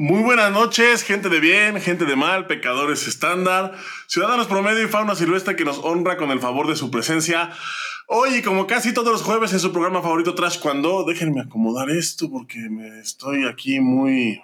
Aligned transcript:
Muy 0.00 0.22
buenas 0.22 0.52
noches, 0.52 1.02
gente 1.02 1.28
de 1.28 1.40
bien, 1.40 1.80
gente 1.80 2.04
de 2.04 2.14
mal, 2.14 2.46
pecadores 2.46 3.08
estándar, 3.08 3.76
ciudadanos 4.06 4.46
promedio 4.46 4.84
y 4.84 4.86
fauna 4.86 5.16
silvestre 5.16 5.56
que 5.56 5.64
nos 5.64 5.78
honra 5.78 6.16
con 6.16 6.30
el 6.30 6.38
favor 6.38 6.68
de 6.68 6.76
su 6.76 6.88
presencia. 6.88 7.50
Hoy, 8.06 8.40
como 8.42 8.68
casi 8.68 8.94
todos 8.94 9.10
los 9.10 9.22
jueves 9.22 9.52
en 9.54 9.58
su 9.58 9.72
programa 9.72 10.00
favorito 10.00 10.36
Trash 10.36 10.60
Cuando, 10.60 11.02
déjenme 11.02 11.40
acomodar 11.40 11.90
esto 11.90 12.30
porque 12.30 12.60
me 12.70 13.00
estoy 13.00 13.44
aquí 13.48 13.80
muy... 13.80 14.40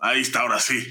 Ahí 0.00 0.22
está, 0.22 0.40
ahora 0.40 0.60
sí. 0.60 0.82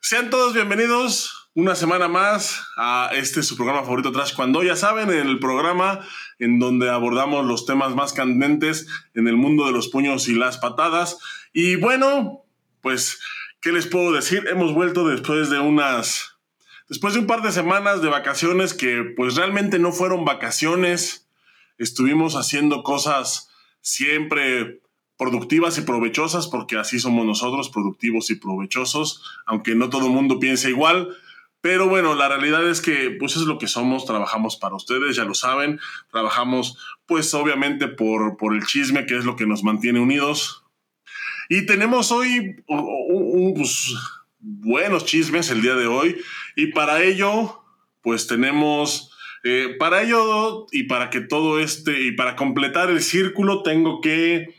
Sean 0.00 0.30
todos 0.30 0.54
bienvenidos 0.54 1.43
una 1.54 1.76
semana 1.76 2.08
más 2.08 2.66
a 2.76 3.10
este 3.14 3.42
su 3.44 3.56
programa 3.56 3.82
favorito 3.82 4.10
Trash 4.10 4.34
Cuando, 4.34 4.64
ya 4.64 4.74
saben, 4.74 5.10
en 5.10 5.28
el 5.28 5.38
programa 5.38 6.00
en 6.40 6.58
donde 6.58 6.90
abordamos 6.90 7.46
los 7.46 7.64
temas 7.64 7.94
más 7.94 8.12
candentes 8.12 8.88
en 9.14 9.28
el 9.28 9.36
mundo 9.36 9.64
de 9.66 9.72
los 9.72 9.88
puños 9.88 10.28
y 10.28 10.34
las 10.34 10.58
patadas. 10.58 11.18
Y 11.52 11.76
bueno, 11.76 12.44
pues, 12.80 13.20
¿qué 13.60 13.70
les 13.70 13.86
puedo 13.86 14.12
decir? 14.12 14.46
Hemos 14.50 14.74
vuelto 14.74 15.06
después 15.06 15.48
de 15.48 15.60
unas, 15.60 16.36
después 16.88 17.14
de 17.14 17.20
un 17.20 17.28
par 17.28 17.42
de 17.42 17.52
semanas 17.52 18.02
de 18.02 18.08
vacaciones 18.08 18.74
que 18.74 19.04
pues 19.16 19.36
realmente 19.36 19.78
no 19.78 19.92
fueron 19.92 20.24
vacaciones. 20.24 21.28
Estuvimos 21.78 22.34
haciendo 22.34 22.82
cosas 22.82 23.50
siempre 23.80 24.80
productivas 25.16 25.78
y 25.78 25.82
provechosas, 25.82 26.48
porque 26.48 26.76
así 26.76 26.98
somos 26.98 27.24
nosotros, 27.24 27.68
productivos 27.68 28.30
y 28.30 28.34
provechosos, 28.34 29.22
aunque 29.46 29.76
no 29.76 29.88
todo 29.88 30.06
el 30.06 30.12
mundo 30.12 30.40
piense 30.40 30.70
igual. 30.70 31.16
Pero 31.64 31.88
bueno, 31.88 32.14
la 32.14 32.28
realidad 32.28 32.68
es 32.68 32.82
que 32.82 33.16
pues 33.18 33.36
es 33.36 33.44
lo 33.44 33.56
que 33.56 33.68
somos, 33.68 34.04
trabajamos 34.04 34.58
para 34.58 34.74
ustedes, 34.74 35.16
ya 35.16 35.24
lo 35.24 35.32
saben, 35.32 35.80
trabajamos 36.12 36.76
pues 37.06 37.32
obviamente 37.32 37.88
por, 37.88 38.36
por 38.36 38.54
el 38.54 38.66
chisme, 38.66 39.06
que 39.06 39.16
es 39.16 39.24
lo 39.24 39.34
que 39.34 39.46
nos 39.46 39.64
mantiene 39.64 39.98
unidos, 39.98 40.64
y 41.48 41.64
tenemos 41.64 42.10
hoy 42.12 42.62
pues, 42.66 43.94
buenos 44.38 45.06
chismes 45.06 45.50
el 45.50 45.62
día 45.62 45.74
de 45.74 45.86
hoy. 45.86 46.16
Y 46.56 46.66
para 46.68 47.02
ello, 47.02 47.62
pues 48.02 48.26
tenemos, 48.26 49.10
eh, 49.42 49.76
para 49.78 50.02
ello 50.02 50.66
y 50.70 50.82
para 50.82 51.08
que 51.08 51.20
todo 51.20 51.60
este, 51.60 52.02
y 52.02 52.12
para 52.12 52.36
completar 52.36 52.90
el 52.90 53.02
círculo, 53.02 53.62
tengo 53.62 54.00
que 54.00 54.54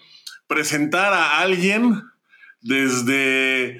presentar 0.47 1.13
a 1.13 1.39
alguien 1.39 2.01
desde, 2.61 3.79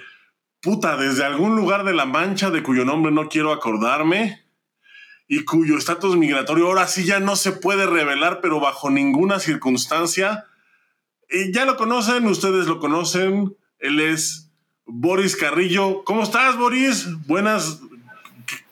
puta, 0.66 0.98
desde 0.98 1.24
algún 1.24 1.56
lugar 1.56 1.86
de 1.86 1.94
la 1.94 2.06
mancha 2.06 2.50
de 2.50 2.64
cuyo 2.64 2.84
nombre 2.84 3.14
no 3.14 3.30
quiero 3.30 3.54
acordarme 3.54 4.42
y 5.28 5.46
cuyo 5.46 5.78
estatus 5.78 6.18
migratorio 6.18 6.66
ahora 6.66 6.88
sí 6.88 7.06
ya 7.06 7.22
no 7.22 7.38
se 7.38 7.54
puede 7.54 7.86
revelar, 7.86 8.40
pero 8.42 8.60
bajo 8.60 8.90
ninguna 8.90 9.40
circunstancia 9.40 10.46
ya 11.54 11.66
lo 11.66 11.78
conocen, 11.78 12.26
ustedes 12.28 12.68
lo 12.68 12.80
conocen. 12.80 13.56
Él 13.80 14.00
es 14.00 14.52
Boris 14.86 15.36
Carrillo. 15.36 16.04
¿Cómo 16.04 16.24
estás, 16.24 16.58
Boris? 16.58 17.08
Buenas, 17.28 17.82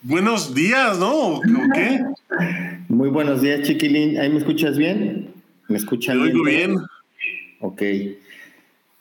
buenos 0.02 0.54
días, 0.54 0.98
¿no? 1.00 1.42
qué? 1.74 2.04
Muy 2.90 3.10
buenos 3.10 3.42
días, 3.42 3.68
chiquilín. 3.68 4.20
¿Ahí 4.20 4.30
me 4.30 4.38
escuchas 4.38 4.78
bien? 4.78 5.34
¿Me 5.68 5.78
escuchan 5.78 6.22
bien? 6.22 6.32
Oigo 6.32 6.44
bien. 6.44 6.78
Ok. 7.60 7.82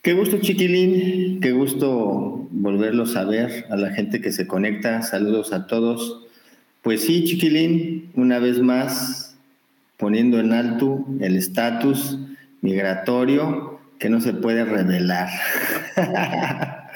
Qué 0.02 0.14
gusto, 0.14 0.38
chiquilín. 0.40 1.40
Qué 1.40 1.52
gusto 1.52 2.48
volverlos 2.50 3.14
a 3.14 3.24
ver, 3.24 3.66
a 3.70 3.76
la 3.76 3.92
gente 3.92 4.20
que 4.20 4.32
se 4.32 4.48
conecta. 4.48 5.02
Saludos 5.02 5.52
a 5.52 5.68
todos. 5.68 6.26
Pues 6.82 7.02
sí, 7.02 7.22
chiquilín, 7.22 8.10
una 8.16 8.40
vez 8.40 8.60
más, 8.60 9.36
poniendo 9.98 10.40
en 10.40 10.52
alto 10.52 11.06
el 11.20 11.36
estatus 11.36 12.18
migratorio 12.62 13.78
que 14.00 14.08
no 14.08 14.20
se 14.20 14.32
puede 14.32 14.64
revelar. 14.64 15.28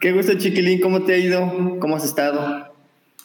Qué 0.00 0.10
gusto, 0.10 0.34
Chiquilín, 0.34 0.80
¿cómo 0.80 1.04
te 1.04 1.14
ha 1.14 1.18
ido? 1.18 1.78
¿Cómo 1.78 1.94
has 1.94 2.04
estado? 2.04 2.74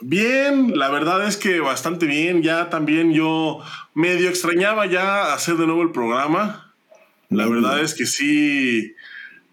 Bien, 0.02 0.78
la 0.78 0.90
verdad 0.90 1.28
es 1.28 1.36
que 1.36 1.60
bastante 1.62 2.06
bien. 2.06 2.44
Ya 2.44 2.70
también 2.70 3.12
yo 3.12 3.60
medio 3.96 4.30
extrañaba 4.30 4.86
ya 4.86 5.34
hacer 5.34 5.56
de 5.56 5.66
nuevo 5.66 5.82
el 5.82 5.92
programa. 5.92 6.72
La 7.30 7.48
verdad 7.48 7.82
es 7.82 7.94
que 7.94 8.06
sí, 8.06 8.96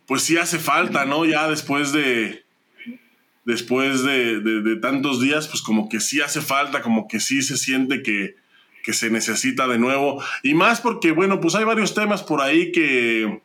pues 0.06 0.22
sí 0.22 0.36
hace 0.36 0.58
falta, 0.58 1.04
¿no? 1.04 1.24
Ya 1.24 1.48
después 1.48 1.92
de, 1.92 2.44
después 3.44 4.02
de, 4.02 4.40
de, 4.40 4.76
tantos 4.76 5.20
días, 5.20 5.48
pues 5.48 5.62
como 5.62 5.88
que 5.88 6.00
sí 6.00 6.20
hace 6.20 6.40
falta, 6.40 6.82
como 6.82 7.08
que 7.08 7.20
sí 7.20 7.42
se 7.42 7.56
siente 7.56 8.02
que, 8.02 8.36
que 8.84 8.92
se 8.92 9.10
necesita 9.10 9.66
de 9.66 9.78
nuevo. 9.78 10.22
Y 10.42 10.54
más 10.54 10.80
porque, 10.80 11.10
bueno, 11.10 11.40
pues 11.40 11.54
hay 11.54 11.64
varios 11.64 11.94
temas 11.94 12.22
por 12.22 12.40
ahí 12.40 12.72
que, 12.72 13.40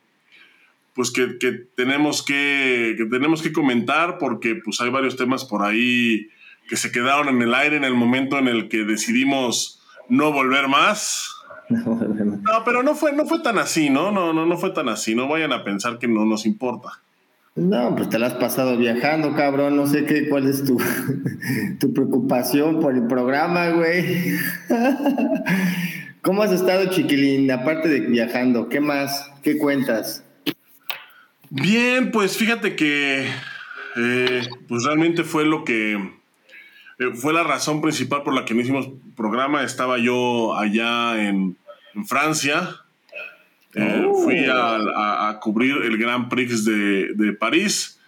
pues 0.94 1.10
que, 1.10 1.26
tenemos 1.74 2.22
que, 2.22 2.94
que 2.96 3.06
tenemos 3.06 3.42
que 3.42 3.52
comentar 3.52 4.18
porque 4.18 4.54
pues 4.56 4.80
hay 4.80 4.90
varios 4.90 5.16
temas 5.16 5.44
por 5.44 5.64
ahí 5.64 6.28
que 6.68 6.76
se 6.76 6.92
quedaron 6.92 7.28
en 7.28 7.42
el 7.42 7.54
aire 7.54 7.76
en 7.76 7.84
el 7.84 7.94
momento 7.94 8.38
en 8.38 8.48
el 8.48 8.68
que 8.68 8.84
decidimos 8.84 9.82
no 10.08 10.32
volver 10.32 10.68
más. 10.68 11.31
No, 12.42 12.64
pero 12.64 12.82
no 12.82 12.94
fue, 12.94 13.12
no 13.12 13.26
fue 13.26 13.40
tan 13.40 13.58
así, 13.58 13.90
¿no? 13.90 14.10
No, 14.10 14.32
no, 14.32 14.46
no 14.46 14.58
fue 14.58 14.70
tan 14.70 14.88
así. 14.88 15.14
No 15.14 15.28
vayan 15.28 15.52
a 15.52 15.64
pensar 15.64 15.98
que 15.98 16.08
no 16.08 16.24
nos 16.24 16.46
importa. 16.46 17.00
No, 17.54 17.94
pues 17.94 18.08
te 18.08 18.18
la 18.18 18.28
has 18.28 18.34
pasado 18.34 18.76
viajando, 18.76 19.34
cabrón. 19.34 19.76
No 19.76 19.86
sé 19.86 20.04
qué, 20.04 20.28
cuál 20.28 20.46
es 20.48 20.64
tu, 20.64 20.78
tu 21.80 21.92
preocupación 21.92 22.80
por 22.80 22.94
el 22.94 23.06
programa, 23.06 23.68
güey. 23.70 24.34
¿Cómo 26.22 26.42
has 26.42 26.52
estado, 26.52 26.88
chiquilín? 26.90 27.50
Aparte 27.50 27.88
de 27.88 28.00
viajando, 28.00 28.68
¿qué 28.68 28.80
más? 28.80 29.30
¿Qué 29.42 29.58
cuentas? 29.58 30.24
Bien, 31.50 32.10
pues 32.12 32.36
fíjate 32.36 32.76
que 32.76 33.26
eh, 33.96 34.42
pues 34.68 34.84
realmente 34.84 35.24
fue 35.24 35.44
lo 35.44 35.64
que 35.64 35.94
eh, 35.94 37.10
fue 37.14 37.32
la 37.32 37.42
razón 37.42 37.80
principal 37.80 38.22
por 38.22 38.34
la 38.34 38.44
que 38.44 38.54
no 38.54 38.60
hicimos 38.60 38.88
programa. 39.16 39.62
Estaba 39.62 39.98
yo 39.98 40.54
allá 40.54 41.22
en, 41.22 41.56
en 41.94 42.06
Francia 42.06 42.82
eh, 43.74 44.06
fui 44.22 44.46
a, 44.50 45.38
cubrir 45.40 45.76
el 45.82 45.96
Grand 45.96 46.28
Prix 46.28 46.64
de, 46.64 47.36
París. 47.38 47.98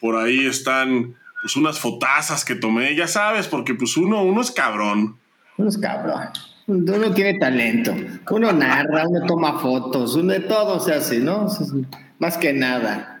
Por 0.00 0.16
ahí 0.16 0.46
están 0.46 1.14
pues, 1.42 1.56
unas 1.56 1.78
fotazas 1.78 2.44
que 2.44 2.54
tomé, 2.54 2.94
ya 2.94 3.06
sabes, 3.06 3.46
porque 3.46 3.74
pues 3.74 3.96
uno, 3.96 4.22
uno 4.22 4.40
es 4.40 4.50
cabrón. 4.50 5.16
Uno 5.56 5.68
es 5.68 5.78
cabrón. 5.78 6.28
Uno 6.66 7.12
tiene 7.12 7.38
talento. 7.38 7.94
Uno 8.30 8.52
narra, 8.52 9.06
uno 9.08 9.26
toma 9.26 9.58
fotos, 9.58 10.14
uno 10.14 10.32
de 10.32 10.40
todo 10.40 10.80
se 10.80 10.94
hace, 10.94 11.18
¿no? 11.18 11.48
Más 12.18 12.38
que 12.38 12.52
nada. 12.52 13.18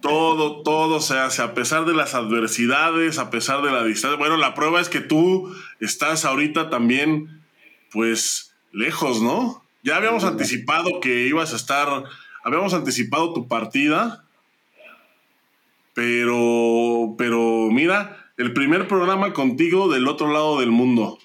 Todo, 0.00 0.62
todo 0.62 1.00
se 1.00 1.18
hace, 1.18 1.42
a 1.42 1.54
pesar 1.54 1.84
de 1.86 1.94
las 1.94 2.14
adversidades, 2.14 3.18
a 3.18 3.30
pesar 3.30 3.62
de 3.62 3.72
la 3.72 3.82
distancia. 3.82 4.18
Bueno, 4.18 4.36
la 4.36 4.54
prueba 4.54 4.80
es 4.80 4.88
que 4.88 5.00
tú 5.00 5.54
estás 5.80 6.24
ahorita 6.24 6.70
también, 6.70 7.42
pues, 7.90 8.53
lejos, 8.74 9.22
¿no? 9.22 9.62
Ya 9.82 9.96
habíamos 9.96 10.24
anticipado 10.24 11.00
que 11.00 11.26
ibas 11.26 11.52
a 11.52 11.56
estar, 11.56 12.04
habíamos 12.44 12.74
anticipado 12.74 13.32
tu 13.32 13.48
partida, 13.48 14.24
pero, 15.94 17.14
pero 17.16 17.70
mira, 17.70 18.16
el 18.36 18.52
primer 18.52 18.88
programa 18.88 19.32
contigo 19.32 19.92
del 19.92 20.08
otro 20.08 20.32
lado 20.32 20.60
del 20.60 20.70
mundo. 20.70 21.18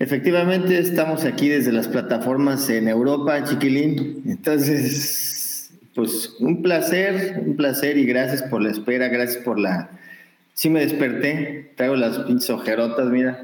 Efectivamente, 0.00 0.78
estamos 0.78 1.24
aquí 1.24 1.48
desde 1.48 1.72
las 1.72 1.88
plataformas 1.88 2.68
en 2.70 2.86
Europa, 2.88 3.42
chiquilín. 3.42 4.22
Entonces, 4.26 5.72
pues 5.94 6.36
un 6.38 6.62
placer, 6.62 7.42
un 7.44 7.56
placer 7.56 7.98
y 7.98 8.04
gracias 8.04 8.42
por 8.44 8.62
la 8.62 8.70
espera, 8.70 9.08
gracias 9.08 9.42
por 9.42 9.58
la... 9.58 9.90
Sí 10.54 10.70
me 10.70 10.80
desperté, 10.80 11.72
traigo 11.76 11.96
las 11.96 12.18
pinches 12.20 12.50
ojerotas, 12.50 13.08
mira. 13.08 13.42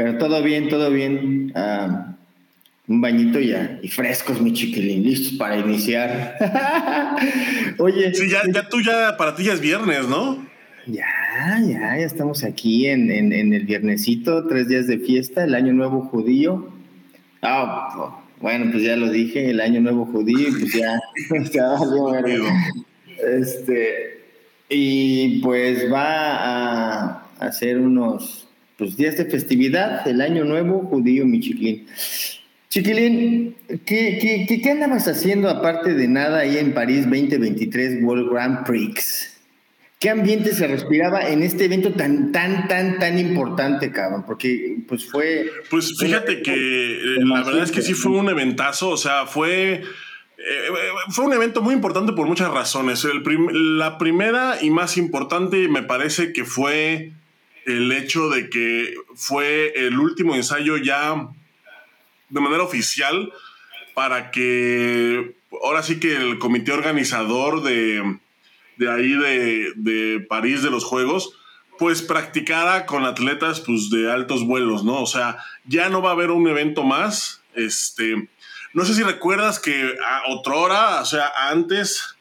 Pero 0.00 0.16
todo 0.16 0.42
bien, 0.42 0.70
todo 0.70 0.90
bien. 0.90 1.52
Ah, 1.54 2.16
un 2.88 3.02
bañito 3.02 3.38
ya 3.38 3.78
y 3.82 3.88
frescos, 3.88 4.40
mi 4.40 4.54
chiquilín, 4.54 5.02
listos 5.02 5.34
para 5.34 5.58
iniciar. 5.58 6.36
Oye. 7.78 8.14
Sí, 8.14 8.30
ya, 8.30 8.40
ya 8.50 8.66
tú 8.66 8.80
ya, 8.80 9.18
para 9.18 9.34
ti 9.34 9.44
ya 9.44 9.52
es 9.52 9.60
viernes, 9.60 10.08
¿no? 10.08 10.42
Ya, 10.86 11.04
ya, 11.66 11.98
ya 11.98 12.06
estamos 12.06 12.44
aquí 12.44 12.86
en, 12.86 13.10
el 13.10 13.66
viernesito, 13.66 14.46
tres 14.46 14.68
días 14.68 14.86
de 14.86 14.98
fiesta, 14.98 15.44
el 15.44 15.54
Año 15.54 15.74
Nuevo 15.74 16.00
Judío. 16.00 16.72
Ah, 17.42 18.22
bueno, 18.40 18.70
pues 18.72 18.82
ya 18.82 18.96
lo 18.96 19.10
dije, 19.10 19.50
el 19.50 19.60
Año 19.60 19.82
Nuevo 19.82 20.06
Judío, 20.06 20.48
pues 20.58 20.72
ya, 20.72 20.98
este, 23.36 24.22
y 24.70 25.40
pues 25.40 25.92
va 25.92 26.36
a 26.36 27.26
hacer 27.38 27.78
unos 27.78 28.46
pues, 28.80 28.96
días 28.96 29.18
de 29.18 29.26
festividad, 29.26 30.08
el 30.08 30.22
Año 30.22 30.44
Nuevo 30.46 30.80
Judío, 30.86 31.26
mi 31.26 31.38
chiquilín. 31.38 31.86
Chiquilín, 32.70 33.54
¿qué, 33.84 34.46
qué, 34.48 34.60
qué, 34.62 34.70
andabas 34.70 35.06
haciendo 35.06 35.50
aparte 35.50 35.92
de 35.92 36.08
nada 36.08 36.38
ahí 36.38 36.56
en 36.56 36.72
París 36.72 37.02
2023 37.02 38.02
World 38.02 38.30
Grand 38.32 38.64
Prix? 38.64 39.38
¿Qué 39.98 40.08
ambiente 40.08 40.54
se 40.54 40.66
respiraba 40.66 41.28
en 41.28 41.42
este 41.42 41.66
evento 41.66 41.92
tan, 41.92 42.32
tan, 42.32 42.68
tan, 42.68 42.98
tan 42.98 43.18
importante, 43.18 43.92
cabrón? 43.92 44.24
Porque 44.26 44.78
pues 44.88 45.04
fue... 45.04 45.50
Pues 45.68 45.98
fíjate 45.98 46.40
que 46.40 46.54
eh, 46.54 47.16
la 47.18 47.42
verdad 47.42 47.64
es 47.64 47.72
que 47.72 47.82
sí 47.82 47.92
fue 47.92 48.12
un 48.12 48.30
eventazo, 48.30 48.88
o 48.88 48.96
sea, 48.96 49.26
fue... 49.26 49.74
eh, 49.74 49.82
fue 51.10 51.26
un 51.26 51.34
evento 51.34 51.60
muy 51.60 51.74
importante 51.74 52.14
por 52.14 52.26
muchas 52.26 52.50
razones. 52.50 53.06
la 53.52 53.98
primera 53.98 54.56
y 54.62 54.70
más 54.70 54.96
importante 54.96 55.68
me 55.68 55.82
parece 55.82 56.32
que 56.32 56.46
fue 56.46 57.12
el 57.66 57.92
hecho 57.92 58.28
de 58.28 58.48
que 58.50 58.94
fue 59.14 59.72
el 59.74 59.98
último 59.98 60.34
ensayo 60.34 60.76
ya 60.76 61.28
de 62.28 62.40
manera 62.40 62.62
oficial 62.62 63.32
para 63.94 64.30
que 64.30 65.34
ahora 65.62 65.82
sí 65.82 66.00
que 66.00 66.16
el 66.16 66.38
comité 66.38 66.72
organizador 66.72 67.62
de, 67.62 68.18
de 68.76 68.90
ahí 68.90 69.12
de, 69.12 69.72
de, 69.76 70.20
París 70.20 70.62
de 70.62 70.70
los 70.70 70.84
Juegos 70.84 71.36
pues 71.78 72.02
practicara 72.02 72.86
con 72.86 73.04
atletas 73.04 73.60
pues 73.60 73.90
de 73.90 74.10
altos 74.10 74.44
vuelos, 74.44 74.84
¿no? 74.84 75.00
O 75.00 75.06
sea, 75.06 75.38
ya 75.64 75.88
no 75.88 76.02
va 76.02 76.10
a 76.10 76.12
haber 76.12 76.30
un 76.30 76.46
evento 76.46 76.82
más, 76.84 77.42
este, 77.54 78.28
no 78.74 78.84
sé 78.84 78.94
si 78.94 79.02
recuerdas 79.02 79.58
que 79.58 79.96
a 80.06 80.22
otra 80.28 80.54
hora, 80.54 81.00
o 81.00 81.04
sea, 81.06 81.32
antes 81.48 82.16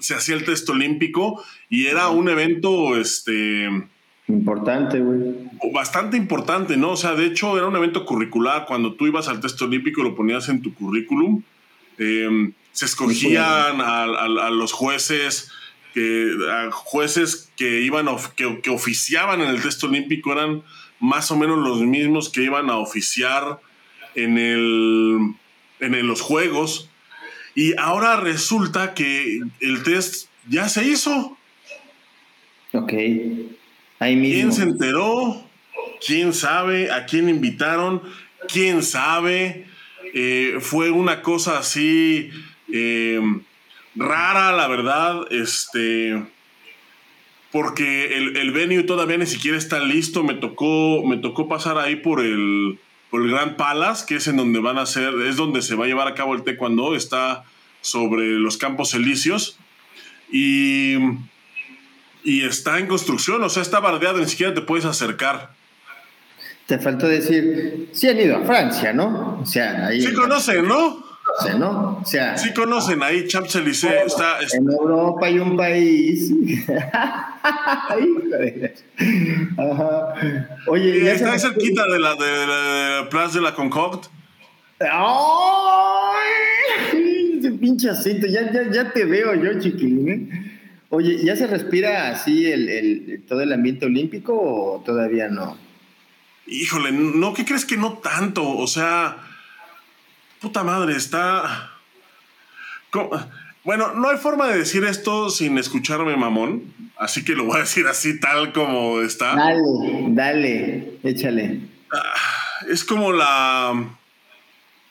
se 0.00 0.14
hacía 0.14 0.34
el 0.34 0.44
test 0.44 0.68
olímpico 0.68 1.42
y 1.68 1.86
era 1.86 2.08
un 2.08 2.28
evento, 2.28 2.96
este... 2.96 3.68
Importante, 4.28 5.00
güey. 5.00 5.34
Bastante 5.72 6.18
importante, 6.18 6.76
¿no? 6.76 6.90
O 6.90 6.96
sea, 6.96 7.14
de 7.14 7.26
hecho 7.26 7.56
era 7.56 7.66
un 7.66 7.76
evento 7.76 8.04
curricular. 8.04 8.66
Cuando 8.66 8.92
tú 8.92 9.06
ibas 9.06 9.26
al 9.28 9.40
test 9.40 9.60
olímpico 9.62 10.02
lo 10.02 10.14
ponías 10.14 10.48
en 10.50 10.60
tu 10.60 10.74
currículum. 10.74 11.42
Em, 11.96 12.52
se 12.72 12.84
escogían 12.84 13.80
a, 13.80 14.50
los 14.50 14.72
jueces 14.72 15.50
que 15.94 16.30
jueces 16.70 17.50
que 17.56 17.80
iban 17.80 18.06
que, 18.36 18.60
que, 18.60 18.70
oficiaban 18.70 19.40
en 19.40 19.48
el 19.48 19.62
test 19.62 19.82
olímpico 19.82 20.32
eran 20.32 20.62
más 21.00 21.30
o 21.30 21.36
menos 21.36 21.58
los 21.58 21.80
mismos 21.80 22.28
que 22.28 22.42
iban 22.42 22.68
a 22.68 22.76
oficiar 22.76 23.60
en, 24.14 24.36
el, 24.36 25.34
en 25.80 26.06
los 26.06 26.20
juegos. 26.20 26.90
Y 27.54 27.76
ahora 27.78 28.16
resulta 28.16 28.94
que 28.94 29.40
el 29.60 29.82
test 29.82 30.28
ya 30.48 30.68
se 30.68 30.86
hizo. 30.86 31.36
Ok. 32.72 32.92
Ahí 33.98 34.16
mismo. 34.16 34.34
¿Quién 34.34 34.52
se 34.52 34.62
enteró? 34.62 35.42
¿Quién 36.04 36.32
sabe? 36.32 36.90
¿A 36.90 37.06
quién 37.06 37.28
invitaron? 37.28 38.02
¿Quién 38.52 38.82
sabe? 38.82 39.66
Eh, 40.14 40.58
fue 40.60 40.90
una 40.90 41.22
cosa 41.22 41.58
así 41.58 42.30
eh, 42.72 43.20
rara, 43.94 44.52
la 44.52 44.68
verdad. 44.68 45.26
Este. 45.30 46.22
Porque 47.50 48.16
el, 48.16 48.36
el 48.36 48.52
venue 48.52 48.82
todavía 48.82 49.16
ni 49.16 49.26
siquiera 49.26 49.56
está 49.56 49.80
listo. 49.80 50.22
Me 50.22 50.34
tocó, 50.34 51.02
me 51.04 51.16
tocó 51.16 51.48
pasar 51.48 51.78
ahí 51.78 51.96
por 51.96 52.20
el, 52.20 52.78
por 53.10 53.22
el 53.22 53.30
Gran 53.30 53.56
Palace, 53.56 54.04
que 54.06 54.16
es 54.16 54.26
en 54.28 54.36
donde 54.36 54.60
van 54.60 54.78
a 54.78 54.86
ser, 54.86 55.14
es 55.22 55.36
donde 55.36 55.62
se 55.62 55.74
va 55.74 55.84
a 55.86 55.88
llevar 55.88 56.08
a 56.08 56.14
cabo 56.14 56.34
el 56.34 56.44
taekwondo, 56.44 56.94
está 56.94 57.44
sobre 57.80 58.26
los 58.38 58.56
Campos 58.58 58.92
Elíseos 58.94 59.58
y, 60.30 60.96
y 62.24 62.44
está 62.44 62.78
en 62.78 62.86
construcción, 62.86 63.42
o 63.42 63.48
sea, 63.48 63.62
está 63.62 63.80
bardeado, 63.80 64.18
ni 64.18 64.26
siquiera 64.26 64.54
te 64.54 64.60
puedes 64.60 64.84
acercar. 64.84 65.50
Te 66.66 66.78
faltó 66.78 67.08
decir, 67.08 67.88
sí 67.92 68.08
han 68.08 68.18
ido 68.18 68.36
a 68.36 68.44
Francia, 68.44 68.92
¿no? 68.92 69.38
O 69.40 69.46
sea, 69.46 69.86
ahí... 69.86 70.02
Sí 70.02 70.12
conocen, 70.12 70.68
¿no? 70.68 71.08
¿no? 71.58 71.98
O 72.02 72.04
sea, 72.04 72.36
sí 72.36 72.52
conocen 72.52 73.02
ahí, 73.02 73.26
Champs 73.26 73.56
Élysées 73.56 74.06
está, 74.06 74.38
En 74.52 74.70
Europa 74.70 75.26
hay 75.26 75.38
un 75.38 75.56
país. 75.56 76.30
Oye, 80.66 81.04
ya 81.04 81.12
está 81.12 81.38
cerquita 81.38 81.84
de 81.84 81.98
la, 82.00 82.14
de, 82.14 82.46
la 82.46 83.08
Plaza 83.08 83.38
de 83.38 83.44
la 83.44 83.54
Concorde. 83.54 84.08
¡Ay! 84.80 84.88
Ese 87.38 87.52
pinche 87.52 87.88
acento, 87.90 88.26
ya, 88.26 88.50
ya, 88.52 88.70
ya 88.70 88.90
te 88.92 89.04
veo 89.04 89.34
yo, 89.34 89.60
chiquilín. 89.60 90.08
¿eh? 90.08 90.57
Oye, 90.90 91.22
¿ya 91.24 91.36
se 91.36 91.46
respira 91.46 92.08
así 92.08 92.50
el, 92.50 92.68
el, 92.68 93.24
todo 93.28 93.42
el 93.42 93.52
ambiente 93.52 93.86
olímpico 93.86 94.32
o 94.34 94.82
todavía 94.84 95.28
no? 95.28 95.56
Híjole, 96.46 96.92
no, 96.92 97.34
¿qué 97.34 97.44
crees 97.44 97.66
que 97.66 97.76
no 97.76 97.98
tanto? 97.98 98.48
O 98.56 98.66
sea, 98.66 99.18
Puta 100.40 100.62
madre, 100.62 100.96
está... 100.96 101.72
Bueno, 103.64 103.92
no 103.94 104.08
hay 104.08 104.16
forma 104.16 104.46
de 104.46 104.58
decir 104.58 104.84
esto 104.84 105.30
sin 105.30 105.58
escucharme 105.58 106.16
mamón, 106.16 106.72
así 106.96 107.24
que 107.24 107.34
lo 107.34 107.44
voy 107.44 107.56
a 107.56 107.60
decir 107.60 107.86
así 107.86 108.18
tal 108.18 108.52
como 108.52 109.00
está. 109.00 109.34
Dale, 109.34 109.60
dale, 110.08 110.98
échale. 111.02 111.60
Ah, 111.92 112.14
es 112.68 112.84
como 112.84 113.12
la 113.12 113.88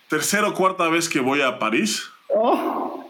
tercera 0.09 0.49
o 0.49 0.53
cuarta 0.53 0.89
vez 0.89 1.09
que 1.09 1.21
voy 1.21 1.41
a 1.41 1.57
París. 1.59 2.03
Oh. 2.29 3.06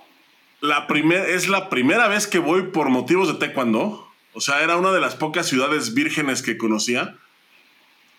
La 0.62 0.88
primer, 0.88 1.30
es 1.30 1.48
la 1.48 1.69
primera 1.69 2.07
vez 2.07 2.27
que 2.27 2.39
voy 2.39 2.63
por 2.63 2.89
motivos 2.89 3.27
de 3.27 3.36
taekwondo. 3.36 4.07
O 4.33 4.42
sea, 4.42 4.62
era 4.63 4.77
una 4.77 4.92
de 4.92 5.00
las 5.00 5.15
pocas 5.15 5.48
ciudades 5.48 5.94
vírgenes 5.94 6.42
que 6.42 6.57
conocía. 6.57 7.15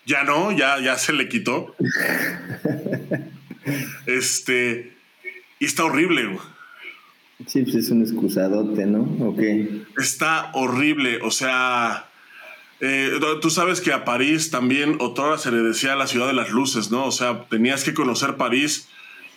Ya 0.05 0.23
no, 0.23 0.51
ya, 0.51 0.79
ya 0.79 0.97
se 0.97 1.13
le 1.13 1.29
quitó. 1.29 1.75
Este, 4.07 4.93
y 5.59 5.65
está 5.65 5.83
horrible, 5.83 6.25
güey. 6.25 6.39
Sí, 7.45 7.61
pues 7.63 7.75
es 7.75 7.89
un 7.89 8.01
excusadote, 8.01 8.85
¿no? 8.85 9.01
Ok. 9.27 9.41
Está 9.97 10.51
horrible, 10.53 11.19
o 11.21 11.29
sea, 11.29 12.09
eh, 12.81 13.19
tú 13.41 13.49
sabes 13.49 13.81
que 13.81 13.93
a 13.93 14.05
París 14.05 14.51
también 14.51 14.97
otra 14.99 15.37
se 15.37 15.51
le 15.51 15.59
decía 15.59 15.95
la 15.95 16.07
ciudad 16.07 16.27
de 16.27 16.33
las 16.33 16.49
luces, 16.49 16.91
¿no? 16.91 17.05
O 17.05 17.11
sea, 17.11 17.45
tenías 17.49 17.83
que 17.83 17.93
conocer 17.93 18.35
París, 18.35 18.89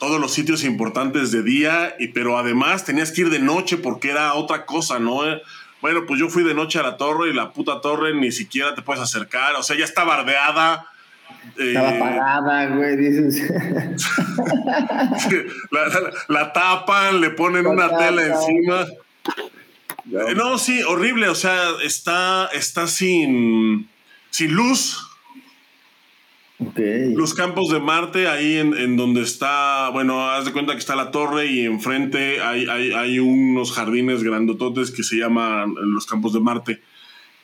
todos 0.02 0.20
los 0.20 0.34
sitios 0.34 0.64
importantes 0.64 1.30
de 1.30 1.44
día, 1.44 1.94
y, 1.96 2.08
pero 2.08 2.36
además 2.36 2.84
tenías 2.84 3.12
que 3.12 3.20
ir 3.20 3.30
de 3.30 3.38
noche 3.38 3.76
porque 3.76 4.10
era 4.10 4.34
otra 4.34 4.66
cosa, 4.66 4.98
¿no? 4.98 5.24
Eh, 5.24 5.40
bueno, 5.80 6.06
pues 6.08 6.18
yo 6.18 6.28
fui 6.28 6.42
de 6.42 6.54
noche 6.54 6.80
a 6.80 6.82
la 6.82 6.96
torre 6.96 7.30
y 7.30 7.32
la 7.32 7.52
puta 7.52 7.80
torre 7.80 8.12
ni 8.12 8.32
siquiera 8.32 8.74
te 8.74 8.82
puedes 8.82 9.00
acercar, 9.00 9.54
o 9.54 9.62
sea, 9.62 9.76
ya 9.78 9.84
está 9.84 10.02
bardeada 10.02 10.88
estaba 11.56 11.90
eh, 11.90 11.96
apagada, 11.96 12.66
güey, 12.66 12.96
dices. 12.96 13.48
la, 16.28 16.52
tapan, 16.52 17.20
le 17.20 17.30
ponen 17.30 17.64
una 17.64 17.96
tela 17.96 18.26
encima. 18.26 18.86
Eh, 20.10 20.34
no, 20.34 20.58
sí, 20.58 20.82
horrible. 20.82 21.28
O 21.28 21.34
sea, 21.36 21.70
está, 21.84 22.48
está 22.52 22.88
sin, 22.88 23.88
sin 24.30 24.52
luz. 24.52 25.11
Los 27.14 27.34
campos 27.34 27.68
de 27.70 27.80
Marte, 27.80 28.28
ahí 28.28 28.56
en, 28.56 28.96
donde 28.96 29.22
está, 29.22 29.88
bueno, 29.90 30.30
haz 30.30 30.44
de 30.44 30.52
cuenta 30.52 30.72
que 30.72 30.78
está 30.78 30.96
la 30.96 31.10
torre 31.10 31.46
y 31.46 31.64
enfrente 31.64 32.40
hay, 32.40 32.66
hay, 32.66 32.92
hay 32.92 33.18
unos 33.18 33.72
jardines 33.72 34.22
grandototes 34.22 34.90
que 34.90 35.02
se 35.02 35.16
llaman 35.16 35.74
los 35.94 36.06
campos 36.06 36.32
de 36.32 36.40
Marte. 36.40 36.82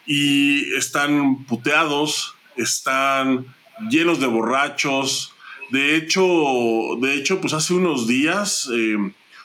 Y 0.07 0.73
están 0.75 1.45
puteados, 1.45 2.35
están 2.57 3.47
llenos 3.91 4.21
de 4.21 4.27
borrachos. 4.27 5.33
De 5.71 5.97
hecho, 5.97 6.25
de 7.01 7.15
hecho, 7.15 7.41
pues 7.41 7.53
hace 7.53 7.75
unos 7.75 8.07
días, 8.07 8.69
eh, 8.73 8.97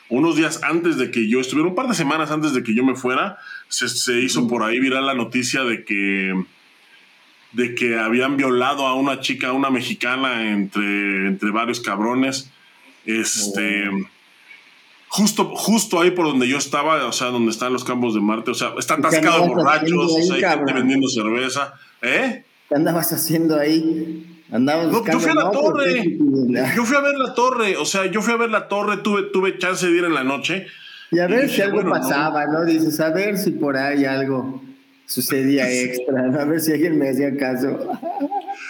unos 0.08 0.36
días 0.36 0.60
antes 0.62 0.96
de 0.96 1.10
que 1.10 1.28
yo 1.28 1.40
estuviera, 1.40 1.68
un 1.68 1.74
par 1.74 1.88
de 1.88 1.94
semanas 1.94 2.30
antes 2.30 2.54
de 2.54 2.62
que 2.62 2.74
yo 2.74 2.84
me 2.84 2.96
fuera, 2.96 3.38
se, 3.68 4.20
hizo 4.20 4.46
por 4.48 4.62
ahí 4.62 4.80
viral 4.80 5.06
la 5.06 5.14
noticia 5.14 5.64
de 5.64 5.84
que 5.84 6.32
de 7.54 7.74
que 7.74 7.98
habían 7.98 8.36
violado 8.36 8.86
a 8.86 8.94
una 8.94 9.20
chica, 9.20 9.48
a 9.48 9.52
una 9.52 9.70
mexicana, 9.70 10.50
entre, 10.50 11.28
entre 11.28 11.50
varios 11.50 11.80
cabrones. 11.80 12.50
Este. 13.06 13.88
Oh. 13.88 14.08
Justo, 15.08 15.44
justo 15.54 16.00
ahí 16.00 16.10
por 16.10 16.26
donde 16.26 16.48
yo 16.48 16.58
estaba, 16.58 17.06
o 17.06 17.12
sea, 17.12 17.28
donde 17.28 17.52
están 17.52 17.72
los 17.72 17.84
campos 17.84 18.14
de 18.14 18.20
Marte, 18.20 18.50
o 18.50 18.54
sea, 18.54 18.72
está 18.76 18.94
atascado 18.94 19.42
de 19.42 19.48
borrachos, 19.48 20.30
hay 20.32 20.42
gente 20.42 20.72
vendiendo 20.72 21.08
cerveza. 21.08 21.74
¿Eh? 22.02 22.44
¿Qué 22.68 22.74
andabas 22.74 23.12
haciendo 23.12 23.56
ahí? 23.56 24.42
Andabas 24.50 24.88
no, 24.88 25.06
yo 25.06 25.20
fui 25.20 25.30
a 25.30 25.34
la 25.34 25.50
torre. 25.52 26.18
Yo 26.74 26.84
fui 26.84 26.96
a 26.96 27.00
ver 27.00 27.16
la 27.16 27.32
torre. 27.32 27.76
O 27.76 27.84
sea, 27.84 28.06
yo 28.06 28.22
fui 28.22 28.32
a 28.32 28.36
ver 28.36 28.50
la 28.50 28.66
torre, 28.66 28.96
tuve, 28.98 29.22
tuve 29.32 29.56
chance 29.58 29.86
de 29.86 29.96
ir 29.96 30.04
en 30.04 30.14
la 30.14 30.24
noche. 30.24 30.66
Y 31.12 31.20
a 31.20 31.28
ver 31.28 31.48
si 31.48 31.62
algo 31.62 31.88
pasaba, 31.88 32.46
no. 32.46 32.64
Dices, 32.64 32.98
a 32.98 33.10
ver 33.10 33.38
si 33.38 33.52
por 33.52 33.76
ahí 33.76 34.04
algo 34.04 34.60
sucedía 35.06 35.70
extra, 35.70 36.24
a 36.40 36.44
ver 36.44 36.60
si 36.60 36.72
alguien 36.72 36.98
me 36.98 37.10
hacía 37.10 37.36
caso. 37.36 37.78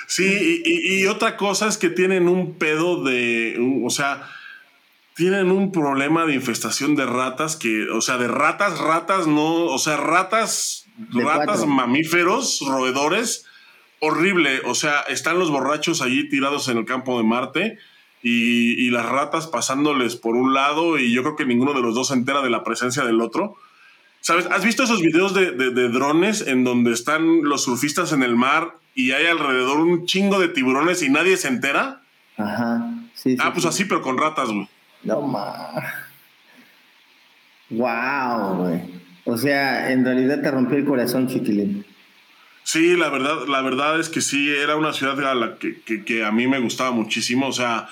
Sí, 0.07 0.63
y, 0.65 1.01
y, 1.01 1.07
otra 1.07 1.37
cosa 1.37 1.69
es 1.69 1.79
que 1.79 1.89
tienen 1.89 2.29
un 2.29 2.55
pedo 2.55 3.03
de, 3.03 3.57
o 3.85 3.91
sea, 3.91 4.29
tienen 5.15 5.51
un 5.51 5.71
problema 5.71 6.27
de 6.27 6.35
infestación 6.35 6.97
de 6.97 7.07
ratas 7.07 7.57
que, 7.57 7.89
o 7.89 8.01
sea, 8.01 8.19
de 8.19 8.29
ratas, 8.29 8.79
ratas, 8.79 9.27
no, 9.27 9.67
o 9.67 9.79
sea, 9.79 9.97
ratas, 9.97 10.87
ratas 11.13 11.67
mamíferos, 11.67 12.61
roedores, 12.67 13.47
horrible. 14.01 14.61
O 14.65 14.75
sea, 14.75 15.01
están 15.03 15.39
los 15.39 15.51
borrachos 15.51 16.03
allí 16.03 16.29
tirados 16.29 16.69
en 16.69 16.79
el 16.79 16.85
campo 16.85 17.17
de 17.17 17.25
Marte 17.25 17.79
y, 18.23 18.91
las 18.91 19.07
ratas 19.07 19.47
pasándoles 19.47 20.17
por 20.17 20.37
un 20.37 20.55
lado 20.55 20.99
y 20.99 21.13
yo 21.13 21.23
creo 21.23 21.37
que 21.37 21.47
ninguno 21.47 21.75
de 21.75 21.81
los 21.81 21.95
dos 21.95 22.09
se 22.09 22.15
entera 22.15 22.43
de 22.43 22.51
la 22.51 22.65
presencia 22.65 23.05
del 23.05 23.21
otro. 23.21 23.57
¿Sabes? 24.25 24.47
¿Has 24.51 24.65
visto 24.65 24.85
esos 24.85 25.03
videos 25.03 25.35
de, 25.35 25.51
drones 25.91 26.41
en 26.47 26.65
donde 26.65 26.93
están 26.93 27.43
los 27.43 27.65
surfistas 27.65 28.11
en 28.13 28.23
el 28.23 28.37
mar 28.37 28.79
y 28.95 29.13
hay 29.13 29.27
alrededor 29.27 29.81
un 29.81 30.07
chingo 30.07 30.41
de 30.41 30.49
tiburones 30.49 31.03
y 31.03 31.11
nadie 31.11 31.37
se 31.37 31.49
entera? 31.49 32.01
Ajá. 32.39 32.91
Sí, 33.13 33.37
ah, 33.39 33.53
pues 33.53 33.67
así, 33.67 33.85
pero 33.85 34.01
con 34.01 34.17
ratas, 34.17 34.49
güey. 34.49 34.67
No 35.03 35.21
más. 35.21 35.85
Wow, 37.69 38.55
güey. 38.63 38.81
O 39.27 39.37
sea, 39.37 39.93
en 39.93 40.07
realidad 40.07 40.41
te 40.41 40.51
rompió 40.51 40.79
el 40.79 40.87
corazón, 40.87 41.29
Chiquilín. 41.29 41.85
Sí, 42.63 42.97
la 42.97 43.11
verdad, 43.11 43.47
la 43.47 43.61
verdad 43.61 44.01
es 44.01 44.09
que 44.09 44.23
sí, 44.23 44.49
era 44.49 44.77
una 44.77 44.95
ciudad 44.95 45.23
a 45.23 45.35
la 45.35 45.57
que, 45.59 45.83
que, 45.83 46.25
a 46.25 46.33
mí 46.33 46.47
me 46.47 46.61
gustaba 46.61 46.93
muchísimo. 46.93 47.49
O 47.49 47.53
sea, 47.53 47.91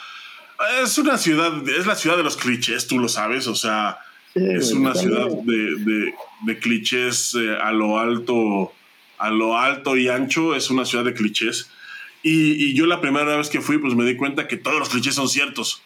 es 0.82 0.96
una 0.96 1.18
ciudad, 1.18 1.52
es 1.68 1.86
la 1.86 1.94
ciudad 1.94 2.16
de 2.16 2.22
los 2.22 2.38
clichés, 2.38 2.86
tú 2.86 2.98
lo 2.98 3.10
sabes. 3.10 3.48
O 3.48 3.54
sea, 3.54 3.98
es 4.34 4.72
una 4.72 4.94
ciudad 4.94 5.28
de, 5.28 6.12
de, 6.46 6.58
clichés 6.58 7.34
eh, 7.34 7.56
a 7.60 7.72
lo 7.72 7.98
alto, 7.98 8.72
a 9.18 9.30
lo 9.30 9.58
alto 9.58 9.96
y 9.96 10.08
ancho, 10.08 10.54
es 10.54 10.70
una 10.70 10.84
ciudad 10.84 11.04
de 11.04 11.14
clichés. 11.14 11.70
Y, 12.22 12.52
y, 12.52 12.74
yo 12.74 12.86
la 12.86 13.00
primera 13.00 13.36
vez 13.36 13.50
que 13.50 13.60
fui, 13.60 13.78
pues 13.78 13.94
me 13.94 14.04
di 14.04 14.16
cuenta 14.16 14.48
que 14.48 14.56
todos 14.56 14.78
los 14.78 14.88
clichés 14.88 15.14
son 15.14 15.28
ciertos. 15.28 15.82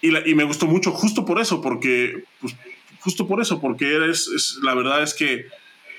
Y, 0.00 0.16
y 0.30 0.34
me 0.34 0.44
gustó 0.44 0.66
mucho 0.66 0.92
justo 0.92 1.24
por 1.24 1.40
eso, 1.40 1.60
porque, 1.60 2.24
pues, 2.40 2.54
justo 3.00 3.26
por 3.26 3.40
eso, 3.40 3.60
porque 3.60 4.08
es, 4.10 4.58
la 4.62 4.74
verdad 4.74 5.02
es 5.02 5.14
que 5.14 5.46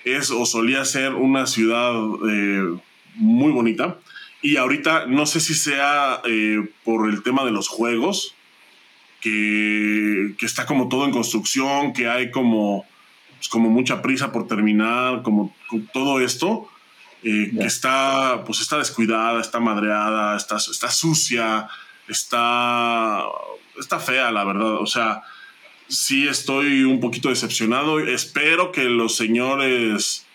es 0.06 0.32
o 0.32 0.46
solía 0.46 0.86
ser 0.86 1.14
una 1.14 1.48
ciudad 1.48 1.94
eh, 2.30 2.80
muy 3.16 3.52
bonita. 3.52 4.00
Y 4.42 4.56
ahorita 4.56 5.06
no 5.08 5.26
sé 5.26 5.40
si 5.42 5.54
sea 5.54 6.22
eh, 6.26 6.66
por 6.86 7.10
el 7.10 7.24
tema 7.24 7.44
de 7.44 7.52
los 7.52 7.68
juegos, 7.68 8.36
que, 9.22 10.36
que, 10.38 10.46
está 10.46 10.66
como 10.66 10.90
todo 10.90 11.06
en 11.06 11.12
construcción, 11.12 11.94
que 11.94 12.08
hay 12.08 12.32
como, 12.32 12.86
pues 13.38 13.50
como 13.50 13.70
mucha 13.70 14.02
prisa 14.02 14.32
por 14.32 14.48
terminar, 14.48 15.22
como 15.24 15.54
todo 15.94 16.20
esto, 16.20 16.70
eh, 17.24 17.52
que 17.58 17.66
está, 17.66 18.44
pues 18.46 18.62
está 18.62 18.78
descuidada, 18.78 19.42
está 19.42 19.60
madreada, 19.60 20.38
está, 20.38 20.58
está 20.58 20.90
sucia, 20.90 21.68
está, 22.08 23.24
está 23.78 24.00
fea, 24.00 24.32
la 24.32 24.46
verdad. 24.46 24.76
O 24.76 24.86
sea, 24.86 25.24
sí 25.90 26.28
estoy 26.28 26.84
un 26.84 27.00
poquito 27.00 27.30
decepcionado. 27.30 28.00
Espero 28.00 28.72
que 28.72 28.86
los 28.86 29.16
señores 29.16 30.26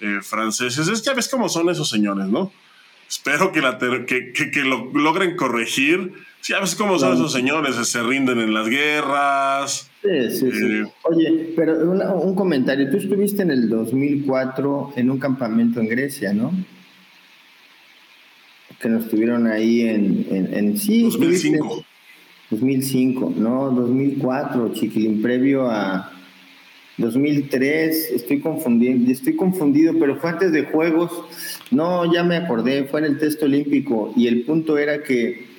eh, 0.00 0.20
franceses, 0.22 1.02
ya 1.02 1.14
ves 1.14 1.28
cómo 1.28 1.48
son 1.48 1.70
esos 1.70 1.88
señores, 1.88 2.26
¿no? 2.26 2.52
Espero 3.08 3.52
que, 3.52 3.60
la 3.60 3.78
que, 3.78 4.32
que, 4.32 4.62
lo 4.64 4.90
logren 4.92 5.36
corregir. 5.36 6.12
Ya 6.46 6.60
ves 6.60 6.74
cómo 6.74 6.98
son 6.98 7.14
esos 7.14 7.32
señores, 7.32 7.74
se 7.74 8.02
rinden 8.02 8.38
en 8.38 8.52
las 8.52 8.68
guerras. 8.68 9.90
Sí, 10.02 10.30
sí, 10.30 10.50
sí. 10.52 10.66
Eh, 10.66 10.92
Oye, 11.04 11.52
pero 11.56 11.90
un 12.20 12.34
comentario. 12.34 12.90
Tú 12.90 12.98
estuviste 12.98 13.42
en 13.42 13.50
el 13.50 13.70
2004 13.70 14.92
en 14.96 15.10
un 15.10 15.18
campamento 15.18 15.80
en 15.80 15.88
Grecia, 15.88 16.34
¿no? 16.34 16.52
Que 18.78 18.90
nos 18.90 19.08
tuvieron 19.08 19.46
ahí 19.46 19.82
en... 19.82 20.26
en, 20.30 20.54
en 20.54 20.78
sí, 20.78 21.04
2005. 21.04 21.84
2005, 22.50 23.34
no, 23.38 23.70
2004, 23.70 24.74
chiquilín, 24.74 25.22
previo 25.22 25.70
a 25.70 26.12
2003, 26.98 28.12
estoy 28.12 28.40
confundiendo, 28.40 29.10
estoy 29.10 29.34
confundido, 29.34 29.94
pero 29.98 30.16
fue 30.16 30.30
antes 30.30 30.52
de 30.52 30.64
Juegos, 30.64 31.10
no, 31.70 32.12
ya 32.12 32.22
me 32.22 32.36
acordé, 32.36 32.84
fue 32.84 33.00
en 33.00 33.06
el 33.06 33.18
test 33.18 33.42
olímpico 33.42 34.12
y 34.14 34.28
el 34.28 34.42
punto 34.42 34.76
era 34.76 35.02
que 35.02 35.53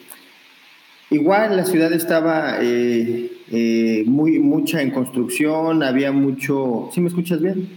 igual 1.09 1.57
la 1.57 1.65
ciudad 1.65 1.91
estaba 1.93 2.57
eh, 2.61 3.31
eh, 3.51 4.03
muy, 4.05 4.39
mucha 4.39 4.81
en 4.81 4.91
construcción, 4.91 5.83
había 5.83 6.11
mucho, 6.11 6.89
¿sí 6.93 7.01
me 7.01 7.07
escuchas 7.07 7.41
bien? 7.41 7.69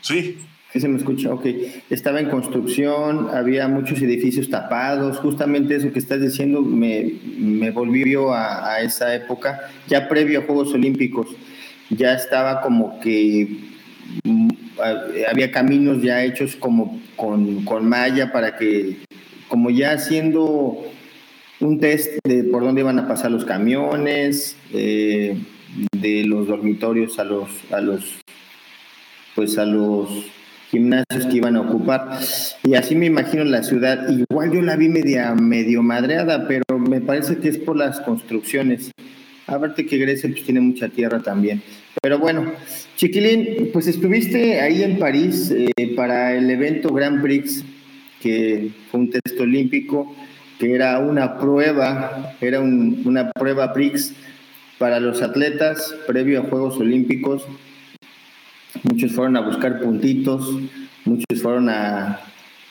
Sí. 0.00 0.38
¿Sí 0.72 0.80
se 0.80 0.88
me 0.88 0.96
escucha? 0.96 1.34
Ok. 1.34 1.44
Estaba 1.90 2.18
en 2.18 2.30
construcción, 2.30 3.28
había 3.34 3.68
muchos 3.68 4.00
edificios 4.00 4.48
tapados. 4.48 5.18
Justamente 5.18 5.76
eso 5.76 5.92
que 5.92 5.98
estás 5.98 6.22
diciendo 6.22 6.62
me, 6.62 7.12
me 7.36 7.70
volvió 7.72 8.32
a, 8.32 8.72
a, 8.72 8.80
esa 8.80 9.14
época, 9.14 9.68
ya 9.86 10.08
previo 10.08 10.40
a 10.40 10.42
Juegos 10.44 10.72
Olímpicos. 10.72 11.28
Ya 11.90 12.14
estaba 12.14 12.62
como 12.62 12.98
que 13.00 13.48
mm, 14.24 14.48
había 15.30 15.50
caminos 15.52 16.02
ya 16.02 16.24
hechos 16.24 16.56
como 16.56 17.00
con, 17.16 17.64
con 17.66 17.86
malla 17.86 18.32
para 18.32 18.56
que, 18.56 18.96
como 19.48 19.70
ya 19.70 19.92
haciendo 19.92 20.82
un 21.62 21.80
test 21.80 22.18
de 22.24 22.44
por 22.44 22.62
dónde 22.62 22.80
iban 22.80 22.98
a 22.98 23.08
pasar 23.08 23.30
los 23.30 23.44
camiones, 23.44 24.56
eh, 24.72 25.36
de 25.92 26.24
los 26.24 26.46
dormitorios 26.46 27.18
a 27.18 27.24
los, 27.24 27.48
a 27.70 27.80
los, 27.80 28.04
pues 29.34 29.58
a 29.58 29.64
los 29.64 30.08
gimnasios 30.70 31.26
que 31.26 31.36
iban 31.36 31.56
a 31.56 31.60
ocupar. 31.60 32.18
Y 32.64 32.74
así 32.74 32.94
me 32.94 33.06
imagino 33.06 33.44
la 33.44 33.62
ciudad. 33.62 34.08
Igual 34.08 34.52
yo 34.52 34.62
la 34.62 34.76
vi 34.76 34.88
media, 34.88 35.34
medio 35.34 35.82
madreada, 35.82 36.48
pero 36.48 36.78
me 36.78 37.00
parece 37.00 37.38
que 37.38 37.48
es 37.48 37.58
por 37.58 37.76
las 37.76 38.00
construcciones. 38.00 38.90
Aparte 39.46 39.86
que 39.86 39.98
Grecia 39.98 40.30
pues, 40.30 40.44
tiene 40.44 40.60
mucha 40.60 40.88
tierra 40.88 41.20
también. 41.20 41.62
Pero 42.00 42.18
bueno, 42.18 42.52
Chiquilín, 42.96 43.70
pues 43.72 43.86
estuviste 43.86 44.60
ahí 44.60 44.82
en 44.82 44.98
París 44.98 45.52
eh, 45.54 45.94
para 45.94 46.34
el 46.34 46.48
evento 46.50 46.92
Grand 46.92 47.20
Prix, 47.20 47.64
que 48.20 48.70
fue 48.90 49.00
un 49.00 49.10
test 49.10 49.38
olímpico, 49.38 50.14
que 50.62 50.76
era 50.76 51.00
una 51.00 51.38
prueba, 51.38 52.36
era 52.40 52.60
una 52.60 53.32
prueba 53.32 53.72
Prix 53.72 54.14
para 54.78 55.00
los 55.00 55.20
atletas 55.20 55.92
previo 56.06 56.40
a 56.40 56.44
Juegos 56.44 56.76
Olímpicos 56.76 57.44
muchos 58.84 59.12
fueron 59.12 59.36
a 59.36 59.40
buscar 59.40 59.80
puntitos, 59.80 60.48
muchos 61.04 61.42
fueron 61.42 61.68
a, 61.68 62.20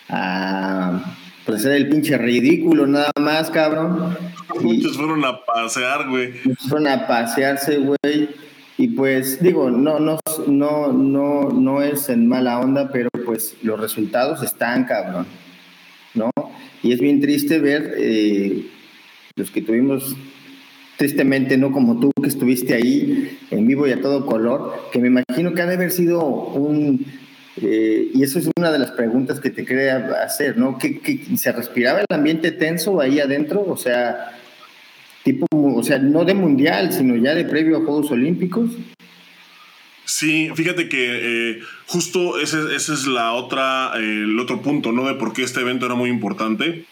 a 0.08 1.16
pues, 1.46 1.60
hacer 1.60 1.74
el 1.74 1.90
pinche 1.90 2.18
ridículo 2.18 2.88
nada 2.88 3.12
más, 3.20 3.50
cabrón. 3.50 4.18
Muchos 4.62 4.96
fueron 4.96 5.26
a 5.26 5.44
pasear, 5.46 6.08
güey. 6.10 6.34
Muchos 6.46 6.70
fueron 6.70 6.88
a 6.88 7.08
pasearse, 7.08 7.78
güey. 7.78 8.30
Y 8.78 8.88
pues 8.88 9.42
digo, 9.44 9.70
no, 9.70 10.00
no, 10.00 10.18
no, 10.48 10.94
no, 10.94 11.50
no 11.50 11.82
es 11.82 12.08
en 12.08 12.28
mala 12.28 12.60
onda, 12.60 12.90
pero 12.90 13.10
pues 13.26 13.58
los 13.64 13.78
resultados 13.78 14.42
están, 14.44 14.86
cabrón. 14.86 15.28
¿No? 16.14 16.32
Y 16.84 16.92
es 16.92 17.00
bien 17.00 17.22
triste 17.22 17.60
ver 17.60 17.94
eh, 17.98 18.66
los 19.36 19.52
que 19.52 19.62
tuvimos 19.62 20.16
tristemente 21.02 21.58
no 21.58 21.72
como 21.72 22.00
tú 22.00 22.12
que 22.22 22.28
estuviste 22.28 22.76
ahí 22.76 23.40
en 23.50 23.66
vivo 23.66 23.88
y 23.88 23.92
a 23.92 24.02
todo 24.02 24.28
color, 24.28 24.74
que 24.92 25.00
me 25.00 25.08
imagino 25.08 25.52
que 25.56 25.64
ha 25.64 25.66
de 25.66 25.74
haber 25.74 25.90
sido 25.90 26.24
un... 26.24 27.04
Eh, 27.60 28.12
y 28.14 28.22
eso 28.22 28.38
es 28.38 28.48
una 28.56 28.72
de 28.72 28.78
las 28.78 28.92
preguntas 28.92 29.40
que 29.40 29.50
te 29.50 29.66
quería 29.66 29.98
hacer, 30.24 30.58
¿no? 30.58 30.78
¿Que, 30.78 31.02
se 31.36 31.52
respiraba 31.52 32.02
el 32.02 32.06
ambiente 32.10 32.52
tenso 32.52 33.02
ahí 33.02 33.20
adentro? 33.20 33.66
O 33.68 33.78
sea, 33.78 34.32
tipo, 35.24 35.48
o 35.52 35.82
sea, 35.82 35.98
no 35.98 36.24
de 36.24 36.36
mundial, 36.36 36.94
sino 36.94 37.16
ya 37.16 37.34
de 37.34 37.46
previo 37.46 37.78
a 37.78 37.80
Juegos 37.80 38.12
Olímpicos. 38.12 38.70
Sí, 40.22 40.52
fíjate 40.54 40.88
que 40.88 41.00
eh, 41.02 41.64
justo 41.88 42.40
ese, 42.40 42.76
ese, 42.76 42.94
es 42.94 43.08
la 43.08 43.32
otra, 43.34 43.94
eh, 43.96 44.22
el 44.22 44.40
otro 44.40 44.62
punto, 44.62 44.92
¿no? 44.92 45.08
De 45.08 45.16
por 45.16 45.34
qué 45.34 45.42
este 45.42 45.62
evento 45.62 45.88
era 45.88 45.96
muy 45.96 46.12
importante. 46.12 46.86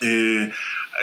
Eh, 0.00 0.50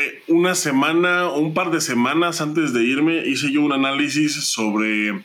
eh, 0.01 0.23
una 0.27 0.53
semana 0.53 1.29
un 1.29 1.53
par 1.53 1.71
de 1.71 1.79
semanas 1.79 2.41
antes 2.41 2.73
de 2.73 2.83
irme 2.83 3.25
hice 3.25 3.53
yo 3.53 3.61
un 3.61 3.71
análisis 3.71 4.33
sobre 4.33 5.23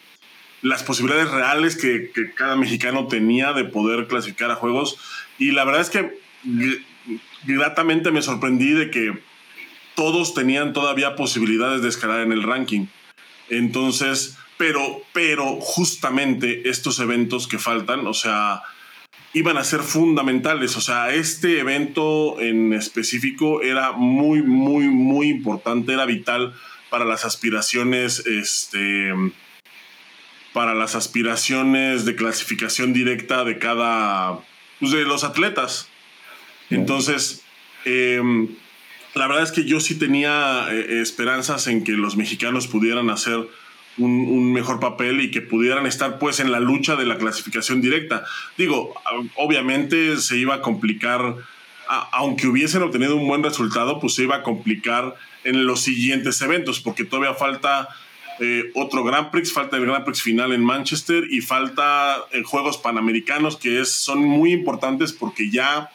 las 0.62 0.85
posibilidades 0.85 1.33
reales 1.33 1.75
que, 1.75 2.12
cada 2.37 2.55
mexicano 2.55 3.09
tenía 3.09 3.52
de 3.52 3.64
poder 3.64 4.07
clasificar 4.07 4.52
a 4.52 4.55
juegos 4.55 5.00
y 5.37 5.50
la 5.50 5.64
verdad 5.64 5.81
es 5.81 5.90
que 5.90 6.17
gratamente 7.45 8.12
me 8.12 8.23
sorprendí 8.23 8.71
de 8.71 8.93
que 8.93 9.19
todos 9.97 10.33
tenían 10.33 10.73
todavía 10.73 11.17
posibilidades 11.17 11.83
de 11.83 11.88
escalar 11.88 12.21
en 12.21 12.31
el 12.31 12.45
ranking. 12.45 12.87
Entonces, 13.49 14.38
pero, 14.59 15.03
pero 15.15 15.61
justamente 15.61 16.69
estos 16.69 16.99
eventos 16.99 17.47
que 17.47 17.59
faltan, 17.59 18.07
o 18.07 18.12
sea, 18.12 18.62
iban 19.33 19.57
a 19.57 19.65
ser 19.65 19.81
fundamentales. 19.81 20.77
O 20.77 20.81
sea, 20.81 21.15
este 21.15 21.61
evento 21.61 22.41
en 22.41 22.73
específico 22.73 23.62
era 23.62 23.93
muy, 23.93 24.43
muy, 24.43 24.88
muy 24.88 25.29
importante, 25.29 25.93
era 25.93 26.05
vital 26.05 26.55
para 26.91 27.05
las 27.05 27.25
aspiraciones, 27.25 28.27
este, 28.27 29.12
para 30.53 30.75
las 30.75 30.95
aspiraciones 30.95 32.05
de 32.05 32.17
clasificación 32.17 32.93
directa 32.93 33.45
de 33.45 33.59
cada, 33.59 34.41
pues, 34.81 34.93
de 34.93 35.05
los 35.05 35.23
atletas. 35.23 35.88
Entonces, 36.71 37.45
em, 37.85 38.49
la 39.15 39.27
verdad 39.27 39.45
es 39.45 39.53
que 39.53 39.65
yo 39.65 39.81
sí 39.81 39.99
tenía 39.99 40.67
eh, 40.71 41.00
esperanzas 41.00 41.67
en 41.67 41.85
que 41.85 41.93
los 41.93 42.17
mexicanos 42.17 42.67
pudieran 42.67 43.11
hacer 43.11 43.49
un, 43.99 44.52
mejor 44.52 44.81
papel 44.81 45.21
y 45.21 45.31
que 45.31 45.40
pudieran 45.40 45.87
estar 45.87 46.19
pues 46.19 46.40
en 46.40 46.52
la 46.52 46.61
lucha 46.61 46.97
de 46.97 47.07
la 47.07 47.19
clasificación 47.19 47.81
directa. 47.81 48.25
Digo, 48.57 48.95
obviamente 49.37 50.17
se 50.17 50.37
iba 50.37 50.57
a 50.57 50.62
complicar, 50.62 51.37
aunque 52.12 52.47
hubiesen 52.47 52.83
obtenido 52.83 53.17
un 53.17 53.26
buen 53.26 53.43
resultado, 53.43 54.00
pues 54.00 54.14
se 54.14 54.23
iba 54.23 54.37
a 54.37 54.43
complicar 54.43 55.14
en 55.45 55.67
los 55.67 55.81
siguientes 55.81 56.40
eventos, 56.43 56.81
porque 56.81 57.05
todavía 57.05 57.35
falta 57.35 57.88
eh, 58.40 58.71
otro 58.75 59.02
Grand 59.02 59.31
Prix, 59.31 59.52
falta 59.52 59.76
el 59.76 59.87
Grand 59.87 60.05
Prix 60.05 60.23
final 60.23 60.52
en 60.52 60.64
Manchester 60.64 61.25
y 61.31 61.40
falta 61.40 62.19
en 62.33 62.45
Juegos 62.45 62.78
Panamericanos, 62.78 63.57
que 63.57 63.81
es, 63.81 63.93
son 63.93 64.21
muy 64.21 64.52
importantes 64.52 65.12
porque 65.12 65.50
ya 65.50 65.90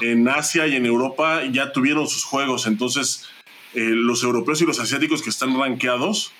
en 0.00 0.28
Asia 0.28 0.66
y 0.66 0.76
en 0.76 0.86
Europa 0.86 1.42
ya 1.50 1.72
tuvieron 1.72 2.08
sus 2.08 2.24
juegos, 2.24 2.66
entonces 2.66 3.28
eh, 3.74 3.90
los 3.92 4.22
europeos 4.22 4.60
y 4.62 4.66
los 4.66 4.80
asiáticos 4.80 5.22
que 5.22 5.30
están 5.30 5.58
rankeados 5.58 6.32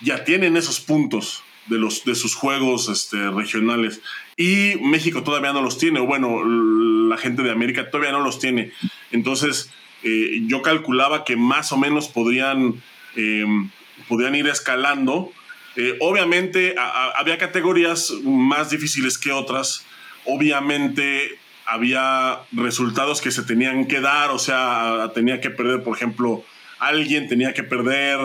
ya 0.00 0.24
tienen 0.24 0.56
esos 0.56 0.80
puntos 0.80 1.42
de, 1.66 1.78
los, 1.78 2.04
de 2.04 2.14
sus 2.14 2.34
juegos 2.34 2.88
este, 2.88 3.30
regionales. 3.30 4.00
Y 4.36 4.74
México 4.80 5.22
todavía 5.22 5.52
no 5.52 5.62
los 5.62 5.78
tiene, 5.78 6.00
bueno, 6.00 6.44
la 6.44 7.16
gente 7.16 7.42
de 7.42 7.50
América 7.50 7.90
todavía 7.90 8.12
no 8.12 8.20
los 8.20 8.38
tiene. 8.38 8.72
Entonces, 9.12 9.70
eh, 10.02 10.42
yo 10.46 10.62
calculaba 10.62 11.24
que 11.24 11.36
más 11.36 11.72
o 11.72 11.76
menos 11.76 12.08
podrían, 12.08 12.82
em, 13.16 13.70
podrían 14.08 14.34
ir 14.34 14.46
escalando. 14.48 15.32
Eh, 15.76 15.96
obviamente, 16.00 16.74
había 17.16 17.38
categorías 17.38 18.12
más 18.24 18.70
difíciles 18.70 19.18
que 19.18 19.32
otras. 19.32 19.84
Obviamente, 20.24 21.38
había 21.66 22.40
resultados 22.52 23.20
que 23.20 23.30
se 23.30 23.42
tenían 23.42 23.86
que 23.86 24.00
dar, 24.00 24.30
o 24.30 24.38
sea, 24.38 25.10
tenía 25.14 25.40
que 25.40 25.50
perder, 25.50 25.82
por 25.82 25.96
ejemplo, 25.96 26.44
alguien 26.78 27.28
tenía 27.28 27.54
que 27.54 27.62
perder 27.62 28.18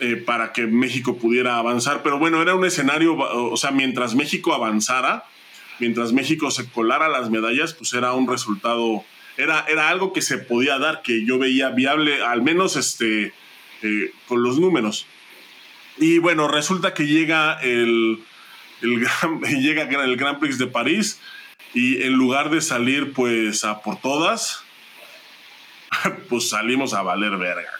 eh, 0.00 0.16
para 0.16 0.52
que 0.52 0.66
México 0.66 1.16
pudiera 1.16 1.56
avanzar. 1.56 2.02
Pero 2.02 2.18
bueno, 2.18 2.42
era 2.42 2.54
un 2.54 2.64
escenario, 2.64 3.16
o 3.16 3.56
sea, 3.56 3.70
mientras 3.70 4.14
México 4.14 4.52
avanzara, 4.52 5.24
mientras 5.78 6.12
México 6.12 6.50
se 6.50 6.68
colara 6.68 7.08
las 7.08 7.30
medallas, 7.30 7.74
pues 7.74 7.92
era 7.92 8.12
un 8.12 8.28
resultado, 8.28 9.04
era, 9.36 9.64
era 9.68 9.88
algo 9.88 10.12
que 10.12 10.22
se 10.22 10.38
podía 10.38 10.78
dar, 10.78 11.02
que 11.02 11.24
yo 11.24 11.38
veía 11.38 11.70
viable, 11.70 12.22
al 12.22 12.42
menos 12.42 12.76
este, 12.76 13.32
eh, 13.82 14.12
con 14.28 14.42
los 14.42 14.58
números. 14.58 15.06
Y 15.98 16.18
bueno, 16.18 16.48
resulta 16.48 16.94
que 16.94 17.06
llega 17.06 17.60
el, 17.62 18.22
el, 18.80 19.06
llega 19.60 19.82
el 19.82 20.16
Grand 20.16 20.38
Prix 20.38 20.58
de 20.58 20.66
París 20.66 21.20
y 21.74 22.02
en 22.02 22.14
lugar 22.14 22.50
de 22.50 22.60
salir 22.60 23.12
pues 23.12 23.64
a 23.64 23.82
por 23.82 24.00
todas, 24.00 24.64
pues 26.28 26.48
salimos 26.48 26.94
a 26.94 27.02
valer 27.02 27.36
verga. 27.36 27.70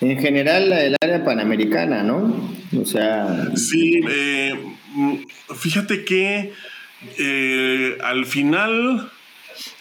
En 0.00 0.18
general, 0.18 0.72
el 0.72 0.96
área 1.02 1.24
panamericana, 1.24 2.02
¿no? 2.02 2.50
O 2.80 2.84
sea. 2.84 3.48
Sí, 3.56 4.00
eh, 4.08 4.54
fíjate 5.56 6.04
que 6.04 6.52
eh, 7.18 7.98
al 8.02 8.26
final 8.26 9.10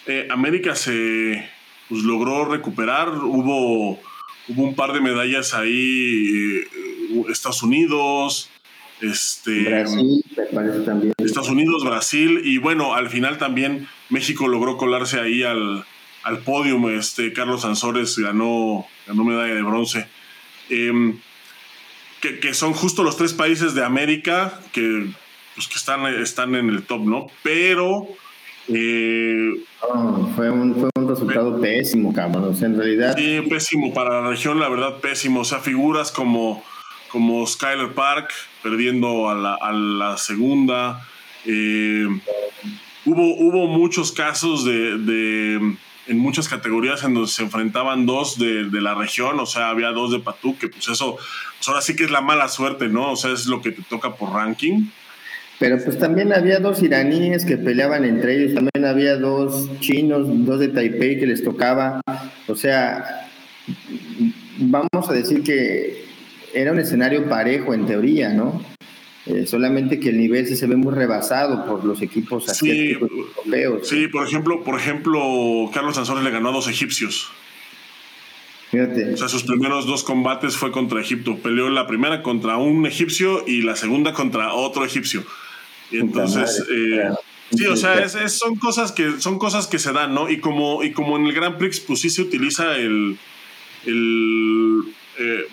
eh, 0.07 0.27
América 0.31 0.75
se 0.75 1.47
pues, 1.87 2.01
logró 2.03 2.45
recuperar. 2.45 3.09
Hubo, 3.09 3.99
hubo 4.47 4.63
un 4.63 4.75
par 4.75 4.93
de 4.93 5.01
medallas 5.01 5.53
ahí, 5.53 6.61
Estados 7.29 7.61
Unidos. 7.61 8.49
Este, 8.99 9.69
Brasil, 9.69 10.25
parece 10.51 10.79
también. 10.79 11.13
Estados 11.19 11.49
Unidos, 11.49 11.83
Brasil, 11.85 12.41
y 12.43 12.57
bueno, 12.57 12.95
al 12.95 13.09
final 13.09 13.37
también 13.37 13.87
México 14.09 14.47
logró 14.47 14.77
colarse 14.77 15.19
ahí 15.19 15.43
al, 15.43 15.85
al 16.27 16.39
podio. 16.39 16.89
Este, 16.89 17.31
Carlos 17.31 17.61
Sansores 17.61 18.17
ganó, 18.17 18.85
ganó 19.07 19.23
medalla 19.23 19.55
de 19.55 19.63
bronce. 19.63 20.07
Em, 20.69 21.17
que, 22.21 22.53
son 22.53 22.73
justo 22.73 23.03
los 23.03 23.15
tres 23.15 23.33
países 23.33 23.73
de 23.73 23.85
América 23.85 24.59
que, 24.73 25.07
pues, 25.55 25.67
que 25.67 25.75
están, 25.75 26.05
están 26.05 26.55
en 26.55 26.69
el 26.69 26.83
top, 26.83 27.05
¿no? 27.05 27.27
Pero... 27.43 28.07
Eh, 28.69 29.63
fue, 30.35 30.51
un, 30.51 30.75
fue 30.75 30.89
un 30.95 31.07
resultado 31.07 31.61
pésimo, 31.61 32.11
cabrón. 32.11 32.53
en 32.61 32.77
realidad... 32.77 33.15
Sí, 33.15 33.39
pésimo 33.49 33.93
para 33.93 34.21
la 34.21 34.29
región, 34.29 34.59
la 34.59 34.67
verdad, 34.67 34.97
pésimo. 34.99 35.41
O 35.41 35.45
sea, 35.45 35.59
figuras 35.59 36.11
como, 36.11 36.61
como 37.09 37.47
Skyler 37.47 37.93
Park 37.93 38.31
perdiendo 38.61 39.29
a 39.29 39.35
la, 39.35 39.53
a 39.53 39.71
la 39.71 40.17
segunda. 40.17 41.07
Eh, 41.45 42.07
hubo, 43.05 43.35
hubo 43.37 43.67
muchos 43.67 44.11
casos 44.11 44.65
de, 44.65 45.77
en 46.07 46.17
muchas 46.17 46.47
categorías 46.47 47.03
en 47.03 47.13
donde 47.13 47.29
se 47.29 47.43
enfrentaban 47.43 48.05
dos 48.05 48.37
de, 48.37 48.67
la 48.81 48.95
región, 48.95 49.39
o 49.39 49.45
sea, 49.45 49.69
había 49.69 49.89
dos 49.89 50.11
de 50.11 50.21
que 50.57 50.69
pues 50.69 50.87
eso, 50.87 51.15
pues 51.15 51.67
ahora 51.67 51.81
sí 51.81 51.95
que 51.95 52.05
es 52.05 52.11
la 52.11 52.21
mala 52.21 52.47
suerte, 52.47 52.87
¿no? 52.87 53.11
O 53.11 53.15
sea, 53.15 53.31
es 53.31 53.47
lo 53.47 53.61
que 53.61 53.71
te 53.71 53.81
toca 53.83 54.15
por 54.15 54.33
ranking. 54.33 54.87
Pero 55.59 55.77
pues 55.83 55.97
también 55.97 56.33
había 56.33 56.59
dos 56.59 56.83
iraníes 56.83 57.43
que 57.43 57.57
peleaban 57.57 58.05
entre 58.05 58.37
ellos, 58.37 58.53
también 58.53 58.85
había 58.85 59.17
dos 59.17 59.69
chinos, 59.79 60.27
dos 60.29 60.59
de 60.59 60.67
Taipei 60.67 61.19
que 61.19 61.25
les 61.25 61.43
tocaba, 61.43 62.01
o 62.47 62.55
sea, 62.55 63.27
vamos 64.59 65.09
a 65.09 65.13
decir 65.13 65.43
que 65.43 66.05
era 66.53 66.71
un 66.71 66.79
escenario 66.79 67.27
parejo 67.27 67.73
en 67.73 67.85
teoría, 67.85 68.29
¿no? 68.29 68.61
Eh, 69.29 69.45
solamente 69.45 69.99
que 69.99 70.09
el 70.09 70.17
nivel 70.17 70.47
se 70.47 70.67
ve 70.67 70.77
muy 70.77 70.93
rebasado 70.93 71.65
por 71.65 71.83
los 71.83 72.01
equipos 72.01 72.47
asiáticos 72.47 73.09
sí, 73.09 73.17
europeos. 73.17 73.87
Sí, 73.87 74.07
por 74.07 74.25
ejemplo, 74.25 74.63
por 74.63 74.79
ejemplo, 74.79 75.69
Carlos 75.73 75.95
Sansores 75.95 76.23
le 76.23 76.31
ganó 76.31 76.49
a 76.49 76.51
dos 76.53 76.69
egipcios. 76.69 77.29
Fíjate. 78.71 79.13
O 79.13 79.17
sea, 79.17 79.27
sus 79.27 79.43
primeros 79.43 79.85
dos 79.85 80.03
combates 80.03 80.55
fue 80.55 80.71
contra 80.71 81.01
Egipto. 81.01 81.37
Peleó 81.37 81.69
la 81.69 81.87
primera 81.87 82.21
contra 82.21 82.57
un 82.57 82.85
egipcio 82.85 83.43
y 83.47 83.61
la 83.61 83.75
segunda 83.75 84.13
contra 84.13 84.53
otro 84.53 84.85
egipcio. 84.85 85.23
Entonces, 85.91 86.65
eh, 86.69 87.09
sí, 87.51 87.65
o 87.65 87.77
sea, 87.77 87.99
es, 87.99 88.13
son 88.33 88.55
cosas 88.55 88.91
que 88.91 89.19
son 89.19 89.39
cosas 89.39 89.67
que 89.67 89.79
se 89.79 89.93
dan, 89.93 90.13
¿no? 90.13 90.29
Y 90.29 90.39
como 90.39 90.83
y 90.83 90.91
como 90.91 91.17
en 91.17 91.27
el 91.27 91.33
Grand 91.33 91.57
Prix, 91.57 91.79
pues 91.79 92.01
sí 92.01 92.09
se 92.09 92.21
utiliza 92.21 92.75
el, 92.75 93.17
el 93.85 94.83
eh, 95.17 95.47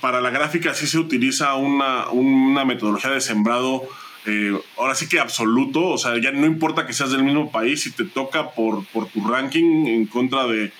para 0.00 0.20
la 0.20 0.30
gráfica 0.30 0.74
sí 0.74 0.86
se 0.86 0.98
utiliza 0.98 1.54
una, 1.54 2.64
metodología 2.64 3.10
de 3.10 3.20
sembrado, 3.20 3.84
eh, 4.26 4.56
ahora 4.76 4.94
sí 4.94 5.08
que 5.08 5.18
absoluto, 5.18 5.84
o 5.88 5.98
sea, 5.98 6.20
ya 6.20 6.32
no 6.32 6.46
importa 6.46 6.86
que 6.86 6.92
seas 6.92 7.10
del 7.10 7.24
mismo 7.24 7.50
país, 7.50 7.82
si 7.82 7.90
te 7.90 8.04
toca 8.04 8.50
por, 8.50 8.84
por 8.86 9.08
tu 9.08 9.26
ranking 9.26 9.86
en 9.86 10.06
contra 10.06 10.46
de, 10.46 10.72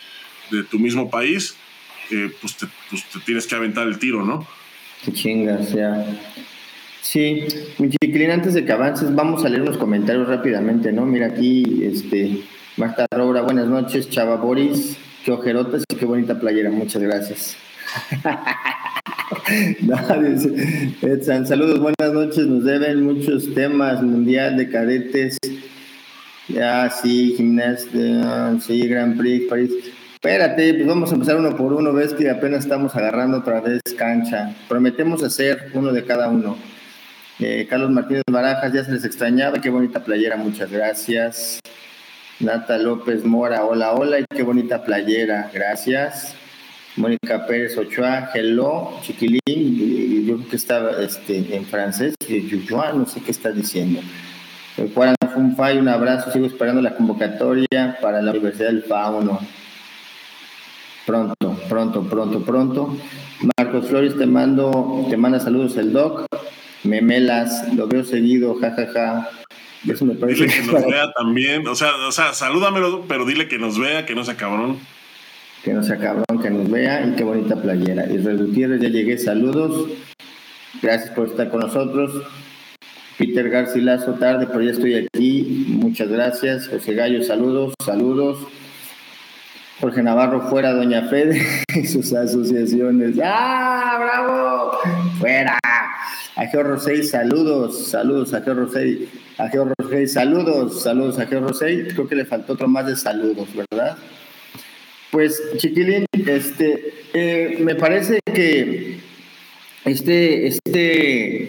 tu 0.71 0.79
mismo 0.79 1.11
país, 1.11 1.57
eh, 2.11 2.31
pues, 2.41 2.57
pues, 2.91 3.05
te, 3.05 3.21
tienes 3.21 3.47
que 3.47 3.55
aventar 3.55 3.87
el 3.87 3.99
tiro, 3.99 4.25
¿no? 4.25 4.47
Qué 5.05 5.13
chingas, 5.13 5.73
ya. 5.73 6.05
Sí, 7.01 7.45
mi 7.79 7.89
chiquilín, 7.89 8.31
antes 8.31 8.55
de 8.55 8.65
que 8.65 8.73
avances, 8.73 9.15
vamos 9.15 9.45
a 9.45 9.49
leer 9.49 9.63
unos 9.63 9.79
comentarios 9.79 10.29
rápidamente, 10.29 10.93
¿no? 10.93 11.05
Mira 11.07 11.27
aquí, 11.27 11.81
este, 11.83 12.43
Marta 12.77 13.07
Robra, 13.11 13.43
buenas 13.43 13.67
noches, 13.67 14.09
Chava 14.09 14.37
Boris, 14.37 14.97
qué 15.25 15.33
ojerotas 15.33 15.83
y 15.91 15.97
qué 15.97 16.05
bonita 16.05 16.39
playera, 16.39 16.71
muchas 16.71 17.03
gracias. 17.03 17.57
saludos, 21.47 21.81
buenas 21.81 22.13
noches. 22.13 22.47
Nos 22.47 22.65
deben 22.65 23.05
muchos 23.05 23.53
temas: 23.55 24.03
Mundial 24.03 24.57
de 24.57 24.71
Cadetes, 24.71 25.39
ya, 26.49 26.91
sí, 26.91 27.35
gimnasia, 27.37 28.57
sí, 28.61 28.89
Grand 28.89 29.19
Prix, 29.19 29.49
París. 29.49 29.71
Espérate, 30.15 30.75
pues 30.75 30.87
vamos 30.87 31.11
a 31.11 31.15
empezar 31.15 31.37
uno 31.37 31.57
por 31.57 31.73
uno. 31.73 31.93
Ves 31.93 32.15
que 32.15 32.31
apenas 32.31 32.65
estamos 32.65 32.95
agarrando 32.95 33.39
otra 33.39 33.61
vez 33.61 33.81
cancha. 33.99 34.55
Prometemos 34.69 35.23
hacer 35.23 35.71
uno 35.75 35.93
de 35.93 36.05
cada 36.05 36.29
uno. 36.29 36.57
Eh, 37.41 37.67
Carlos 37.69 37.91
Martínez 37.91 38.23
Barajas, 38.31 38.73
ya 38.73 38.85
se 38.85 38.93
les 38.93 39.05
extrañaba. 39.05 39.61
Qué 39.61 39.69
bonita 39.69 40.05
playera, 40.05 40.37
muchas 40.37 40.71
gracias. 40.71 41.61
Nata 42.39 42.79
López 42.79 43.25
Mora, 43.25 43.65
hola, 43.65 43.93
hola, 43.93 44.21
y 44.21 44.25
qué 44.35 44.43
bonita 44.43 44.85
playera, 44.85 45.51
gracias. 45.53 46.37
Mónica 46.97 47.47
Pérez 47.47 47.77
Ochoa, 47.79 48.31
hello, 48.35 48.99
chiquilín, 49.03 50.27
yo 50.27 50.37
creo 50.37 50.49
que 50.49 50.57
está 50.57 51.03
este, 51.03 51.57
en 51.57 51.65
francés, 51.65 52.15
no 52.95 53.07
sé 53.07 53.23
qué 53.23 53.31
está 53.31 53.51
diciendo. 53.51 54.01
Juan 54.95 55.15
Funfay, 55.33 55.79
un 55.79 55.89
abrazo, 55.89 56.31
sigo 56.31 56.47
esperando 56.47 56.83
la 56.83 56.95
convocatoria 56.95 57.99
para 58.01 58.21
la 58.21 58.31
Universidad 58.31 58.69
del 58.69 58.83
Fauno. 58.83 59.41
Pronto, 61.07 61.35
pronto, 61.69 62.03
pronto, 62.05 62.45
pronto. 62.45 62.97
Marcos 63.57 63.89
Flores, 63.89 64.17
te 64.17 64.27
mando, 64.27 65.07
te 65.09 65.17
manda 65.17 65.41
saludos 65.41 65.77
el 65.79 65.93
doc. 65.93 66.27
Memelas, 66.85 67.73
lo 67.75 67.87
veo 67.87 68.05
seguido, 68.05 68.55
jajaja. 68.55 68.93
Ja, 68.93 69.23
ja. 69.23 69.93
Eso 69.93 70.05
me 70.05 70.15
parece 70.15 70.45
dile 70.45 70.55
que 70.55 70.73
nos 70.73 70.87
vea 70.87 71.13
también, 71.13 71.67
o 71.67 71.75
sea, 71.75 71.91
o 72.07 72.13
sea, 72.13 72.35
salúdamelo, 72.35 73.05
pero 73.09 73.25
dile 73.25 73.49
que 73.49 73.59
nos 73.59 73.79
vea, 73.81 74.07
que 74.07 74.15
no 74.15 74.25
sea 74.25 74.37
cabrón 74.37 74.79
que 75.63 75.73
no 75.73 75.83
sea 75.83 75.99
cabrón, 75.99 76.43
que 76.43 76.51
nos 76.51 76.71
vea 76.71 77.07
y 77.07 77.13
qué 77.13 77.25
bonita 77.25 77.57
playera. 77.57 78.07
Israel 78.07 78.47
Gutiérrez, 78.47 78.81
ya 78.81 78.89
llegué, 78.89 79.17
saludos. 79.19 79.91
Gracias 80.83 81.11
por 81.11 81.29
estar 81.29 81.51
con 81.51 81.61
nosotros. 81.61 82.23
Peter 83.19 83.49
Garcilaso, 83.49 84.15
tarde, 84.15 84.47
pero 84.49 84.63
ya 84.63 84.73
estoy 84.73 84.95
aquí. 84.95 85.67
Muchas 85.69 86.09
gracias. 86.09 86.69
José 86.69 86.95
Gallo, 86.95 87.23
saludos, 87.23 87.75
saludos. 87.85 88.39
Jorge 89.81 90.03
Navarro, 90.03 90.43
fuera, 90.49 90.73
Doña 90.73 91.09
Fede 91.09 91.41
y 91.75 91.87
sus 91.87 92.13
asociaciones. 92.13 93.17
¡Ah, 93.23 93.99
bravo! 94.01 94.79
¡Fuera! 95.19 95.59
Ageo 96.37 96.63
Rosey, 96.63 97.03
saludos, 97.03 97.89
saludos, 97.89 98.33
Ageo 98.33 98.55
Rosey. 98.55 99.09
Ageo 99.39 99.73
Rosey, 99.77 100.07
saludos, 100.07 100.83
saludos, 100.83 101.19
Ageo 101.19 101.41
Rosey. 101.41 101.89
Creo 101.89 102.09
que 102.09 102.15
le 102.15 102.25
faltó 102.25 102.55
otro 102.55 102.69
más 102.69 102.87
de 102.87 102.97
saludos, 102.97 103.49
¿verdad? 103.55 103.97
Pues, 105.13 105.43
Chiquilín, 105.59 106.07
este, 106.27 106.95
eh, 107.13 107.59
me 107.61 107.75
parece 107.75 108.21
que 108.25 108.97
este, 109.85 110.47
este 110.47 111.43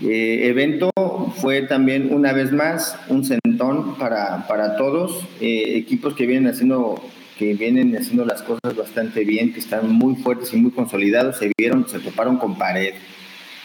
eh, 0.00 0.48
evento 0.48 0.92
fue 1.38 1.62
también 1.62 2.14
una 2.14 2.32
vez 2.32 2.52
más 2.52 2.96
un 3.08 3.24
centón 3.24 3.96
para, 3.96 4.46
para 4.46 4.76
todos, 4.76 5.26
eh, 5.40 5.76
equipos 5.76 6.14
que 6.14 6.26
vienen 6.26 6.46
haciendo 6.46 7.02
que 7.36 7.54
vienen 7.54 7.96
haciendo 7.96 8.24
las 8.24 8.42
cosas 8.42 8.76
bastante 8.76 9.24
bien, 9.24 9.52
que 9.52 9.58
están 9.58 9.90
muy 9.90 10.14
fuertes 10.14 10.52
y 10.52 10.56
muy 10.56 10.70
consolidados, 10.70 11.38
se 11.38 11.50
vieron, 11.58 11.88
se 11.88 11.98
toparon 11.98 12.36
con 12.36 12.56
pared, 12.56 12.94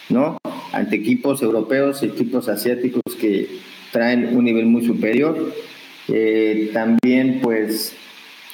¿no? 0.10 0.40
Ante 0.72 0.96
equipos 0.96 1.44
europeos, 1.44 2.02
equipos 2.02 2.50
asiáticos 2.50 3.04
que 3.22 3.48
traen 3.92 4.36
un 4.36 4.46
nivel 4.46 4.66
muy 4.66 4.84
superior. 4.84 5.54
También, 6.74 7.42
pues, 7.44 7.96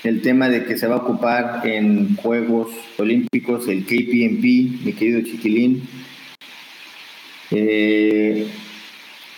el 0.05 0.21
tema 0.21 0.49
de 0.49 0.63
que 0.65 0.77
se 0.77 0.87
va 0.87 0.95
a 0.95 0.99
ocupar 0.99 1.61
en 1.65 2.15
Juegos 2.17 2.69
Olímpicos 2.97 3.67
el 3.67 3.83
KPMP, 3.85 4.83
mi 4.85 4.93
querido 4.93 5.21
Chiquilín. 5.21 5.83
Eh, 7.51 8.47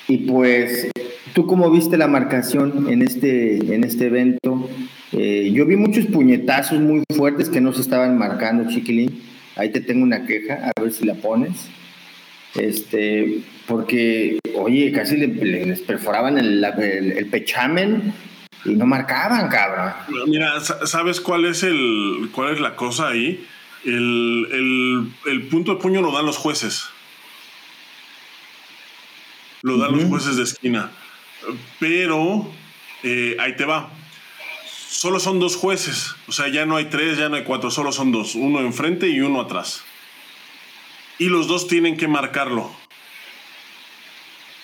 y 0.08 0.18
pues, 0.20 0.90
¿tú 1.34 1.46
cómo 1.48 1.72
viste 1.72 1.98
la 1.98 2.08
marcación 2.08 2.88
en 2.90 3.02
este, 3.02 3.74
en 3.74 3.84
este 3.84 4.08
evento? 4.08 4.70
Eh, 5.14 5.52
yo 5.54 5.66
vi 5.66 5.78
muchos 5.78 6.06
puñetazos 6.06 6.80
muy 6.80 7.04
fuertes 7.16 7.50
que 7.50 7.62
no 7.62 7.74
se 7.74 7.82
estaban 7.82 8.18
marcando, 8.18 8.70
Chiquilín. 8.70 9.22
Ahí 9.56 9.70
te 9.70 9.82
tengo 9.82 10.04
una 10.04 10.26
queja, 10.26 10.72
a 10.76 10.82
ver 10.82 10.92
si 10.92 11.06
la 11.06 11.16
pones. 11.16 11.70
Este, 12.56 13.40
porque, 13.68 14.40
oye, 14.56 14.92
casi 14.92 15.18
les 15.18 15.82
perforaban 15.82 16.38
el, 16.38 16.64
el, 16.64 17.26
pechamen 17.28 18.14
y 18.72 18.76
no 18.76 18.86
marcaban, 18.86 19.50
cabrón. 19.50 19.94
Mira, 20.28 20.60
¿sabes 20.62 21.22
cuál 21.22 21.46
es 21.46 21.64
el 21.64 22.30
cuál 22.32 22.54
es 22.54 22.60
la 22.60 22.76
cosa 22.76 23.10
ahí? 23.10 23.48
El, 23.86 25.12
el 25.26 25.48
punto 25.48 25.76
de 25.76 25.82
puño 25.82 26.02
lo 26.02 26.12
dan 26.12 26.26
los 26.26 26.38
jueces. 26.38 26.90
Lo 29.62 29.78
dan 29.78 29.96
los 29.96 30.06
jueces 30.06 30.38
de 30.38 30.44
esquina. 30.44 30.92
Pero 31.80 32.50
eh, 33.04 33.38
ahí 33.40 33.56
te 33.56 33.66
va. 33.66 33.90
Solo 34.66 35.20
son 35.20 35.40
dos 35.40 35.56
jueces. 35.56 36.16
O 36.28 36.32
sea, 36.32 36.48
ya 36.48 36.66
no 36.66 36.76
hay 36.78 36.86
tres, 36.86 37.18
ya 37.18 37.30
no 37.30 37.36
hay 37.36 37.44
cuatro, 37.44 37.72
solo 37.72 37.92
son 37.92 38.12
dos. 38.12 38.36
Uno 38.36 38.62
enfrente 38.62 39.08
y 39.10 39.20
uno 39.20 39.42
atrás. 39.42 39.84
Y 41.20 41.30
los 41.30 41.48
dos 41.48 41.68
tienen 41.68 41.98
que 41.98 42.08
marcarlo. 42.08 42.72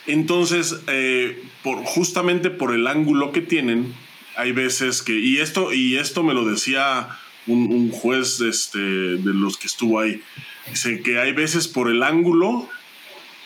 Entonces, 0.05 0.81
eh, 0.87 1.41
por, 1.63 1.83
justamente 1.83 2.49
por 2.49 2.73
el 2.73 2.87
ángulo 2.87 3.31
que 3.31 3.41
tienen, 3.41 3.93
hay 4.35 4.51
veces 4.51 5.01
que, 5.01 5.17
y 5.17 5.39
esto, 5.39 5.73
y 5.73 5.97
esto 5.97 6.23
me 6.23 6.33
lo 6.33 6.45
decía 6.45 7.09
un, 7.47 7.91
juez 7.91 8.41
este, 8.41 8.79
de 8.79 9.33
los 9.33 9.57
que 9.57 9.67
estuvo 9.67 9.99
ahí, 9.99 10.21
dice 10.69 11.01
que 11.01 11.19
hay 11.19 11.33
veces 11.33 11.67
por 11.67 11.89
el 11.89 12.03
ángulo 12.03 12.69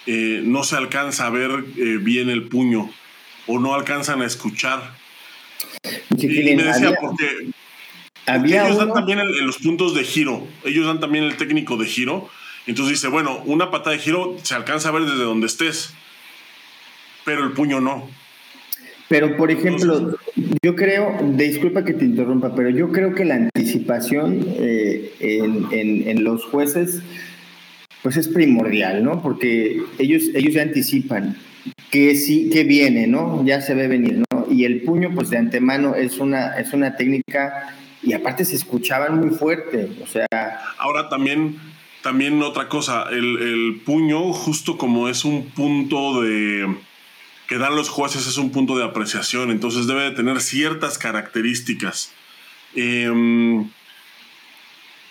eh, 0.06 0.42
no 0.44 0.64
se 0.64 0.78
alcanza 0.78 1.26
a 1.28 1.30
ver 1.30 1.52
eh, 1.76 1.98
bien 2.00 2.30
el 2.30 2.44
puño 2.44 2.90
o 3.46 3.60
no 3.60 3.74
alcanzan 3.74 4.22
a 4.22 4.26
escuchar. 4.26 4.96
y 6.18 6.56
me 6.56 6.64
decía, 6.64 6.94
porque, 7.00 7.50
ellos 8.26 8.78
dan 8.78 8.94
también 8.94 9.20
los 9.46 9.58
puntos 9.58 9.94
de 9.96 10.04
giro, 10.04 10.48
ellos 10.64 10.86
dan 10.86 11.00
también 11.00 11.24
el 11.24 11.38
técnico 11.38 11.78
de 11.78 11.86
giro. 11.86 12.30
Entonces 12.68 12.96
dice, 12.96 13.08
bueno, 13.08 13.42
una 13.46 13.72
patada 13.72 13.96
de 13.96 14.00
giro 14.02 14.38
se 14.44 14.54
alcanza 14.54 14.90
a 14.90 14.92
ver 14.92 15.04
desde 15.04 15.24
donde 15.24 15.48
estés, 15.48 15.94
pero 17.28 17.44
el 17.44 17.52
puño 17.52 17.82
no. 17.82 18.08
Pero, 19.10 19.36
por 19.36 19.52
ejemplo, 19.52 20.18
yo 20.64 20.76
creo, 20.78 21.18
disculpa 21.36 21.84
que 21.84 21.92
te 21.92 22.06
interrumpa, 22.06 22.56
pero 22.56 22.70
yo 22.70 22.94
creo 22.94 23.14
que 23.14 23.26
la 23.26 23.36
anticipación 23.36 24.46
eh, 24.60 25.12
en, 25.20 26.24
los 26.24 26.46
jueces 26.46 27.02
pues 28.02 28.16
es 28.16 28.30
primordial, 28.30 29.04
¿no? 29.04 29.22
Porque 29.22 29.82
ellos, 30.00 30.24
ellos 30.36 30.54
ya 30.54 30.62
anticipan 30.62 31.36
que 31.92 32.16
sí, 32.16 32.50
que 32.50 32.64
viene, 32.64 33.08
¿no? 33.08 33.44
Ya 33.46 33.60
se 33.60 33.76
ve 33.76 33.90
venir, 33.90 34.24
¿no? 34.32 34.48
Y 34.50 34.64
el 34.64 34.84
puño, 34.84 35.12
pues 35.14 35.30
de 35.30 35.38
antemano 35.38 35.96
es 35.96 36.20
una, 36.20 36.58
es 36.58 36.72
una 36.72 36.96
técnica 36.96 37.76
y 38.02 38.14
aparte 38.14 38.46
se 38.46 38.56
escuchaban 38.56 39.20
muy 39.20 39.32
fuerte, 39.32 39.90
o 40.02 40.08
sea... 40.08 40.28
Ahora 40.78 41.10
también, 41.10 41.58
también 42.04 42.42
otra 42.42 42.70
cosa, 42.70 43.08
el, 43.12 43.38
el 43.38 43.82
puño, 43.86 44.32
justo 44.32 44.78
como 44.78 45.10
es 45.10 45.26
un 45.26 45.50
punto 45.50 46.22
de 46.22 46.88
que 47.48 47.58
dan 47.58 47.76
los 47.76 47.90
jueces 47.90 48.28
es 48.28 48.38
un 48.38 48.52
punto 48.52 48.78
de 48.78 48.84
apreciación, 48.84 49.52
entonces 49.52 49.88
debe 49.88 50.04
de 50.04 50.12
tener 50.12 50.42
ciertas 50.42 50.98
características. 50.98 52.14
Em, 52.76 53.70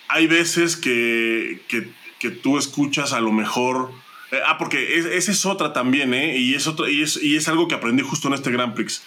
hay 0.09 0.27
veces 0.27 0.77
que, 0.77 1.61
que 2.19 2.31
tú 2.31 2.59
escuchas 2.59 3.13
a 3.13 3.21
lo 3.21 3.33
mejor... 3.33 3.93
Eh, 4.33 4.41
ah, 4.45 4.59
porque 4.59 4.97
esa 5.17 5.31
es 5.31 5.47
otra 5.47 5.73
también, 5.73 6.13
¿eh? 6.15 6.37
Y 6.37 6.55
es, 6.55 6.67
otra, 6.67 6.91
y, 6.91 7.03
es, 7.03 7.23
y 7.23 7.37
es 7.37 7.49
algo 7.49 7.69
que 7.69 7.77
aprendí 7.77 8.03
justo 8.03 8.29
en 8.29 8.35
este 8.35 8.51
Grand 8.51 8.75
Prix. 8.75 9.03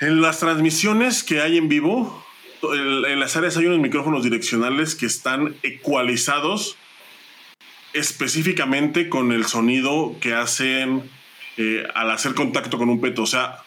En 0.00 0.20
las 0.20 0.38
transmisiones 0.38 1.24
que 1.24 1.40
hay 1.40 1.58
en 1.58 1.68
vivo, 1.68 2.24
en 2.62 3.18
las 3.18 3.36
áreas 3.36 3.56
hay 3.56 3.66
unos 3.66 3.80
micrófonos 3.80 4.22
direccionales 4.22 4.94
que 4.94 5.06
están 5.06 5.56
ecualizados 5.62 6.76
específicamente 7.92 9.08
con 9.08 9.32
el 9.32 9.46
sonido 9.46 10.14
que 10.20 10.34
hacen 10.34 11.10
eh, 11.62 11.86
al 11.94 12.10
hacer 12.10 12.34
contacto 12.34 12.78
con 12.78 12.88
un 12.88 13.02
peto. 13.02 13.22
O 13.22 13.26
sea, 13.26 13.58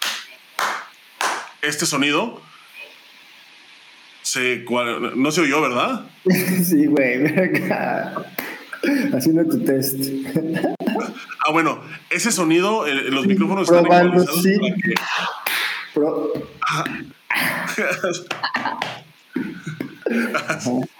este 1.62 1.86
sonido 1.86 2.42
se, 4.24 4.66
no 5.16 5.32
se 5.32 5.42
oyó, 5.42 5.62
¿verdad? 5.62 6.06
sí, 6.64 6.88
güey. 6.88 7.24
Haciendo 9.14 9.46
tu 9.46 9.64
test. 9.64 9.96
ah, 11.46 11.52
bueno, 11.52 11.82
ese 12.10 12.32
sonido, 12.32 12.88
eh, 12.88 12.96
los 13.12 13.28
micrófonos 13.28 13.70
están 13.70 13.86
ecualizados 13.86 14.42
sí. 14.42 14.58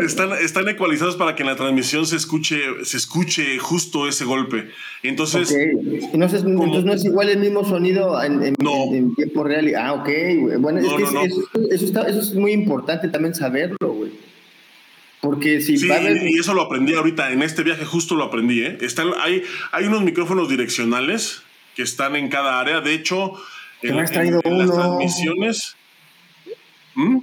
Están, 0.00 0.32
están 0.32 0.68
ecualizados 0.68 1.16
para 1.16 1.34
que 1.34 1.42
en 1.42 1.48
la 1.48 1.56
transmisión 1.56 2.06
se 2.06 2.16
escuche, 2.16 2.84
se 2.84 2.98
escuche 2.98 3.58
justo 3.58 4.06
ese 4.06 4.26
golpe. 4.26 4.68
Entonces. 5.02 5.50
Entonces, 6.12 6.44
no 6.44 6.92
es 6.92 7.04
igual 7.04 7.30
el 7.30 7.38
mismo 7.38 7.64
sonido 7.64 8.22
en, 8.22 8.54
tiempo 9.14 9.44
real. 9.44 9.72
Ah, 9.76 9.94
ok, 9.94 10.08
Bueno, 10.58 10.80
es 10.80 10.86
que 10.88 11.74
eso, 11.74 12.02
es 12.06 12.34
muy 12.34 12.52
importante 12.52 13.08
también 13.08 13.34
saberlo, 13.34 13.76
güey. 13.80 14.12
Porque 15.20 15.60
si 15.60 15.78
sí, 15.78 15.88
y 15.88 16.38
eso 16.38 16.54
lo 16.54 16.62
aprendí 16.62 16.94
ahorita, 16.94 17.32
en 17.32 17.42
este 17.42 17.64
viaje 17.64 17.84
justo 17.84 18.14
lo 18.14 18.24
aprendí, 18.24 18.62
¿eh? 18.62 18.78
Están, 18.82 19.08
hay, 19.20 19.42
hay 19.72 19.86
unos 19.86 20.02
micrófonos 20.02 20.48
direccionales 20.48 21.42
que 21.74 21.82
están 21.82 22.14
en 22.14 22.28
cada 22.28 22.60
área. 22.60 22.80
De 22.80 22.94
hecho, 22.94 23.32
en, 23.82 23.96
las 23.96 24.12
transmisiones. 24.12 25.76
¿Mm? 26.94 27.18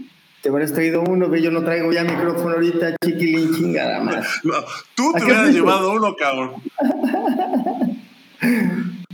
Te 0.46 0.52
hubieras 0.52 0.74
traído 0.74 1.02
uno, 1.02 1.28
ve, 1.28 1.42
yo 1.42 1.50
no 1.50 1.64
traigo 1.64 1.92
ya 1.92 2.04
micrófono 2.04 2.54
ahorita, 2.54 2.98
chiquilín, 3.04 3.52
chingada 3.52 4.00
más. 4.04 4.42
No, 4.44 4.54
tú 4.94 5.12
te 5.18 5.24
hubieras 5.24 5.50
llevado 5.50 5.94
uno, 5.94 6.16
cabrón. 6.16 6.54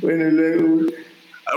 bueno, 0.02 0.28
y 0.28 0.32
luego. 0.32 0.92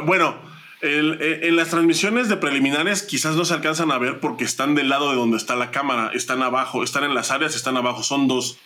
Bueno, 0.04 0.36
eh, 0.80 1.40
en 1.42 1.56
las 1.56 1.70
transmisiones 1.70 2.28
de 2.28 2.36
preliminares 2.36 3.02
quizás 3.02 3.34
no 3.34 3.44
se 3.44 3.54
alcanzan 3.54 3.90
a 3.90 3.98
ver 3.98 4.20
porque 4.20 4.44
están 4.44 4.76
del 4.76 4.90
lado 4.90 5.10
de 5.10 5.16
donde 5.16 5.38
está 5.38 5.56
la 5.56 5.72
cámara, 5.72 6.12
están 6.14 6.44
abajo, 6.44 6.84
están 6.84 7.02
en 7.02 7.12
las 7.12 7.32
áreas, 7.32 7.56
están 7.56 7.76
abajo, 7.76 8.04
son 8.04 8.28
dos 8.28 8.58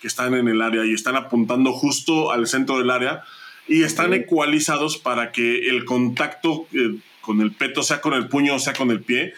que 0.00 0.08
están 0.08 0.34
en 0.34 0.48
el 0.48 0.60
área 0.60 0.84
y 0.84 0.94
están 0.94 1.14
apuntando 1.14 1.74
justo 1.74 2.32
al 2.32 2.48
centro 2.48 2.78
del 2.78 2.90
área 2.90 3.22
y 3.68 3.84
están 3.84 4.12
ecualizados 4.14 4.98
para 4.98 5.30
que 5.30 5.68
el 5.68 5.84
contacto 5.84 6.66
eh, 6.72 6.96
con 7.20 7.40
el 7.40 7.52
peto, 7.52 7.84
sea 7.84 8.00
con 8.00 8.14
el 8.14 8.26
puño 8.26 8.56
o 8.56 8.58
sea 8.58 8.72
con 8.72 8.90
el 8.90 9.00
pie, 9.00 9.32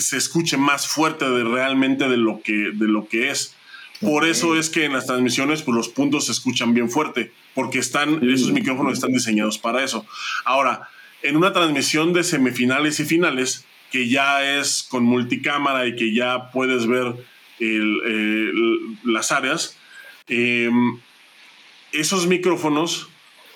se 0.00 0.16
escuche 0.16 0.56
más 0.56 0.86
fuerte 0.86 1.28
de 1.28 1.44
realmente 1.44 2.08
de 2.08 2.16
lo 2.16 2.42
que, 2.42 2.70
de 2.72 2.88
lo 2.88 3.08
que 3.08 3.30
es. 3.30 3.54
Por 4.00 4.24
eso 4.24 4.56
es 4.56 4.70
que 4.70 4.86
en 4.86 4.94
las 4.94 5.06
transmisiones 5.06 5.62
pues, 5.62 5.76
los 5.76 5.88
puntos 5.88 6.26
se 6.26 6.32
escuchan 6.32 6.72
bien 6.72 6.90
fuerte, 6.90 7.32
porque 7.54 7.78
están, 7.78 8.26
esos 8.28 8.50
micrófonos 8.50 8.94
están 8.94 9.12
diseñados 9.12 9.58
para 9.58 9.84
eso. 9.84 10.06
Ahora, 10.44 10.88
en 11.22 11.36
una 11.36 11.52
transmisión 11.52 12.12
de 12.14 12.24
semifinales 12.24 12.98
y 13.00 13.04
finales, 13.04 13.66
que 13.90 14.08
ya 14.08 14.58
es 14.58 14.86
con 14.88 15.04
multicámara 15.04 15.86
y 15.86 15.96
que 15.96 16.14
ya 16.14 16.50
puedes 16.50 16.86
ver 16.86 17.14
las 19.04 19.32
áreas, 19.32 19.76
em, 20.28 20.98
esos 21.92 22.26
micrófonos, 22.26 23.08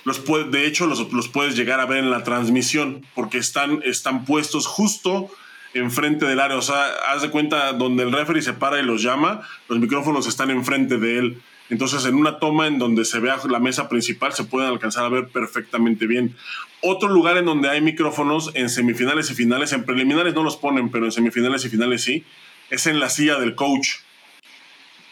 los 0.05 0.23
de 0.51 0.67
hecho, 0.67 0.87
los, 0.87 1.11
los, 1.11 1.29
puedes 1.29 1.57
llegar 1.57 1.81
a 1.81 1.87
ver 1.87 1.99
en 1.99 2.11
la 2.11 2.23
transmisión, 2.23 3.07
porque 3.15 3.39
están, 3.39 3.81
están 3.85 4.27
puestos 4.27 4.67
justo 4.67 5.31
enfrente 5.75 6.27
del 6.27 6.41
área. 6.41 6.57
O 6.57 6.63
sea, 6.63 6.85
haz 7.09 7.23
de 7.23 7.31
cuenta 7.31 7.73
donde 7.73 8.05
el 8.05 8.13
referee 8.13 8.43
se 8.43 8.53
para 8.53 8.79
y 8.81 8.83
los 8.83 9.03
llama, 9.03 9.43
los 9.69 9.79
micrófonos 9.79 10.27
están 10.27 10.51
enfrente 10.51 10.99
de 10.99 11.19
él. 11.19 11.43
Entonces, 11.71 12.05
en 12.05 12.15
una 12.15 12.39
toma 12.39 12.67
en 12.67 12.79
donde 12.79 13.05
se 13.05 13.21
vea 13.21 13.39
la 13.49 13.59
mesa 13.59 13.89
principal, 13.89 14.33
se 14.33 14.45
pueden 14.45 14.69
alcanzar 14.69 15.05
a 15.05 15.09
ver 15.09 15.29
perfectamente 15.29 16.07
bien. 16.07 16.37
Otro 16.83 17.09
lugar 17.09 17.39
en 17.39 17.47
donde 17.47 17.71
hay 17.71 17.81
micrófonos 17.81 18.51
en 18.55 18.69
semifinales 18.69 19.31
y 19.31 19.35
finales, 19.35 19.73
en 19.73 19.85
preliminares 19.85 20.35
no 20.35 20.43
los 20.43 20.57
ponen, 20.57 20.91
pero 20.91 21.07
en 21.07 21.13
semifinales 21.13 21.65
y 21.65 21.71
finales 21.71 22.03
sí, 22.03 22.25
es 22.71 22.87
en 22.87 23.01
la 23.01 23.09
silla 23.09 23.39
del 23.39 23.55
coach, 23.55 23.97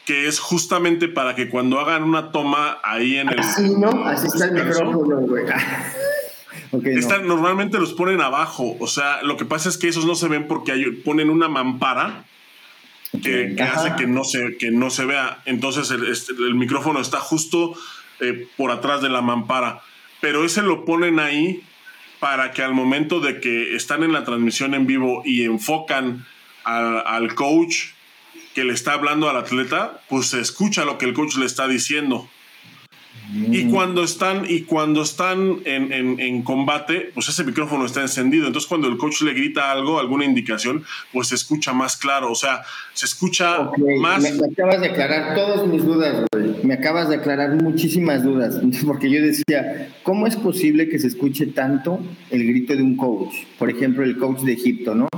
que 0.05 0.29
es 0.29 0.41
justamente 0.41 1.09
para 1.09 1.35
que 1.35 1.49
cuando 1.49 1.81
hagan 1.81 2.03
una 2.03 2.33
toma 2.33 2.79
ahí 2.83 3.17
en 3.17 3.31
el. 3.31 3.41
Así, 3.41 3.75
¿no? 3.75 4.05
Así 4.05 4.27
está 4.27 4.45
el 4.47 4.53
micrófono, 4.53 5.17
güey. 5.21 5.45
Normalmente 7.25 7.79
los 7.79 7.93
ponen 7.95 8.21
abajo. 8.21 8.77
O 8.81 8.87
sea, 8.87 9.23
lo 9.23 9.37
que 9.37 9.45
pasa 9.45 9.69
es 9.69 9.79
que 9.79 9.89
esos 9.89 10.07
no 10.07 10.15
se 10.15 10.29
ven 10.29 10.47
porque 10.49 10.75
ponen 11.05 11.31
una 11.31 11.49
mampara 11.49 12.25
que, 13.23 13.57
hace 13.61 13.95
que 13.97 14.07
no, 14.07 14.25
se, 14.25 14.57
que 14.57 14.71
no 14.71 14.91
se 14.91 15.05
vea. 15.05 15.43
Entonces 15.45 15.91
el, 15.91 16.07
este, 16.07 16.33
micrófono 16.55 17.01
está 17.01 17.21
justo 17.21 17.75
eh, 18.21 18.47
por 18.57 18.71
atrás 18.71 19.03
de 19.03 19.09
la 19.09 19.21
mampara. 19.21 19.83
Pero 20.21 20.45
ese 20.45 20.63
lo 20.63 20.85
ponen 20.85 21.19
ahí 21.19 21.63
para 22.21 22.53
que 22.53 22.63
al 22.63 22.73
momento 22.73 23.21
de 23.21 23.41
que 23.41 23.75
están 23.75 24.05
en 24.05 24.13
la 24.13 24.25
transmisión 24.25 24.75
en 24.75 24.87
vivo 24.87 25.23
y 25.25 25.43
enfocan 25.43 26.25
al 26.65 27.35
coach 27.35 27.89
que 28.55 28.65
le 28.65 28.73
está 28.73 28.93
hablando 28.93 29.29
al 29.29 29.37
atleta, 29.37 30.01
pues 30.09 30.29
se 30.29 30.41
escucha 30.41 30.85
lo 30.85 30.99
que 30.99 31.07
el 31.07 31.15
coach 31.15 31.37
le 31.37 31.47
está 31.47 31.67
diciendo. 31.67 32.29
Y 33.35 33.65
mm. 33.65 33.71
cuando 33.71 34.05
están, 34.05 34.45
y 34.47 34.63
cuando 34.63 35.03
están 35.03 35.61
en, 35.65 36.43
combate, 36.43 37.11
pues 37.15 37.29
ese 37.29 37.45
micrófono 37.45 37.87
está 37.87 38.03
encendido. 38.03 38.47
Entonces, 38.47 38.69
cuando 38.69 38.89
el 38.89 38.99
coach 38.99 39.23
le 39.23 39.33
grita 39.33 39.73
algo, 39.73 39.99
alguna 39.99 40.25
indicación, 40.25 40.85
pues 41.13 41.29
se 41.29 41.37
escucha 41.37 41.73
más 41.73 41.97
claro. 41.97 42.31
O 42.31 42.35
sea, 42.35 42.63
se 42.93 43.07
escucha 43.07 43.71
más. 43.99 44.23
Me, 44.23 44.47
acabas 44.47 44.81
de 44.81 44.89
aclarar 44.89 45.35
todas 45.35 45.67
mis 45.67 45.85
dudas, 45.85 46.25
güey. 46.33 46.57
Me 46.63 46.75
acabas 46.75 47.09
de 47.09 47.17
aclarar 47.17 47.63
muchísimas 47.63 48.23
dudas. 48.23 48.61
Porque 48.87 49.11
yo 49.11 49.23
decía, 49.23 49.89
¿cómo 50.03 50.27
es 50.27 50.37
posible 50.37 50.89
que 50.89 50.99
se 50.99 51.07
escuche 51.07 51.47
tanto 51.47 52.01
el 52.31 52.47
grito 52.47 52.77
de 52.77 52.83
un 52.83 52.97
coach? 52.97 53.35
Por 53.59 53.71
ejemplo, 53.71 54.05
el 54.05 54.19
coach 54.19 54.41
de 54.41 54.53
Egipto, 54.53 54.95
¿no? 54.95 55.09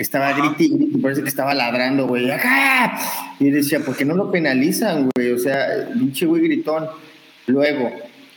estaba 0.00 0.32
gritando, 0.32 0.98
parece 1.02 1.22
que 1.22 1.28
estaba 1.28 1.52
ladrando, 1.52 2.06
güey. 2.06 2.30
¡Acá! 2.30 2.98
Y 3.38 3.50
decía, 3.50 3.80
¿por 3.80 3.94
qué 3.94 4.06
no 4.06 4.14
lo 4.14 4.30
penalizan, 4.30 5.10
güey? 5.14 5.32
O 5.32 5.38
sea, 5.38 5.90
pinche 5.92 6.24
güey 6.24 6.42
gritón. 6.42 6.86
Luego, 7.50 7.90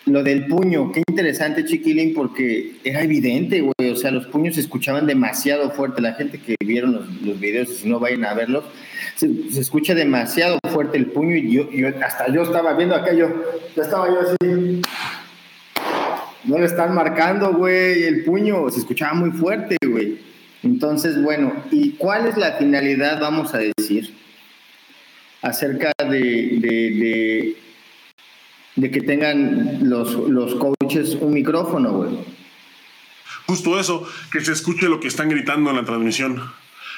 lo 0.05 0.23
del 0.23 0.47
puño, 0.47 0.91
qué 0.91 1.01
interesante, 1.07 1.63
Chiquilín, 1.63 2.13
porque 2.13 2.73
era 2.83 3.03
evidente, 3.03 3.61
güey. 3.61 3.91
O 3.91 3.95
sea, 3.95 4.11
los 4.11 4.25
puños 4.27 4.55
se 4.55 4.61
escuchaban 4.61 5.05
demasiado 5.05 5.71
fuerte. 5.71 6.01
La 6.01 6.13
gente 6.13 6.39
que 6.39 6.55
vieron 6.59 6.93
los, 6.93 7.21
los 7.21 7.39
videos, 7.39 7.69
si 7.69 7.87
no 7.87 7.99
vayan 7.99 8.25
a 8.25 8.33
verlos, 8.33 8.65
se, 9.15 9.29
escucha 9.57 9.95
demasiado 9.95 10.59
fuerte 10.69 10.97
el 10.97 11.07
puño. 11.07 11.35
Y 11.37 11.51
yo, 11.51 11.71
yo, 11.71 11.87
hasta 12.03 12.33
yo 12.33 12.43
estaba 12.43 12.73
viendo 12.73 12.95
aquello, 12.95 13.29
ya 13.75 13.83
estaba 13.83 14.07
yo 14.07 14.19
así. 14.21 14.81
No 16.43 16.57
le 16.57 16.65
están 16.65 16.93
marcando, 16.93 17.53
güey, 17.53 18.03
el 18.03 18.25
puño. 18.25 18.69
Se 18.71 18.79
escuchaba 18.79 19.13
muy 19.13 19.31
fuerte, 19.31 19.77
güey. 19.87 20.17
Entonces, 20.63 21.21
bueno, 21.21 21.53
¿y 21.71 21.91
cuál 21.91 22.27
es 22.27 22.35
la 22.35 22.53
finalidad, 22.53 23.19
vamos 23.21 23.53
a 23.53 23.59
decir, 23.59 24.13
acerca 25.41 25.91
de 25.99 26.57
de 26.59 27.55
que 28.75 29.01
tengan 29.01 29.89
los, 29.89 30.13
los 30.13 30.55
coaches 30.55 31.15
un 31.19 31.33
micrófono, 31.33 31.93
güey. 31.93 32.17
Justo 33.47 33.79
eso, 33.79 34.07
que 34.31 34.41
se 34.41 34.53
escuche 34.53 34.87
lo 34.87 34.99
que 34.99 35.07
están 35.07 35.29
gritando 35.29 35.69
en 35.69 35.75
la 35.75 35.85
transmisión. 35.85 36.41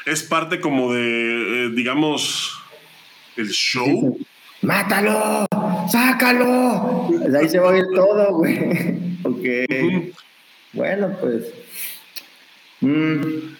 Es 0.05 0.23
parte 0.23 0.61
como 0.61 0.93
de, 0.93 1.65
eh, 1.65 1.69
digamos, 1.73 2.61
el 3.35 3.49
show. 3.49 4.17
¡Mátalo! 4.61 5.47
¡Sácalo! 5.91 7.07
Pues 7.09 7.33
ahí 7.33 7.49
se 7.49 7.59
va 7.59 7.69
a 7.69 7.71
oír 7.71 7.85
todo, 7.93 8.33
güey. 8.35 8.59
ok. 9.23 10.13
Bueno, 10.73 11.15
pues. 11.19 11.51
Mm. 12.81 13.55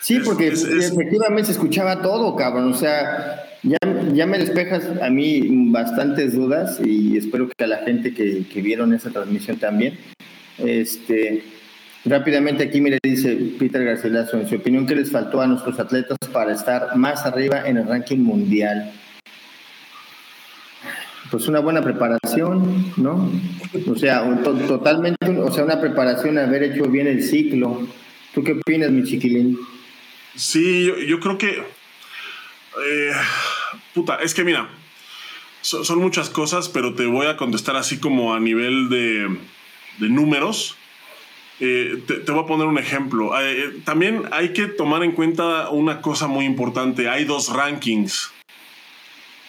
Sí, 0.00 0.20
porque 0.24 0.48
efectivamente 0.48 1.44
se 1.44 1.52
escuchaba 1.52 2.02
todo, 2.02 2.34
cabrón. 2.34 2.72
O 2.72 2.76
sea, 2.76 3.49
ya, 3.62 4.26
me 4.26 4.38
despejas 4.38 4.84
a 5.02 5.10
mí 5.10 5.46
bastantes 5.70 6.34
dudas 6.34 6.80
y 6.82 7.16
espero 7.16 7.48
que 7.48 7.64
a 7.64 7.66
la 7.66 7.78
gente 7.78 8.14
que, 8.14 8.44
que 8.50 8.62
vieron 8.62 8.94
esa 8.94 9.10
transmisión 9.10 9.58
también. 9.58 9.98
Este, 10.58 11.42
rápidamente 12.04 12.64
aquí 12.64 12.80
me 12.80 12.90
le 12.90 12.98
dice 13.02 13.36
Peter 13.58 13.84
Garcilaso, 13.84 14.38
en 14.38 14.48
su 14.48 14.56
opinión, 14.56 14.86
¿qué 14.86 14.96
les 14.96 15.10
faltó 15.10 15.40
a 15.40 15.46
nuestros 15.46 15.78
atletas 15.78 16.16
para 16.32 16.52
estar 16.52 16.96
más 16.96 17.26
arriba 17.26 17.66
en 17.66 17.76
el 17.76 17.86
ranking 17.86 18.18
mundial? 18.18 18.92
Pues 21.30 21.46
una 21.46 21.60
buena 21.60 21.82
preparación, 21.82 22.92
¿no? 22.96 23.30
O 23.86 23.94
sea, 23.94 24.24
totalmente, 24.42 25.28
o 25.38 25.52
sea, 25.52 25.64
una 25.64 25.80
preparación, 25.80 26.38
haber 26.38 26.64
hecho 26.64 26.84
bien 26.86 27.06
el 27.06 27.22
ciclo. 27.22 27.86
¿Tú 28.34 28.42
qué 28.42 28.52
opinas, 28.52 28.90
mi 28.90 29.04
chiquilín? 29.04 29.56
Sí, 30.34 30.86
yo, 30.86 30.96
yo 30.98 31.20
creo 31.20 31.38
que 31.38 31.62
eh, 32.78 33.12
puta, 33.94 34.16
es 34.16 34.34
que 34.34 34.44
mira, 34.44 34.68
son 35.62 35.98
muchas 35.98 36.30
cosas, 36.30 36.68
pero 36.68 36.94
te 36.94 37.06
voy 37.06 37.26
a 37.26 37.36
contestar 37.36 37.76
así 37.76 37.98
como 37.98 38.34
a 38.34 38.40
nivel 38.40 38.88
de, 38.88 39.36
números. 39.98 40.76
Eh, 41.60 42.02
te, 42.06 42.32
voy 42.32 42.42
a 42.42 42.46
poner 42.46 42.66
un 42.66 42.78
ejemplo. 42.78 43.38
Eh, 43.38 43.80
también 43.84 44.22
hay 44.32 44.52
que 44.54 44.66
tomar 44.66 45.02
en 45.02 45.12
cuenta 45.12 45.68
una 45.68 46.00
cosa 46.00 46.26
muy 46.26 46.46
importante. 46.46 47.08
Hay 47.08 47.24
dos 47.24 47.52
rankings. 47.52 48.32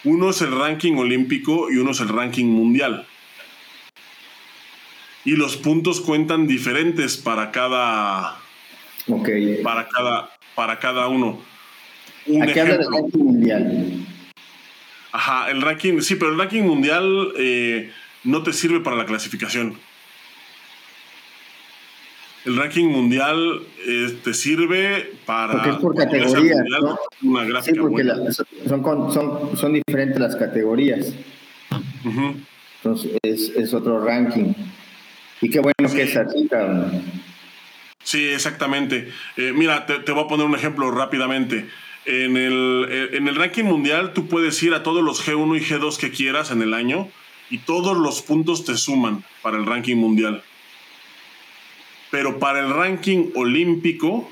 Uno 0.04 0.30
es 0.30 0.42
el 0.42 0.52
ranking 0.52 0.96
olímpico 0.96 1.70
y 1.70 1.78
uno 1.78 1.92
es 1.92 2.00
el 2.00 2.08
ranking 2.08 2.46
mundial. 2.46 3.06
Y 5.24 5.36
los 5.36 5.56
puntos 5.56 6.00
cuentan 6.00 6.46
diferentes 6.46 7.16
para 7.16 7.52
cada, 7.52 8.38
para 9.62 9.88
cada, 9.88 10.30
para 10.54 10.78
cada 10.80 11.06
uno. 11.06 11.40
Un 12.26 12.42
Aquí 12.42 12.58
habla 12.58 12.76
del 12.76 12.92
ranking 12.92 13.18
mundial. 13.24 14.06
Ajá, 15.12 15.50
el 15.50 15.60
ranking, 15.60 16.00
sí, 16.00 16.16
pero 16.16 16.32
el 16.32 16.38
ranking 16.38 16.62
mundial 16.62 17.32
eh, 17.38 17.90
no 18.24 18.42
te 18.42 18.52
sirve 18.52 18.80
para 18.80 18.96
la 18.96 19.04
clasificación. 19.04 19.78
El 22.44 22.56
ranking 22.56 22.86
mundial 22.86 23.62
eh, 23.86 24.16
te 24.24 24.34
sirve 24.34 25.12
para. 25.26 25.52
Porque 25.52 25.70
es 25.70 25.76
por 25.76 25.94
categorías. 25.94 26.58
¿no? 26.80 26.98
Una 27.22 27.44
gráfica 27.44 27.74
sí, 27.74 27.80
porque 27.80 28.04
son, 28.66 29.12
son, 29.12 29.56
son, 29.56 29.72
diferentes 29.74 30.18
las 30.18 30.34
categorías. 30.34 31.14
Entonces 32.82 33.12
es, 33.22 33.50
es, 33.50 33.72
otro 33.74 34.04
ranking. 34.04 34.54
Y 35.40 35.50
qué 35.50 35.60
bueno 35.60 35.94
que 35.94 36.02
es 36.02 36.16
así, 36.16 36.48
cabrón. 36.48 37.02
Sí, 38.02 38.28
exactamente. 38.28 39.08
Eh, 39.36 39.52
mira, 39.54 39.86
te, 39.86 40.00
te, 40.00 40.10
voy 40.10 40.24
a 40.24 40.26
poner 40.26 40.46
un 40.46 40.56
ejemplo 40.56 40.90
rápidamente. 40.90 41.68
En 42.04 42.36
el, 42.36 42.86
eh, 42.90 43.16
en 43.16 43.28
el 43.28 43.36
ranking 43.36 43.64
mundial 43.64 44.12
tú 44.12 44.26
puedes 44.26 44.60
ir 44.62 44.74
a 44.74 44.82
todos 44.82 45.04
los 45.04 45.26
G1 45.26 45.56
y 45.56 45.64
G2 45.64 45.96
que 45.98 46.10
quieras 46.10 46.50
en 46.50 46.62
el 46.62 46.74
año 46.74 47.08
y 47.48 47.58
todos 47.58 47.96
los 47.96 48.22
puntos 48.22 48.64
te 48.64 48.76
suman 48.76 49.24
para 49.42 49.56
el 49.56 49.66
ranking 49.66 49.96
mundial. 49.96 50.42
Pero 52.10 52.38
para 52.38 52.60
el 52.60 52.70
ranking 52.70 53.30
olímpico 53.34 54.28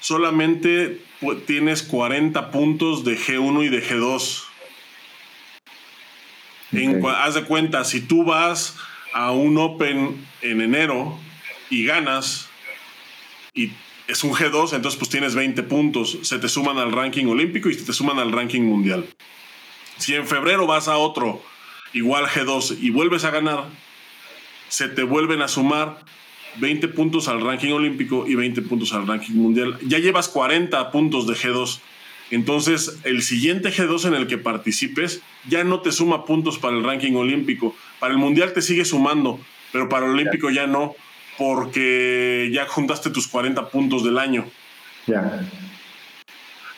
solamente 0.00 1.00
tienes 1.46 1.82
40 1.82 2.50
puntos 2.50 3.04
de 3.04 3.18
G1 3.18 3.64
y 3.64 3.68
de 3.68 3.82
G2. 3.82 4.44
haz 7.16 7.34
de 7.34 7.44
cuenta, 7.44 7.84
si 7.84 8.00
tú 8.00 8.24
vas 8.24 8.76
a 9.12 9.32
un 9.32 9.58
Open 9.58 10.26
en 10.42 10.60
enero 10.60 11.18
y 11.70 11.84
ganas 11.84 12.48
y 13.54 13.72
es 14.08 14.24
un 14.24 14.32
G2, 14.32 14.74
entonces 14.74 14.98
pues 14.98 15.10
tienes 15.10 15.34
20 15.34 15.62
puntos, 15.64 16.18
se 16.22 16.38
te 16.38 16.48
suman 16.48 16.78
al 16.78 16.92
ranking 16.92 17.26
olímpico 17.26 17.68
y 17.68 17.74
se 17.74 17.84
te 17.84 17.92
suman 17.92 18.18
al 18.18 18.32
ranking 18.32 18.62
mundial. 18.62 19.06
Si 19.98 20.14
en 20.14 20.26
febrero 20.26 20.66
vas 20.66 20.88
a 20.88 20.96
otro 20.96 21.42
igual 21.92 22.26
G2 22.26 22.78
y 22.80 22.90
vuelves 22.90 23.24
a 23.24 23.30
ganar, 23.30 23.66
se 24.68 24.88
te 24.88 25.02
vuelven 25.02 25.42
a 25.42 25.48
sumar 25.48 26.04
20 26.56 26.88
puntos 26.88 27.28
al 27.28 27.40
ranking 27.40 27.72
olímpico 27.72 28.26
y 28.26 28.34
20 28.34 28.62
puntos 28.62 28.92
al 28.92 29.06
ranking 29.06 29.34
mundial. 29.34 29.78
Ya 29.82 29.98
llevas 29.98 30.28
40 30.28 30.90
puntos 30.90 31.26
de 31.26 31.34
G2. 31.34 31.80
Entonces, 32.30 32.98
el 33.04 33.22
siguiente 33.22 33.70
G2 33.70 34.06
en 34.06 34.14
el 34.14 34.26
que 34.26 34.38
participes 34.38 35.20
ya 35.48 35.64
no 35.64 35.80
te 35.80 35.92
suma 35.92 36.24
puntos 36.24 36.58
para 36.58 36.76
el 36.76 36.82
ranking 36.82 37.12
olímpico. 37.12 37.74
Para 38.00 38.12
el 38.12 38.18
mundial 38.18 38.52
te 38.54 38.62
sigue 38.62 38.84
sumando, 38.84 39.38
pero 39.70 39.88
para 39.88 40.06
el 40.06 40.12
olímpico 40.12 40.50
ya 40.50 40.66
no 40.66 40.94
porque 41.38 42.50
ya 42.52 42.66
juntaste 42.66 43.10
tus 43.10 43.28
40 43.28 43.68
puntos 43.70 44.04
del 44.04 44.18
año. 44.18 44.46
Ya. 45.06 45.48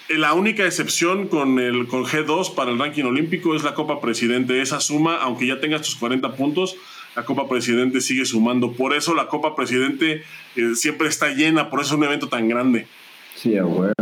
La 0.09 0.35
única 0.35 0.67
excepción 0.67 1.29
con 1.29 1.59
el 1.59 1.87
con 1.87 2.05
G2 2.05 2.55
para 2.55 2.71
el 2.71 2.79
ranking 2.79 3.05
olímpico 3.05 3.57
es 3.57 3.62
la 3.64 3.75
Copa 3.75 4.01
Presidente. 4.01 4.61
Esa 4.61 4.81
suma, 4.81 5.17
aunque 5.17 5.47
ya 5.47 5.61
tengas 5.61 5.83
tus 5.83 5.97
40 5.97 6.37
puntos, 6.37 6.77
la 7.17 7.25
Copa 7.25 7.49
Presidente 7.49 8.01
sigue 8.01 8.27
sumando. 8.27 8.73
Por 8.73 8.95
eso 8.95 9.14
la 9.14 9.29
Copa 9.29 9.57
Presidente 9.57 10.23
eh, 10.57 10.75
siempre 10.75 11.09
está 11.09 11.31
llena, 11.31 11.71
por 11.71 11.81
eso 11.81 11.95
es 11.95 11.99
un 11.99 12.05
evento 12.05 12.29
tan 12.29 12.49
grande. 12.49 12.87
Sí, 13.35 13.59
bueno. 13.61 13.95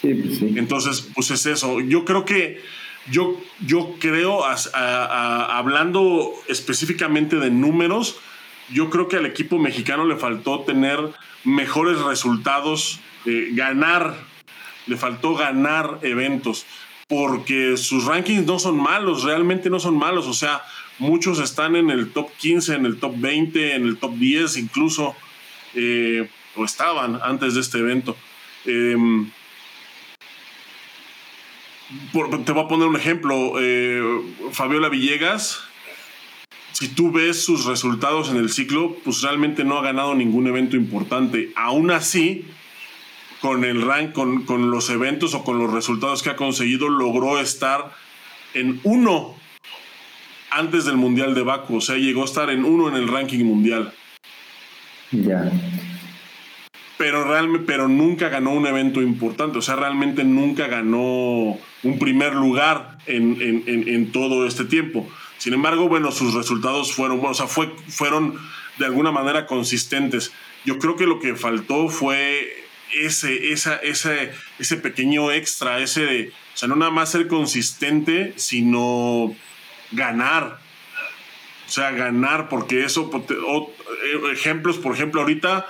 Sí, 0.00 0.14
pues 0.14 0.38
sí. 0.38 0.54
Entonces, 0.56 1.08
pues 1.14 1.30
es 1.30 1.46
eso. 1.46 1.80
Yo 1.80 2.04
creo 2.04 2.24
que, 2.24 2.60
yo, 3.10 3.40
yo 3.64 3.94
creo, 4.00 4.40
hablando 4.74 6.32
específicamente 6.48 7.36
de 7.36 7.50
números, 7.50 8.18
yo 8.70 8.90
creo 8.90 9.08
que 9.08 9.16
al 9.16 9.26
equipo 9.26 9.58
mexicano 9.58 10.04
le 10.06 10.16
faltó 10.16 10.60
tener 10.60 10.98
mejores 11.44 11.98
resultados, 12.00 13.00
eh, 13.26 13.48
ganar, 13.52 14.14
le 14.86 14.96
faltó 14.96 15.34
ganar 15.34 15.98
eventos, 16.02 16.66
porque 17.08 17.76
sus 17.76 18.04
rankings 18.04 18.46
no 18.46 18.58
son 18.58 18.76
malos, 18.76 19.24
realmente 19.24 19.70
no 19.70 19.80
son 19.80 19.96
malos, 19.98 20.26
o 20.26 20.32
sea, 20.32 20.62
muchos 20.98 21.38
están 21.40 21.76
en 21.76 21.90
el 21.90 22.12
top 22.12 22.30
15, 22.38 22.74
en 22.74 22.86
el 22.86 22.98
top 22.98 23.14
20, 23.16 23.74
en 23.74 23.84
el 23.84 23.98
top 23.98 24.14
10 24.14 24.56
incluso, 24.56 25.14
eh, 25.74 26.28
o 26.56 26.64
estaban 26.64 27.18
antes 27.22 27.54
de 27.54 27.60
este 27.60 27.78
evento. 27.78 28.16
Em, 28.64 29.30
te 32.44 32.52
voy 32.52 32.64
a 32.64 32.68
poner 32.68 32.88
un 32.88 32.96
ejemplo. 32.96 33.54
Eh, 33.60 34.02
Fabiola 34.52 34.88
Villegas, 34.88 35.62
si 36.72 36.88
tú 36.88 37.12
ves 37.12 37.44
sus 37.44 37.64
resultados 37.66 38.30
en 38.30 38.36
el 38.36 38.50
ciclo, 38.50 38.96
pues 39.04 39.22
realmente 39.22 39.64
no 39.64 39.78
ha 39.78 39.82
ganado 39.82 40.14
ningún 40.14 40.46
evento 40.46 40.76
importante. 40.76 41.52
Aún 41.54 41.90
así, 41.90 42.44
con 43.40 43.64
el 43.64 43.82
rank, 43.82 44.12
con, 44.12 44.44
con 44.44 44.70
los 44.70 44.90
eventos 44.90 45.34
o 45.34 45.44
con 45.44 45.58
los 45.58 45.72
resultados 45.72 46.22
que 46.22 46.30
ha 46.30 46.36
conseguido, 46.36 46.88
logró 46.88 47.38
estar 47.38 47.92
en 48.54 48.80
uno 48.82 49.34
antes 50.50 50.84
del 50.84 50.96
Mundial 50.96 51.34
de 51.34 51.42
Baku. 51.42 51.76
O 51.76 51.80
sea, 51.80 51.96
llegó 51.96 52.22
a 52.22 52.26
estar 52.26 52.50
en 52.50 52.64
uno 52.64 52.88
en 52.88 52.96
el 52.96 53.08
ranking 53.08 53.44
mundial. 53.44 53.92
Ya 55.10 55.50
pero, 57.02 57.24
realmente, 57.24 57.64
pero 57.66 57.88
nunca 57.88 58.28
ganó 58.28 58.52
un 58.52 58.64
evento 58.64 59.02
importante, 59.02 59.58
o 59.58 59.60
sea, 59.60 59.74
realmente 59.74 60.22
nunca 60.22 60.68
ganó 60.68 61.58
un 61.82 61.98
primer 61.98 62.32
lugar 62.36 62.96
en, 63.06 64.12
todo 64.12 64.46
este 64.46 64.64
tiempo. 64.66 65.08
Sin 65.42 65.54
embargo, 65.54 65.88
bueno, 65.88 66.12
sus 66.12 66.34
resultados 66.34 66.94
fueron, 66.94 67.16
bueno, 67.16 67.32
o 67.32 67.34
sea, 67.34 67.48
fue, 67.48 67.68
fueron 67.88 68.38
de 68.78 68.84
alguna 68.84 69.10
manera 69.10 69.44
consistentes. 69.44 70.30
Yo 70.64 70.78
creo 70.78 70.94
que 70.94 71.04
lo 71.04 71.18
que 71.18 71.34
faltó 71.34 71.88
fue 71.88 72.64
ese, 72.94 73.50
esa, 73.50 73.74
ese, 73.74 74.30
ese 74.60 74.76
pequeño 74.76 75.32
extra, 75.32 75.80
ese, 75.80 76.28
o 76.28 76.56
sea, 76.56 76.68
no 76.68 76.76
nada 76.76 76.92
más 76.92 77.10
ser 77.10 77.26
consistente, 77.26 78.34
sino 78.36 79.34
ganar. 79.90 80.60
O 81.66 81.70
sea, 81.72 81.90
ganar, 81.90 82.48
porque 82.48 82.84
eso, 82.84 83.10
eh, 83.28 84.20
ejemplos, 84.30 84.78
por 84.78 84.94
ejemplo, 84.94 85.22
ahorita 85.22 85.66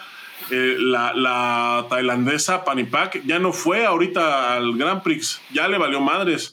eh, 0.51 0.77
la, 0.81 1.87
tailandesa 1.89 2.67
Panipak 2.67 3.23
ya 3.25 3.39
no 3.39 3.55
fue 3.55 3.87
ahorita 3.87 4.55
al 4.55 4.77
Grand 4.77 5.03
Prix, 5.03 5.41
ya 5.51 5.67
le 5.67 5.79
valió 5.79 5.99
madres. 6.03 6.53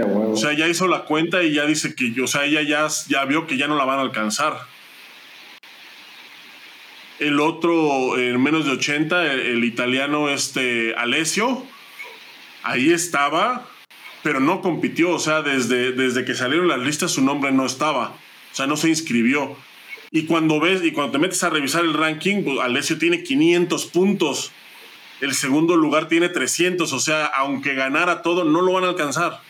O 0.00 0.36
sea, 0.36 0.54
ya 0.54 0.68
hizo 0.68 0.88
la 0.88 1.04
cuenta 1.04 1.42
y 1.42 1.52
ya 1.52 1.66
dice 1.66 1.94
que, 1.94 2.14
o 2.22 2.26
sea, 2.26 2.46
ella 2.46 2.62
ya, 2.62 2.88
ya 3.08 3.24
vio 3.26 3.46
que 3.46 3.58
ya 3.58 3.68
no 3.68 3.76
la 3.76 3.84
van 3.84 3.98
a 3.98 4.02
alcanzar. 4.02 4.58
El 7.18 7.40
otro, 7.40 8.18
en 8.18 8.42
menos 8.42 8.64
de 8.64 8.72
80, 8.72 9.32
el, 9.32 9.64
italiano 9.64 10.30
este 10.30 10.94
Alessio, 10.94 11.64
ahí 12.62 12.90
estaba, 12.90 13.68
pero 14.22 14.40
no 14.40 14.62
compitió. 14.62 15.10
O 15.10 15.18
sea, 15.18 15.42
desde, 15.42 15.92
desde 15.92 16.24
que 16.24 16.34
salieron 16.34 16.68
las 16.68 16.80
listas 16.80 17.12
su 17.12 17.22
nombre 17.22 17.52
no 17.52 17.66
estaba. 17.66 18.14
O 18.52 18.54
sea, 18.54 18.66
no 18.66 18.78
se 18.78 18.88
inscribió. 18.88 19.56
Y 20.10 20.24
cuando 20.24 20.58
ves 20.58 20.82
y 20.82 20.92
cuando 20.92 21.12
te 21.12 21.18
metes 21.18 21.44
a 21.44 21.50
revisar 21.50 21.84
el 21.84 21.94
ranking, 21.94 22.44
pues, 22.44 22.60
Alessio 22.60 22.98
tiene 22.98 23.22
500 23.22 23.86
puntos. 23.86 24.52
El 25.20 25.34
segundo 25.34 25.76
lugar 25.76 26.08
tiene 26.08 26.30
300. 26.30 26.92
O 26.92 26.98
sea, 26.98 27.26
aunque 27.26 27.74
ganara 27.74 28.22
todo, 28.22 28.44
no 28.44 28.62
lo 28.62 28.72
van 28.72 28.84
a 28.84 28.88
alcanzar. 28.88 29.40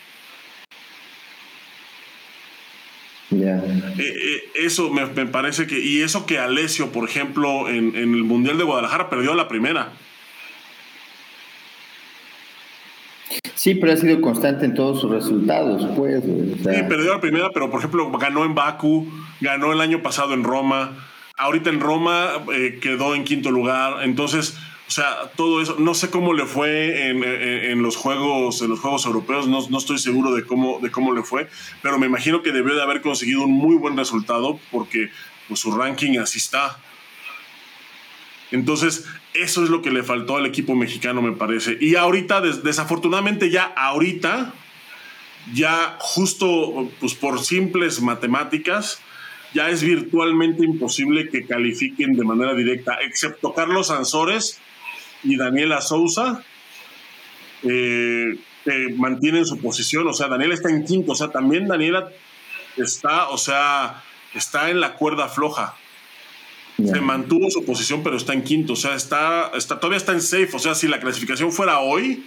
Eh, 3.33 3.99
eh, 3.99 4.42
eso 4.55 4.90
me, 4.90 5.07
parece 5.27 5.66
que. 5.66 5.79
Y 5.79 6.03
eso 6.03 6.27
que 6.27 6.38
Alessio, 6.38 6.90
por 6.92 7.09
ejemplo, 7.09 7.68
en, 7.68 7.97
en 7.97 8.14
el 8.14 8.25
Mundial 8.25 8.59
de 8.59 8.64
Guadalajara 8.64 9.09
perdió 9.11 9.35
la 9.35 9.49
primera. 9.49 9.92
Sí, 13.55 13.77
pero 13.77 13.92
ha 13.92 13.97
sido 13.97 14.21
constante 14.21 14.64
en 14.64 14.75
todos 14.75 15.01
sus 15.01 15.11
resultados, 15.11 15.87
pues. 15.97 16.23
Sí, 16.25 16.83
perdió 16.88 17.12
la 17.14 17.21
primera, 17.21 17.51
pero 17.55 17.71
por 17.71 17.79
ejemplo 17.79 18.11
ganó 18.18 18.45
en 18.45 18.57
Baku, 18.57 19.07
ganó 19.40 19.73
el 19.73 19.81
año 19.81 20.03
pasado 20.03 20.35
en 20.35 20.42
Roma, 20.42 20.97
ahorita 21.37 21.71
en 21.71 21.79
Roma 21.79 22.45
eh, 22.53 22.81
quedó 22.83 23.14
en 23.14 23.23
quinto 23.23 23.53
lugar, 23.53 24.03
entonces, 24.03 24.57
o 24.92 24.94
sea, 24.94 25.33
todo 25.37 25.62
eso, 25.62 25.76
no 25.78 25.94
sé 25.94 26.11
cómo 26.11 26.35
le 26.35 26.44
fue 26.44 27.09
en, 27.09 27.83
los 27.83 27.96
juegos, 27.96 28.61
en 28.61 28.68
los 28.68 28.78
juegos 28.78 29.07
europeos, 29.07 29.48
no, 29.48 29.66
no, 29.70 29.78
estoy 29.78 29.96
seguro 29.96 30.35
de 30.35 30.44
cómo, 30.44 30.81
de 30.81 30.90
cómo 30.90 31.14
le 31.14 31.22
fue, 31.22 31.48
pero 31.81 31.98
me 31.98 32.05
imagino 32.05 32.42
que 32.42 32.52
debió 32.52 32.74
de 32.74 32.83
haber 32.83 33.00
conseguido 33.00 33.44
un 33.44 33.52
muy 33.52 33.76
buen 33.76 33.96
resultado 33.96 34.61
porque 34.70 35.09
pues, 35.48 35.61
su 35.61 35.74
ranking 35.74 36.18
así 36.18 36.37
está. 36.37 36.78
Entonces, 38.50 39.07
eso 39.33 39.64
es 39.64 39.70
lo 39.70 39.81
que 39.81 39.90
le 39.90 40.02
faltó 40.02 40.37
al 40.37 40.44
equipo 40.44 40.74
mexicano, 40.74 41.22
me 41.22 41.33
parece. 41.33 41.78
Y 41.81 41.96
ahorita, 41.96 42.42
desafortunadamente, 42.42 43.48
ya 43.48 43.72
ahorita, 43.74 44.52
ya 45.55 45.96
justo 46.00 46.90
pues, 47.00 47.14
por 47.14 47.42
simples 47.42 48.02
matemáticas, 48.02 49.00
ya 49.55 49.70
es 49.70 49.83
virtualmente 49.83 50.66
imposible 50.66 51.31
que 51.31 51.46
califiquen 51.46 52.12
de 52.12 52.24
manera 52.24 52.55
directa, 52.55 52.98
excepto 53.00 53.55
Carlos 53.55 53.90
Ansores 53.90 54.61
y 55.23 55.37
Daniela 55.37 55.81
Sousa, 55.81 56.43
eh, 57.63 58.37
mantienen 58.97 59.45
su 59.47 59.59
posición. 59.59 60.07
O 60.07 60.13
sea, 60.13 60.29
Daniela 60.29 60.55
está 60.55 60.71
en 60.71 60.85
quinto, 60.85 61.13
o 61.13 61.15
sea, 61.15 61.29
también 61.29 61.69
Daniela 61.69 62.11
está, 62.77 63.29
o 63.29 63.39
sea, 63.39 64.03
está 64.35 64.71
en 64.71 64.81
la 64.81 64.95
cuerda 64.95 65.29
floja. 65.29 65.77
Se 66.77 67.01
mantuvo 67.01 67.51
su 67.51 67.65
posición, 67.65 68.03
pero 68.03 68.17
está 68.17 68.33
en 68.33 68.43
quinto. 68.43 68.73
O 68.73 68.77
sea, 68.77 68.95
está, 68.95 69.53
está, 69.55 69.79
todavía 69.79 69.99
está 69.99 70.13
en 70.13 70.23
safe. 70.23 70.49
O 70.55 70.59
sea, 70.59 70.75
si 70.75 70.89
la 70.89 70.99
clasificación 70.99 71.53
fuera 71.53 71.81
hoy, 71.81 72.25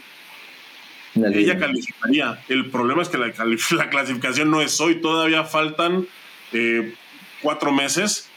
ella 1.15 1.57
calificaría. 1.57 2.39
El 2.47 2.69
problema 2.69 3.01
es 3.01 3.09
que 3.09 3.17
la, 3.17 3.27
la, 3.71 3.89
clasificación 3.89 4.51
no 4.51 4.61
es 4.61 4.79
hoy. 4.79 5.01
Todavía 5.01 5.43
faltan 5.43 6.07
eh, 6.53 6.93
cuatro 7.41 7.71
meses. 7.71 8.29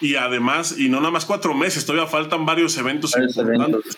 Y 0.00 0.16
además, 0.16 0.76
y 0.78 0.88
no 0.88 0.98
nada 0.98 1.10
más 1.10 1.24
cuatro 1.24 1.54
meses, 1.54 1.86
todavía 1.86 2.06
faltan 2.06 2.44
varios 2.44 2.76
eventos 2.76 3.14
importantes. 3.16 3.96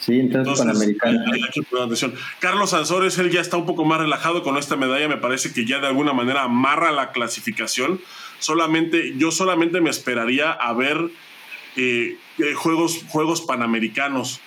Sí, 0.00 0.20
entonces, 0.20 0.66
atención. 0.66 2.14
Carlos 2.38 2.72
Ansores, 2.72 3.18
él 3.18 3.30
ya 3.30 3.40
está 3.40 3.56
un 3.56 3.66
poco 3.66 3.84
más 3.84 4.00
relajado 4.00 4.42
con 4.42 4.56
esta 4.56 4.76
medalla. 4.76 5.06
Me 5.06 5.18
parece 5.18 5.52
que 5.52 5.66
ya 5.66 5.80
de 5.80 5.86
alguna 5.86 6.12
manera 6.12 6.44
amarra 6.44 6.92
la 6.92 7.12
clasificación 7.12 8.00
solamente, 8.38 9.14
yo 9.16 9.30
solamente 9.30 9.80
me 9.80 9.90
esperaría 9.90 10.50
a 10.52 10.72
ver 10.72 11.10
eh, 11.76 12.16
eh, 12.38 12.54
juegos, 12.54 13.04
juegos 13.08 13.42
panamericanos. 13.42 14.40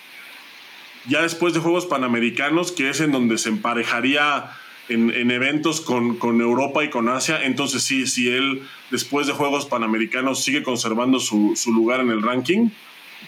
Ya 1.08 1.21
después 1.23 1.54
de 1.54 1.60
Juegos 1.60 1.88
Panamericanos, 1.88 2.71
que 2.71 2.89
es 2.89 2.99
en 2.99 3.12
donde 3.12 3.39
se 3.39 3.49
emparejaría 3.49 4.51
en, 4.89 5.32
eventos 5.32 5.82
con, 5.82 6.41
Europa 6.41 6.84
y 6.84 6.89
con 6.89 7.08
Asia, 7.10 7.44
entonces 7.44 7.84
sí, 7.84 8.08
si 8.08 8.30
él 8.30 8.63
después 8.89 9.28
de 9.28 9.34
Juegos 9.34 9.65
Panamericanos 9.65 10.44
sigue 10.44 10.63
conservando 10.63 11.20
su, 11.20 11.56
lugar 11.67 12.02
en 12.02 12.10
el 12.10 12.22
ranking, 12.22 12.70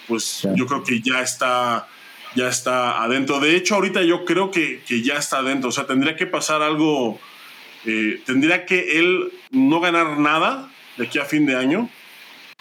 pues 0.08 0.48
yo 0.56 0.66
creo 0.66 0.84
que 0.84 1.00
ya 1.02 1.22
está, 1.22 1.88
ya 2.36 2.50
está 2.50 3.04
adentro. 3.04 3.40
De 3.40 3.56
hecho, 3.56 3.76
ahorita 3.76 4.02
yo 4.04 4.26
creo 4.26 4.52
que, 4.52 4.82
que 4.86 5.02
ya 5.02 5.16
está 5.16 5.38
adentro. 5.38 5.70
O 5.70 5.72
sea, 5.72 5.86
tendría 5.86 6.16
que 6.16 6.26
pasar 6.26 6.62
algo 6.62 7.20
eh, 7.86 8.22
tendría 8.26 8.66
que 8.66 9.00
él 9.00 9.32
no 9.52 9.82
ganar 9.82 10.18
nada 10.18 10.70
de 10.98 11.06
aquí 11.06 11.20
a 11.20 11.26
fin 11.26 11.46
de 11.46 11.56
año 11.56 11.90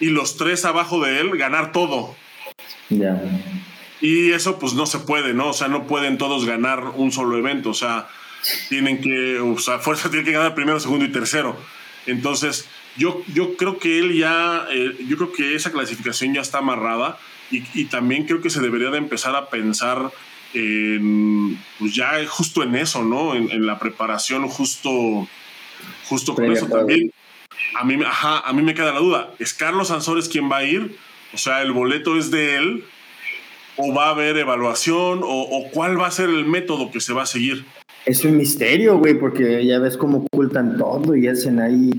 y 0.00 0.06
los 0.06 0.36
tres 0.36 0.64
abajo 0.64 1.00
de 1.00 1.20
él 1.20 1.36
ganar 1.36 1.70
todo. 1.72 2.16
Y 4.00 4.32
eso 4.32 4.58
pues 4.58 4.74
no 4.74 4.86
se 4.86 4.98
puede, 4.98 5.32
¿no? 5.32 5.50
O 5.50 5.52
sea, 5.52 5.68
no 5.68 5.86
pueden 5.86 6.18
todos 6.18 6.44
ganar 6.44 6.84
un 6.96 7.12
solo 7.12 7.38
evento, 7.38 7.70
o 7.70 7.74
sea, 7.74 8.08
tienen 8.68 9.00
que, 9.00 9.38
o 9.38 9.58
sea, 9.58 9.78
fuerza 9.78 10.10
tiene 10.10 10.24
que 10.24 10.32
ganar 10.32 10.54
primero, 10.54 10.80
segundo 10.80 11.04
y 11.04 11.12
tercero. 11.12 11.56
Entonces, 12.06 12.68
yo, 12.96 13.22
yo 13.32 13.56
creo 13.56 13.78
que 13.78 13.98
él 13.98 14.16
ya, 14.16 14.66
eh, 14.70 14.96
yo 15.08 15.16
creo 15.16 15.32
que 15.32 15.54
esa 15.54 15.72
clasificación 15.72 16.34
ya 16.34 16.40
está 16.40 16.58
amarrada 16.58 17.18
y, 17.50 17.62
y, 17.74 17.84
también 17.84 18.24
creo 18.24 18.40
que 18.40 18.50
se 18.50 18.60
debería 18.60 18.90
de 18.90 18.98
empezar 18.98 19.36
a 19.36 19.50
pensar 19.50 20.10
pues 21.78 21.94
ya 21.94 22.12
justo 22.28 22.62
en 22.62 22.74
eso, 22.74 23.02
¿no? 23.02 23.34
En, 23.34 23.66
la 23.66 23.78
preparación, 23.78 24.46
justo, 24.48 25.26
justo 26.08 26.34
con 26.34 26.52
eso 26.52 26.66
también. 26.66 27.12
A 27.74 27.84
mí, 27.84 28.02
ajá, 28.04 28.40
a 28.40 28.52
mí 28.52 28.62
me 28.62 28.74
queda 28.74 28.92
la 28.92 28.98
duda, 28.98 29.30
¿es 29.38 29.54
Carlos 29.54 29.90
Ansores 29.90 30.28
quien 30.28 30.50
va 30.50 30.58
a 30.58 30.64
ir? 30.64 30.96
O 31.32 31.38
sea, 31.38 31.62
¿el 31.62 31.72
boleto 31.72 32.18
es 32.18 32.30
de 32.30 32.56
él? 32.56 32.84
¿O 33.76 33.94
va 33.94 34.06
a 34.06 34.10
haber 34.10 34.36
evaluación? 34.36 35.20
¿O, 35.22 35.70
cuál 35.72 35.98
va 35.98 36.06
a 36.06 36.10
ser 36.10 36.28
el 36.28 36.44
método 36.44 36.90
que 36.90 37.00
se 37.00 37.14
va 37.14 37.22
a 37.22 37.26
seguir? 37.26 37.64
Es 38.04 38.24
un 38.24 38.36
misterio, 38.36 38.98
güey, 38.98 39.14
porque 39.14 39.64
ya 39.64 39.78
ves 39.78 39.96
cómo 39.96 40.26
ocultan 40.32 40.76
todo 40.76 41.14
y 41.16 41.28
hacen 41.28 41.60
ahí 41.60 41.90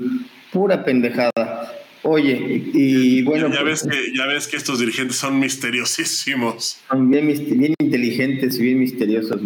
pura 0.51 0.84
pendejada. 0.84 1.74
Oye, 2.04 2.64
y 2.74 3.22
bueno. 3.24 3.49
Ya, 3.54 3.64
ves, 3.64 3.84
pues, 3.84 3.95
que, 3.95 4.18
ya 4.18 4.26
ves 4.28 4.47
que 4.47 4.58
estos 4.58 4.80
dirigentes 4.80 5.16
son 5.18 5.39
misteriosísimos. 5.39 6.80
Son 6.89 7.10
bien, 7.10 7.28
bien 7.28 7.74
inteligentes 7.80 8.58
y 8.60 8.62
bien 8.64 8.80
misteriosos, 8.80 9.39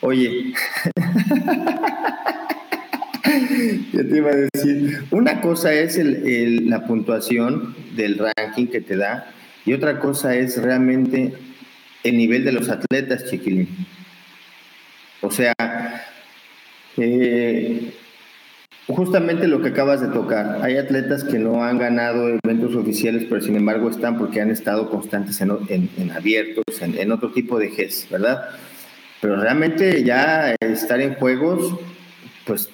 Oye. 0.00 0.52
Yo 3.92 4.08
te 4.08 4.16
iba 4.16 4.30
a 4.30 4.36
decir, 4.36 5.04
una 5.12 5.40
cosa 5.40 5.72
es 5.72 5.96
el, 5.96 6.68
la 6.68 6.84
puntuación 6.86 7.74
del 7.94 8.18
ranking 8.18 8.66
que 8.66 8.80
te 8.80 8.96
da 8.96 9.32
y 9.64 9.72
otra 9.72 10.00
cosa 10.00 10.34
es 10.34 10.60
realmente 10.60 11.32
el 12.02 12.16
nivel 12.16 12.44
de 12.44 12.52
los 12.52 12.68
atletas, 12.68 13.30
chiquilín. 13.30 13.68
O 15.22 15.30
sea, 15.30 15.54
eh, 16.98 17.94
justamente 18.88 19.46
lo 19.46 19.62
que 19.62 19.68
acabas 19.68 20.00
de 20.00 20.08
tocar. 20.08 20.58
Hay 20.62 20.76
atletas 20.76 21.24
que 21.24 21.38
no 21.38 21.64
han 21.64 21.78
ganado 21.78 22.28
eventos 22.28 22.74
oficiales, 22.74 23.24
pero 23.28 23.40
sin 23.40 23.56
embargo 23.56 23.88
están 23.88 24.18
porque 24.18 24.40
han 24.40 24.50
estado 24.50 24.90
constantes 24.90 25.40
en, 25.40 26.10
abiertos, 26.10 26.64
en, 26.80 27.12
otro 27.12 27.30
tipo 27.32 27.58
de 27.58 27.70
GES, 27.70 28.08
¿verdad? 28.10 28.48
Pero 29.20 29.36
realmente 29.36 30.02
ya 30.02 30.56
estar 30.60 31.00
en 31.00 31.14
juegos, 31.14 31.78
pues 32.44 32.68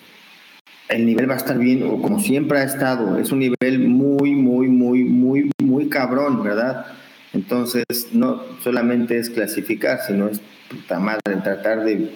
el 0.89 1.05
nivel 1.05 1.29
va 1.29 1.35
a 1.35 1.37
estar 1.39 1.59
bien, 1.59 1.83
o 1.83 2.01
como 2.01 2.19
siempre 2.19 2.61
ha 2.61 2.65
estado. 2.65 3.19
Es 3.19 3.31
un 3.31 3.41
nivel 3.41 3.81
muy, 3.81 4.33
muy, 4.33 4.69
muy, 4.69 5.05
muy, 5.05 5.51
muy 5.63 5.89
cabrón, 5.91 6.43
¿verdad? 6.43 6.87
Entonces, 7.35 7.85
no 8.13 8.43
solamente 8.63 9.19
es 9.19 9.29
clasificar, 9.29 10.01
sino 10.07 10.29
es 10.29 10.41
puta 10.71 10.99
madre, 10.99 11.37
tratar 11.45 11.85
de 11.85 12.11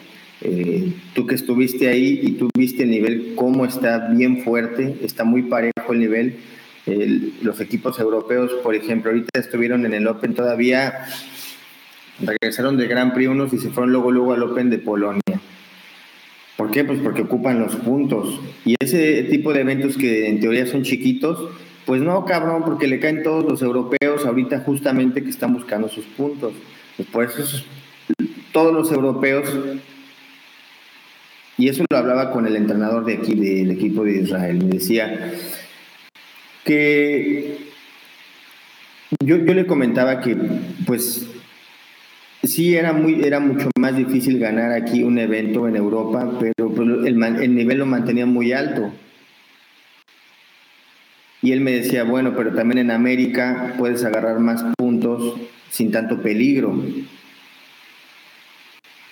eh, 0.44 0.92
tú 1.14 1.26
que 1.26 1.34
estuviste 1.34 1.88
ahí 1.88 2.20
y 2.22 2.32
tú 2.32 2.48
viste 2.56 2.82
el 2.82 2.90
nivel, 2.90 3.32
cómo 3.36 3.64
está 3.64 4.08
bien 4.08 4.42
fuerte, 4.42 4.96
está 5.02 5.24
muy 5.24 5.42
parejo 5.42 5.92
el 5.92 5.98
nivel. 5.98 6.36
los 7.42 7.60
equipos 7.60 8.00
europeos, 8.00 8.52
por 8.62 8.74
ejemplo, 8.74 9.10
ahorita 9.10 9.38
estuvieron 9.38 9.86
en 9.86 9.94
el 9.94 10.06
Open 10.08 10.34
todavía, 10.34 11.06
regresaron 12.20 12.76
del 12.76 12.88
Gran 12.88 13.14
Prix 13.14 13.28
unos 13.28 13.52
y 13.52 13.58
se 13.58 13.70
fueron 13.70 13.92
luego, 13.92 14.10
luego 14.10 14.32
al 14.32 14.42
Open 14.42 14.68
de 14.68 14.78
Polonia. 14.78 15.40
¿Por 16.56 16.70
qué? 16.70 16.84
Pues 16.84 17.00
porque 17.00 17.22
ocupan 17.22 17.58
los 17.58 17.76
puntos. 17.76 18.40
Y 18.64 18.74
ese 18.78 19.24
tipo 19.24 19.52
de 19.52 19.60
eventos 19.60 19.96
que 19.96 20.28
en 20.28 20.40
teoría 20.40 20.66
son 20.66 20.82
chiquitos, 20.82 21.50
pues 21.86 22.00
no, 22.02 22.24
cabrón, 22.24 22.62
porque 22.64 22.86
le 22.86 23.00
caen 23.00 23.22
todos 23.22 23.44
los 23.44 23.62
europeos 23.62 24.24
ahorita 24.24 24.60
justamente 24.60 25.22
que 25.22 25.30
están 25.30 25.52
buscando 25.54 25.88
sus 25.88 26.04
puntos. 26.04 26.52
Pues 26.96 27.08
por 27.08 27.24
eso 27.24 27.64
todos 28.52 28.72
los 28.72 28.92
europeos 28.92 29.48
y 31.58 31.68
eso 31.68 31.84
lo 31.90 31.96
hablaba 31.96 32.30
con 32.30 32.46
el 32.46 32.56
entrenador 32.56 33.04
de 33.04 33.14
aquí, 33.14 33.34
del 33.34 33.70
equipo 33.70 34.04
de 34.04 34.22
Israel. 34.22 34.64
Me 34.64 34.74
decía 34.74 35.32
que 36.64 37.58
yo, 39.20 39.36
yo 39.36 39.54
le 39.54 39.66
comentaba 39.66 40.20
que, 40.20 40.36
pues, 40.86 41.26
sí 42.42 42.74
era, 42.74 42.92
muy, 42.92 43.22
era 43.22 43.40
mucho 43.40 43.68
más 43.78 43.96
difícil 43.96 44.38
ganar 44.38 44.72
aquí 44.72 45.02
un 45.02 45.18
evento 45.18 45.68
en 45.68 45.76
Europa, 45.76 46.38
pero 46.40 46.70
pues, 46.74 46.88
el, 47.06 47.22
el 47.22 47.54
nivel 47.54 47.78
lo 47.78 47.86
mantenía 47.86 48.26
muy 48.26 48.52
alto. 48.52 48.92
Y 51.42 51.50
él 51.50 51.60
me 51.60 51.72
decía, 51.72 52.04
bueno, 52.04 52.34
pero 52.36 52.54
también 52.54 52.78
en 52.78 52.90
América 52.92 53.74
puedes 53.76 54.04
agarrar 54.04 54.38
más 54.38 54.64
puntos 54.78 55.34
sin 55.70 55.90
tanto 55.90 56.22
peligro. 56.22 56.80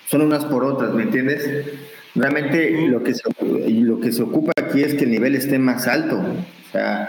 Son 0.06 0.22
unas 0.22 0.44
por 0.44 0.64
otras, 0.64 0.94
¿me 0.94 1.02
entiendes? 1.02 1.66
Realmente 2.14 2.88
lo 2.88 3.04
que, 3.04 3.14
se, 3.14 3.22
lo 3.68 4.00
que 4.00 4.12
se 4.12 4.22
ocupa 4.22 4.52
aquí 4.56 4.82
es 4.82 4.94
que 4.94 5.04
el 5.04 5.10
nivel 5.10 5.36
esté 5.36 5.58
más 5.58 5.86
alto, 5.86 6.18
o 6.18 6.72
sea, 6.72 7.08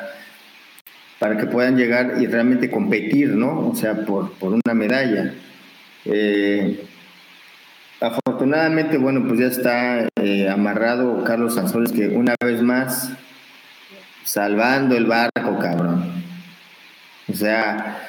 para 1.17 1.37
que 1.37 1.47
puedan 1.47 1.75
llegar 1.75 2.21
y 2.21 2.27
realmente 2.27 2.69
competir, 2.69 3.29
¿no? 3.29 3.69
O 3.69 3.75
sea, 3.75 4.05
por, 4.05 4.31
una 4.41 4.73
medalla. 4.75 5.33
Eh, 6.05 6.83
afortunadamente, 7.99 8.97
bueno, 8.97 9.25
pues 9.27 9.39
ya 9.39 9.47
está 9.47 10.07
eh, 10.15 10.49
amarrado 10.49 11.23
Carlos 11.23 11.55
Sanzores, 11.55 11.91
que 11.91 12.07
una 12.07 12.35
vez 12.43 12.61
más, 12.61 13.11
salvando 14.23 14.95
el 14.95 15.05
barco, 15.05 15.57
cabrón. 15.59 16.11
O 17.27 17.33
sea, 17.33 17.99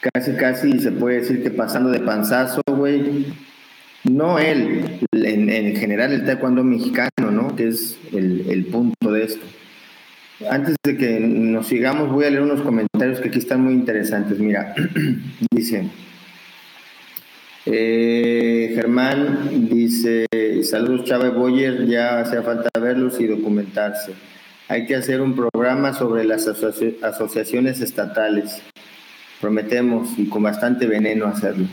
casi, 0.00 0.32
casi 0.32 0.78
se 0.78 0.92
puede 0.92 1.20
decir 1.20 1.42
que 1.42 1.50
pasando 1.50 1.90
de 1.90 2.00
panzazo, 2.00 2.62
güey, 2.66 3.26
no 4.04 4.38
él, 4.38 5.00
en, 5.12 5.76
general 5.76 6.12
el 6.12 6.24
taekwondo 6.24 6.64
mexicano, 6.64 7.30
¿no? 7.30 7.54
Que 7.54 7.68
es 7.68 7.98
el, 8.12 8.66
punto 8.70 9.12
de 9.12 9.24
esto. 9.24 9.46
Antes 10.50 10.76
de 10.82 10.96
que 10.96 11.20
nos 11.20 11.68
sigamos, 11.68 12.10
voy 12.10 12.24
a 12.24 12.30
leer 12.30 12.42
unos 12.42 12.62
comentarios 12.62 13.20
que 13.20 13.28
aquí 13.28 13.38
están 13.38 13.62
muy 13.62 13.74
interesantes. 13.74 14.38
Mira, 14.38 14.74
dice 15.50 15.88
eh, 17.64 18.72
Germán, 18.74 19.68
dice, 19.68 20.26
saludos 20.64 21.04
Chávez 21.04 21.32
Boyer, 21.32 21.86
ya 21.86 22.18
hacía 22.18 22.42
falta 22.42 22.68
verlos 22.80 23.20
y 23.20 23.26
documentarse. 23.26 24.14
Hay 24.68 24.86
que 24.86 24.96
hacer 24.96 25.20
un 25.20 25.36
programa 25.36 25.92
sobre 25.92 26.24
las 26.24 26.48
asociaciones 26.48 27.80
estatales. 27.80 28.62
Prometemos 29.40 30.18
y 30.18 30.28
con 30.28 30.42
bastante 30.42 30.86
veneno 30.86 31.26
hacerlo. 31.26 31.66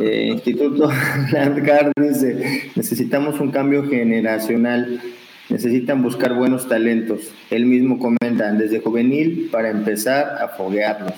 Eh, 0.00 0.30
Instituto 0.32 0.90
Landgar 1.32 1.92
dice, 1.96 2.70
necesitamos 2.74 3.40
un 3.40 3.50
cambio 3.50 3.88
generacional, 3.88 5.00
necesitan 5.48 6.02
buscar 6.02 6.34
buenos 6.34 6.68
talentos. 6.68 7.32
Él 7.50 7.66
mismo 7.66 7.98
comenta, 7.98 8.52
desde 8.52 8.80
juvenil 8.80 9.48
para 9.50 9.70
empezar 9.70 10.42
a 10.42 10.48
foguearlos. 10.48 11.14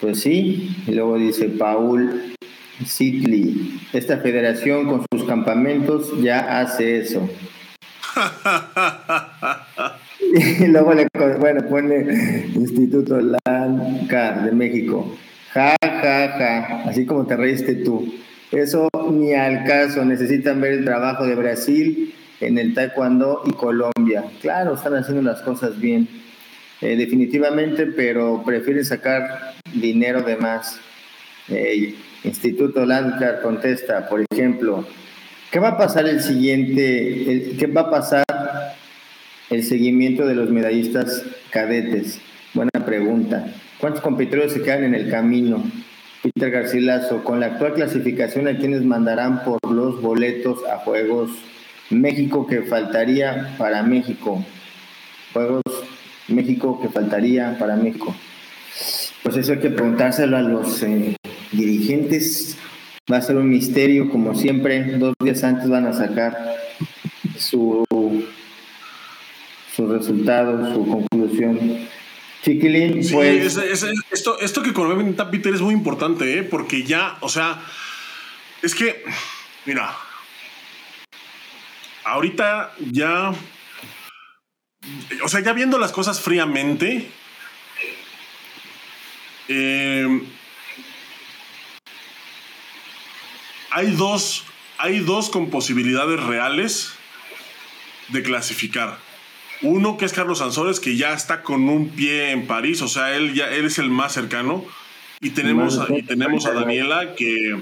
Pues 0.00 0.20
sí, 0.20 0.76
y 0.86 0.92
luego 0.92 1.16
dice 1.16 1.48
Paul 1.48 2.34
Sitli, 2.84 3.80
esta 3.92 4.18
federación 4.18 4.86
con 4.86 5.04
sus 5.12 5.24
campamentos 5.24 6.12
ya 6.20 6.60
hace 6.60 6.98
eso. 6.98 7.28
y 10.60 10.66
luego 10.66 10.94
le 10.94 11.08
bueno, 11.38 11.66
pone 11.68 12.48
Instituto 12.54 13.20
Landcar 13.20 14.44
de 14.44 14.52
México. 14.52 15.16
Ja, 15.54 15.76
ja, 15.82 16.28
ja, 16.38 16.82
así 16.88 17.04
como 17.04 17.26
te 17.26 17.36
reíste 17.36 17.74
tú. 17.76 18.14
Eso 18.50 18.88
ni 19.10 19.34
al 19.34 19.64
caso, 19.64 20.04
necesitan 20.04 20.60
ver 20.60 20.72
el 20.72 20.84
trabajo 20.84 21.26
de 21.26 21.34
Brasil 21.34 22.14
en 22.40 22.58
el 22.58 22.74
taekwondo 22.74 23.42
y 23.46 23.52
Colombia. 23.52 24.24
Claro, 24.40 24.74
están 24.74 24.94
haciendo 24.94 25.22
las 25.22 25.42
cosas 25.42 25.78
bien, 25.78 26.08
eh, 26.80 26.96
definitivamente, 26.96 27.86
pero 27.86 28.42
prefieren 28.44 28.84
sacar 28.84 29.54
dinero 29.74 30.22
de 30.22 30.36
más. 30.36 30.80
Eh, 31.48 31.94
Instituto 32.24 32.86
Landcar 32.86 33.42
contesta, 33.42 34.08
por 34.08 34.24
ejemplo, 34.30 34.86
¿qué 35.50 35.58
va 35.58 35.70
a 35.70 35.78
pasar 35.78 36.06
el 36.06 36.20
siguiente, 36.20 37.56
qué 37.58 37.66
va 37.66 37.82
a 37.82 37.90
pasar 37.90 38.24
el 39.50 39.64
seguimiento 39.64 40.26
de 40.26 40.34
los 40.34 40.50
medallistas 40.50 41.24
cadetes? 41.50 42.20
Buena 42.54 42.84
pregunta. 42.86 43.52
¿Cuántos 43.82 44.00
competidores 44.00 44.52
se 44.52 44.62
quedan 44.62 44.84
en 44.84 44.94
el 44.94 45.10
camino? 45.10 45.60
Peter 46.22 46.52
Garcilaso, 46.52 47.24
con 47.24 47.40
la 47.40 47.46
actual 47.46 47.74
clasificación, 47.74 48.46
¿a 48.46 48.56
quienes 48.56 48.84
mandarán 48.84 49.42
por 49.42 49.58
los 49.68 50.00
boletos 50.00 50.60
a 50.72 50.76
Juegos 50.76 51.32
México 51.90 52.46
que 52.46 52.62
faltaría 52.62 53.56
para 53.58 53.82
México? 53.82 54.44
Juegos 55.32 55.62
México 56.28 56.80
que 56.80 56.90
faltaría 56.90 57.58
para 57.58 57.74
México. 57.74 58.14
Pues 59.24 59.36
eso 59.36 59.54
hay 59.54 59.58
que 59.58 59.70
preguntárselo 59.70 60.36
a 60.36 60.42
los 60.42 60.80
eh, 60.84 61.16
dirigentes. 61.50 62.56
Va 63.12 63.16
a 63.16 63.22
ser 63.22 63.34
un 63.34 63.50
misterio, 63.50 64.10
como 64.10 64.36
siempre. 64.36 64.96
Dos 64.96 65.14
días 65.18 65.42
antes 65.42 65.68
van 65.68 65.88
a 65.88 65.92
sacar 65.92 66.54
su, 67.36 67.84
su 69.74 69.86
resultado, 69.88 70.72
su 70.72 70.86
conclusión. 70.86 71.58
Chiquilín, 72.42 73.06
pues. 73.12 73.56
esto, 74.10 74.38
esto 74.40 74.62
que 74.62 74.72
comenta 74.72 75.30
Peter 75.30 75.54
es 75.54 75.60
muy 75.60 75.74
importante, 75.74 76.38
¿eh? 76.38 76.42
porque 76.42 76.82
ya, 76.82 77.16
o 77.20 77.28
sea, 77.28 77.62
es 78.62 78.74
que, 78.74 79.04
mira, 79.64 79.96
ahorita 82.04 82.74
ya. 82.90 83.32
O 85.24 85.28
sea, 85.28 85.40
ya 85.40 85.52
viendo 85.52 85.78
las 85.78 85.92
cosas 85.92 86.20
fríamente. 86.20 87.08
Eh, 89.48 90.22
hay 93.70 93.90
dos. 93.92 94.44
Hay 94.78 94.98
dos 94.98 95.30
con 95.30 95.50
posibilidades 95.50 96.20
reales 96.20 96.92
de 98.08 98.22
clasificar. 98.22 98.98
Uno 99.62 99.96
que 99.96 100.04
es 100.04 100.12
Carlos 100.12 100.38
Sansores, 100.38 100.80
que 100.80 100.96
ya 100.96 101.12
está 101.14 101.42
con 101.42 101.68
un 101.68 101.90
pie 101.90 102.32
en 102.32 102.46
París, 102.46 102.82
o 102.82 102.88
sea, 102.88 103.16
él 103.16 103.32
ya 103.34 103.48
él 103.48 103.66
es 103.66 103.78
el 103.78 103.90
más 103.90 104.12
cercano. 104.12 104.64
Y 105.20 105.30
tenemos, 105.30 105.78
a, 105.78 105.86
y 105.96 106.02
tenemos 106.02 106.46
a 106.46 106.52
Daniela 106.52 107.14
que, 107.14 107.56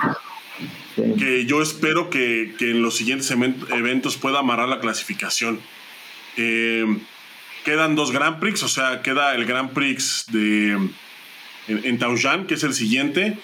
que 1.19 1.45
yo 1.45 1.61
espero 1.61 2.09
que, 2.09 2.55
en 2.59 2.81
los 2.81 2.97
siguientes 2.97 3.31
eventos 3.31 4.17
pueda 4.17 4.39
amarrar 4.39 4.67
la 4.67 4.81
clasificación. 4.81 5.61
Eh, 6.39 6.87
quedan 7.63 7.97
dos 7.97 8.13
Grand 8.13 8.41
Prix, 8.41 8.63
o 8.63 8.69
sea, 8.69 9.03
queda 9.03 9.35
el 9.35 9.45
Grand 9.45 9.73
Prix 9.75 10.25
de, 10.29 10.73
en, 11.69 12.01
en 12.01 12.47
que 12.47 12.55
es 12.55 12.65
el 12.65 12.73
siguiente, 12.73 13.37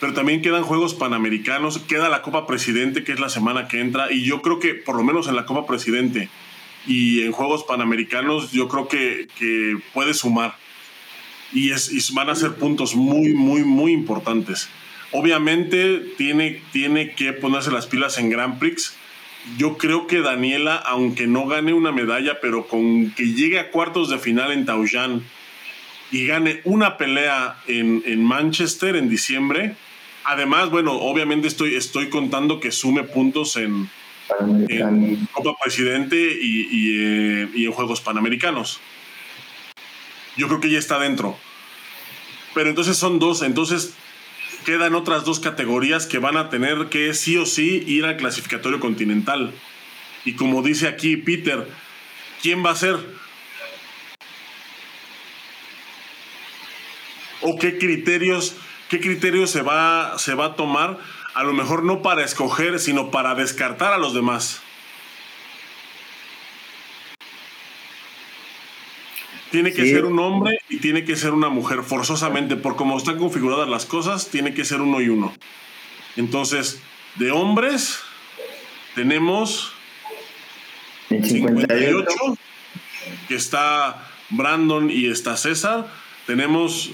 pero 0.00 0.14
también 0.14 0.42
quedan 0.42 0.64
Juegos 0.64 0.94
Panamericanos, 0.94 1.78
queda 1.78 2.08
la 2.08 2.22
Copa 2.22 2.48
Presidente, 2.48 3.04
que 3.04 3.12
es 3.12 3.20
la 3.20 3.28
semana 3.28 3.68
que 3.68 3.80
entra, 3.80 4.10
y 4.10 4.24
yo 4.24 4.42
creo 4.42 4.58
que 4.58 4.74
por 4.74 4.96
lo 4.96 5.04
menos 5.04 5.28
en 5.28 5.36
la 5.36 5.46
Copa 5.46 5.64
Presidente 5.64 6.28
y 6.86 7.22
en 7.22 7.32
Juegos 7.32 7.64
Panamericanos 7.64 8.52
yo 8.52 8.68
creo 8.68 8.88
que, 8.88 9.28
puede 9.92 10.14
sumar. 10.14 10.56
Y, 11.52 11.70
es, 11.70 12.12
van 12.14 12.30
a 12.30 12.34
ser 12.34 12.54
puntos 12.54 12.94
muy, 12.94 13.34
muy, 13.34 13.64
muy 13.64 13.92
importantes. 13.92 14.68
Obviamente 15.12 15.98
tiene, 16.16 16.62
tiene 16.72 17.14
que 17.14 17.32
ponerse 17.32 17.70
las 17.70 17.86
pilas 17.86 18.18
en 18.18 18.30
Grand 18.30 18.58
Prix, 18.58 18.96
yo 19.56 19.78
creo 19.78 20.06
que 20.06 20.20
Daniela, 20.20 20.76
aunque 20.76 21.26
no 21.26 21.46
gane 21.46 21.72
una 21.72 21.92
medalla, 21.92 22.40
pero 22.40 22.68
con 22.68 23.10
que 23.12 23.32
llegue 23.32 23.58
a 23.58 23.70
cuartos 23.70 24.10
de 24.10 24.18
final 24.18 24.52
en 24.52 24.66
Taoyuan 24.66 25.22
y 26.12 26.26
gane 26.26 26.60
una 26.64 26.98
pelea 26.98 27.56
en, 27.66 28.02
en 28.04 28.22
Manchester 28.22 28.96
en 28.96 29.08
diciembre, 29.08 29.76
además, 30.24 30.70
bueno, 30.70 30.92
obviamente 30.92 31.48
estoy, 31.48 31.74
estoy 31.74 32.10
contando 32.10 32.60
que 32.60 32.70
sume 32.70 33.04
puntos 33.04 33.56
en, 33.56 33.88
en 34.38 35.26
Copa 35.32 35.56
Presidente 35.62 36.16
y, 36.16 36.98
eh, 36.98 37.48
y, 37.54 37.66
en 37.66 37.72
Juegos 37.72 38.00
Panamericanos. 38.00 38.80
Yo 40.36 40.48
creo 40.48 40.60
que 40.60 40.70
ya 40.70 40.78
está 40.78 40.98
dentro. 40.98 41.36
Pero 42.54 42.68
entonces 42.68 42.96
son 42.96 43.18
dos, 43.18 43.42
entonces 43.42 43.94
quedan 44.64 44.94
otras 44.94 45.24
dos 45.24 45.40
categorías 45.40 46.06
que 46.06 46.18
van 46.18 46.36
a 46.36 46.50
tener 46.50 46.88
que 46.88 47.14
sí 47.14 47.36
o 47.36 47.46
sí 47.46 47.82
ir 47.86 48.04
al 48.04 48.16
clasificatorio 48.16 48.80
continental. 48.80 49.52
Y 50.24 50.34
como 50.34 50.62
dice 50.62 50.88
aquí 50.88 51.16
Peter, 51.16 51.66
¿quién 52.42 52.64
va 52.64 52.70
a 52.70 52.76
ser? 52.76 52.96
¿O 57.42 57.58
qué 57.58 57.78
criterios, 57.78 58.56
qué 58.88 59.00
criterios 59.00 59.50
se 59.50 59.62
va, 59.62 60.18
se 60.18 60.34
va 60.34 60.46
a 60.46 60.54
tomar? 60.56 60.98
A 61.34 61.42
lo 61.44 61.52
mejor 61.52 61.84
no 61.84 62.02
para 62.02 62.24
escoger, 62.24 62.78
sino 62.78 63.10
para 63.10 63.34
descartar 63.34 63.92
a 63.92 63.98
los 63.98 64.14
demás. 64.14 64.60
Tiene 69.50 69.72
que 69.72 69.84
ser 69.84 70.04
un 70.04 70.18
hombre 70.20 70.60
y 70.68 70.78
tiene 70.78 71.04
que 71.04 71.16
ser 71.16 71.32
una 71.32 71.48
mujer, 71.48 71.82
forzosamente, 71.82 72.56
por 72.56 72.76
cómo 72.76 72.96
están 72.96 73.18
configuradas 73.18 73.68
las 73.68 73.84
cosas, 73.84 74.28
tiene 74.28 74.54
que 74.54 74.64
ser 74.64 74.80
uno 74.80 75.00
y 75.00 75.08
uno. 75.08 75.34
Entonces, 76.16 76.80
de 77.16 77.32
hombres, 77.32 78.00
tenemos 78.94 79.72
58, 81.08 82.06
que 83.26 83.34
está 83.34 84.08
Brandon 84.30 84.88
y 84.88 85.06
está 85.06 85.36
César. 85.36 85.88
Tenemos 86.26 86.90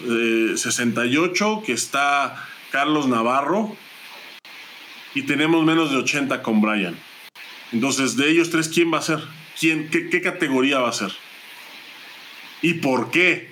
68, 0.56 1.62
que 1.66 1.72
está 1.72 2.48
Carlos 2.70 3.06
Navarro. 3.06 3.76
Y 5.16 5.22
tenemos 5.22 5.64
menos 5.64 5.90
de 5.90 5.96
80 5.96 6.42
con 6.42 6.60
Brian. 6.60 6.94
Entonces, 7.72 8.18
de 8.18 8.30
ellos 8.30 8.50
tres, 8.50 8.68
¿quién 8.68 8.92
va 8.92 8.98
a 8.98 9.02
ser? 9.02 9.20
¿Quién, 9.58 9.88
qué, 9.88 10.20
categoría 10.20 10.78
va 10.78 10.90
a 10.90 10.92
ser? 10.92 11.10
¿Y 12.60 12.74
por 12.74 13.10
qué? 13.10 13.48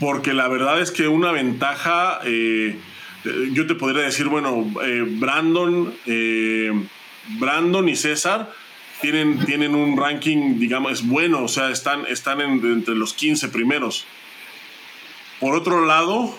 Porque 0.00 0.32
la 0.32 0.48
verdad 0.48 0.80
es 0.80 0.90
que 0.90 1.08
una 1.08 1.30
ventaja, 1.30 2.20
eh, 2.24 2.78
yo 3.52 3.66
te 3.66 3.74
podría 3.74 4.04
decir, 4.04 4.28
bueno, 4.28 4.72
eh, 4.82 5.04
Brandon, 5.06 5.94
eh, 6.06 6.72
Brandon 7.38 7.86
y 7.90 7.96
César 7.96 8.50
tienen, 9.02 9.44
tienen 9.44 9.74
un 9.74 9.94
ranking, 9.98 10.58
digamos, 10.58 10.90
es 10.90 11.06
bueno, 11.06 11.44
o 11.44 11.48
sea, 11.48 11.68
están, 11.68 12.06
están 12.06 12.40
entre 12.40 12.94
los 12.94 13.12
15 13.12 13.50
primeros. 13.50 14.06
Por 15.38 15.54
otro 15.54 15.84
lado, 15.84 16.34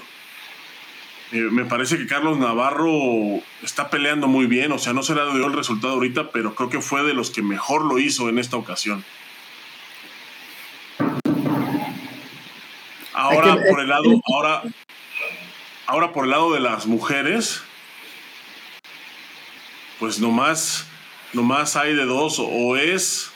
me 1.33 1.65
parece 1.65 1.97
que 1.97 2.05
Carlos 2.05 2.37
Navarro 2.37 3.41
está 3.63 3.89
peleando 3.89 4.27
muy 4.27 4.45
bien, 4.45 4.71
o 4.71 4.77
sea, 4.77 4.93
no 4.93 5.01
se 5.01 5.15
le 5.15 5.21
dio 5.33 5.47
el 5.47 5.53
resultado 5.53 5.93
ahorita, 5.93 6.31
pero 6.31 6.53
creo 6.53 6.69
que 6.69 6.79
fue 6.79 7.03
de 7.03 7.15
los 7.15 7.31
que 7.31 7.41
mejor 7.41 7.85
lo 7.85 7.97
hizo 7.97 8.29
en 8.29 8.37
esta 8.37 8.55
ocasión. 8.55 9.03
Ahora 13.13 13.57
por 13.67 13.79
el 13.79 13.89
lado, 13.89 14.21
ahora, 14.27 14.61
ahora 15.87 16.13
por 16.13 16.25
el 16.25 16.31
lado 16.31 16.53
de 16.53 16.59
las 16.59 16.85
mujeres, 16.85 17.63
pues 19.99 20.19
nomás, 20.19 20.87
nomás 21.33 21.75
hay 21.75 21.95
de 21.95 22.05
dos, 22.05 22.37
o 22.39 22.77
es, 22.77 23.31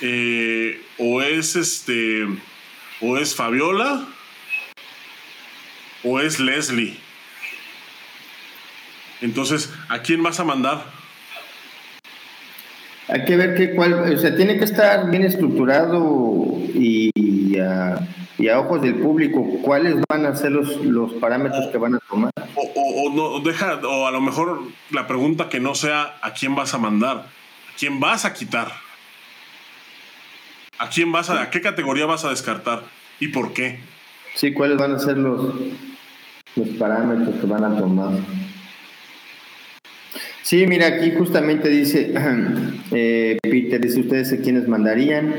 eh, 0.00 0.82
o 0.98 1.20
es 1.20 1.56
este, 1.56 2.26
o 3.00 3.18
es 3.18 3.34
Fabiola, 3.34 4.06
o 6.04 6.20
es 6.20 6.40
Leslie. 6.40 7.03
Entonces, 9.24 9.72
¿a 9.88 10.00
quién 10.00 10.22
vas 10.22 10.38
a 10.38 10.44
mandar? 10.44 10.84
Hay 13.08 13.24
que 13.24 13.36
ver 13.36 13.54
qué 13.54 13.74
cuál, 13.74 13.94
o 13.94 14.18
sea, 14.18 14.36
tiene 14.36 14.58
que 14.58 14.64
estar 14.64 15.10
bien 15.10 15.24
estructurado 15.24 16.58
y, 16.74 17.10
y 18.38 18.48
a 18.48 18.60
ojos 18.60 18.82
del 18.82 18.96
público, 18.96 19.42
¿cuáles 19.62 19.96
van 20.08 20.26
a 20.26 20.36
ser 20.36 20.52
los, 20.52 20.76
los 20.84 21.14
parámetros 21.14 21.68
que 21.68 21.78
van 21.78 21.94
a 21.94 21.98
tomar? 22.00 22.32
O, 22.54 23.10
no, 23.14 23.40
deja, 23.40 23.76
o 23.76 24.06
a 24.06 24.10
lo 24.10 24.20
mejor 24.20 24.60
la 24.90 25.06
pregunta 25.06 25.48
que 25.48 25.58
no 25.58 25.74
sea 25.74 26.16
a 26.20 26.34
quién 26.34 26.54
vas 26.54 26.74
a 26.74 26.78
mandar, 26.78 27.16
a 27.16 27.76
quién 27.78 28.00
vas 28.00 28.26
a 28.26 28.34
quitar, 28.34 28.72
a 30.78 30.90
quién 30.90 31.12
vas 31.12 31.30
a, 31.30 31.40
a 31.40 31.50
qué 31.50 31.62
categoría 31.62 32.04
vas 32.04 32.26
a 32.26 32.30
descartar 32.30 32.82
y 33.20 33.28
por 33.28 33.54
qué. 33.54 33.80
Sí, 34.34 34.52
cuáles 34.52 34.76
van 34.76 34.92
a 34.92 34.98
ser 34.98 35.16
los, 35.16 35.54
los 36.56 36.68
parámetros 36.78 37.36
que 37.36 37.46
van 37.46 37.64
a 37.64 37.78
tomar. 37.78 38.12
Sí, 40.44 40.66
mira, 40.66 40.88
aquí 40.88 41.10
justamente 41.10 41.70
dice, 41.70 42.12
eh, 42.92 43.38
Peter, 43.42 43.80
dice 43.80 44.00
ustedes 44.00 44.30
a 44.34 44.36
quiénes 44.36 44.68
mandarían. 44.68 45.34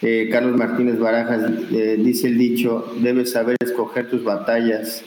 Eh, 0.00 0.30
Carlos 0.32 0.56
Martínez 0.56 0.98
Barajas 0.98 1.42
eh, 1.72 1.98
dice 1.98 2.28
el 2.28 2.38
dicho, 2.38 2.90
debes 3.02 3.32
saber 3.32 3.56
escoger 3.62 4.08
tus 4.08 4.24
batallas. 4.24 5.04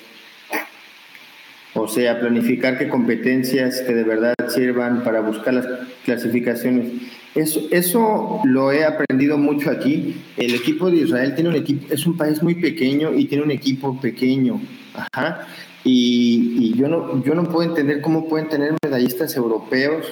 O 1.74 1.88
sea, 1.88 2.20
planificar 2.20 2.78
qué 2.78 2.90
competencias 2.90 3.82
que 3.82 3.96
de 3.96 4.04
verdad 4.04 4.36
sirvan 4.50 5.04
para 5.04 5.22
buscar 5.22 5.56
las 5.56 5.66
clasificaciones. 6.06 6.92
Eso, 7.34 7.62
eso 7.72 8.42
lo 8.44 8.72
he 8.72 8.86
aprendido 8.86 9.40
mucho 9.40 9.72
aquí. 9.72 10.16
El 10.38 10.54
equipo 10.54 10.92
de 10.92 10.98
Israel 10.98 11.34
tiene 11.34 11.50
un 11.50 11.56
equipo, 11.56 11.92
es 11.92 12.06
un 12.06 12.18
país 12.18 12.44
muy 12.44 12.54
pequeño 12.54 13.16
y 13.16 13.26
tiene 13.26 13.44
un 13.44 13.52
equipo 13.52 14.00
pequeño. 14.00 14.62
Ajá. 14.94 15.48
Y, 15.92 16.56
y 16.60 16.78
yo, 16.78 16.88
no, 16.88 17.24
yo 17.24 17.34
no 17.34 17.46
puedo 17.46 17.68
entender 17.68 18.02
cómo 18.02 18.28
pueden 18.28 18.50
tener 18.50 18.76
medallistas 18.84 19.36
europeos 19.36 20.06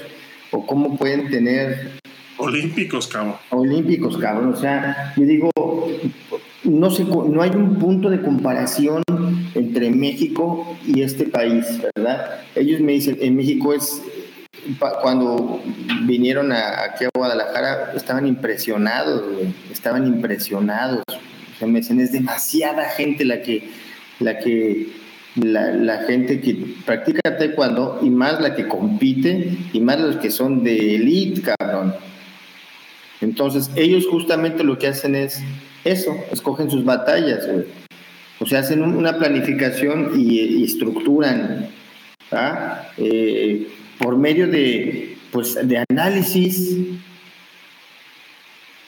o 0.52 0.66
cómo 0.66 0.98
pueden 0.98 1.30
tener 1.30 2.00
Olímpicos, 2.38 3.08
cabrón. 3.08 3.36
Olímpicos, 3.50 4.18
cabrón. 4.18 4.54
O 4.54 4.56
sea, 4.56 5.14
yo 5.18 5.24
digo, 5.24 5.50
no, 6.64 6.92
sé, 6.92 7.04
no 7.04 7.42
hay 7.42 7.50
un 7.50 7.80
punto 7.80 8.10
de 8.10 8.22
comparación 8.22 9.04
entre 9.56 9.90
México 9.90 10.78
y 10.86 11.02
este 11.02 11.26
país, 11.26 11.66
¿verdad? 11.96 12.42
Ellos 12.56 12.80
me 12.80 12.92
dicen, 12.92 13.18
en 13.22 13.36
México 13.36 13.74
es, 13.74 14.04
cuando 15.02 15.62
vinieron 16.04 16.52
a, 16.52 16.84
aquí 16.84 17.06
a 17.06 17.10
Guadalajara, 17.16 17.94
estaban 17.96 18.28
impresionados, 18.28 19.24
estaban 19.72 20.06
impresionados. 20.06 21.04
O 21.10 21.58
sea, 21.58 21.68
me 21.68 21.80
dicen, 21.80 22.00
es 22.00 22.12
demasiada 22.12 22.86
gente 22.90 23.26
la 23.26 23.42
que, 23.42 23.68
la 24.20 24.38
que, 24.38 24.90
la, 25.38 26.04
gente 26.08 26.42
que 26.42 26.56
practica 26.86 27.38
taekwondo 27.38 28.00
y 28.02 28.10
más 28.10 28.42
la 28.42 28.56
que 28.56 28.68
compite 28.68 29.58
y 29.72 29.80
más 29.80 30.00
los 30.00 30.18
que 30.18 30.32
son 30.32 30.64
de 30.64 30.96
elite, 30.96 31.42
cabrón. 31.42 31.94
Entonces, 33.22 33.72
ellos 33.76 34.08
justamente 34.08 34.64
lo 34.64 34.78
que 34.78 34.88
hacen 34.88 35.16
es 35.16 35.42
eso, 35.84 36.16
escogen 36.32 36.70
sus 36.70 36.84
batallas, 36.84 37.48
O 38.40 38.46
sea, 38.46 38.60
hacen 38.60 38.84
una 38.84 39.18
planificación 39.18 40.12
y, 40.16 40.64
estructuran, 40.64 41.70
eh, 42.98 43.68
por 44.00 44.18
medio 44.18 44.48
de, 44.48 45.18
pues, 45.32 45.58
de 45.68 45.84
análisis 45.90 46.78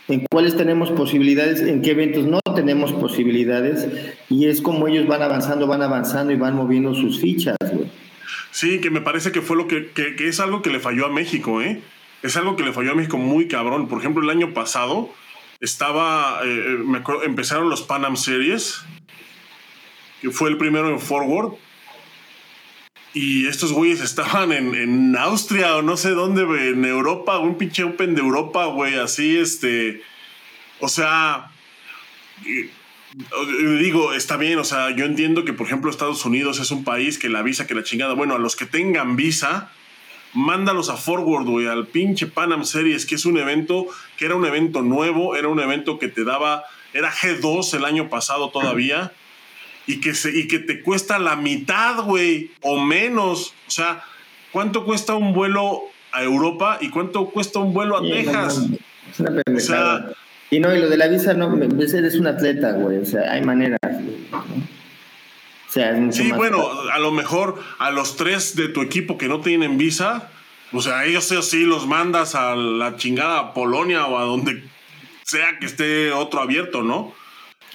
en 0.09 0.25
cuáles 0.29 0.57
tenemos 0.57 0.91
posibilidades, 0.91 1.61
en 1.61 1.81
qué 1.81 1.91
eventos 1.91 2.25
no 2.25 2.39
tenemos 2.55 2.91
posibilidades, 2.93 3.87
y 4.29 4.47
es 4.47 4.61
como 4.61 4.87
ellos 4.87 5.07
van 5.07 5.21
avanzando, 5.21 5.67
van 5.67 5.83
avanzando 5.83 6.33
y 6.33 6.35
van 6.35 6.55
moviendo 6.55 6.93
sus 6.93 7.19
fichas, 7.19 7.55
Sí, 8.51 8.81
que 8.81 8.89
me 8.89 8.99
parece 8.99 9.31
que 9.31 9.41
fue 9.41 9.55
lo 9.55 9.67
que, 9.67 9.91
que, 9.91 10.27
es 10.27 10.39
algo 10.39 10.63
que 10.63 10.71
le 10.71 10.79
falló 10.79 11.05
a 11.05 11.09
México, 11.09 11.61
¿eh? 11.61 11.81
es 12.23 12.35
algo 12.35 12.55
que 12.55 12.63
le 12.63 12.73
falló 12.73 12.91
a 12.91 12.95
México 12.95 13.17
muy 13.17 13.47
cabrón. 13.47 13.87
Por 13.87 13.99
ejemplo, 13.99 14.23
el 14.23 14.29
año 14.29 14.53
pasado 14.53 15.13
estaba, 15.59 16.41
eh, 16.43 16.47
eh, 16.47 16.77
me 16.83 16.97
acuerdo, 16.97 17.23
empezaron 17.23 17.69
los 17.69 17.83
Pan 17.83 18.05
Am 18.05 18.17
Series, 18.17 18.81
que 20.21 20.31
fue 20.31 20.49
el 20.49 20.57
primero 20.57 20.89
en 20.89 20.99
Forward. 20.99 21.53
Y 23.13 23.47
estos 23.47 23.71
güeyes 23.71 24.01
estaban 24.01 24.51
en, 24.51 24.75
en 24.75 25.17
Austria 25.17 25.77
o 25.77 25.81
no 25.81 25.97
sé 25.97 26.11
dónde, 26.11 26.43
en 26.69 26.85
Europa, 26.85 27.39
un 27.39 27.57
pinche 27.57 27.83
Open 27.83 28.15
de 28.15 28.21
Europa, 28.21 28.65
güey, 28.67 28.95
así, 28.95 29.37
este. 29.37 30.01
O 30.79 30.87
sea, 30.87 31.51
digo, 33.79 34.13
está 34.13 34.37
bien, 34.37 34.59
o 34.59 34.63
sea, 34.63 34.91
yo 34.91 35.05
entiendo 35.05 35.43
que, 35.43 35.53
por 35.53 35.65
ejemplo, 35.65 35.89
Estados 35.89 36.23
Unidos 36.25 36.59
es 36.59 36.71
un 36.71 36.83
país 36.83 37.17
que 37.17 37.29
la 37.29 37.41
visa, 37.41 37.67
que 37.67 37.75
la 37.75 37.83
chingada, 37.83 38.13
bueno, 38.13 38.35
a 38.35 38.39
los 38.39 38.55
que 38.55 38.65
tengan 38.65 39.15
visa, 39.15 39.71
mándalos 40.33 40.89
a 40.89 40.97
Forward, 40.97 41.45
güey, 41.45 41.67
al 41.67 41.87
pinche 41.87 42.27
Panam 42.27 42.63
Series, 42.63 43.05
que 43.05 43.15
es 43.15 43.25
un 43.25 43.37
evento 43.37 43.87
que 44.17 44.25
era 44.25 44.35
un 44.35 44.45
evento 44.45 44.81
nuevo, 44.81 45.35
era 45.35 45.47
un 45.47 45.59
evento 45.59 45.97
que 45.97 46.07
te 46.07 46.23
daba, 46.23 46.63
era 46.93 47.11
G2 47.11 47.73
el 47.73 47.85
año 47.85 48.09
pasado 48.09 48.49
todavía, 48.49 49.11
y 49.89 49.99
que, 49.99 50.13
se, 50.13 50.37
y 50.37 50.47
que 50.47 50.59
te 50.59 50.81
cuesta 50.81 51.17
la 51.17 51.35
mitad, 51.35 52.03
güey, 52.03 52.51
o 52.61 52.79
menos. 52.79 53.55
O 53.67 53.71
sea, 53.71 54.03
¿cuánto 54.51 54.85
cuesta 54.85 55.15
un 55.15 55.33
vuelo 55.33 55.81
a 56.11 56.21
Europa 56.23 56.77
y 56.79 56.89
cuánto 56.89 57.25
cuesta 57.29 57.57
un 57.57 57.73
vuelo 57.73 57.97
a 57.97 58.01
Texas. 58.01 58.67
es 59.11 59.19
una 59.19 59.41
pendejada. 59.43 60.13
y 60.51 60.59
no, 60.59 60.75
y 60.75 60.79
lo 60.79 60.89
de 60.89 60.97
la 60.97 61.07
visa, 61.07 61.33
no, 61.33 61.57
eres 61.57 62.15
un 62.15 62.27
atleta, 62.27 62.73
güey, 62.73 62.99
o 62.99 63.05
sea, 63.05 63.31
hay 63.31 63.41
maneras. 63.41 63.79
O 63.81 65.71
sea, 65.71 66.11
sí, 66.11 66.31
bueno, 66.31 66.67
a 66.91 66.99
lo 66.99 67.11
mejor 67.11 67.59
a 67.77 67.89
los 67.89 68.15
tres 68.15 68.55
de 68.55 68.69
tu 68.69 68.81
equipo 68.81 69.17
que 69.17 69.27
no 69.27 69.41
tienen 69.41 69.79
visa, 69.79 70.29
o 70.71 70.81
sea, 70.81 71.05
ellos 71.05 71.25
sí 71.25 71.63
los 71.63 71.87
mandas 71.87 72.35
a 72.35 72.55
la 72.55 72.95
chingada 72.95 73.55
Polonia 73.55 74.05
o 74.05 74.19
a 74.19 74.23
donde 74.23 74.63
sea 75.23 75.57
que 75.59 75.65
esté 75.65 76.11
otro 76.11 76.41
abierto, 76.41 76.83
¿no? 76.83 77.13